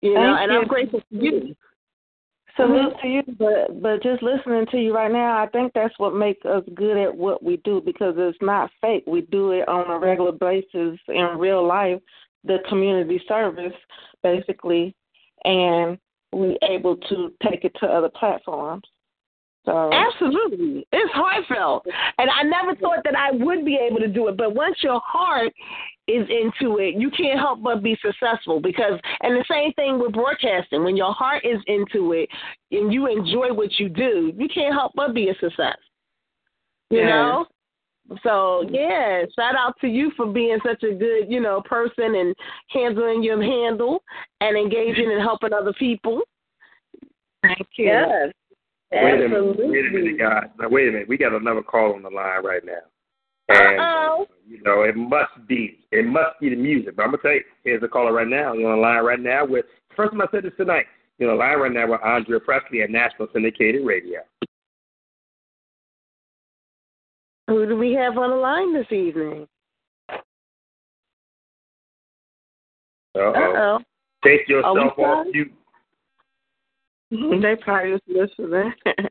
You 0.01 0.13
know, 0.13 0.35
Thank 0.35 0.39
and 0.39 0.51
you. 0.51 0.59
I'm 0.59 0.67
grateful 0.67 0.99
to 0.99 1.05
you. 1.11 1.55
Salute 2.55 2.93
mm-hmm. 2.93 3.01
to 3.01 3.07
you, 3.07 3.23
but 3.37 3.81
but 3.81 4.01
just 4.01 4.23
listening 4.23 4.65
to 4.71 4.77
you 4.77 4.95
right 4.95 5.11
now, 5.11 5.41
I 5.43 5.47
think 5.47 5.73
that's 5.73 5.93
what 5.97 6.15
makes 6.15 6.45
us 6.45 6.63
good 6.73 6.97
at 6.97 7.13
what 7.13 7.43
we 7.43 7.57
do 7.57 7.81
because 7.81 8.15
it's 8.17 8.37
not 8.41 8.71
fake. 8.81 9.03
We 9.07 9.21
do 9.21 9.51
it 9.51 9.67
on 9.67 9.91
a 9.91 9.99
regular 9.99 10.31
basis 10.31 10.97
in 11.09 11.37
real 11.37 11.65
life, 11.67 11.99
the 12.45 12.59
community 12.69 13.21
service 13.27 13.73
basically, 14.23 14.95
and 15.43 15.97
we're 16.31 16.57
able 16.63 16.97
to 16.97 17.33
take 17.43 17.65
it 17.65 17.75
to 17.79 17.87
other 17.87 18.09
platforms. 18.09 18.83
So 19.65 19.91
Absolutely. 19.91 20.87
It's 20.91 21.13
heartfelt. 21.13 21.85
And 22.17 22.29
I 22.29 22.43
never 22.43 22.75
thought 22.75 22.99
that 23.03 23.15
I 23.15 23.31
would 23.31 23.65
be 23.65 23.77
able 23.81 23.99
to 23.99 24.07
do 24.07 24.27
it. 24.27 24.37
But 24.37 24.53
once 24.53 24.77
your 24.81 25.01
heart 25.03 25.51
is 26.07 26.27
into 26.29 26.77
it, 26.77 26.95
you 26.95 27.09
can't 27.09 27.39
help 27.39 27.63
but 27.63 27.81
be 27.81 27.97
successful 28.01 28.59
because 28.59 28.99
and 29.21 29.35
the 29.35 29.45
same 29.49 29.73
thing 29.73 29.99
with 29.99 30.13
broadcasting. 30.13 30.83
When 30.83 30.95
your 30.95 31.13
heart 31.13 31.43
is 31.43 31.59
into 31.65 32.13
it 32.13 32.29
and 32.71 32.93
you 32.93 33.07
enjoy 33.07 33.53
what 33.53 33.79
you 33.79 33.89
do, 33.89 34.31
you 34.37 34.47
can't 34.47 34.73
help 34.73 34.91
but 34.95 35.15
be 35.15 35.29
a 35.29 35.35
success. 35.39 35.77
You 36.91 36.99
Yeah. 36.99 37.07
know? 37.07 37.45
So 38.21 38.67
yeah, 38.69 39.23
shout 39.35 39.55
out 39.55 39.73
to 39.81 39.87
you 39.87 40.11
for 40.15 40.27
being 40.27 40.59
such 40.63 40.83
a 40.83 40.93
good, 40.93 41.25
you 41.27 41.39
know, 41.39 41.61
person 41.61 42.13
and 42.13 42.35
handling 42.69 43.23
your 43.23 43.41
handle 43.41 44.03
and 44.41 44.55
engaging 44.55 45.11
and 45.11 45.21
helping 45.21 45.53
other 45.53 45.73
people. 45.73 46.21
Thank 47.41 47.67
you. 47.77 47.85
Yes. 47.85 48.31
Wait 49.03 49.25
a 49.25 49.27
minute, 49.27 49.55
wait 49.57 49.85
a 49.85 49.91
minute, 49.91 50.17
guys. 50.17 50.49
Now 50.59 50.69
wait 50.69 50.87
a 50.87 50.91
minute. 50.91 51.09
We 51.09 51.17
got 51.17 51.33
another 51.33 51.61
call 51.61 51.93
on 51.93 52.03
the 52.03 52.09
line 52.09 52.43
right 52.43 52.63
now. 52.63 52.73
And 53.49 53.79
Uh-oh. 53.79 54.27
you 54.47 54.61
know, 54.63 54.83
it 54.83 54.95
must 54.95 55.47
be 55.47 55.85
it 55.91 56.05
must 56.05 56.39
be 56.39 56.49
the 56.49 56.55
music. 56.55 56.95
But 56.95 57.03
I'm 57.03 57.09
gonna 57.09 57.21
tell 57.21 57.33
you, 57.33 57.43
here's 57.63 57.83
a 57.83 57.87
caller 57.87 58.13
right 58.13 58.27
now. 58.27 58.53
You're 58.53 58.71
on 58.71 58.77
the 58.77 58.81
line 58.81 59.03
right 59.03 59.19
now 59.19 59.45
with 59.45 59.65
first 59.95 60.11
time 60.11 60.21
I 60.21 60.27
said 60.31 60.43
this 60.43 60.53
tonight. 60.57 60.85
You're 61.19 61.31
on 61.31 61.37
the 61.37 61.43
line 61.43 61.59
right 61.59 61.71
now 61.71 61.91
with 61.91 62.01
Andrea 62.03 62.39
Pressley 62.39 62.81
at 62.81 62.89
National 62.89 63.27
Syndicated 63.33 63.85
Radio. 63.85 64.21
Who 67.47 67.67
do 67.67 67.75
we 67.77 67.93
have 67.93 68.17
on 68.17 68.31
the 68.31 68.35
line 68.35 68.73
this 68.73 68.91
evening? 68.91 69.47
Uh-oh. 73.15 73.79
Take 74.25 74.47
yourself 74.47 74.97
off 74.97 75.27
mute. 75.31 75.53
They 77.11 77.55
probably 77.61 77.91
was 77.91 78.01
listening. 78.07 78.73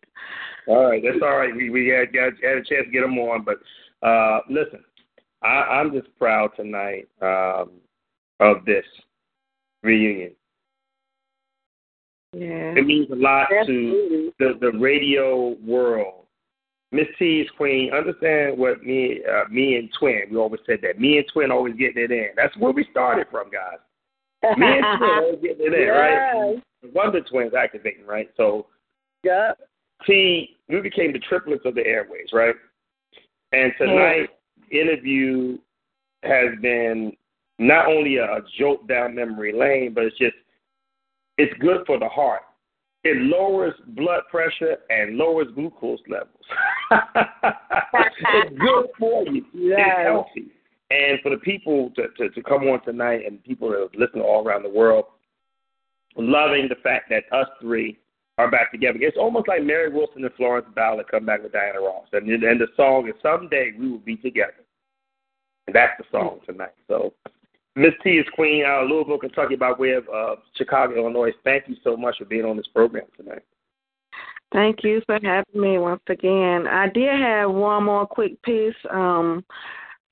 All 0.66 0.86
right, 0.88 1.02
that's 1.04 1.22
all 1.22 1.36
right. 1.36 1.54
We 1.54 1.68
we 1.68 1.88
had 1.88 2.12
got 2.12 2.32
had 2.42 2.56
a 2.56 2.64
chance 2.64 2.86
to 2.86 2.90
get 2.90 3.02
them 3.02 3.18
on, 3.18 3.44
but 3.44 3.58
uh, 4.06 4.40
listen, 4.48 4.82
I, 5.42 5.48
I'm 5.48 5.92
just 5.92 6.08
proud 6.18 6.52
tonight 6.56 7.06
um, 7.20 7.72
of 8.40 8.64
this 8.64 8.84
reunion. 9.82 10.32
yeah. 12.32 12.72
It 12.76 12.86
means 12.86 13.10
a 13.10 13.14
lot 13.14 13.48
Absolutely. 13.52 14.30
to 14.30 14.32
the 14.38 14.72
the 14.72 14.78
radio 14.78 15.56
world. 15.66 16.24
Miss 16.92 17.08
T 17.18 17.40
is 17.40 17.50
queen. 17.58 17.92
Understand 17.92 18.56
what 18.56 18.82
me 18.82 19.20
uh, 19.30 19.44
me 19.50 19.76
and 19.76 19.90
Twin. 19.98 20.22
We 20.30 20.38
always 20.38 20.60
said 20.64 20.78
that. 20.82 20.98
Me 20.98 21.18
and 21.18 21.26
Twin 21.30 21.50
always 21.50 21.74
getting 21.74 22.04
it 22.04 22.10
in. 22.10 22.28
That's 22.36 22.56
where 22.56 22.72
we 22.72 22.86
started 22.90 23.26
from, 23.30 23.50
guys. 23.50 23.80
Me 24.56 24.78
and 24.78 24.98
Twin 24.98 25.10
always 25.22 25.42
getting 25.42 25.66
it 25.66 25.74
in, 25.74 25.88
right? 25.88 26.62
The 26.84 26.90
Wonder 26.90 27.20
Twins 27.22 27.54
activating, 27.54 28.06
right? 28.06 28.28
So 28.36 28.66
Yeah. 29.22 29.52
T, 30.06 30.56
we 30.68 30.80
became 30.80 31.12
the 31.12 31.18
triplets 31.20 31.64
of 31.64 31.74
the 31.74 31.86
airways, 31.86 32.28
right? 32.32 32.54
And 33.52 33.72
tonight's 33.78 34.32
interview 34.70 35.58
has 36.24 36.58
been 36.60 37.16
not 37.58 37.86
only 37.86 38.16
a, 38.16 38.24
a 38.24 38.40
jolt 38.58 38.86
down 38.86 39.14
memory 39.14 39.52
lane, 39.52 39.94
but 39.94 40.04
it's 40.04 40.18
just 40.18 40.34
it's 41.38 41.52
good 41.60 41.86
for 41.86 41.98
the 41.98 42.08
heart. 42.08 42.42
It 43.02 43.16
lowers 43.18 43.74
blood 43.88 44.22
pressure 44.30 44.76
and 44.90 45.16
lowers 45.16 45.48
glucose 45.54 46.00
levels. 46.08 46.44
it's 46.90 48.58
good 48.58 48.86
for 48.98 49.26
you. 49.26 49.44
Yes. 49.52 49.78
It's 49.78 50.02
healthy. 50.06 50.46
And 50.90 51.18
for 51.22 51.30
the 51.30 51.38
people 51.38 51.90
to, 51.96 52.08
to, 52.18 52.30
to 52.30 52.42
come 52.42 52.64
on 52.64 52.82
tonight 52.84 53.22
and 53.26 53.42
people 53.42 53.70
that 53.70 53.76
are 53.76 53.88
listening 53.94 54.22
all 54.22 54.46
around 54.46 54.62
the 54.62 54.70
world, 54.70 55.06
loving 56.16 56.68
the 56.68 56.76
fact 56.76 57.10
that 57.10 57.24
us 57.32 57.48
three 57.60 57.98
are 58.38 58.50
back 58.50 58.72
together. 58.72 58.98
It's 59.00 59.16
almost 59.16 59.48
like 59.48 59.62
Mary 59.62 59.92
Wilson 59.92 60.24
and 60.24 60.34
Florence 60.34 60.66
Ballard 60.74 61.06
come 61.10 61.24
back 61.24 61.42
with 61.42 61.52
Diana 61.52 61.80
Ross. 61.80 62.06
And, 62.12 62.28
and 62.28 62.60
the 62.60 62.66
song 62.76 63.08
is 63.08 63.14
Someday 63.22 63.72
We 63.78 63.90
Will 63.90 63.98
Be 63.98 64.16
Together. 64.16 64.64
And 65.66 65.74
that's 65.74 65.92
the 65.98 66.04
song 66.10 66.40
tonight. 66.46 66.74
So 66.88 67.14
Miss 67.76 67.92
T 68.02 68.10
is 68.10 68.26
Queen 68.34 68.64
out 68.64 68.84
of 68.84 68.90
Louisville, 68.90 69.18
Kentucky, 69.18 69.56
by 69.56 69.72
way 69.72 69.92
of 69.92 70.08
uh, 70.08 70.36
Chicago, 70.56 70.96
Illinois. 70.96 71.30
Thank 71.42 71.68
you 71.68 71.76
so 71.82 71.96
much 71.96 72.18
for 72.18 72.24
being 72.24 72.44
on 72.44 72.56
this 72.56 72.68
program 72.74 73.06
tonight. 73.16 73.42
Thank 74.52 74.84
you 74.84 75.02
for 75.06 75.18
having 75.20 75.60
me 75.60 75.78
once 75.78 76.02
again. 76.08 76.68
I 76.68 76.88
did 76.88 77.08
have 77.20 77.50
one 77.50 77.84
more 77.84 78.06
quick 78.06 78.40
piece 78.42 78.74
um, 78.90 79.44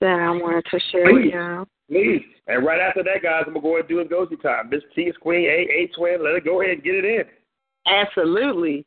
that 0.02 0.18
I 0.18 0.30
wanted 0.30 0.64
to 0.70 0.80
share 0.90 1.12
with 1.12 1.22
Please. 1.22 1.32
y'all. 1.32 1.66
Please. 1.88 2.22
And 2.48 2.66
right 2.66 2.80
after 2.80 3.02
that, 3.04 3.22
guys, 3.22 3.44
I'm 3.46 3.54
going 3.54 3.62
to 3.62 3.68
go 3.68 3.78
ahead 3.78 3.88
and 3.88 3.88
do 3.88 4.00
a 4.00 4.04
Ngozi 4.04 4.42
time. 4.42 4.68
Miss 4.68 4.82
T 4.94 5.02
is 5.02 5.16
Queen, 5.18 5.44
A, 5.44 5.68
A 5.70 5.90
Twin. 5.96 6.24
Let 6.24 6.34
it 6.34 6.44
go 6.44 6.60
ahead 6.60 6.74
and 6.74 6.84
get 6.84 6.96
it 6.96 7.04
in. 7.04 7.24
Absolutely. 7.86 8.84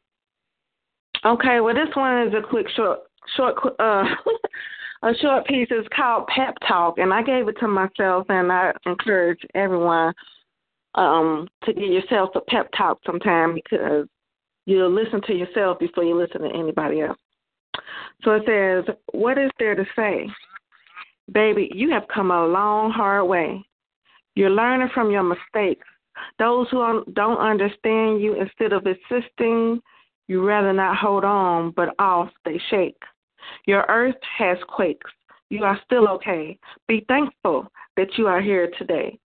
Okay, 1.25 1.61
well, 1.61 1.73
this 1.73 1.95
one 1.95 2.27
is 2.27 2.33
a 2.33 2.47
quick, 2.47 2.67
short, 2.75 2.99
short, 3.37 3.55
uh, 3.79 4.03
a 5.03 5.13
short 5.21 5.47
piece. 5.47 5.69
It's 5.71 5.87
called 5.95 6.27
Pep 6.27 6.55
Talk, 6.67 6.97
and 6.97 7.13
I 7.13 7.23
gave 7.23 7.47
it 7.47 7.55
to 7.61 7.67
myself, 7.67 8.25
and 8.29 8.51
I 8.51 8.73
encourage 8.85 9.39
everyone 9.55 10.13
um, 10.95 11.47
to 11.63 11.73
give 11.73 11.83
yourself 11.83 12.29
a 12.35 12.41
pep 12.41 12.69
talk 12.77 12.99
sometime 13.05 13.53
because 13.53 14.07
you'll 14.65 14.93
listen 14.93 15.21
to 15.27 15.33
yourself 15.33 15.79
before 15.79 16.03
you 16.03 16.17
listen 16.17 16.41
to 16.41 16.49
anybody 16.57 17.01
else. 17.01 17.17
So 18.23 18.31
it 18.31 18.43
says, 18.45 18.95
What 19.11 19.37
is 19.37 19.51
there 19.59 19.75
to 19.75 19.85
say? 19.95 20.27
Baby, 21.31 21.71
you 21.73 21.91
have 21.91 22.07
come 22.13 22.31
a 22.31 22.45
long, 22.45 22.91
hard 22.91 23.27
way. 23.27 23.63
You're 24.35 24.49
learning 24.49 24.89
from 24.93 25.11
your 25.11 25.23
mistakes. 25.23 25.87
Those 26.39 26.67
who 26.69 27.03
don't 27.13 27.37
understand 27.37 28.21
you, 28.21 28.39
instead 28.39 28.73
of 28.73 28.85
assisting, 28.85 29.81
you 30.27 30.45
rather 30.45 30.73
not 30.73 30.97
hold 30.97 31.23
on, 31.23 31.71
but 31.71 31.95
off 31.99 32.29
they 32.45 32.59
shake. 32.69 33.01
Your 33.65 33.85
earth 33.89 34.15
has 34.37 34.57
quakes. 34.67 35.11
You 35.49 35.63
are 35.63 35.79
still 35.85 36.07
okay. 36.09 36.57
Be 36.87 37.05
thankful 37.07 37.67
that 37.97 38.17
you 38.17 38.27
are 38.27 38.41
here 38.41 38.71
today. 38.77 39.19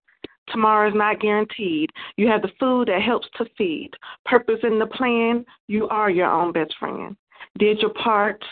Tomorrow 0.48 0.88
is 0.88 0.94
not 0.94 1.20
guaranteed. 1.20 1.90
You 2.16 2.28
have 2.28 2.42
the 2.42 2.50
food 2.58 2.88
that 2.88 3.02
helps 3.02 3.28
to 3.36 3.46
feed. 3.56 3.90
Purpose 4.26 4.58
in 4.62 4.78
the 4.78 4.86
plan. 4.86 5.44
You 5.68 5.88
are 5.88 6.10
your 6.10 6.30
own 6.30 6.52
best 6.52 6.74
friend. 6.78 7.16
Did 7.58 7.78
your 7.80 7.94
part. 7.94 8.44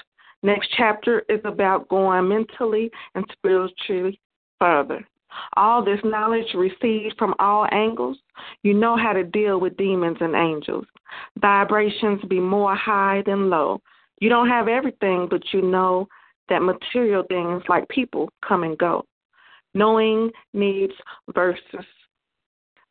Next 0.42 0.68
chapter 0.76 1.24
is 1.28 1.40
about 1.44 1.88
going 1.88 2.28
mentally 2.28 2.90
and 3.14 3.24
spiritually 3.32 4.20
further. 4.58 5.06
All 5.56 5.84
this 5.84 6.00
knowledge 6.04 6.54
received 6.54 7.16
from 7.18 7.34
all 7.38 7.66
angles, 7.70 8.18
you 8.62 8.72
know 8.72 8.96
how 8.96 9.12
to 9.12 9.24
deal 9.24 9.60
with 9.60 9.76
demons 9.76 10.18
and 10.20 10.34
angels. 10.34 10.86
Vibrations 11.38 12.20
be 12.28 12.40
more 12.40 12.74
high 12.74 13.22
than 13.26 13.50
low. 13.50 13.80
You 14.20 14.28
don't 14.28 14.48
have 14.48 14.68
everything, 14.68 15.28
but 15.30 15.42
you 15.52 15.62
know 15.62 16.08
that 16.48 16.62
material 16.62 17.24
things 17.28 17.62
like 17.68 17.88
people 17.88 18.30
come 18.46 18.62
and 18.62 18.78
go. 18.78 19.04
Knowing 19.74 20.30
needs 20.54 20.94
versus 21.34 21.84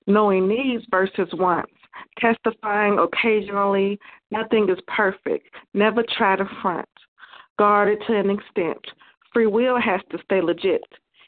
knowing 0.06 0.48
needs 0.48 0.86
versus 0.90 1.28
wants. 1.34 1.72
Testifying 2.20 2.98
occasionally, 3.00 4.00
nothing 4.32 4.70
is 4.70 4.78
perfect. 4.88 5.48
Never 5.74 6.04
try 6.18 6.36
to 6.36 6.46
front. 6.62 6.88
Guard 7.58 7.90
it 7.90 8.00
to 8.08 8.18
an 8.18 8.30
extent. 8.30 8.80
Free 9.34 9.48
will 9.48 9.80
has 9.80 10.02
to 10.12 10.20
stay 10.24 10.42
legit. 10.42 10.84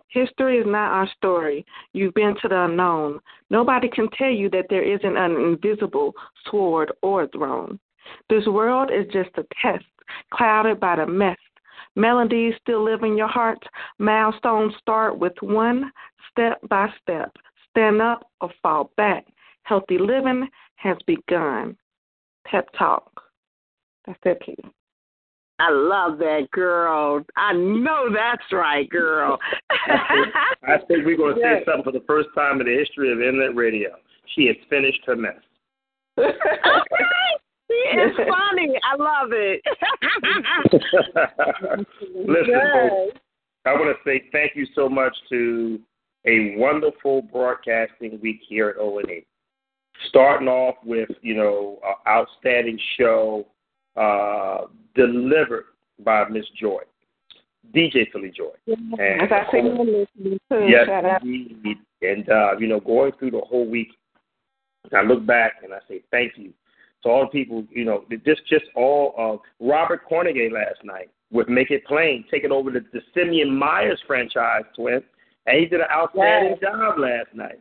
History 0.10 0.58
is 0.58 0.66
not 0.68 0.92
our 0.92 1.10
story. 1.16 1.66
You've 1.94 2.16
been 2.16 2.36
to 2.42 2.48
the 2.48 2.66
unknown. 2.66 3.20
Nobody 3.50 3.88
can 3.90 4.10
tell 4.18 4.32
you 4.32 4.50
that 4.50 4.66
there 4.70 4.84
isn't 4.84 5.18
an 5.18 5.32
invisible 5.32 6.14
sword 6.50 6.92
or 7.02 7.28
throne. 7.28 7.80
This 8.30 8.46
world 8.48 8.90
is 8.92 9.06
just 9.14 9.30
a 9.38 9.46
test, 9.62 9.86
clouded 10.34 10.80
by 10.80 10.96
the 10.96 11.06
mess. 11.06 11.38
Melodies 11.96 12.56
still 12.62 12.84
live 12.84 13.04
in 13.04 13.18
your 13.18 13.28
heart. 13.28 13.64
Milestones 14.00 14.74
start 14.80 15.20
with 15.20 15.34
one 15.42 15.92
step 16.32 16.60
by 16.70 16.88
step. 17.02 17.36
Stand 17.70 18.02
up 18.02 18.28
or 18.42 18.52
fall 18.64 18.92
back. 18.98 19.26
Healthy 19.64 20.00
living 20.00 20.48
has 20.76 20.98
begun. 21.06 21.78
Pep 22.46 22.68
talk. 22.78 23.22
That's 24.08 24.20
it, 24.26 24.42
Keith. 24.44 24.72
I 25.60 25.70
love 25.72 26.18
that 26.20 26.48
girl. 26.52 27.24
I 27.36 27.54
know 27.54 28.10
that's 28.14 28.52
right, 28.52 28.90
girl. 28.90 29.38
I 29.70 30.78
think 30.88 31.06
we're 31.06 31.18
going 31.18 31.36
to 31.36 31.42
say 31.42 31.64
something 31.66 31.84
for 31.84 31.92
the 31.92 32.04
first 32.08 32.30
time 32.36 32.62
in 32.62 32.68
the 32.68 32.78
history 32.78 33.12
of 33.12 33.20
internet 33.20 33.56
radio. 33.56 33.90
She 34.36 34.48
has 34.48 34.56
finished 34.70 35.02
her 35.06 35.16
mess. 35.16 35.34
Okay. 36.18 36.34
It's 37.70 38.18
funny. 38.30 38.74
I 38.84 38.96
love 38.96 39.30
it. 39.32 39.62
Listen, 42.16 42.46
Yes. 42.48 42.90
folks, 42.90 43.20
I 43.66 43.74
want 43.74 43.96
to 43.96 44.10
say 44.10 44.24
thank 44.32 44.56
you 44.56 44.66
so 44.76 44.88
much 44.90 45.16
to 45.30 45.80
a 46.26 46.56
wonderful 46.58 47.22
broadcasting 47.24 48.20
week 48.22 48.40
here 48.48 48.70
at 48.70 48.78
O&E. 48.78 49.26
Starting 50.08 50.48
off 50.48 50.76
with, 50.86 51.10
you 51.22 51.36
know, 51.36 51.80
an 51.84 51.96
outstanding 52.08 52.80
show 52.98 53.46
uh, 54.00 54.66
delivered 54.96 55.66
by 56.04 56.28
Miss 56.30 56.46
Joy, 56.60 56.82
DJ 57.76 58.10
Philly 58.12 58.32
Joy. 58.36 58.52
And- 58.68 59.22
As 59.22 59.30
I 59.32 59.46
see 59.52 59.58
you 59.58 60.08
listening 60.18 60.40
too. 60.50 60.66
Yes, 60.68 60.88
Shout 60.88 61.06
out. 61.06 61.22
indeed. 61.24 61.78
And 62.02 62.30
uh, 62.30 62.58
you 62.58 62.68
know, 62.68 62.80
going 62.80 63.12
through 63.20 63.32
the 63.32 63.42
whole 63.42 63.68
week, 63.70 63.90
I 64.96 65.02
look 65.02 65.26
back 65.26 65.56
and 65.64 65.74
I 65.74 65.80
say 65.88 66.02
thank 66.12 66.34
you 66.38 66.54
to 67.04 67.10
all 67.10 67.22
the 67.26 67.28
people. 67.28 67.66
You 67.72 67.84
know, 67.86 68.06
just 68.26 68.42
just 68.48 68.66
all 68.76 69.14
of 69.18 69.40
Robert 69.60 70.02
Cornegay 70.10 70.52
last 70.52 70.84
night 70.84 71.10
with 71.32 71.50
Make 71.50 71.72
It 71.72 71.86
Plain, 71.86 72.24
taking 72.32 72.52
over 72.52 72.72
the, 72.72 72.84
the 72.94 73.02
Simeon 73.14 73.54
Myers 73.56 74.02
franchise, 74.08 74.64
twin, 74.76 75.02
and 75.46 75.60
he 75.60 75.66
did 75.66 75.82
an 75.82 75.88
outstanding 75.92 76.58
Yes. 76.62 76.72
job 76.72 76.98
last 76.98 77.34
night. 77.36 77.60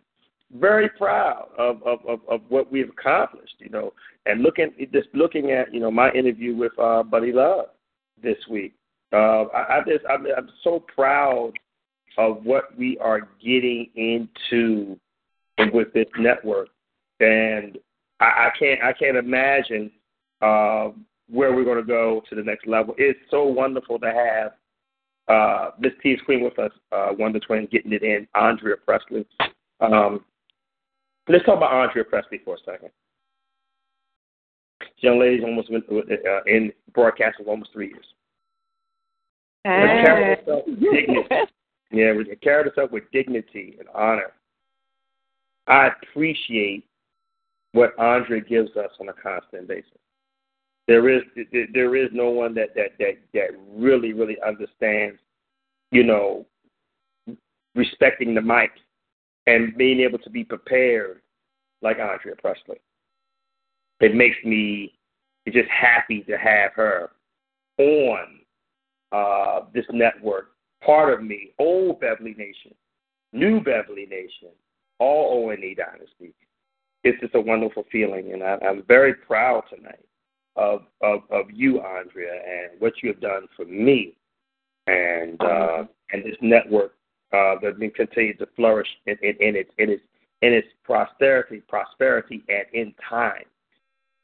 Very 0.56 0.88
proud 0.88 1.48
of, 1.58 1.82
of 1.82 1.98
of 2.06 2.20
of 2.28 2.40
what 2.48 2.72
we've 2.72 2.88
accomplished. 2.88 3.56
You 3.58 3.68
know, 3.68 3.92
and 4.24 4.42
looking 4.42 4.70
just 4.92 5.08
looking 5.12 5.50
at 5.50 5.72
you 5.74 5.80
know 5.80 5.90
my 5.90 6.10
interview 6.12 6.56
with 6.56 6.72
uh, 6.78 7.02
Buddy 7.02 7.32
Love 7.32 7.66
this 8.22 8.38
week. 8.50 8.74
Uh, 9.12 9.44
I, 9.44 9.78
I 9.78 9.80
just 9.86 10.04
I'm, 10.08 10.26
I'm 10.36 10.48
so 10.64 10.84
proud 10.94 11.52
of 12.16 12.44
what 12.44 12.76
we 12.78 12.96
are 12.98 13.28
getting 13.44 13.90
into 13.94 14.98
with 15.72 15.92
this 15.92 16.08
network, 16.18 16.68
and 17.20 17.76
I, 18.20 18.24
I 18.24 18.50
can't 18.58 18.82
I 18.82 18.92
can't 18.94 19.16
imagine 19.18 19.90
uh, 20.40 20.88
where 21.28 21.54
we're 21.54 21.64
going 21.64 21.76
to 21.76 21.82
go 21.82 22.22
to 22.28 22.34
the 22.34 22.42
next 22.42 22.66
level. 22.66 22.94
It's 22.96 23.18
so 23.30 23.44
wonderful 23.44 23.98
to 23.98 24.06
have 24.06 24.52
uh, 25.28 25.70
T's 26.02 26.18
Queen 26.24 26.42
with 26.42 26.58
us, 26.58 26.72
uh, 26.90 27.08
Wonder 27.18 27.40
Twin, 27.40 27.68
getting 27.70 27.92
it 27.92 28.02
in, 28.02 28.26
Andrea 28.34 28.76
Pressley. 28.84 29.26
Um, 29.80 30.24
let's 31.28 31.44
talk 31.44 31.56
about 31.56 31.72
Andrea 31.72 32.04
Pressley 32.04 32.40
for 32.44 32.54
a 32.54 32.58
second. 32.64 32.90
This 34.80 34.88
young 35.00 35.18
lady's 35.18 35.44
almost 35.44 35.70
been 35.70 35.82
uh, 35.90 36.42
in 36.46 36.72
broadcasting 36.94 37.44
for 37.44 37.50
almost 37.50 37.72
three 37.72 37.88
years. 37.88 38.06
With. 40.66 41.48
Yeah, 41.90 42.12
we 42.12 42.24
carried 42.42 42.66
herself 42.66 42.90
with 42.90 43.04
dignity 43.12 43.76
and 43.78 43.88
honor. 43.94 44.32
I 45.66 45.88
appreciate 46.02 46.84
what 47.72 47.98
Andre 47.98 48.40
gives 48.40 48.76
us 48.76 48.90
on 49.00 49.08
a 49.08 49.12
constant 49.14 49.68
basis. 49.68 49.90
There 50.86 51.08
is 51.08 51.22
there 51.72 51.96
is 51.96 52.08
no 52.12 52.30
one 52.30 52.54
that 52.54 52.74
that 52.74 52.92
that 52.98 53.18
that 53.34 53.48
really 53.70 54.12
really 54.12 54.36
understands, 54.46 55.18
you 55.90 56.02
know, 56.02 56.46
respecting 57.74 58.34
the 58.34 58.42
mic 58.42 58.70
and 59.48 59.76
being 59.78 60.00
able 60.00 60.18
to 60.18 60.30
be 60.30 60.44
prepared 60.44 61.22
like 61.80 61.98
Andrea 61.98 62.34
Pressley. 62.36 62.80
It 64.00 64.14
makes 64.14 64.36
me 64.44 64.94
just 65.48 65.70
happy 65.70 66.20
to 66.24 66.36
have 66.36 66.72
her 66.74 67.10
on 67.78 68.40
uh, 69.10 69.60
this 69.72 69.86
network, 69.90 70.50
part 70.84 71.14
of 71.14 71.22
me, 71.24 71.52
old 71.58 71.98
Beverly 72.00 72.34
Nation, 72.36 72.74
new 73.32 73.60
Beverly 73.60 74.06
Nation, 74.06 74.50
all 74.98 75.48
O&E 75.48 75.74
Dynasty. 75.74 76.34
It's 77.04 77.18
just 77.20 77.34
a 77.34 77.40
wonderful 77.40 77.84
feeling, 77.90 78.32
and 78.32 78.42
I, 78.42 78.58
I'm 78.68 78.82
very 78.86 79.14
proud 79.14 79.62
tonight 79.74 80.04
of, 80.56 80.82
of 81.00 81.20
of 81.30 81.46
you, 81.50 81.80
Andrea, 81.80 82.34
and 82.34 82.80
what 82.80 82.94
you 83.02 83.08
have 83.08 83.20
done 83.20 83.46
for 83.56 83.64
me, 83.64 84.14
and 84.88 85.40
uh, 85.40 85.84
and 86.12 86.24
this 86.24 86.36
network 86.42 86.97
uh, 87.32 87.56
that 87.62 87.78
can 87.78 87.90
continue 87.90 88.34
to 88.36 88.46
flourish 88.56 88.88
in, 89.06 89.16
in, 89.22 89.34
in 89.40 89.56
its 89.56 89.70
in 89.78 89.90
its 89.90 90.02
in 90.42 90.52
its 90.52 90.68
prosperity, 90.84 91.60
prosperity, 91.68 92.42
and 92.48 92.64
in 92.72 92.94
time. 93.08 93.44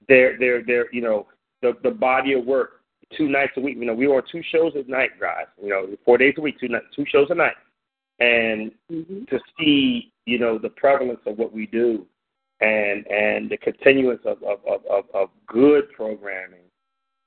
There, 0.09 0.39
there, 0.39 0.62
there. 0.64 0.93
You 0.93 1.02
know, 1.02 1.26
the 1.62 1.72
the 1.82 1.90
body 1.90 2.35
of 2.35 2.44
work, 2.44 2.82
two 3.16 3.28
nights 3.28 3.52
a 3.56 3.60
week. 3.60 3.76
You 3.78 3.86
know, 3.86 3.94
we 3.94 4.06
were 4.06 4.16
on 4.16 4.22
two 4.31 4.43
shows 4.51 4.72
a 4.74 4.89
night, 4.90 5.10
guys. 5.20 5.47
You 5.62 5.68
know, 5.68 5.86
four 6.05 6.18
days 6.18 6.35
a 6.39 6.40
week, 6.40 6.59
two 6.60 6.68
two 6.94 7.05
shows 7.10 7.28
a 7.31 7.35
night, 7.35 7.56
and 8.20 8.72
mm-hmm. 8.90 9.24
to 9.24 9.39
see 9.59 10.12
you 10.26 10.39
know 10.39 10.59
the 10.59 10.70
prevalence 10.70 11.20
of 11.26 11.36
what 11.39 11.52
we 11.52 11.66
do, 11.66 12.06
and 12.60 13.06
and 13.09 13.51
the 13.51 13.59
continuance 13.59 14.22
of 14.24 14.43
of 14.43 14.60
of, 14.66 14.81
of, 14.90 15.05
of 15.14 15.28
good 15.47 15.90
programming. 15.93 16.60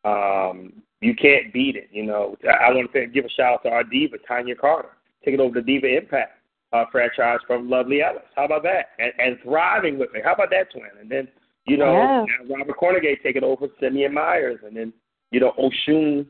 Um, 0.06 0.74
you 1.02 1.14
can't 1.16 1.52
beat 1.54 1.76
it. 1.76 1.90
You 1.92 2.06
know, 2.06 2.36
I, 2.46 2.70
I 2.70 2.74
want 2.74 2.92
to 2.94 3.08
give 3.08 3.26
a 3.26 3.30
shout 3.30 3.54
out 3.54 3.64
to 3.64 3.70
our 3.70 3.84
diva 3.84 4.18
Tanya 4.28 4.56
Carter 4.56 4.97
taking 5.24 5.40
over 5.40 5.56
the 5.56 5.62
Diva 5.62 5.98
Impact 5.98 6.40
uh, 6.74 6.86
franchise 6.92 7.40
from 7.48 7.70
Lovely 7.70 8.02
Ellis. 8.02 8.24
How 8.36 8.46
about 8.46 8.64
that? 8.64 8.90
And, 9.00 9.12
and 9.20 9.38
thriving 9.44 9.98
with 9.98 10.12
me. 10.14 10.20
How 10.24 10.34
about 10.34 10.50
that, 10.52 10.72
twin? 10.72 10.90
And 11.00 11.10
then, 11.10 11.28
you 11.66 11.78
know, 11.78 12.26
yeah. 12.28 12.56
Robert 12.56 12.78
Cornegay 12.78 13.22
taking 13.24 13.44
over 13.44 13.68
Simeon 13.80 14.14
Myers, 14.14 14.60
and 14.66 14.76
then, 14.76 14.94
you 15.32 15.40
know, 15.40 15.54
Oshun 15.60 16.26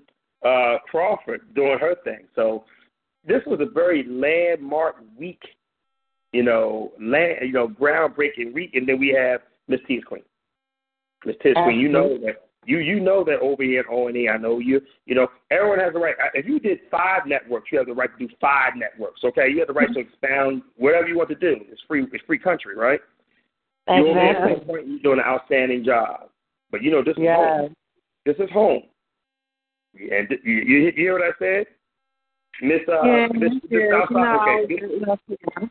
uh, 0.46 0.80
Crawford 0.90 1.54
doing 1.56 1.78
her 1.80 1.96
thing. 2.04 2.28
So 2.36 2.66
this 3.28 3.42
was 3.46 3.60
a 3.62 3.72
very 3.72 4.06
landmark 4.08 4.96
week, 5.18 5.42
you 6.32 6.44
know, 6.44 6.92
land, 7.00 7.40
you 7.42 7.54
know, 7.54 7.68
groundbreaking 7.68 8.54
week. 8.54 8.72
And 8.74 8.88
then 8.88 9.00
we 9.00 9.10
have 9.10 9.42
Miss 9.68 9.80
T's 9.88 10.04
Queen. 10.04 10.24
Miss 11.26 11.36
T's 11.44 11.56
Queen, 11.56 11.80
you 11.80 11.90
know 11.90 12.18
that 12.20 12.47
you 12.68 12.80
you 12.80 13.00
know 13.00 13.24
that 13.24 13.40
over 13.40 13.64
here 13.64 13.80
at 13.80 13.86
O 13.90 14.08
and 14.08 14.18
E, 14.18 14.28
I 14.28 14.38
know 14.38 14.60
you. 14.60 14.82
You 15.06 15.16
know, 15.16 15.28
everyone 15.50 15.80
has 15.80 15.94
the 15.94 16.00
right. 16.00 16.16
If 16.34 16.46
you 16.46 16.60
did 16.60 16.80
five 16.92 17.22
networks, 17.26 17.72
you 17.72 17.78
have 17.78 17.88
the 17.88 17.94
right 17.94 18.10
to 18.18 18.28
do 18.28 18.34
five 18.42 18.74
networks. 18.76 19.22
Okay, 19.24 19.50
you 19.50 19.60
have 19.60 19.68
the 19.68 19.74
right 19.74 19.92
to 19.94 20.00
expound 20.00 20.62
whatever 20.76 21.08
you 21.08 21.18
want 21.18 21.30
to 21.30 21.36
do. 21.36 21.56
It's 21.72 21.82
free. 21.88 22.06
It's 22.12 22.24
free 22.26 22.38
country, 22.38 22.76
right? 22.76 23.00
Exactly. 23.88 24.12
You're 24.12 24.20
at 24.20 24.68
point 24.68 24.88
you're 24.88 25.00
doing 25.00 25.20
an 25.20 25.26
outstanding 25.26 25.86
job, 25.86 26.30
but 26.70 26.84
you 26.84 26.92
know 26.92 27.02
this 27.02 27.16
is 27.18 27.24
home. 27.26 27.74
This 28.26 28.36
is 28.38 28.50
home. 28.52 28.84
And 29.96 30.28
you, 30.44 30.54
you, 30.54 30.78
you 30.78 30.92
hear 30.94 31.14
what 31.14 31.24
I 31.24 31.32
said, 31.40 31.66
Miss 32.62 32.82
uh, 32.88 33.02
yeah, 33.04 33.28
Miss, 33.34 33.54
Miss 33.64 33.82
no, 34.12 34.42
Okay, 34.42 34.76
this, 34.76 35.70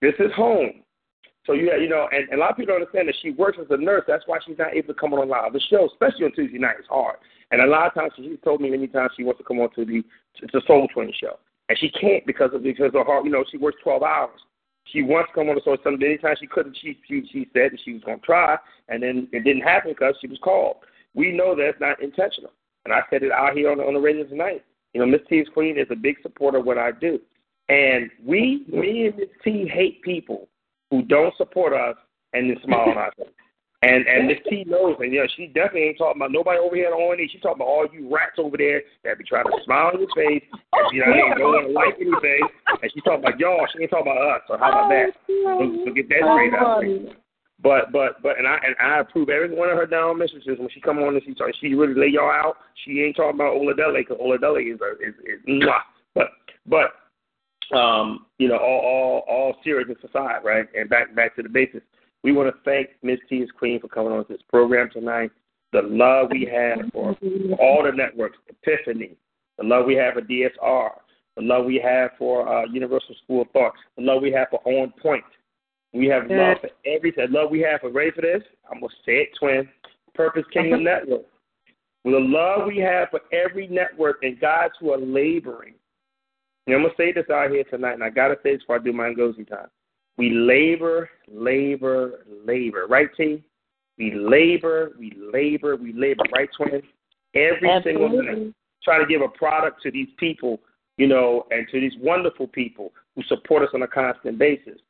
this 0.00 0.14
is 0.20 0.32
home. 0.34 0.82
So 1.46 1.54
you 1.54 1.72
you 1.74 1.88
know, 1.88 2.08
and, 2.12 2.28
and 2.28 2.38
a 2.38 2.40
lot 2.40 2.50
of 2.50 2.56
people 2.56 2.74
don't 2.74 2.82
understand 2.82 3.08
that 3.08 3.16
she 3.22 3.30
works 3.30 3.58
as 3.60 3.66
a 3.70 3.76
nurse. 3.76 4.04
That's 4.06 4.24
why 4.26 4.38
she's 4.46 4.58
not 4.58 4.74
able 4.74 4.88
to 4.88 5.00
come 5.00 5.14
on 5.14 5.30
of 5.32 5.52
the 5.52 5.60
show, 5.70 5.86
especially 5.86 6.26
on 6.26 6.32
Tuesday 6.32 6.58
night. 6.58 6.76
It's 6.78 6.88
hard. 6.88 7.16
And 7.50 7.62
a 7.62 7.66
lot 7.66 7.86
of 7.86 7.94
times 7.94 8.12
she's 8.16 8.38
told 8.44 8.60
me 8.60 8.70
many 8.70 8.86
times 8.86 9.12
she 9.16 9.24
wants 9.24 9.38
to 9.38 9.44
come 9.44 9.58
on 9.60 9.72
to 9.74 9.84
the 9.84 10.02
it's 10.42 10.66
Soul 10.66 10.86
Twin 10.92 11.12
show, 11.18 11.38
and 11.68 11.78
she 11.78 11.90
can't 11.90 12.24
because 12.26 12.50
of 12.52 12.62
because 12.62 12.92
of 12.94 13.06
her. 13.06 13.24
You 13.24 13.30
know, 13.30 13.44
she 13.50 13.56
works 13.56 13.78
twelve 13.82 14.02
hours. 14.02 14.38
She 14.84 15.02
wants 15.02 15.30
to 15.30 15.34
come 15.34 15.48
on 15.48 15.54
the 15.54 15.62
show. 15.62 15.76
Some 15.82 15.94
anytime 15.94 16.36
she 16.38 16.46
couldn't, 16.46 16.76
she 16.80 16.98
she 17.08 17.22
she 17.32 17.48
said 17.52 17.72
that 17.72 17.80
she 17.84 17.94
was 17.94 18.02
going 18.02 18.20
to 18.20 18.26
try, 18.26 18.56
and 18.88 19.02
then 19.02 19.28
it 19.32 19.44
didn't 19.44 19.62
happen 19.62 19.92
because 19.92 20.14
she 20.20 20.28
was 20.28 20.38
called. 20.42 20.76
We 21.14 21.32
know 21.32 21.56
that's 21.56 21.80
not 21.80 22.02
intentional, 22.02 22.52
and 22.84 22.94
I 22.94 23.00
said 23.10 23.22
it 23.22 23.32
out 23.32 23.56
here 23.56 23.70
on 23.70 23.78
the, 23.78 23.84
on 23.84 23.94
the 23.94 24.00
radio 24.00 24.24
tonight. 24.24 24.64
You 24.92 25.00
know, 25.00 25.06
Miss 25.06 25.20
T's 25.28 25.46
Queen 25.52 25.78
is 25.78 25.86
a 25.90 25.96
big 25.96 26.16
supporter 26.22 26.58
of 26.58 26.66
what 26.66 26.78
I 26.78 26.92
do, 26.92 27.18
and 27.68 28.10
we, 28.24 28.64
me 28.68 29.06
and 29.06 29.16
Miss 29.16 29.28
T, 29.42 29.66
hate 29.66 30.02
people 30.02 30.48
who 30.90 31.02
don't 31.02 31.34
support 31.36 31.72
us 31.72 31.96
and 32.32 32.50
then 32.50 32.56
smile 32.64 32.90
on 32.90 33.10
face. 33.16 33.26
And 33.82 34.06
and 34.06 34.28
Miss 34.28 34.36
T 34.44 34.64
knows, 34.68 34.96
and 35.00 35.10
know, 35.10 35.24
she 35.36 35.46
definitely 35.46 35.88
ain't 35.88 35.98
talking 35.98 36.20
about 36.20 36.32
nobody 36.32 36.60
over 36.60 36.76
here 36.76 36.92
on 36.92 37.00
O&E. 37.00 37.28
She's 37.32 37.40
talking 37.40 37.64
about 37.64 37.72
all 37.72 37.88
you 37.88 38.12
rats 38.12 38.36
over 38.36 38.58
there 38.58 38.82
that 39.04 39.16
be 39.16 39.24
trying 39.24 39.48
to 39.48 39.56
smile 39.64 39.96
on 39.96 40.04
your 40.04 40.12
face, 40.12 40.44
and 40.52 40.84
you 40.92 41.00
know, 41.00 41.08
they 41.08 41.40
don't 41.40 41.48
want 41.48 41.64
to 41.64 41.72
like 41.72 41.96
anything. 41.96 42.44
And 42.68 42.92
she's 42.92 43.02
talking 43.02 43.24
about 43.24 43.40
y'all. 43.40 43.64
She 43.72 43.80
ain't 43.80 43.90
talking 43.90 44.12
about 44.12 44.20
us. 44.20 44.42
So 44.52 44.60
how 44.60 44.68
about 44.68 44.92
that? 44.92 45.16
So, 45.24 45.88
so 45.88 45.92
get 45.96 46.12
that 46.12 46.28
straight 46.28 46.52
out. 46.52 46.84
But 47.62 47.88
but 47.88 48.20
but 48.20 48.36
and 48.36 48.44
I 48.44 48.60
and 48.60 48.76
I 48.76 49.00
approve 49.00 49.32
every 49.32 49.48
one 49.48 49.72
of 49.72 49.80
her 49.80 49.88
down 49.88 50.20
messages 50.20 50.60
when 50.60 50.68
she 50.76 50.84
come 50.84 51.00
on 51.00 51.16
and 51.16 51.24
she 51.24 51.32
talk, 51.32 51.48
she 51.56 51.72
really 51.72 51.96
lay 51.96 52.12
y'all 52.12 52.28
out. 52.28 52.60
She 52.84 53.00
ain't 53.00 53.16
talking 53.16 53.40
about 53.40 53.56
Oladele 53.56 54.04
because 54.04 54.20
Oladele 54.20 54.76
is 54.76 54.80
a, 54.84 54.92
is 55.00 55.16
is 55.24 55.40
mwah. 55.48 55.88
But 56.14 56.36
but 56.68 56.99
um, 57.72 58.26
you 58.38 58.48
know, 58.48 58.56
all 58.56 58.80
all 58.80 59.24
all 59.28 59.54
seriousness 59.62 59.98
aside, 60.08 60.40
right? 60.44 60.66
And 60.74 60.88
back 60.88 61.14
back 61.14 61.36
to 61.36 61.42
the 61.42 61.48
basics. 61.48 61.84
We 62.22 62.32
want 62.32 62.54
to 62.54 62.60
thank 62.64 62.90
Miss 63.02 63.18
T's 63.28 63.48
Queen 63.58 63.80
for 63.80 63.88
coming 63.88 64.12
on 64.12 64.24
this 64.28 64.42
program 64.48 64.90
tonight. 64.92 65.30
The 65.72 65.82
love 65.82 66.28
we 66.30 66.50
have 66.52 66.90
for 66.92 67.16
all 67.58 67.84
the 67.84 67.92
networks, 67.94 68.38
Epiphany, 68.48 69.16
the 69.56 69.64
love 69.64 69.86
we 69.86 69.94
have 69.94 70.14
for 70.14 70.20
DSR, 70.20 70.90
the 71.36 71.42
love 71.42 71.64
we 71.64 71.80
have 71.82 72.10
for 72.18 72.48
uh, 72.48 72.66
Universal 72.66 73.14
School 73.24 73.42
of 73.42 73.50
Thought, 73.50 73.72
the 73.96 74.02
love 74.02 74.20
we 74.20 74.32
have 74.32 74.48
for 74.50 74.60
On 74.64 74.92
Point. 75.00 75.24
We 75.92 76.06
have 76.06 76.24
love 76.30 76.58
for 76.60 76.70
everything. 76.86 77.26
The 77.32 77.38
love 77.38 77.50
we 77.50 77.60
have 77.60 77.80
for 77.80 77.90
ready 77.90 78.10
for 78.10 78.22
this. 78.22 78.42
I'm 78.70 78.80
gonna 78.80 78.92
say 79.06 79.22
it, 79.22 79.28
twin. 79.38 79.68
Purpose 80.14 80.44
Kingdom 80.52 80.84
Network. 80.84 81.22
With 82.04 82.14
the 82.14 82.20
love 82.20 82.66
we 82.66 82.78
have 82.78 83.08
for 83.10 83.20
every 83.32 83.66
network 83.68 84.22
and 84.22 84.40
guys 84.40 84.70
who 84.80 84.90
are 84.92 84.98
laboring 84.98 85.74
and 86.66 86.76
I'm 86.76 86.82
gonna 86.82 86.94
say 86.96 87.12
this 87.12 87.30
out 87.32 87.50
here 87.50 87.64
tonight, 87.64 87.94
and 87.94 88.04
I 88.04 88.10
gotta 88.10 88.36
say 88.42 88.52
this 88.52 88.62
before 88.62 88.76
I 88.76 88.78
do 88.80 88.92
my 88.92 89.08
Ngozi 89.08 89.48
time. 89.48 89.68
We 90.18 90.30
labor, 90.30 91.08
labor, 91.28 92.26
labor, 92.44 92.86
right, 92.88 93.08
T? 93.16 93.42
We 93.98 94.14
labor, 94.14 94.92
we 94.98 95.12
labor, 95.32 95.76
we 95.76 95.92
labor, 95.92 96.24
right, 96.34 96.48
twins? 96.56 96.84
Every 97.34 97.70
Absolutely. 97.70 97.92
single 97.92 98.22
night, 98.22 98.54
trying 98.82 99.00
to 99.00 99.06
give 99.06 99.22
a 99.22 99.28
product 99.28 99.82
to 99.82 99.90
these 99.90 100.08
people, 100.18 100.60
you 100.96 101.06
know, 101.06 101.46
and 101.50 101.66
to 101.70 101.80
these 101.80 101.92
wonderful 102.00 102.48
people 102.48 102.92
who 103.14 103.22
support 103.24 103.62
us 103.62 103.70
on 103.74 103.82
a 103.82 103.88
constant 103.88 104.38
basis. 104.38 104.80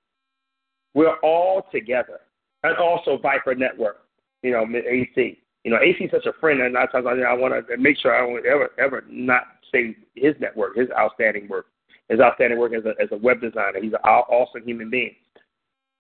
We're 0.94 1.16
all 1.22 1.66
together, 1.72 2.20
and 2.62 2.76
also 2.76 3.18
Viper 3.18 3.55
Network, 3.55 4.02
you 4.42 4.51
know, 4.51 4.64
AC. 4.64 5.38
You 5.64 5.70
know, 5.70 5.78
AC 5.80 6.05
is 6.05 6.10
such 6.10 6.26
a 6.26 6.32
friend, 6.40 6.60
and 6.60 6.74
a 6.74 6.78
lot 6.78 6.94
of 6.94 7.05
times 7.05 7.06
I, 7.06 7.30
I 7.30 7.34
want 7.34 7.55
to 7.68 7.76
make 7.76 7.98
sure 7.98 8.14
I 8.14 8.26
don't 8.26 8.47
ever, 8.47 8.70
ever 8.78 9.05
not 9.09 9.44
say 9.72 9.97
his 10.14 10.34
network, 10.40 10.76
his 10.76 10.88
outstanding 10.98 11.48
work, 11.48 11.66
his 12.09 12.20
outstanding 12.20 12.59
work 12.59 12.72
as 12.74 12.84
a 12.84 12.90
as 13.02 13.09
a 13.12 13.16
web 13.16 13.40
designer. 13.40 13.80
He's 13.80 13.92
an 13.92 14.01
awesome 14.01 14.62
human 14.64 14.90
being. 14.90 15.14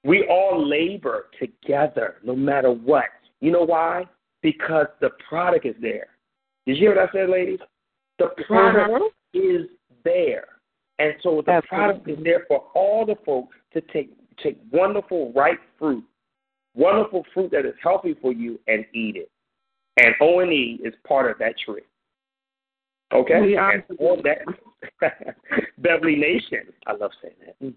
We 0.04 0.26
all 0.28 0.66
labor 0.66 1.26
together, 1.38 2.16
no 2.24 2.34
matter 2.34 2.70
what. 2.70 3.04
You 3.40 3.52
know 3.52 3.64
why? 3.64 4.06
Because 4.42 4.86
the 5.00 5.10
product 5.28 5.66
is 5.66 5.74
there. 5.80 6.06
Did 6.66 6.76
you 6.76 6.88
hear 6.88 6.96
what 6.96 7.08
I 7.08 7.12
said, 7.12 7.28
ladies? 7.28 7.58
The 8.18 8.28
product 8.46 8.90
uh-huh. 8.90 9.08
is 9.34 9.66
there, 10.04 10.46
and 10.98 11.14
so 11.22 11.42
the 11.44 11.62
product 11.68 12.08
is 12.08 12.18
there 12.22 12.44
for 12.48 12.64
all 12.74 13.04
the 13.04 13.16
folks 13.24 13.56
to 13.72 13.80
take 13.92 14.10
take 14.42 14.58
wonderful 14.72 15.32
ripe 15.34 15.60
fruit, 15.78 16.04
wonderful 16.74 17.24
fruit 17.34 17.50
that 17.52 17.66
is 17.66 17.74
healthy 17.82 18.14
for 18.20 18.32
you, 18.32 18.58
and 18.66 18.84
eat 18.94 19.16
it. 19.16 19.30
And 20.02 20.14
O 20.20 20.40
and 20.40 20.52
E 20.52 20.80
is 20.84 20.94
part 21.06 21.30
of 21.30 21.38
that 21.38 21.54
tree. 21.64 21.82
Okay? 23.12 23.40
We 23.40 23.56
are. 23.56 23.84
That, 23.88 24.38
Beverly 25.78 26.16
Nation. 26.16 26.72
I 26.86 26.92
love 26.94 27.10
saying 27.22 27.34
that. 27.46 27.58
Mm. 27.64 27.74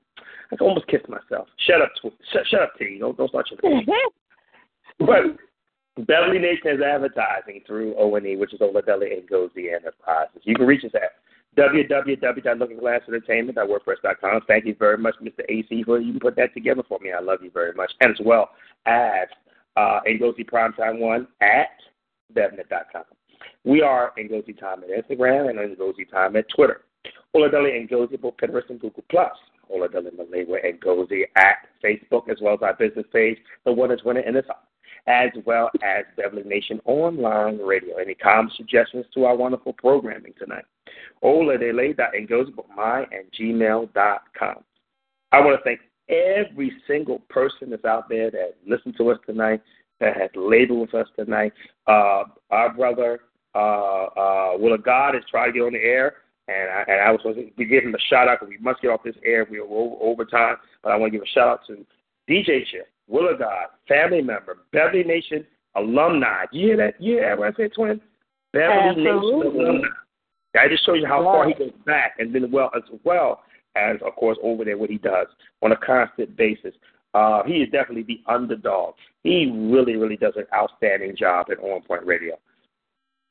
I 0.52 0.56
almost 0.64 0.88
kissed 0.88 1.08
myself. 1.10 1.48
Shut 1.68 1.82
up, 1.82 1.92
tw- 2.02 2.14
shut, 2.32 2.44
shut 2.50 2.62
up, 2.62 2.74
T. 2.78 2.98
Don't, 3.00 3.18
don't 3.18 3.30
start 3.30 3.50
your 3.50 3.60
But 5.00 5.38
Beverly 6.06 6.38
Nation 6.40 6.68
is 6.68 6.82
advertising 6.82 7.62
through 7.66 7.96
O&E, 7.98 8.36
which 8.36 8.54
is 8.54 8.60
Oladele 8.60 9.18
and 9.18 9.28
Ngozi 9.30 9.74
Enterprises. 9.74 10.42
You 10.44 10.54
can 10.56 10.68
reach 10.68 10.86
us 10.86 10.92
at 10.96 11.14
www.lookingglassentertainment.wordpress.com. 11.58 14.42
Thank 14.48 14.66
you 14.66 14.76
very 14.78 14.98
much, 14.98 15.16
Mr. 15.22 15.42
AC, 15.50 15.84
for 15.84 16.00
you 16.00 16.20
put 16.20 16.36
that 16.36 16.54
together 16.54 16.84
for 16.88 17.00
me. 17.00 17.12
I 17.12 17.20
love 17.20 17.40
you 17.44 17.50
very 17.52 17.74
much. 17.74 17.92
And 18.02 18.12
as 18.12 18.20
well 18.26 18.50
as 18.86 19.28
uh, 19.78 20.02
Ngozi 20.08 20.48
Primetime 20.50 21.00
One 21.00 21.28
at 21.42 21.70
bevnat.com. 22.36 23.04
We 23.66 23.82
are 23.82 24.12
Ngozi 24.18 24.60
Time 24.60 24.84
at 24.84 24.90
Instagram 24.90 25.50
and 25.50 25.78
Ngozi 25.78 26.10
Time 26.10 26.36
at 26.36 26.46
Twitter. 26.50 26.82
Oladele 27.36 27.90
Ngozi 27.90 28.18
Pinterest 28.18 28.70
and 28.70 28.80
Google 28.80 29.04
Plus. 29.10 29.32
Ola 29.70 29.90
Malewa 29.90 30.58
and 30.68 30.80
Gozi 30.82 31.24
at 31.36 31.68
Facebook 31.84 32.30
as 32.30 32.38
well 32.42 32.56
as 32.56 32.62
our 32.62 32.74
business 32.74 33.06
page, 33.12 33.38
The 33.66 33.72
One 33.72 33.92
is 33.92 34.04
Winning 34.04 34.24
in 34.26 34.36
the 34.36 34.44
as 35.06 35.30
well 35.46 35.70
as 35.84 36.06
Beverly 36.16 36.44
Nation 36.44 36.80
Online 36.86 37.58
Radio. 37.58 37.98
Any 37.98 38.14
comments, 38.14 38.56
suggestions 38.56 39.06
to 39.14 39.26
our 39.26 39.36
wonderful 39.36 39.74
programming 39.74 40.34
tonight? 40.40 40.64
Ola 41.22 41.56
and 41.56 42.30
Gozi 42.30 42.54
my 42.76 43.00
and 43.00 43.26
gmail.com. 43.38 44.64
I 45.32 45.40
want 45.40 45.60
to 45.60 45.64
thank 45.64 45.80
every 46.10 46.72
single 46.88 47.20
person 47.30 47.70
that's 47.70 47.86
out 47.86 48.08
there 48.08 48.30
that 48.32 48.56
listened 48.66 48.96
to 48.98 49.10
us 49.10 49.18
tonight, 49.26 49.62
that 50.00 50.16
has 50.16 50.30
labeled 50.36 50.80
with 50.80 50.94
us 50.94 51.08
tonight. 51.18 51.54
Uh, 51.88 52.24
our 52.52 52.74
brother, 52.74 53.22
uh, 53.56 54.06
uh, 54.06 54.58
Will 54.58 54.74
of 54.74 54.84
God, 54.84 55.16
is 55.16 55.24
trying 55.30 55.50
to 55.50 55.54
get 55.54 55.66
on 55.66 55.74
the 55.74 55.80
air. 55.80 56.16
And 56.48 56.70
I, 56.70 56.84
and 56.92 57.02
I 57.02 57.12
was 57.12 57.22
supposed 57.22 57.40
to 57.58 57.66
give 57.66 57.84
him 57.84 57.96
a 57.96 58.00
shout 58.10 58.28
out 58.28 58.40
because 58.40 58.50
we 58.50 58.64
must 58.64 58.82
get 58.82 58.90
off 58.90 59.04
this 59.04 59.16
air. 59.24 59.48
We 59.50 59.60
are 59.60 59.64
over, 59.64 59.96
over 60.02 60.26
time. 60.26 60.58
But 60.84 60.92
I 60.92 60.98
want 60.98 61.14
to 61.14 61.18
give 61.18 61.26
a 61.26 61.32
shout 61.32 61.48
out 61.48 61.62
to 61.68 61.86
DJ 62.30 62.66
Chip, 62.70 62.90
Will 63.08 63.30
of 63.32 63.40
God, 63.40 63.68
family 63.88 64.22
member, 64.22 64.58
Beverly 64.72 65.04
Nation 65.04 65.46
alumni. 65.76 66.46
You 66.52 66.68
hear 66.68 66.78
that? 66.78 67.02
You 67.02 67.14
hear 67.14 67.30
that 67.30 67.40
when 67.40 67.54
I 67.54 67.56
say 67.56 67.70
twin? 67.70 68.02
Beverly 68.52 68.90
Absolutely. 68.90 69.44
Nation 69.44 69.62
alumni. 69.62 69.88
That 70.54 70.70
just 70.70 70.86
shows 70.86 70.98
you 71.00 71.08
how 71.08 71.24
far 71.24 71.48
he 71.48 71.54
goes 71.54 71.72
back, 71.86 72.16
and 72.20 72.34
then 72.34 72.52
well 72.52 72.70
as 72.76 72.84
well 73.04 73.42
as 73.76 73.98
of 74.06 74.16
course 74.16 74.38
over 74.44 74.64
there 74.64 74.78
what 74.78 74.90
he 74.90 74.98
does 74.98 75.28
on 75.62 75.72
a 75.72 75.78
constant 75.78 76.36
basis. 76.38 76.76
Uh, 77.14 77.44
he 77.44 77.54
is 77.58 77.70
definitely 77.72 78.04
the 78.04 78.22
underdog. 78.32 78.96
He 79.24 79.52
really, 79.70 79.96
really 79.96 80.18
does 80.18 80.34
an 80.36 80.46
outstanding 80.54 81.16
job 81.16 81.48
at 81.52 81.60
OnPoint 81.60 82.06
Radio. 82.06 82.36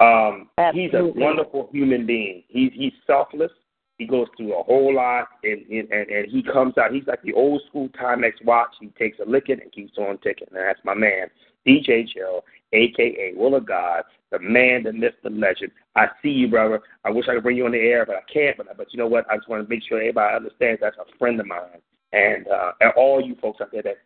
Um, 0.02 0.48
he's 0.74 0.92
a 0.94 1.04
wonderful 1.04 1.68
human 1.72 2.06
being. 2.06 2.42
He's 2.48 2.72
he's 2.74 2.92
selfless. 3.06 3.52
He 3.98 4.06
goes 4.06 4.26
through 4.36 4.58
a 4.58 4.62
whole 4.62 4.94
lot, 4.94 5.28
and 5.44 5.64
and 5.70 5.90
and 5.92 6.30
he 6.30 6.42
comes 6.42 6.76
out. 6.76 6.92
He's 6.92 7.06
like 7.06 7.22
the 7.22 7.34
old 7.34 7.62
school 7.68 7.88
Timex 7.90 8.32
watch. 8.44 8.74
He 8.80 8.88
takes 8.98 9.18
a 9.24 9.28
licking 9.28 9.60
and 9.60 9.70
keeps 9.70 9.96
on 9.98 10.18
ticking. 10.18 10.48
And 10.50 10.58
that's 10.58 10.80
my 10.84 10.94
man, 10.94 11.28
DJ 11.66 12.08
Chill, 12.08 12.44
aka 12.72 13.32
Will 13.36 13.54
of 13.54 13.66
God, 13.66 14.02
the 14.30 14.40
man, 14.40 14.82
the 14.82 14.92
myth, 14.92 15.14
the 15.22 15.30
legend. 15.30 15.70
I 15.94 16.06
see 16.22 16.30
you, 16.30 16.48
brother. 16.48 16.80
I 17.04 17.10
wish 17.10 17.26
I 17.28 17.34
could 17.34 17.44
bring 17.44 17.56
you 17.56 17.66
on 17.66 17.72
the 17.72 17.78
air, 17.78 18.04
but 18.04 18.16
I 18.16 18.32
can't. 18.32 18.56
But 18.56 18.76
but 18.76 18.92
you 18.92 18.98
know 18.98 19.06
what? 19.06 19.30
I 19.30 19.36
just 19.36 19.48
want 19.48 19.62
to 19.62 19.68
make 19.68 19.84
sure 19.88 19.98
everybody 19.98 20.34
understands 20.34 20.80
that's 20.80 20.96
a 20.96 21.18
friend 21.18 21.38
of 21.38 21.46
mine, 21.46 21.80
and 22.12 22.48
uh, 22.48 22.72
and 22.80 22.92
all 22.96 23.20
you 23.20 23.36
folks 23.40 23.60
out 23.60 23.70
there 23.70 23.82
that 23.82 23.98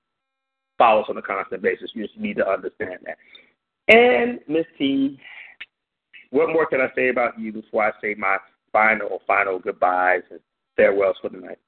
follow 0.76 1.02
us 1.02 1.06
on 1.08 1.16
a 1.16 1.22
constant 1.22 1.62
basis, 1.62 1.90
you 1.94 2.06
just 2.06 2.18
need 2.18 2.36
to 2.36 2.46
understand 2.46 2.98
that. 3.06 3.16
And 3.88 4.40
Miss 4.48 4.66
T, 4.76 5.18
what 6.30 6.48
more 6.48 6.66
can 6.66 6.80
I 6.80 6.88
say 6.94 7.08
about 7.08 7.38
you 7.38 7.52
before 7.52 7.84
I 7.84 7.92
say 8.00 8.14
my 8.14 8.38
final, 8.72 9.20
final 9.26 9.58
goodbyes 9.58 10.22
and 10.30 10.40
farewells 10.76 11.16
for 11.20 11.28
the 11.28 11.38
night? 11.38 11.58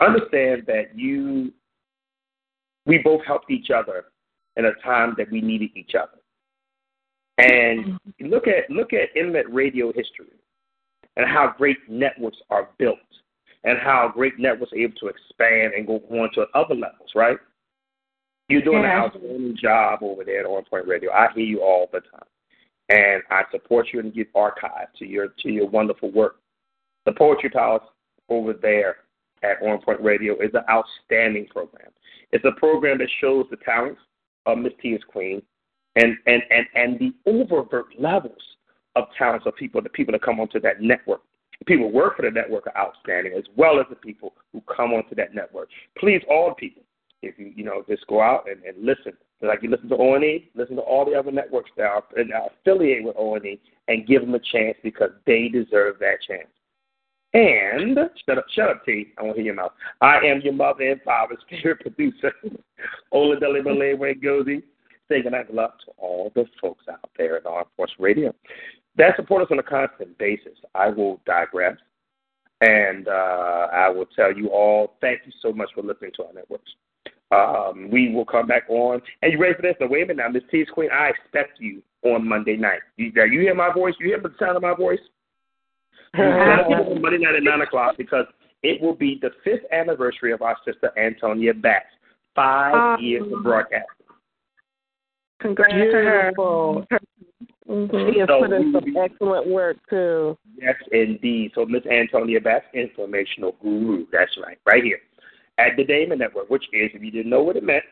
Understand 0.00 0.64
that 0.66 0.96
you, 0.96 1.52
we 2.86 2.98
both 2.98 3.24
helped 3.26 3.50
each 3.50 3.70
other 3.70 4.06
in 4.56 4.66
a 4.66 4.74
time 4.84 5.14
that 5.18 5.30
we 5.30 5.40
needed 5.40 5.70
each 5.76 5.94
other. 5.94 6.18
And 7.38 7.98
look 8.20 8.46
at 8.46 8.70
look 8.70 8.92
at 8.92 9.16
internet 9.16 9.52
radio 9.52 9.86
history 9.86 10.26
and 11.16 11.26
how 11.26 11.54
great 11.56 11.78
networks 11.88 12.36
are 12.50 12.68
built 12.78 12.98
and 13.64 13.78
how 13.78 14.10
great 14.12 14.38
networks 14.38 14.72
are 14.72 14.78
able 14.78 14.94
to 14.96 15.08
expand 15.08 15.72
and 15.74 15.86
go 15.86 16.02
on 16.10 16.30
to 16.34 16.46
other 16.54 16.74
levels, 16.74 17.10
right? 17.14 17.38
You're 18.48 18.62
doing 18.62 18.82
yeah. 18.82 18.96
an 18.96 19.04
outstanding 19.04 19.56
job 19.60 20.00
over 20.02 20.24
there 20.24 20.40
at 20.40 20.46
OnPoint 20.46 20.86
Radio. 20.86 21.10
I 21.10 21.28
hear 21.34 21.44
you 21.44 21.62
all 21.62 21.88
the 21.92 22.00
time 22.00 22.26
and 22.92 23.22
I 23.30 23.44
support 23.50 23.88
you 23.92 24.00
and 24.00 24.12
give 24.12 24.26
archive 24.34 24.88
to 24.98 25.06
your 25.06 25.28
to 25.28 25.48
your 25.48 25.66
wonderful 25.66 26.10
work. 26.12 26.36
The 27.06 27.12
Poetry 27.12 27.48
Palace 27.48 27.82
over 28.28 28.52
there 28.52 28.96
at 29.42 29.60
OnPoint 29.62 30.02
Radio 30.02 30.34
is 30.34 30.50
an 30.54 30.62
outstanding 30.70 31.46
program. 31.46 31.90
It's 32.30 32.44
a 32.44 32.58
program 32.60 32.98
that 32.98 33.08
shows 33.20 33.46
the 33.50 33.56
talents 33.56 34.00
of 34.46 34.58
MissTee 34.58 34.98
IzQueen 34.98 35.42
and, 35.96 36.16
and, 36.26 36.42
and, 36.50 36.66
and 36.74 36.98
the 36.98 37.12
overt 37.26 37.86
levels 37.98 38.40
of 38.94 39.04
talents 39.18 39.46
of 39.46 39.56
people, 39.56 39.82
the 39.82 39.88
people 39.88 40.12
that 40.12 40.22
come 40.22 40.38
onto 40.38 40.60
that 40.60 40.80
network. 40.80 41.22
The 41.58 41.64
people 41.64 41.88
who 41.88 41.94
work 41.94 42.16
for 42.16 42.22
the 42.22 42.30
network 42.30 42.66
are 42.66 42.76
outstanding, 42.76 43.34
as 43.36 43.44
well 43.56 43.80
as 43.80 43.86
the 43.88 43.96
people 43.96 44.34
who 44.52 44.62
come 44.74 44.92
onto 44.92 45.14
that 45.16 45.34
network. 45.34 45.68
Please, 45.98 46.22
all 46.28 46.54
people, 46.54 46.82
if 47.22 47.38
you 47.38 47.52
you 47.54 47.64
know 47.64 47.84
just 47.88 48.06
go 48.06 48.20
out 48.20 48.46
and, 48.50 48.62
and 48.64 48.84
listen 48.84 49.12
like 49.46 49.62
you 49.62 49.70
listen 49.70 49.88
to 49.88 49.96
O&E, 49.96 50.50
listen 50.54 50.76
to 50.76 50.82
all 50.82 51.04
the 51.04 51.18
other 51.18 51.32
networks 51.32 51.70
that 51.76 51.86
are, 51.86 52.04
that 52.16 52.32
are 52.32 52.50
affiliated 52.60 53.04
with 53.04 53.16
O&E 53.18 53.60
and 53.88 54.06
give 54.06 54.22
them 54.22 54.34
a 54.34 54.38
chance 54.38 54.76
because 54.82 55.10
they 55.26 55.48
deserve 55.48 55.98
that 56.00 56.22
chance. 56.26 56.48
And 57.34 57.98
shut 58.26 58.38
up, 58.38 58.44
shut 58.54 58.68
up, 58.68 58.84
T. 58.84 59.12
I 59.16 59.22
want 59.22 59.36
to 59.36 59.42
hear 59.42 59.46
your 59.46 59.54
mouth. 59.54 59.72
I 60.02 60.18
am 60.18 60.42
your 60.42 60.52
mother 60.52 60.90
and 60.90 61.00
father's 61.02 61.38
favorite 61.50 61.80
producer, 61.80 62.32
Ola 63.12 63.40
Deli 63.40 63.62
Malay 63.62 63.94
Gozi. 63.94 64.62
Saying 65.08 65.24
good 65.24 65.54
luck 65.54 65.78
to 65.80 65.92
all 65.98 66.30
the 66.34 66.44
folks 66.60 66.84
out 66.90 67.10
there 67.18 67.36
at 67.36 67.46
Armed 67.46 67.66
Force 67.76 67.92
Radio 67.98 68.32
that 68.96 69.16
support 69.16 69.42
us 69.42 69.48
on 69.50 69.58
a 69.58 69.62
constant 69.62 70.16
basis. 70.18 70.58
I 70.74 70.88
will 70.88 71.20
digress, 71.26 71.76
and 72.60 73.08
uh, 73.08 73.68
I 73.72 73.88
will 73.88 74.06
tell 74.06 74.32
you 74.36 74.48
all 74.48 74.94
thank 75.00 75.20
you 75.24 75.32
so 75.40 75.52
much 75.52 75.70
for 75.74 75.82
listening 75.82 76.12
to 76.16 76.26
our 76.26 76.32
networks. 76.32 76.70
Um, 77.32 77.88
we 77.90 78.12
will 78.12 78.26
come 78.26 78.46
back 78.46 78.64
on. 78.68 79.00
And 79.22 79.32
you 79.32 79.38
ready 79.38 79.54
for 79.54 79.62
this? 79.62 79.74
Now, 79.80 79.86
wait 79.88 80.02
a 80.02 80.06
minute 80.06 80.22
now, 80.22 80.38
MissTee 80.38 80.66
IzQueen, 80.66 80.92
I 80.92 81.08
expect 81.08 81.58
you 81.58 81.82
on 82.02 82.28
Monday 82.28 82.56
night. 82.56 82.80
You, 82.96 83.10
you 83.30 83.40
hear 83.40 83.54
my 83.54 83.72
voice? 83.72 83.94
You 83.98 84.08
hear 84.08 84.20
the 84.20 84.34
sound 84.38 84.56
of 84.56 84.62
my 84.62 84.74
voice? 84.74 85.00
Monday 86.16 87.18
night 87.18 87.36
at 87.36 87.42
9 87.42 87.60
o'clock 87.62 87.96
because 87.96 88.26
it 88.62 88.82
will 88.82 88.94
be 88.94 89.18
the 89.22 89.30
fifth 89.44 89.64
anniversary 89.72 90.32
of 90.32 90.42
our 90.42 90.56
sister 90.64 90.92
Antonia 90.98 91.54
Batts. 91.54 91.86
Five 92.34 92.74
um, 92.98 93.04
years 93.04 93.24
of 93.30 93.42
broadcasting. 93.42 93.86
Congrats 95.40 95.72
to 95.72 95.78
her. 95.78 96.32
Mm-hmm. 97.68 98.12
She 98.12 98.18
has 98.20 98.28
so 98.28 98.40
put 98.40 98.52
in 98.52 98.72
some 98.72 98.96
excellent 98.96 99.46
work 99.48 99.76
too. 99.88 100.36
Yes, 100.56 100.74
indeed. 100.92 101.52
So 101.54 101.66
Miss 101.66 101.82
Antonia 101.86 102.40
Batts, 102.40 102.64
informational 102.74 103.56
guru. 103.62 104.06
That's 104.12 104.32
right, 104.42 104.58
right 104.66 104.82
here 104.82 104.98
at 105.66 105.76
the 105.76 105.84
Damon 105.84 106.18
Network, 106.18 106.50
which 106.50 106.64
is, 106.72 106.90
if 106.94 107.02
you 107.02 107.10
didn't 107.10 107.30
know 107.30 107.42
what 107.42 107.56
it 107.56 107.64
meant, 107.64 107.84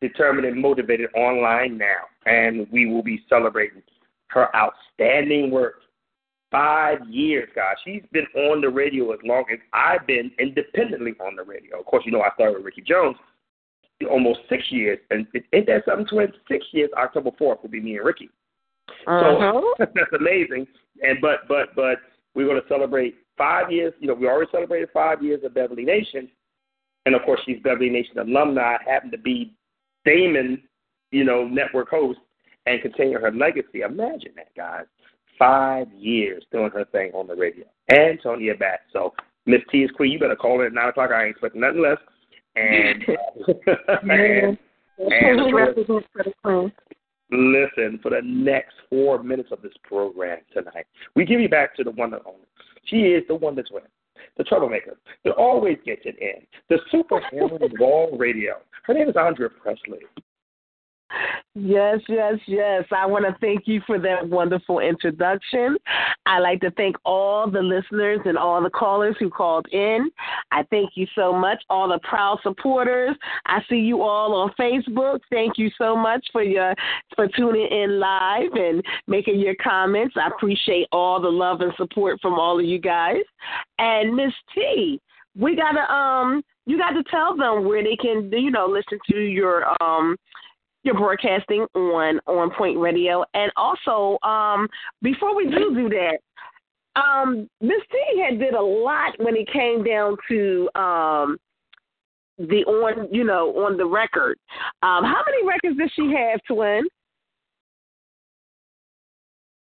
determined 0.00 0.46
and 0.46 0.60
motivated 0.60 1.10
online 1.14 1.78
now. 1.78 2.04
And 2.26 2.66
we 2.70 2.86
will 2.86 3.02
be 3.02 3.24
celebrating 3.28 3.82
her 4.28 4.54
outstanding 4.54 5.50
work. 5.50 5.74
Five 6.50 6.98
years, 7.08 7.48
guys. 7.54 7.74
She's 7.84 8.02
been 8.12 8.26
on 8.36 8.60
the 8.60 8.68
radio 8.68 9.10
as 9.10 9.18
long 9.24 9.44
as 9.52 9.58
I've 9.72 10.06
been 10.06 10.30
independently 10.38 11.12
on 11.18 11.34
the 11.34 11.42
radio. 11.42 11.80
Of 11.80 11.86
course, 11.86 12.04
you 12.06 12.12
know 12.12 12.20
I 12.20 12.30
started 12.34 12.58
with 12.58 12.66
Ricky 12.66 12.82
Jones 12.82 13.16
almost 14.08 14.40
six 14.48 14.62
years. 14.70 14.98
And 15.10 15.26
ain't 15.52 15.66
that 15.66 15.82
something, 15.86 16.06
twin? 16.06 16.32
Six 16.48 16.64
years, 16.72 16.90
October 16.96 17.30
4th 17.30 17.62
will 17.62 17.70
be 17.70 17.80
me 17.80 17.96
and 17.96 18.06
Ricky. 18.06 18.28
Uh-huh. 19.06 19.60
So 19.78 19.86
that's 19.94 20.12
amazing. 20.18 20.66
And 21.02 21.20
but 21.20 21.48
but 21.48 21.74
but 21.74 21.98
we're 22.34 22.46
going 22.46 22.60
to 22.60 22.68
celebrate 22.68 23.16
five 23.36 23.70
years. 23.70 23.92
You 23.98 24.08
know, 24.08 24.14
we 24.14 24.26
already 24.26 24.50
celebrated 24.50 24.90
five 24.92 25.22
years 25.22 25.42
of 25.44 25.54
Beverly 25.54 25.84
Nation, 25.84 26.28
and 27.06 27.14
of 27.14 27.22
course 27.22 27.40
she's 27.44 27.60
Beverly 27.62 27.90
Nation 27.90 28.18
alumni, 28.18 28.76
happened 28.86 29.12
to 29.12 29.18
be 29.18 29.54
Damon, 30.04 30.62
you 31.10 31.24
know, 31.24 31.46
network 31.46 31.88
host, 31.88 32.18
and 32.66 32.80
continue 32.82 33.18
her 33.18 33.30
legacy. 33.30 33.80
Imagine 33.80 34.32
that, 34.36 34.54
guys. 34.56 34.84
Five 35.38 35.92
years 35.92 36.44
doing 36.52 36.70
her 36.70 36.84
thing 36.86 37.10
on 37.12 37.26
the 37.26 37.34
radio. 37.34 37.64
Antonia 37.90 38.54
Batts. 38.54 38.84
So 38.92 39.12
Miss 39.46 39.60
T 39.70 39.78
is 39.78 39.90
queen. 39.90 40.12
You 40.12 40.18
better 40.18 40.36
call 40.36 40.60
her 40.60 40.66
at 40.66 40.72
nine 40.72 40.88
o'clock. 40.88 41.10
I 41.10 41.24
ain't 41.24 41.30
expecting 41.32 41.60
nothing 41.60 41.82
less. 41.82 41.98
And 42.56 43.02
and, 44.02 44.58
and 44.98 45.40
for, 45.40 45.74
the 45.74 46.32
Queen. 46.42 46.72
listen 47.30 47.98
for 48.00 48.10
the 48.10 48.20
next 48.22 48.74
four 48.88 49.22
minutes 49.22 49.50
of 49.50 49.60
this 49.60 49.72
program 49.82 50.38
tonight. 50.52 50.86
We 51.16 51.24
give 51.24 51.40
you 51.40 51.48
back 51.48 51.74
to 51.76 51.84
the 51.84 51.90
one 51.90 52.10
that 52.12 52.22
owns. 52.24 52.46
She 52.84 52.98
is 52.98 53.24
the 53.26 53.34
one 53.34 53.56
that's 53.56 53.72
winning 53.72 53.88
the 54.36 54.44
troublemaker 54.44 54.96
that 55.24 55.32
always 55.32 55.78
gets 55.84 56.02
it 56.04 56.16
in, 56.20 56.46
the 56.68 56.78
superhero 56.92 57.62
of 57.62 57.72
all 57.80 58.16
radio. 58.18 58.54
Her 58.84 58.94
name 58.94 59.08
is 59.08 59.16
Andrea 59.16 59.48
Pressley. 59.48 60.00
Yes, 61.54 62.00
yes, 62.08 62.34
yes. 62.46 62.84
I 62.90 63.06
want 63.06 63.24
to 63.24 63.36
thank 63.40 63.68
you 63.68 63.80
for 63.86 63.98
that 64.00 64.28
wonderful 64.28 64.80
introduction. 64.80 65.76
I 66.26 66.40
like 66.40 66.60
to 66.62 66.70
thank 66.72 66.96
all 67.04 67.48
the 67.48 67.62
listeners 67.62 68.18
and 68.24 68.36
all 68.36 68.60
the 68.60 68.70
callers 68.70 69.14
who 69.20 69.30
called 69.30 69.66
in. 69.70 70.10
I 70.50 70.64
thank 70.70 70.90
you 70.96 71.06
so 71.14 71.32
much, 71.32 71.62
all 71.70 71.88
the 71.88 72.00
proud 72.00 72.40
supporters. 72.42 73.16
I 73.46 73.60
see 73.68 73.76
you 73.76 74.02
all 74.02 74.34
on 74.34 74.52
Facebook. 74.58 75.20
Thank 75.30 75.56
you 75.56 75.70
so 75.78 75.94
much 75.96 76.26
for 76.32 76.42
your 76.42 76.74
for 77.14 77.28
tuning 77.28 77.68
in 77.70 78.00
live 78.00 78.52
and 78.54 78.82
making 79.06 79.38
your 79.38 79.54
comments. 79.62 80.16
I 80.16 80.28
appreciate 80.28 80.88
all 80.90 81.20
the 81.20 81.28
love 81.28 81.60
and 81.60 81.72
support 81.76 82.20
from 82.20 82.34
all 82.34 82.58
of 82.58 82.64
you 82.64 82.80
guys. 82.80 83.22
And 83.78 84.16
Miss 84.16 84.32
T, 84.54 85.00
we 85.36 85.54
gotta 85.54 85.92
um 85.92 86.42
you 86.66 86.78
got 86.78 86.92
to 86.92 87.02
tell 87.10 87.36
them 87.36 87.64
where 87.64 87.82
they 87.82 87.96
can 87.96 88.30
you 88.32 88.50
know 88.50 88.66
listen 88.66 88.98
to 89.10 89.18
your 89.18 89.64
um 89.82 90.16
you're 90.84 90.94
broadcasting 90.94 91.66
on 91.74 92.20
OnPoint 92.28 92.80
Radio. 92.80 93.24
And 93.34 93.50
also, 93.56 94.18
um, 94.22 94.68
before 95.02 95.34
we 95.34 95.44
do 95.46 95.74
do 95.74 95.88
that, 95.88 96.18
um, 97.00 97.48
Miss 97.60 97.80
T 97.90 98.22
had 98.22 98.38
did 98.38 98.54
a 98.54 98.62
lot 98.62 99.14
when 99.18 99.34
it 99.34 99.48
came 99.52 99.82
down 99.82 100.16
to 100.28 100.68
um 100.76 101.36
the 102.38 102.64
on 102.66 103.12
you 103.12 103.24
know 103.24 103.50
on 103.64 103.76
the 103.76 103.86
record. 103.86 104.38
Um, 104.82 105.02
how 105.04 105.22
many 105.26 105.46
records 105.46 105.76
did 105.76 105.90
she 105.96 106.14
have, 106.14 106.40
Twin? 106.46 106.84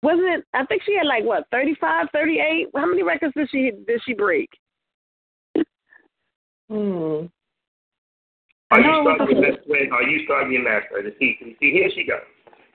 Wasn't 0.03 0.29
it? 0.29 0.45
I 0.55 0.65
think 0.67 0.83
she 0.87 0.95
had 0.97 1.07
like 1.07 1.25
what 1.25 1.45
35, 1.51 2.07
38? 2.13 2.69
How 2.75 2.87
many 2.87 3.03
records 3.03 3.35
did 3.37 3.49
she 3.51 3.73
did 3.87 4.01
she 4.07 4.15
break? 4.15 4.49
Hmm. 6.71 7.27
Are 8.71 8.81
you 8.81 9.01
starting 9.03 9.41
this 9.41 9.57
way? 9.67 9.89
Are 9.93 10.03
you 10.03 10.25
starting 10.25 10.53
your 10.53 10.65
master? 10.65 11.01
See, 11.19 11.37
see, 11.41 11.71
here 11.73 11.89
she 11.95 12.05
goes. 12.05 12.25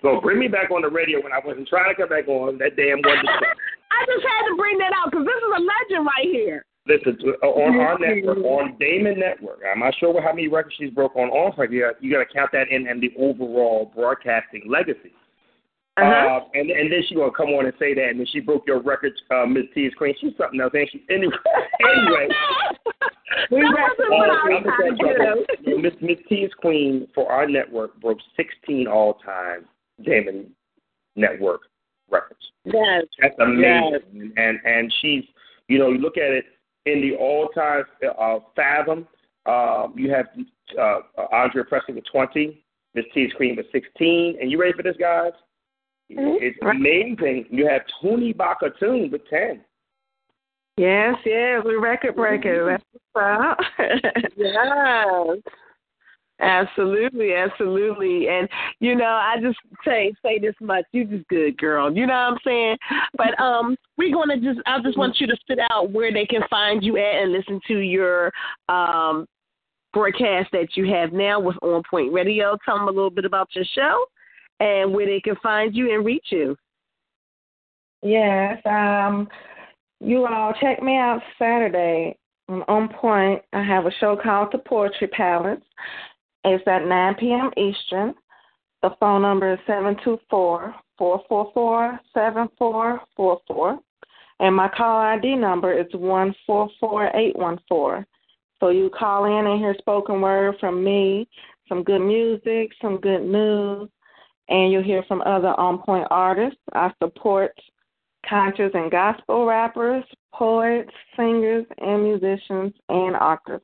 So 0.02 0.20
bring 0.20 0.40
me 0.40 0.48
back 0.48 0.72
on 0.72 0.82
the 0.82 0.90
radio 0.90 1.22
when 1.22 1.32
I 1.32 1.40
wasn't 1.44 1.68
trying 1.68 1.94
to 1.94 1.96
come 1.96 2.10
back 2.10 2.28
on 2.28 2.58
that 2.58 2.76
damn 2.76 3.00
one. 3.02 3.24
I 3.94 4.06
just 4.10 4.26
had 4.26 4.44
to 4.50 4.56
bring 4.58 4.78
that 4.80 4.92
out 4.98 5.12
because 5.12 5.26
this 5.26 5.38
is 5.38 5.54
a 5.54 5.62
legend 5.62 6.06
right 6.06 6.30
here. 6.34 6.66
Listen, 6.86 7.16
uh, 7.42 7.48
on 7.48 7.80
our 7.80 7.98
network, 7.98 8.40
on 8.40 8.76
Damon 8.78 9.18
Network, 9.18 9.60
I'm 9.72 9.80
not 9.80 9.94
sure 10.00 10.22
how 10.22 10.34
many 10.34 10.50
records 10.50 10.76
she's 10.78 10.90
broke 10.90 11.16
on 11.16 11.30
on 11.30 11.54
her. 11.54 11.66
You 11.72 12.12
got 12.12 12.28
to 12.28 12.34
count 12.34 12.52
that 12.52 12.68
in 12.70 12.88
and 12.88 13.02
the 13.02 13.14
overall 13.18 13.90
broadcasting 13.96 14.64
legacy. 14.68 15.14
Uh-huh. 15.96 16.40
Uh, 16.40 16.40
and 16.56 16.72
and 16.72 16.92
then 16.92 17.04
she 17.08 17.14
gonna 17.14 17.32
come 17.32 17.50
on 17.50 17.66
and 17.66 17.74
say 17.78 17.94
that, 17.94 18.10
and 18.10 18.20
then 18.20 18.26
she 18.32 18.40
broke 18.40 18.66
your 18.66 18.82
record, 18.82 19.14
uh, 19.30 19.46
Miss 19.46 19.66
T 19.76 19.82
is 19.82 19.94
Queen. 19.94 20.16
She's 20.20 20.34
something 20.38 20.60
else, 20.60 20.74
ain't 20.76 20.90
she? 20.92 21.04
Anyway, 21.10 21.36
anyway. 21.82 22.28
We 23.52 23.64
wasn't 23.64 24.10
what 24.10 24.30
I 24.30 24.34
was 24.34 24.64
trying 24.78 25.46
to 25.46 25.64
do. 25.64 25.82
Miss 25.82 25.94
Miss 26.02 26.18
T 26.30 26.36
is 26.36 26.54
Queen 26.56 27.08
for 27.14 27.32
our 27.32 27.48
network 27.48 28.00
broke 28.00 28.20
16 28.38 28.88
all 28.88 29.16
time 29.26 29.66
Damon 30.04 30.52
Network 31.16 31.62
records. 32.10 32.40
Yes. 32.66 33.04
That's 33.22 33.36
amazing. 33.40 34.34
And 34.38 34.60
and 34.66 34.94
she's 35.02 35.24
you 35.68 35.80
know 35.80 35.90
you 35.90 36.00
look 36.00 36.18
at 36.18 36.32
it 36.32 36.46
in 36.86 37.02
the 37.02 37.16
all 37.16 37.50
time 37.50 37.84
uh, 38.20 38.40
Fathom. 38.56 39.08
Um, 39.46 39.94
you 39.98 40.10
have 40.12 40.28
uh, 40.80 41.00
Andre 41.32 41.64
Pressley 41.68 41.96
with 41.96 42.06
20, 42.12 42.64
MissTee 42.96 43.28
IzQueen 43.30 43.58
with 43.58 43.66
16, 43.74 44.38
and 44.40 44.50
you 44.50 44.58
ready 44.60 44.72
for 44.72 44.84
this, 44.84 44.96
guys? 44.98 45.34
It's 46.18 46.58
amazing. 46.62 47.46
You 47.50 47.68
have 47.68 47.82
Tony 48.02 48.34
Bakatoon 48.34 49.12
with 49.12 49.28
10. 49.30 49.62
Yes, 50.78 51.16
yes, 51.24 51.62
we 51.64 51.76
record 51.76 52.16
breaker. 52.16 52.80
That's 53.16 53.64
yes. 54.36 55.38
Absolutely, 56.40 57.34
absolutely. 57.34 58.28
And 58.28 58.50
you 58.80 58.96
know, 58.96 59.06
I 59.06 59.36
just 59.40 59.58
say 59.86 60.14
say 60.26 60.40
this 60.40 60.56
much, 60.60 60.84
you 60.92 61.06
just 61.06 61.28
good 61.28 61.58
girl. 61.58 61.96
You 61.96 62.08
know 62.08 62.14
what 62.14 62.34
I'm 62.34 62.38
saying? 62.46 62.78
But 63.16 63.40
um 63.40 63.78
we're 63.98 64.14
gonna 64.14 64.38
just 64.38 64.60
I 64.66 64.82
just 64.82 64.98
want 64.98 65.20
you 65.20 65.28
to 65.28 65.38
spit 65.42 65.60
out 65.72 65.92
where 65.92 66.12
they 66.12 66.26
can 66.26 66.42
find 66.50 66.84
you 66.84 66.98
at 66.98 67.22
and 67.22 67.32
listen 67.32 67.60
to 67.68 67.78
your 67.78 68.32
um 68.68 69.28
broadcast 69.94 70.50
that 70.54 70.70
you 70.76 70.92
have 70.92 71.14
now 71.14 71.40
with 71.40 71.56
OnPoint 71.58 72.12
Radio. 72.12 72.58
Tell 72.66 72.80
them 72.80 72.88
a 72.88 72.92
little 72.92 73.12
bit 73.12 73.26
about 73.26 73.50
your 73.54 73.66
show 73.76 74.04
and 74.64 74.94
where 74.94 75.06
they 75.06 75.20
can 75.20 75.36
find 75.44 75.76
you 75.76 75.94
and 75.94 76.06
reach 76.06 76.28
you. 76.30 76.56
Yes, 78.02 78.62
um, 78.66 79.28
you 80.00 80.26
all 80.26 80.54
check 80.60 80.82
me 80.82 80.98
out 80.98 81.22
Saturday 81.38 82.18
on 82.48 82.64
OnPoint. 82.70 83.42
I 83.52 83.62
have 83.64 83.86
a 83.86 83.92
show 84.00 84.18
called 84.22 84.50
The 84.52 84.60
Poetry 84.60 85.08
Palace. 85.08 85.60
It's 86.46 86.64
at 86.68 86.86
9 86.86 87.16
p.m. 87.20 87.52
Eastern. 87.58 88.14
The 88.82 88.92
phone 89.00 89.22
number 89.22 89.54
is 89.54 89.60
724 89.68 90.76
444 90.98 92.00
7444. 92.14 93.80
And 94.40 94.56
my 94.56 94.70
call 94.76 94.98
ID 94.98 95.36
number 95.36 95.72
is 95.74 95.94
144814. 95.94 98.06
So 98.60 98.70
you 98.70 98.90
call 98.98 99.26
in 99.26 99.46
and 99.48 99.60
hear 99.60 99.76
spoken 99.78 100.22
word 100.22 100.56
from 100.60 100.84
me, 100.84 101.28
some 101.70 101.84
good 101.84 102.00
music, 102.00 102.72
some 102.82 103.00
good 103.00 103.24
news, 103.24 103.90
and 104.50 104.72
you'll 104.72 104.84
hear 104.84 105.04
from 105.08 105.22
other 105.22 105.58
on 105.60 105.80
point 105.80 106.08
artists. 106.10 106.60
I 106.74 106.92
support 107.02 107.52
conscious 108.28 108.72
and 108.74 108.92
gospel 108.92 109.46
rappers, 109.46 110.04
poets, 110.34 110.92
singers, 111.16 111.66
and 111.80 112.04
musicians 112.04 112.74
and 112.90 113.16
actors. 113.16 113.62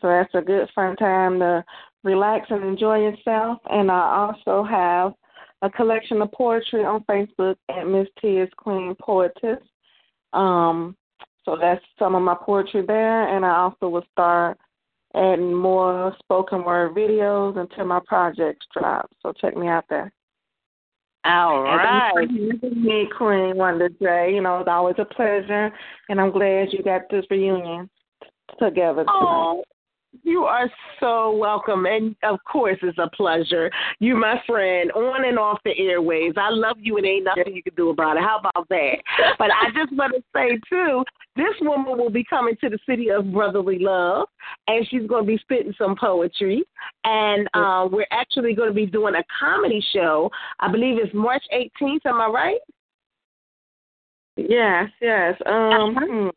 So 0.00 0.08
that's 0.08 0.34
a 0.34 0.40
good 0.40 0.68
fun 0.74 0.96
time 0.96 1.38
to 1.40 1.64
relax 2.04 2.46
and 2.50 2.64
enjoy 2.64 3.00
yourself. 3.00 3.58
And 3.68 3.90
I 3.90 4.34
also 4.38 4.64
have 4.64 5.12
a 5.62 5.70
collection 5.70 6.22
of 6.22 6.32
poetry 6.32 6.84
on 6.84 7.04
Facebook 7.04 7.56
at 7.68 7.86
Miss 7.86 8.08
T 8.20 8.42
Queen 8.56 8.94
Poetess. 9.00 9.58
Um, 10.32 10.96
so 11.44 11.56
that's 11.60 11.84
some 11.98 12.14
of 12.14 12.22
my 12.22 12.36
poetry 12.40 12.84
there, 12.86 13.34
and 13.34 13.44
I 13.44 13.56
also 13.56 13.88
will 13.88 14.04
start 14.12 14.58
adding 15.14 15.54
more 15.54 16.14
spoken 16.18 16.64
word 16.64 16.94
videos 16.94 17.58
until 17.58 17.86
my 17.86 18.00
projects 18.06 18.66
drop. 18.72 19.10
So 19.22 19.32
check 19.32 19.56
me 19.56 19.68
out 19.68 19.84
there. 19.88 20.12
All 21.24 21.62
right. 21.62 22.30
Me, 22.30 23.08
Queen 23.16 23.56
Wonder 23.56 23.88
J. 23.88 24.32
You 24.34 24.40
know, 24.40 24.60
it's 24.60 24.68
always 24.68 24.96
a 24.98 25.04
pleasure, 25.04 25.70
and 26.08 26.20
I'm 26.20 26.30
glad 26.30 26.72
you 26.72 26.82
got 26.82 27.02
this 27.10 27.26
reunion 27.30 27.90
together. 28.58 29.04
Oh, 29.06 29.62
you 30.22 30.42
are 30.42 30.70
so 30.98 31.36
welcome. 31.36 31.86
And 31.86 32.16
of 32.22 32.38
course, 32.44 32.78
it's 32.82 32.98
a 32.98 33.08
pleasure. 33.16 33.70
You, 33.98 34.16
my 34.16 34.40
friend, 34.46 34.90
on 34.92 35.24
and 35.24 35.38
off 35.38 35.58
the 35.64 35.76
airways. 35.78 36.32
I 36.36 36.50
love 36.50 36.76
you, 36.80 36.96
and 36.96 37.06
ain't 37.06 37.24
nothing 37.24 37.54
you 37.54 37.62
can 37.62 37.74
do 37.74 37.90
about 37.90 38.16
it. 38.16 38.22
How 38.22 38.38
about 38.38 38.68
that? 38.68 38.96
But 39.38 39.50
I 39.50 39.70
just 39.74 39.92
want 39.96 40.14
to 40.14 40.22
say, 40.34 40.58
too, 40.68 41.04
this 41.36 41.54
woman 41.60 41.96
will 41.96 42.10
be 42.10 42.24
coming 42.24 42.56
to 42.60 42.68
the 42.68 42.78
city 42.88 43.10
of 43.10 43.32
brotherly 43.32 43.78
love, 43.78 44.26
and 44.66 44.86
she's 44.88 45.06
going 45.06 45.24
to 45.24 45.28
be 45.28 45.38
spitting 45.38 45.74
some 45.78 45.96
poetry. 45.96 46.64
And 47.04 47.48
uh, 47.54 47.88
we're 47.90 48.06
actually 48.10 48.54
going 48.54 48.68
to 48.68 48.74
be 48.74 48.86
doing 48.86 49.14
a 49.14 49.24
comedy 49.38 49.82
show. 49.92 50.30
I 50.58 50.70
believe 50.70 50.98
it's 50.98 51.14
March 51.14 51.44
18th. 51.54 52.06
Am 52.06 52.20
I 52.20 52.26
right? 52.26 52.60
Yes, 54.36 54.90
yes. 55.00 55.34
Um, 55.46 55.96
hmm. 55.98 56.28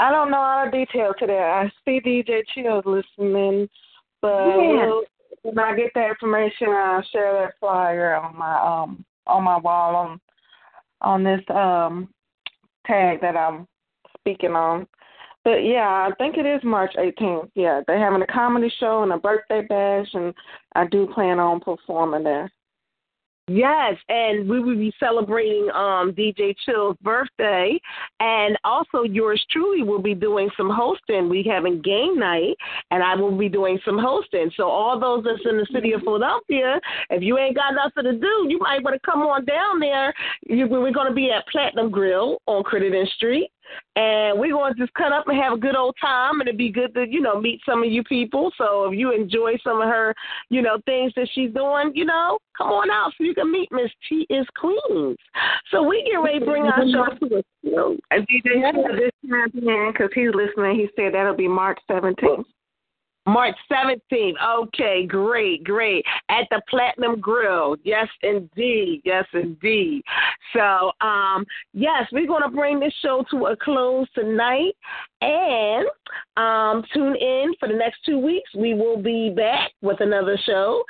I 0.00 0.10
don't 0.10 0.30
know 0.30 0.38
all 0.38 0.64
the 0.64 0.70
details 0.70 1.14
to 1.18 1.26
that. 1.26 1.32
I 1.32 1.70
see 1.84 2.00
DJ 2.00 2.42
Chills 2.54 2.84
listening, 2.86 3.68
but 4.22 4.56
Yeah. 4.56 5.00
when 5.42 5.58
I 5.58 5.74
get 5.76 5.92
that 5.94 6.08
information, 6.08 6.70
I'll 6.70 7.02
share 7.02 7.34
that 7.34 7.58
flyer 7.60 8.14
on 8.14 8.36
my 8.36 8.58
um 8.60 9.04
on 9.26 9.44
my 9.44 9.58
wall 9.58 9.94
on 9.96 10.20
on 11.02 11.22
this 11.22 11.42
um 11.50 12.08
tag 12.86 13.20
that 13.20 13.36
I'm 13.36 13.68
speaking 14.18 14.56
on. 14.56 14.86
But 15.44 15.64
yeah, 15.64 16.08
I 16.08 16.14
think 16.16 16.36
it 16.38 16.46
is 16.46 16.62
March 16.64 16.94
18th. 16.96 17.50
Yeah, 17.54 17.82
they're 17.86 17.98
having 17.98 18.22
a 18.22 18.26
comedy 18.26 18.72
show 18.78 19.02
and 19.02 19.12
a 19.12 19.18
birthday 19.18 19.62
bash, 19.62 20.08
and 20.14 20.34
I 20.74 20.86
do 20.86 21.06
plan 21.08 21.38
on 21.38 21.60
performing 21.60 22.24
there. 22.24 22.50
Yes, 23.52 23.96
and 24.08 24.48
we 24.48 24.60
will 24.60 24.76
be 24.76 24.92
celebrating 25.00 25.68
um, 25.74 26.12
DJ 26.12 26.54
Chill's 26.64 26.96
birthday, 27.02 27.80
and 28.20 28.56
also 28.62 29.02
yours 29.02 29.44
truly 29.50 29.82
will 29.82 30.00
be 30.00 30.14
doing 30.14 30.48
some 30.56 30.70
hosting. 30.70 31.28
We 31.28 31.42
having 31.42 31.82
game 31.82 32.16
night, 32.16 32.54
and 32.92 33.02
I 33.02 33.16
will 33.16 33.36
be 33.36 33.48
doing 33.48 33.80
some 33.84 33.98
hosting. 33.98 34.52
So 34.56 34.68
all 34.68 35.00
those 35.00 35.24
that's 35.24 35.44
in 35.50 35.56
the 35.56 35.66
city 35.74 35.94
of 35.94 36.02
Philadelphia, 36.02 36.80
if 37.10 37.24
you 37.24 37.38
ain't 37.38 37.56
got 37.56 37.74
nothing 37.74 38.04
to 38.04 38.20
do, 38.20 38.46
you 38.48 38.60
might 38.60 38.84
want 38.84 38.94
to 38.94 39.00
come 39.04 39.22
on 39.22 39.44
down 39.46 39.80
there. 39.80 40.14
You, 40.46 40.68
we're 40.68 40.92
going 40.92 41.08
to 41.08 41.12
be 41.12 41.32
at 41.32 41.44
Platinum 41.48 41.90
Grill 41.90 42.38
on 42.46 42.62
Crittenden 42.62 43.08
Street. 43.16 43.50
And 43.96 44.38
we're 44.38 44.52
going 44.52 44.74
to 44.74 44.80
just 44.80 44.94
cut 44.94 45.12
up 45.12 45.28
and 45.28 45.40
have 45.40 45.52
a 45.54 45.56
good 45.58 45.76
old 45.76 45.94
time, 46.00 46.40
and 46.40 46.48
it'd 46.48 46.58
be 46.58 46.70
good 46.70 46.94
to, 46.94 47.06
you 47.08 47.20
know, 47.20 47.40
meet 47.40 47.60
some 47.64 47.82
of 47.82 47.90
you 47.90 48.02
people. 48.04 48.50
So 48.56 48.90
if 48.90 48.98
you 48.98 49.12
enjoy 49.12 49.56
some 49.62 49.80
of 49.80 49.88
her, 49.88 50.14
you 50.48 50.62
know, 50.62 50.78
things 50.86 51.12
that 51.16 51.28
she's 51.32 51.52
doing, 51.52 51.92
you 51.94 52.04
know, 52.04 52.38
come 52.56 52.68
on 52.68 52.90
out 52.90 53.12
so 53.16 53.24
you 53.24 53.34
can 53.34 53.50
meet 53.50 53.68
Miss 53.72 53.90
T 54.08 54.26
is 54.30 54.46
Queens. 54.58 55.16
So 55.70 55.82
we 55.82 56.02
get 56.10 56.16
ready 56.16 56.40
to 56.40 56.44
bring 56.44 56.64
our 56.64 56.82
show 56.90 57.14
to 57.28 57.36
a 57.36 57.42
close. 57.68 57.98
And 58.10 58.26
DJ 58.28 58.72
this 58.96 59.30
time, 59.30 59.92
because 59.92 60.10
he's 60.14 60.30
listening, 60.34 60.76
he 60.76 60.88
said 60.96 61.14
that'll 61.14 61.36
be 61.36 61.48
March 61.48 61.78
17th. 61.90 62.44
March 63.26 63.56
17th. 63.70 64.34
Okay, 64.62 65.06
great, 65.06 65.62
great. 65.64 66.04
At 66.28 66.46
the 66.50 66.60
Platinum 66.68 67.20
Grill. 67.20 67.76
Yes, 67.84 68.08
indeed. 68.22 69.02
Yes, 69.04 69.24
indeed. 69.32 70.02
So, 70.54 70.90
um, 71.00 71.44
yes, 71.72 72.06
we're 72.12 72.26
going 72.26 72.42
to 72.42 72.48
bring 72.48 72.80
this 72.80 72.94
show 73.02 73.24
to 73.30 73.46
a 73.46 73.56
close 73.56 74.08
tonight. 74.14 74.72
And 75.20 75.86
um, 76.36 76.82
tune 76.94 77.14
in 77.16 77.52
for 77.60 77.68
the 77.68 77.74
next 77.74 78.00
two 78.06 78.18
weeks. 78.18 78.50
We 78.56 78.74
will 78.74 78.96
be 78.96 79.30
back 79.30 79.70
with 79.82 80.00
another 80.00 80.38
show. 80.46 80.82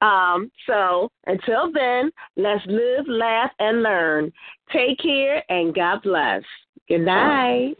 Um, 0.00 0.50
so, 0.66 1.10
until 1.26 1.72
then, 1.72 2.10
let's 2.36 2.64
live, 2.66 3.06
laugh, 3.06 3.50
and 3.60 3.82
learn. 3.82 4.32
Take 4.72 4.98
care, 4.98 5.42
and 5.48 5.74
God 5.74 6.02
bless. 6.02 6.42
Good 6.88 7.02
night. 7.02 7.76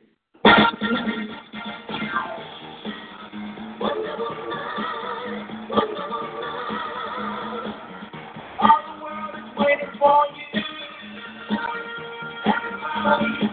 That 13.04 13.22
you 13.22 13.48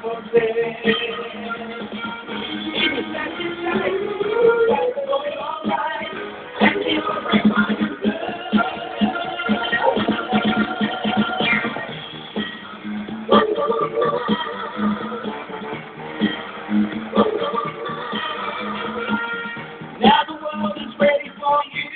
worry 21.00 21.32
for 21.40 21.62
you 21.74 21.90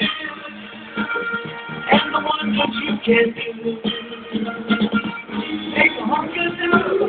And 1.92 2.14
the 2.14 2.20
one 2.20 2.54
who 2.54 2.66
you 2.86 2.96
can 3.06 3.28
do. 3.36 3.82
Make 5.74 5.92
a 5.92 6.06
hunger 6.06 6.50
do, 6.58 7.09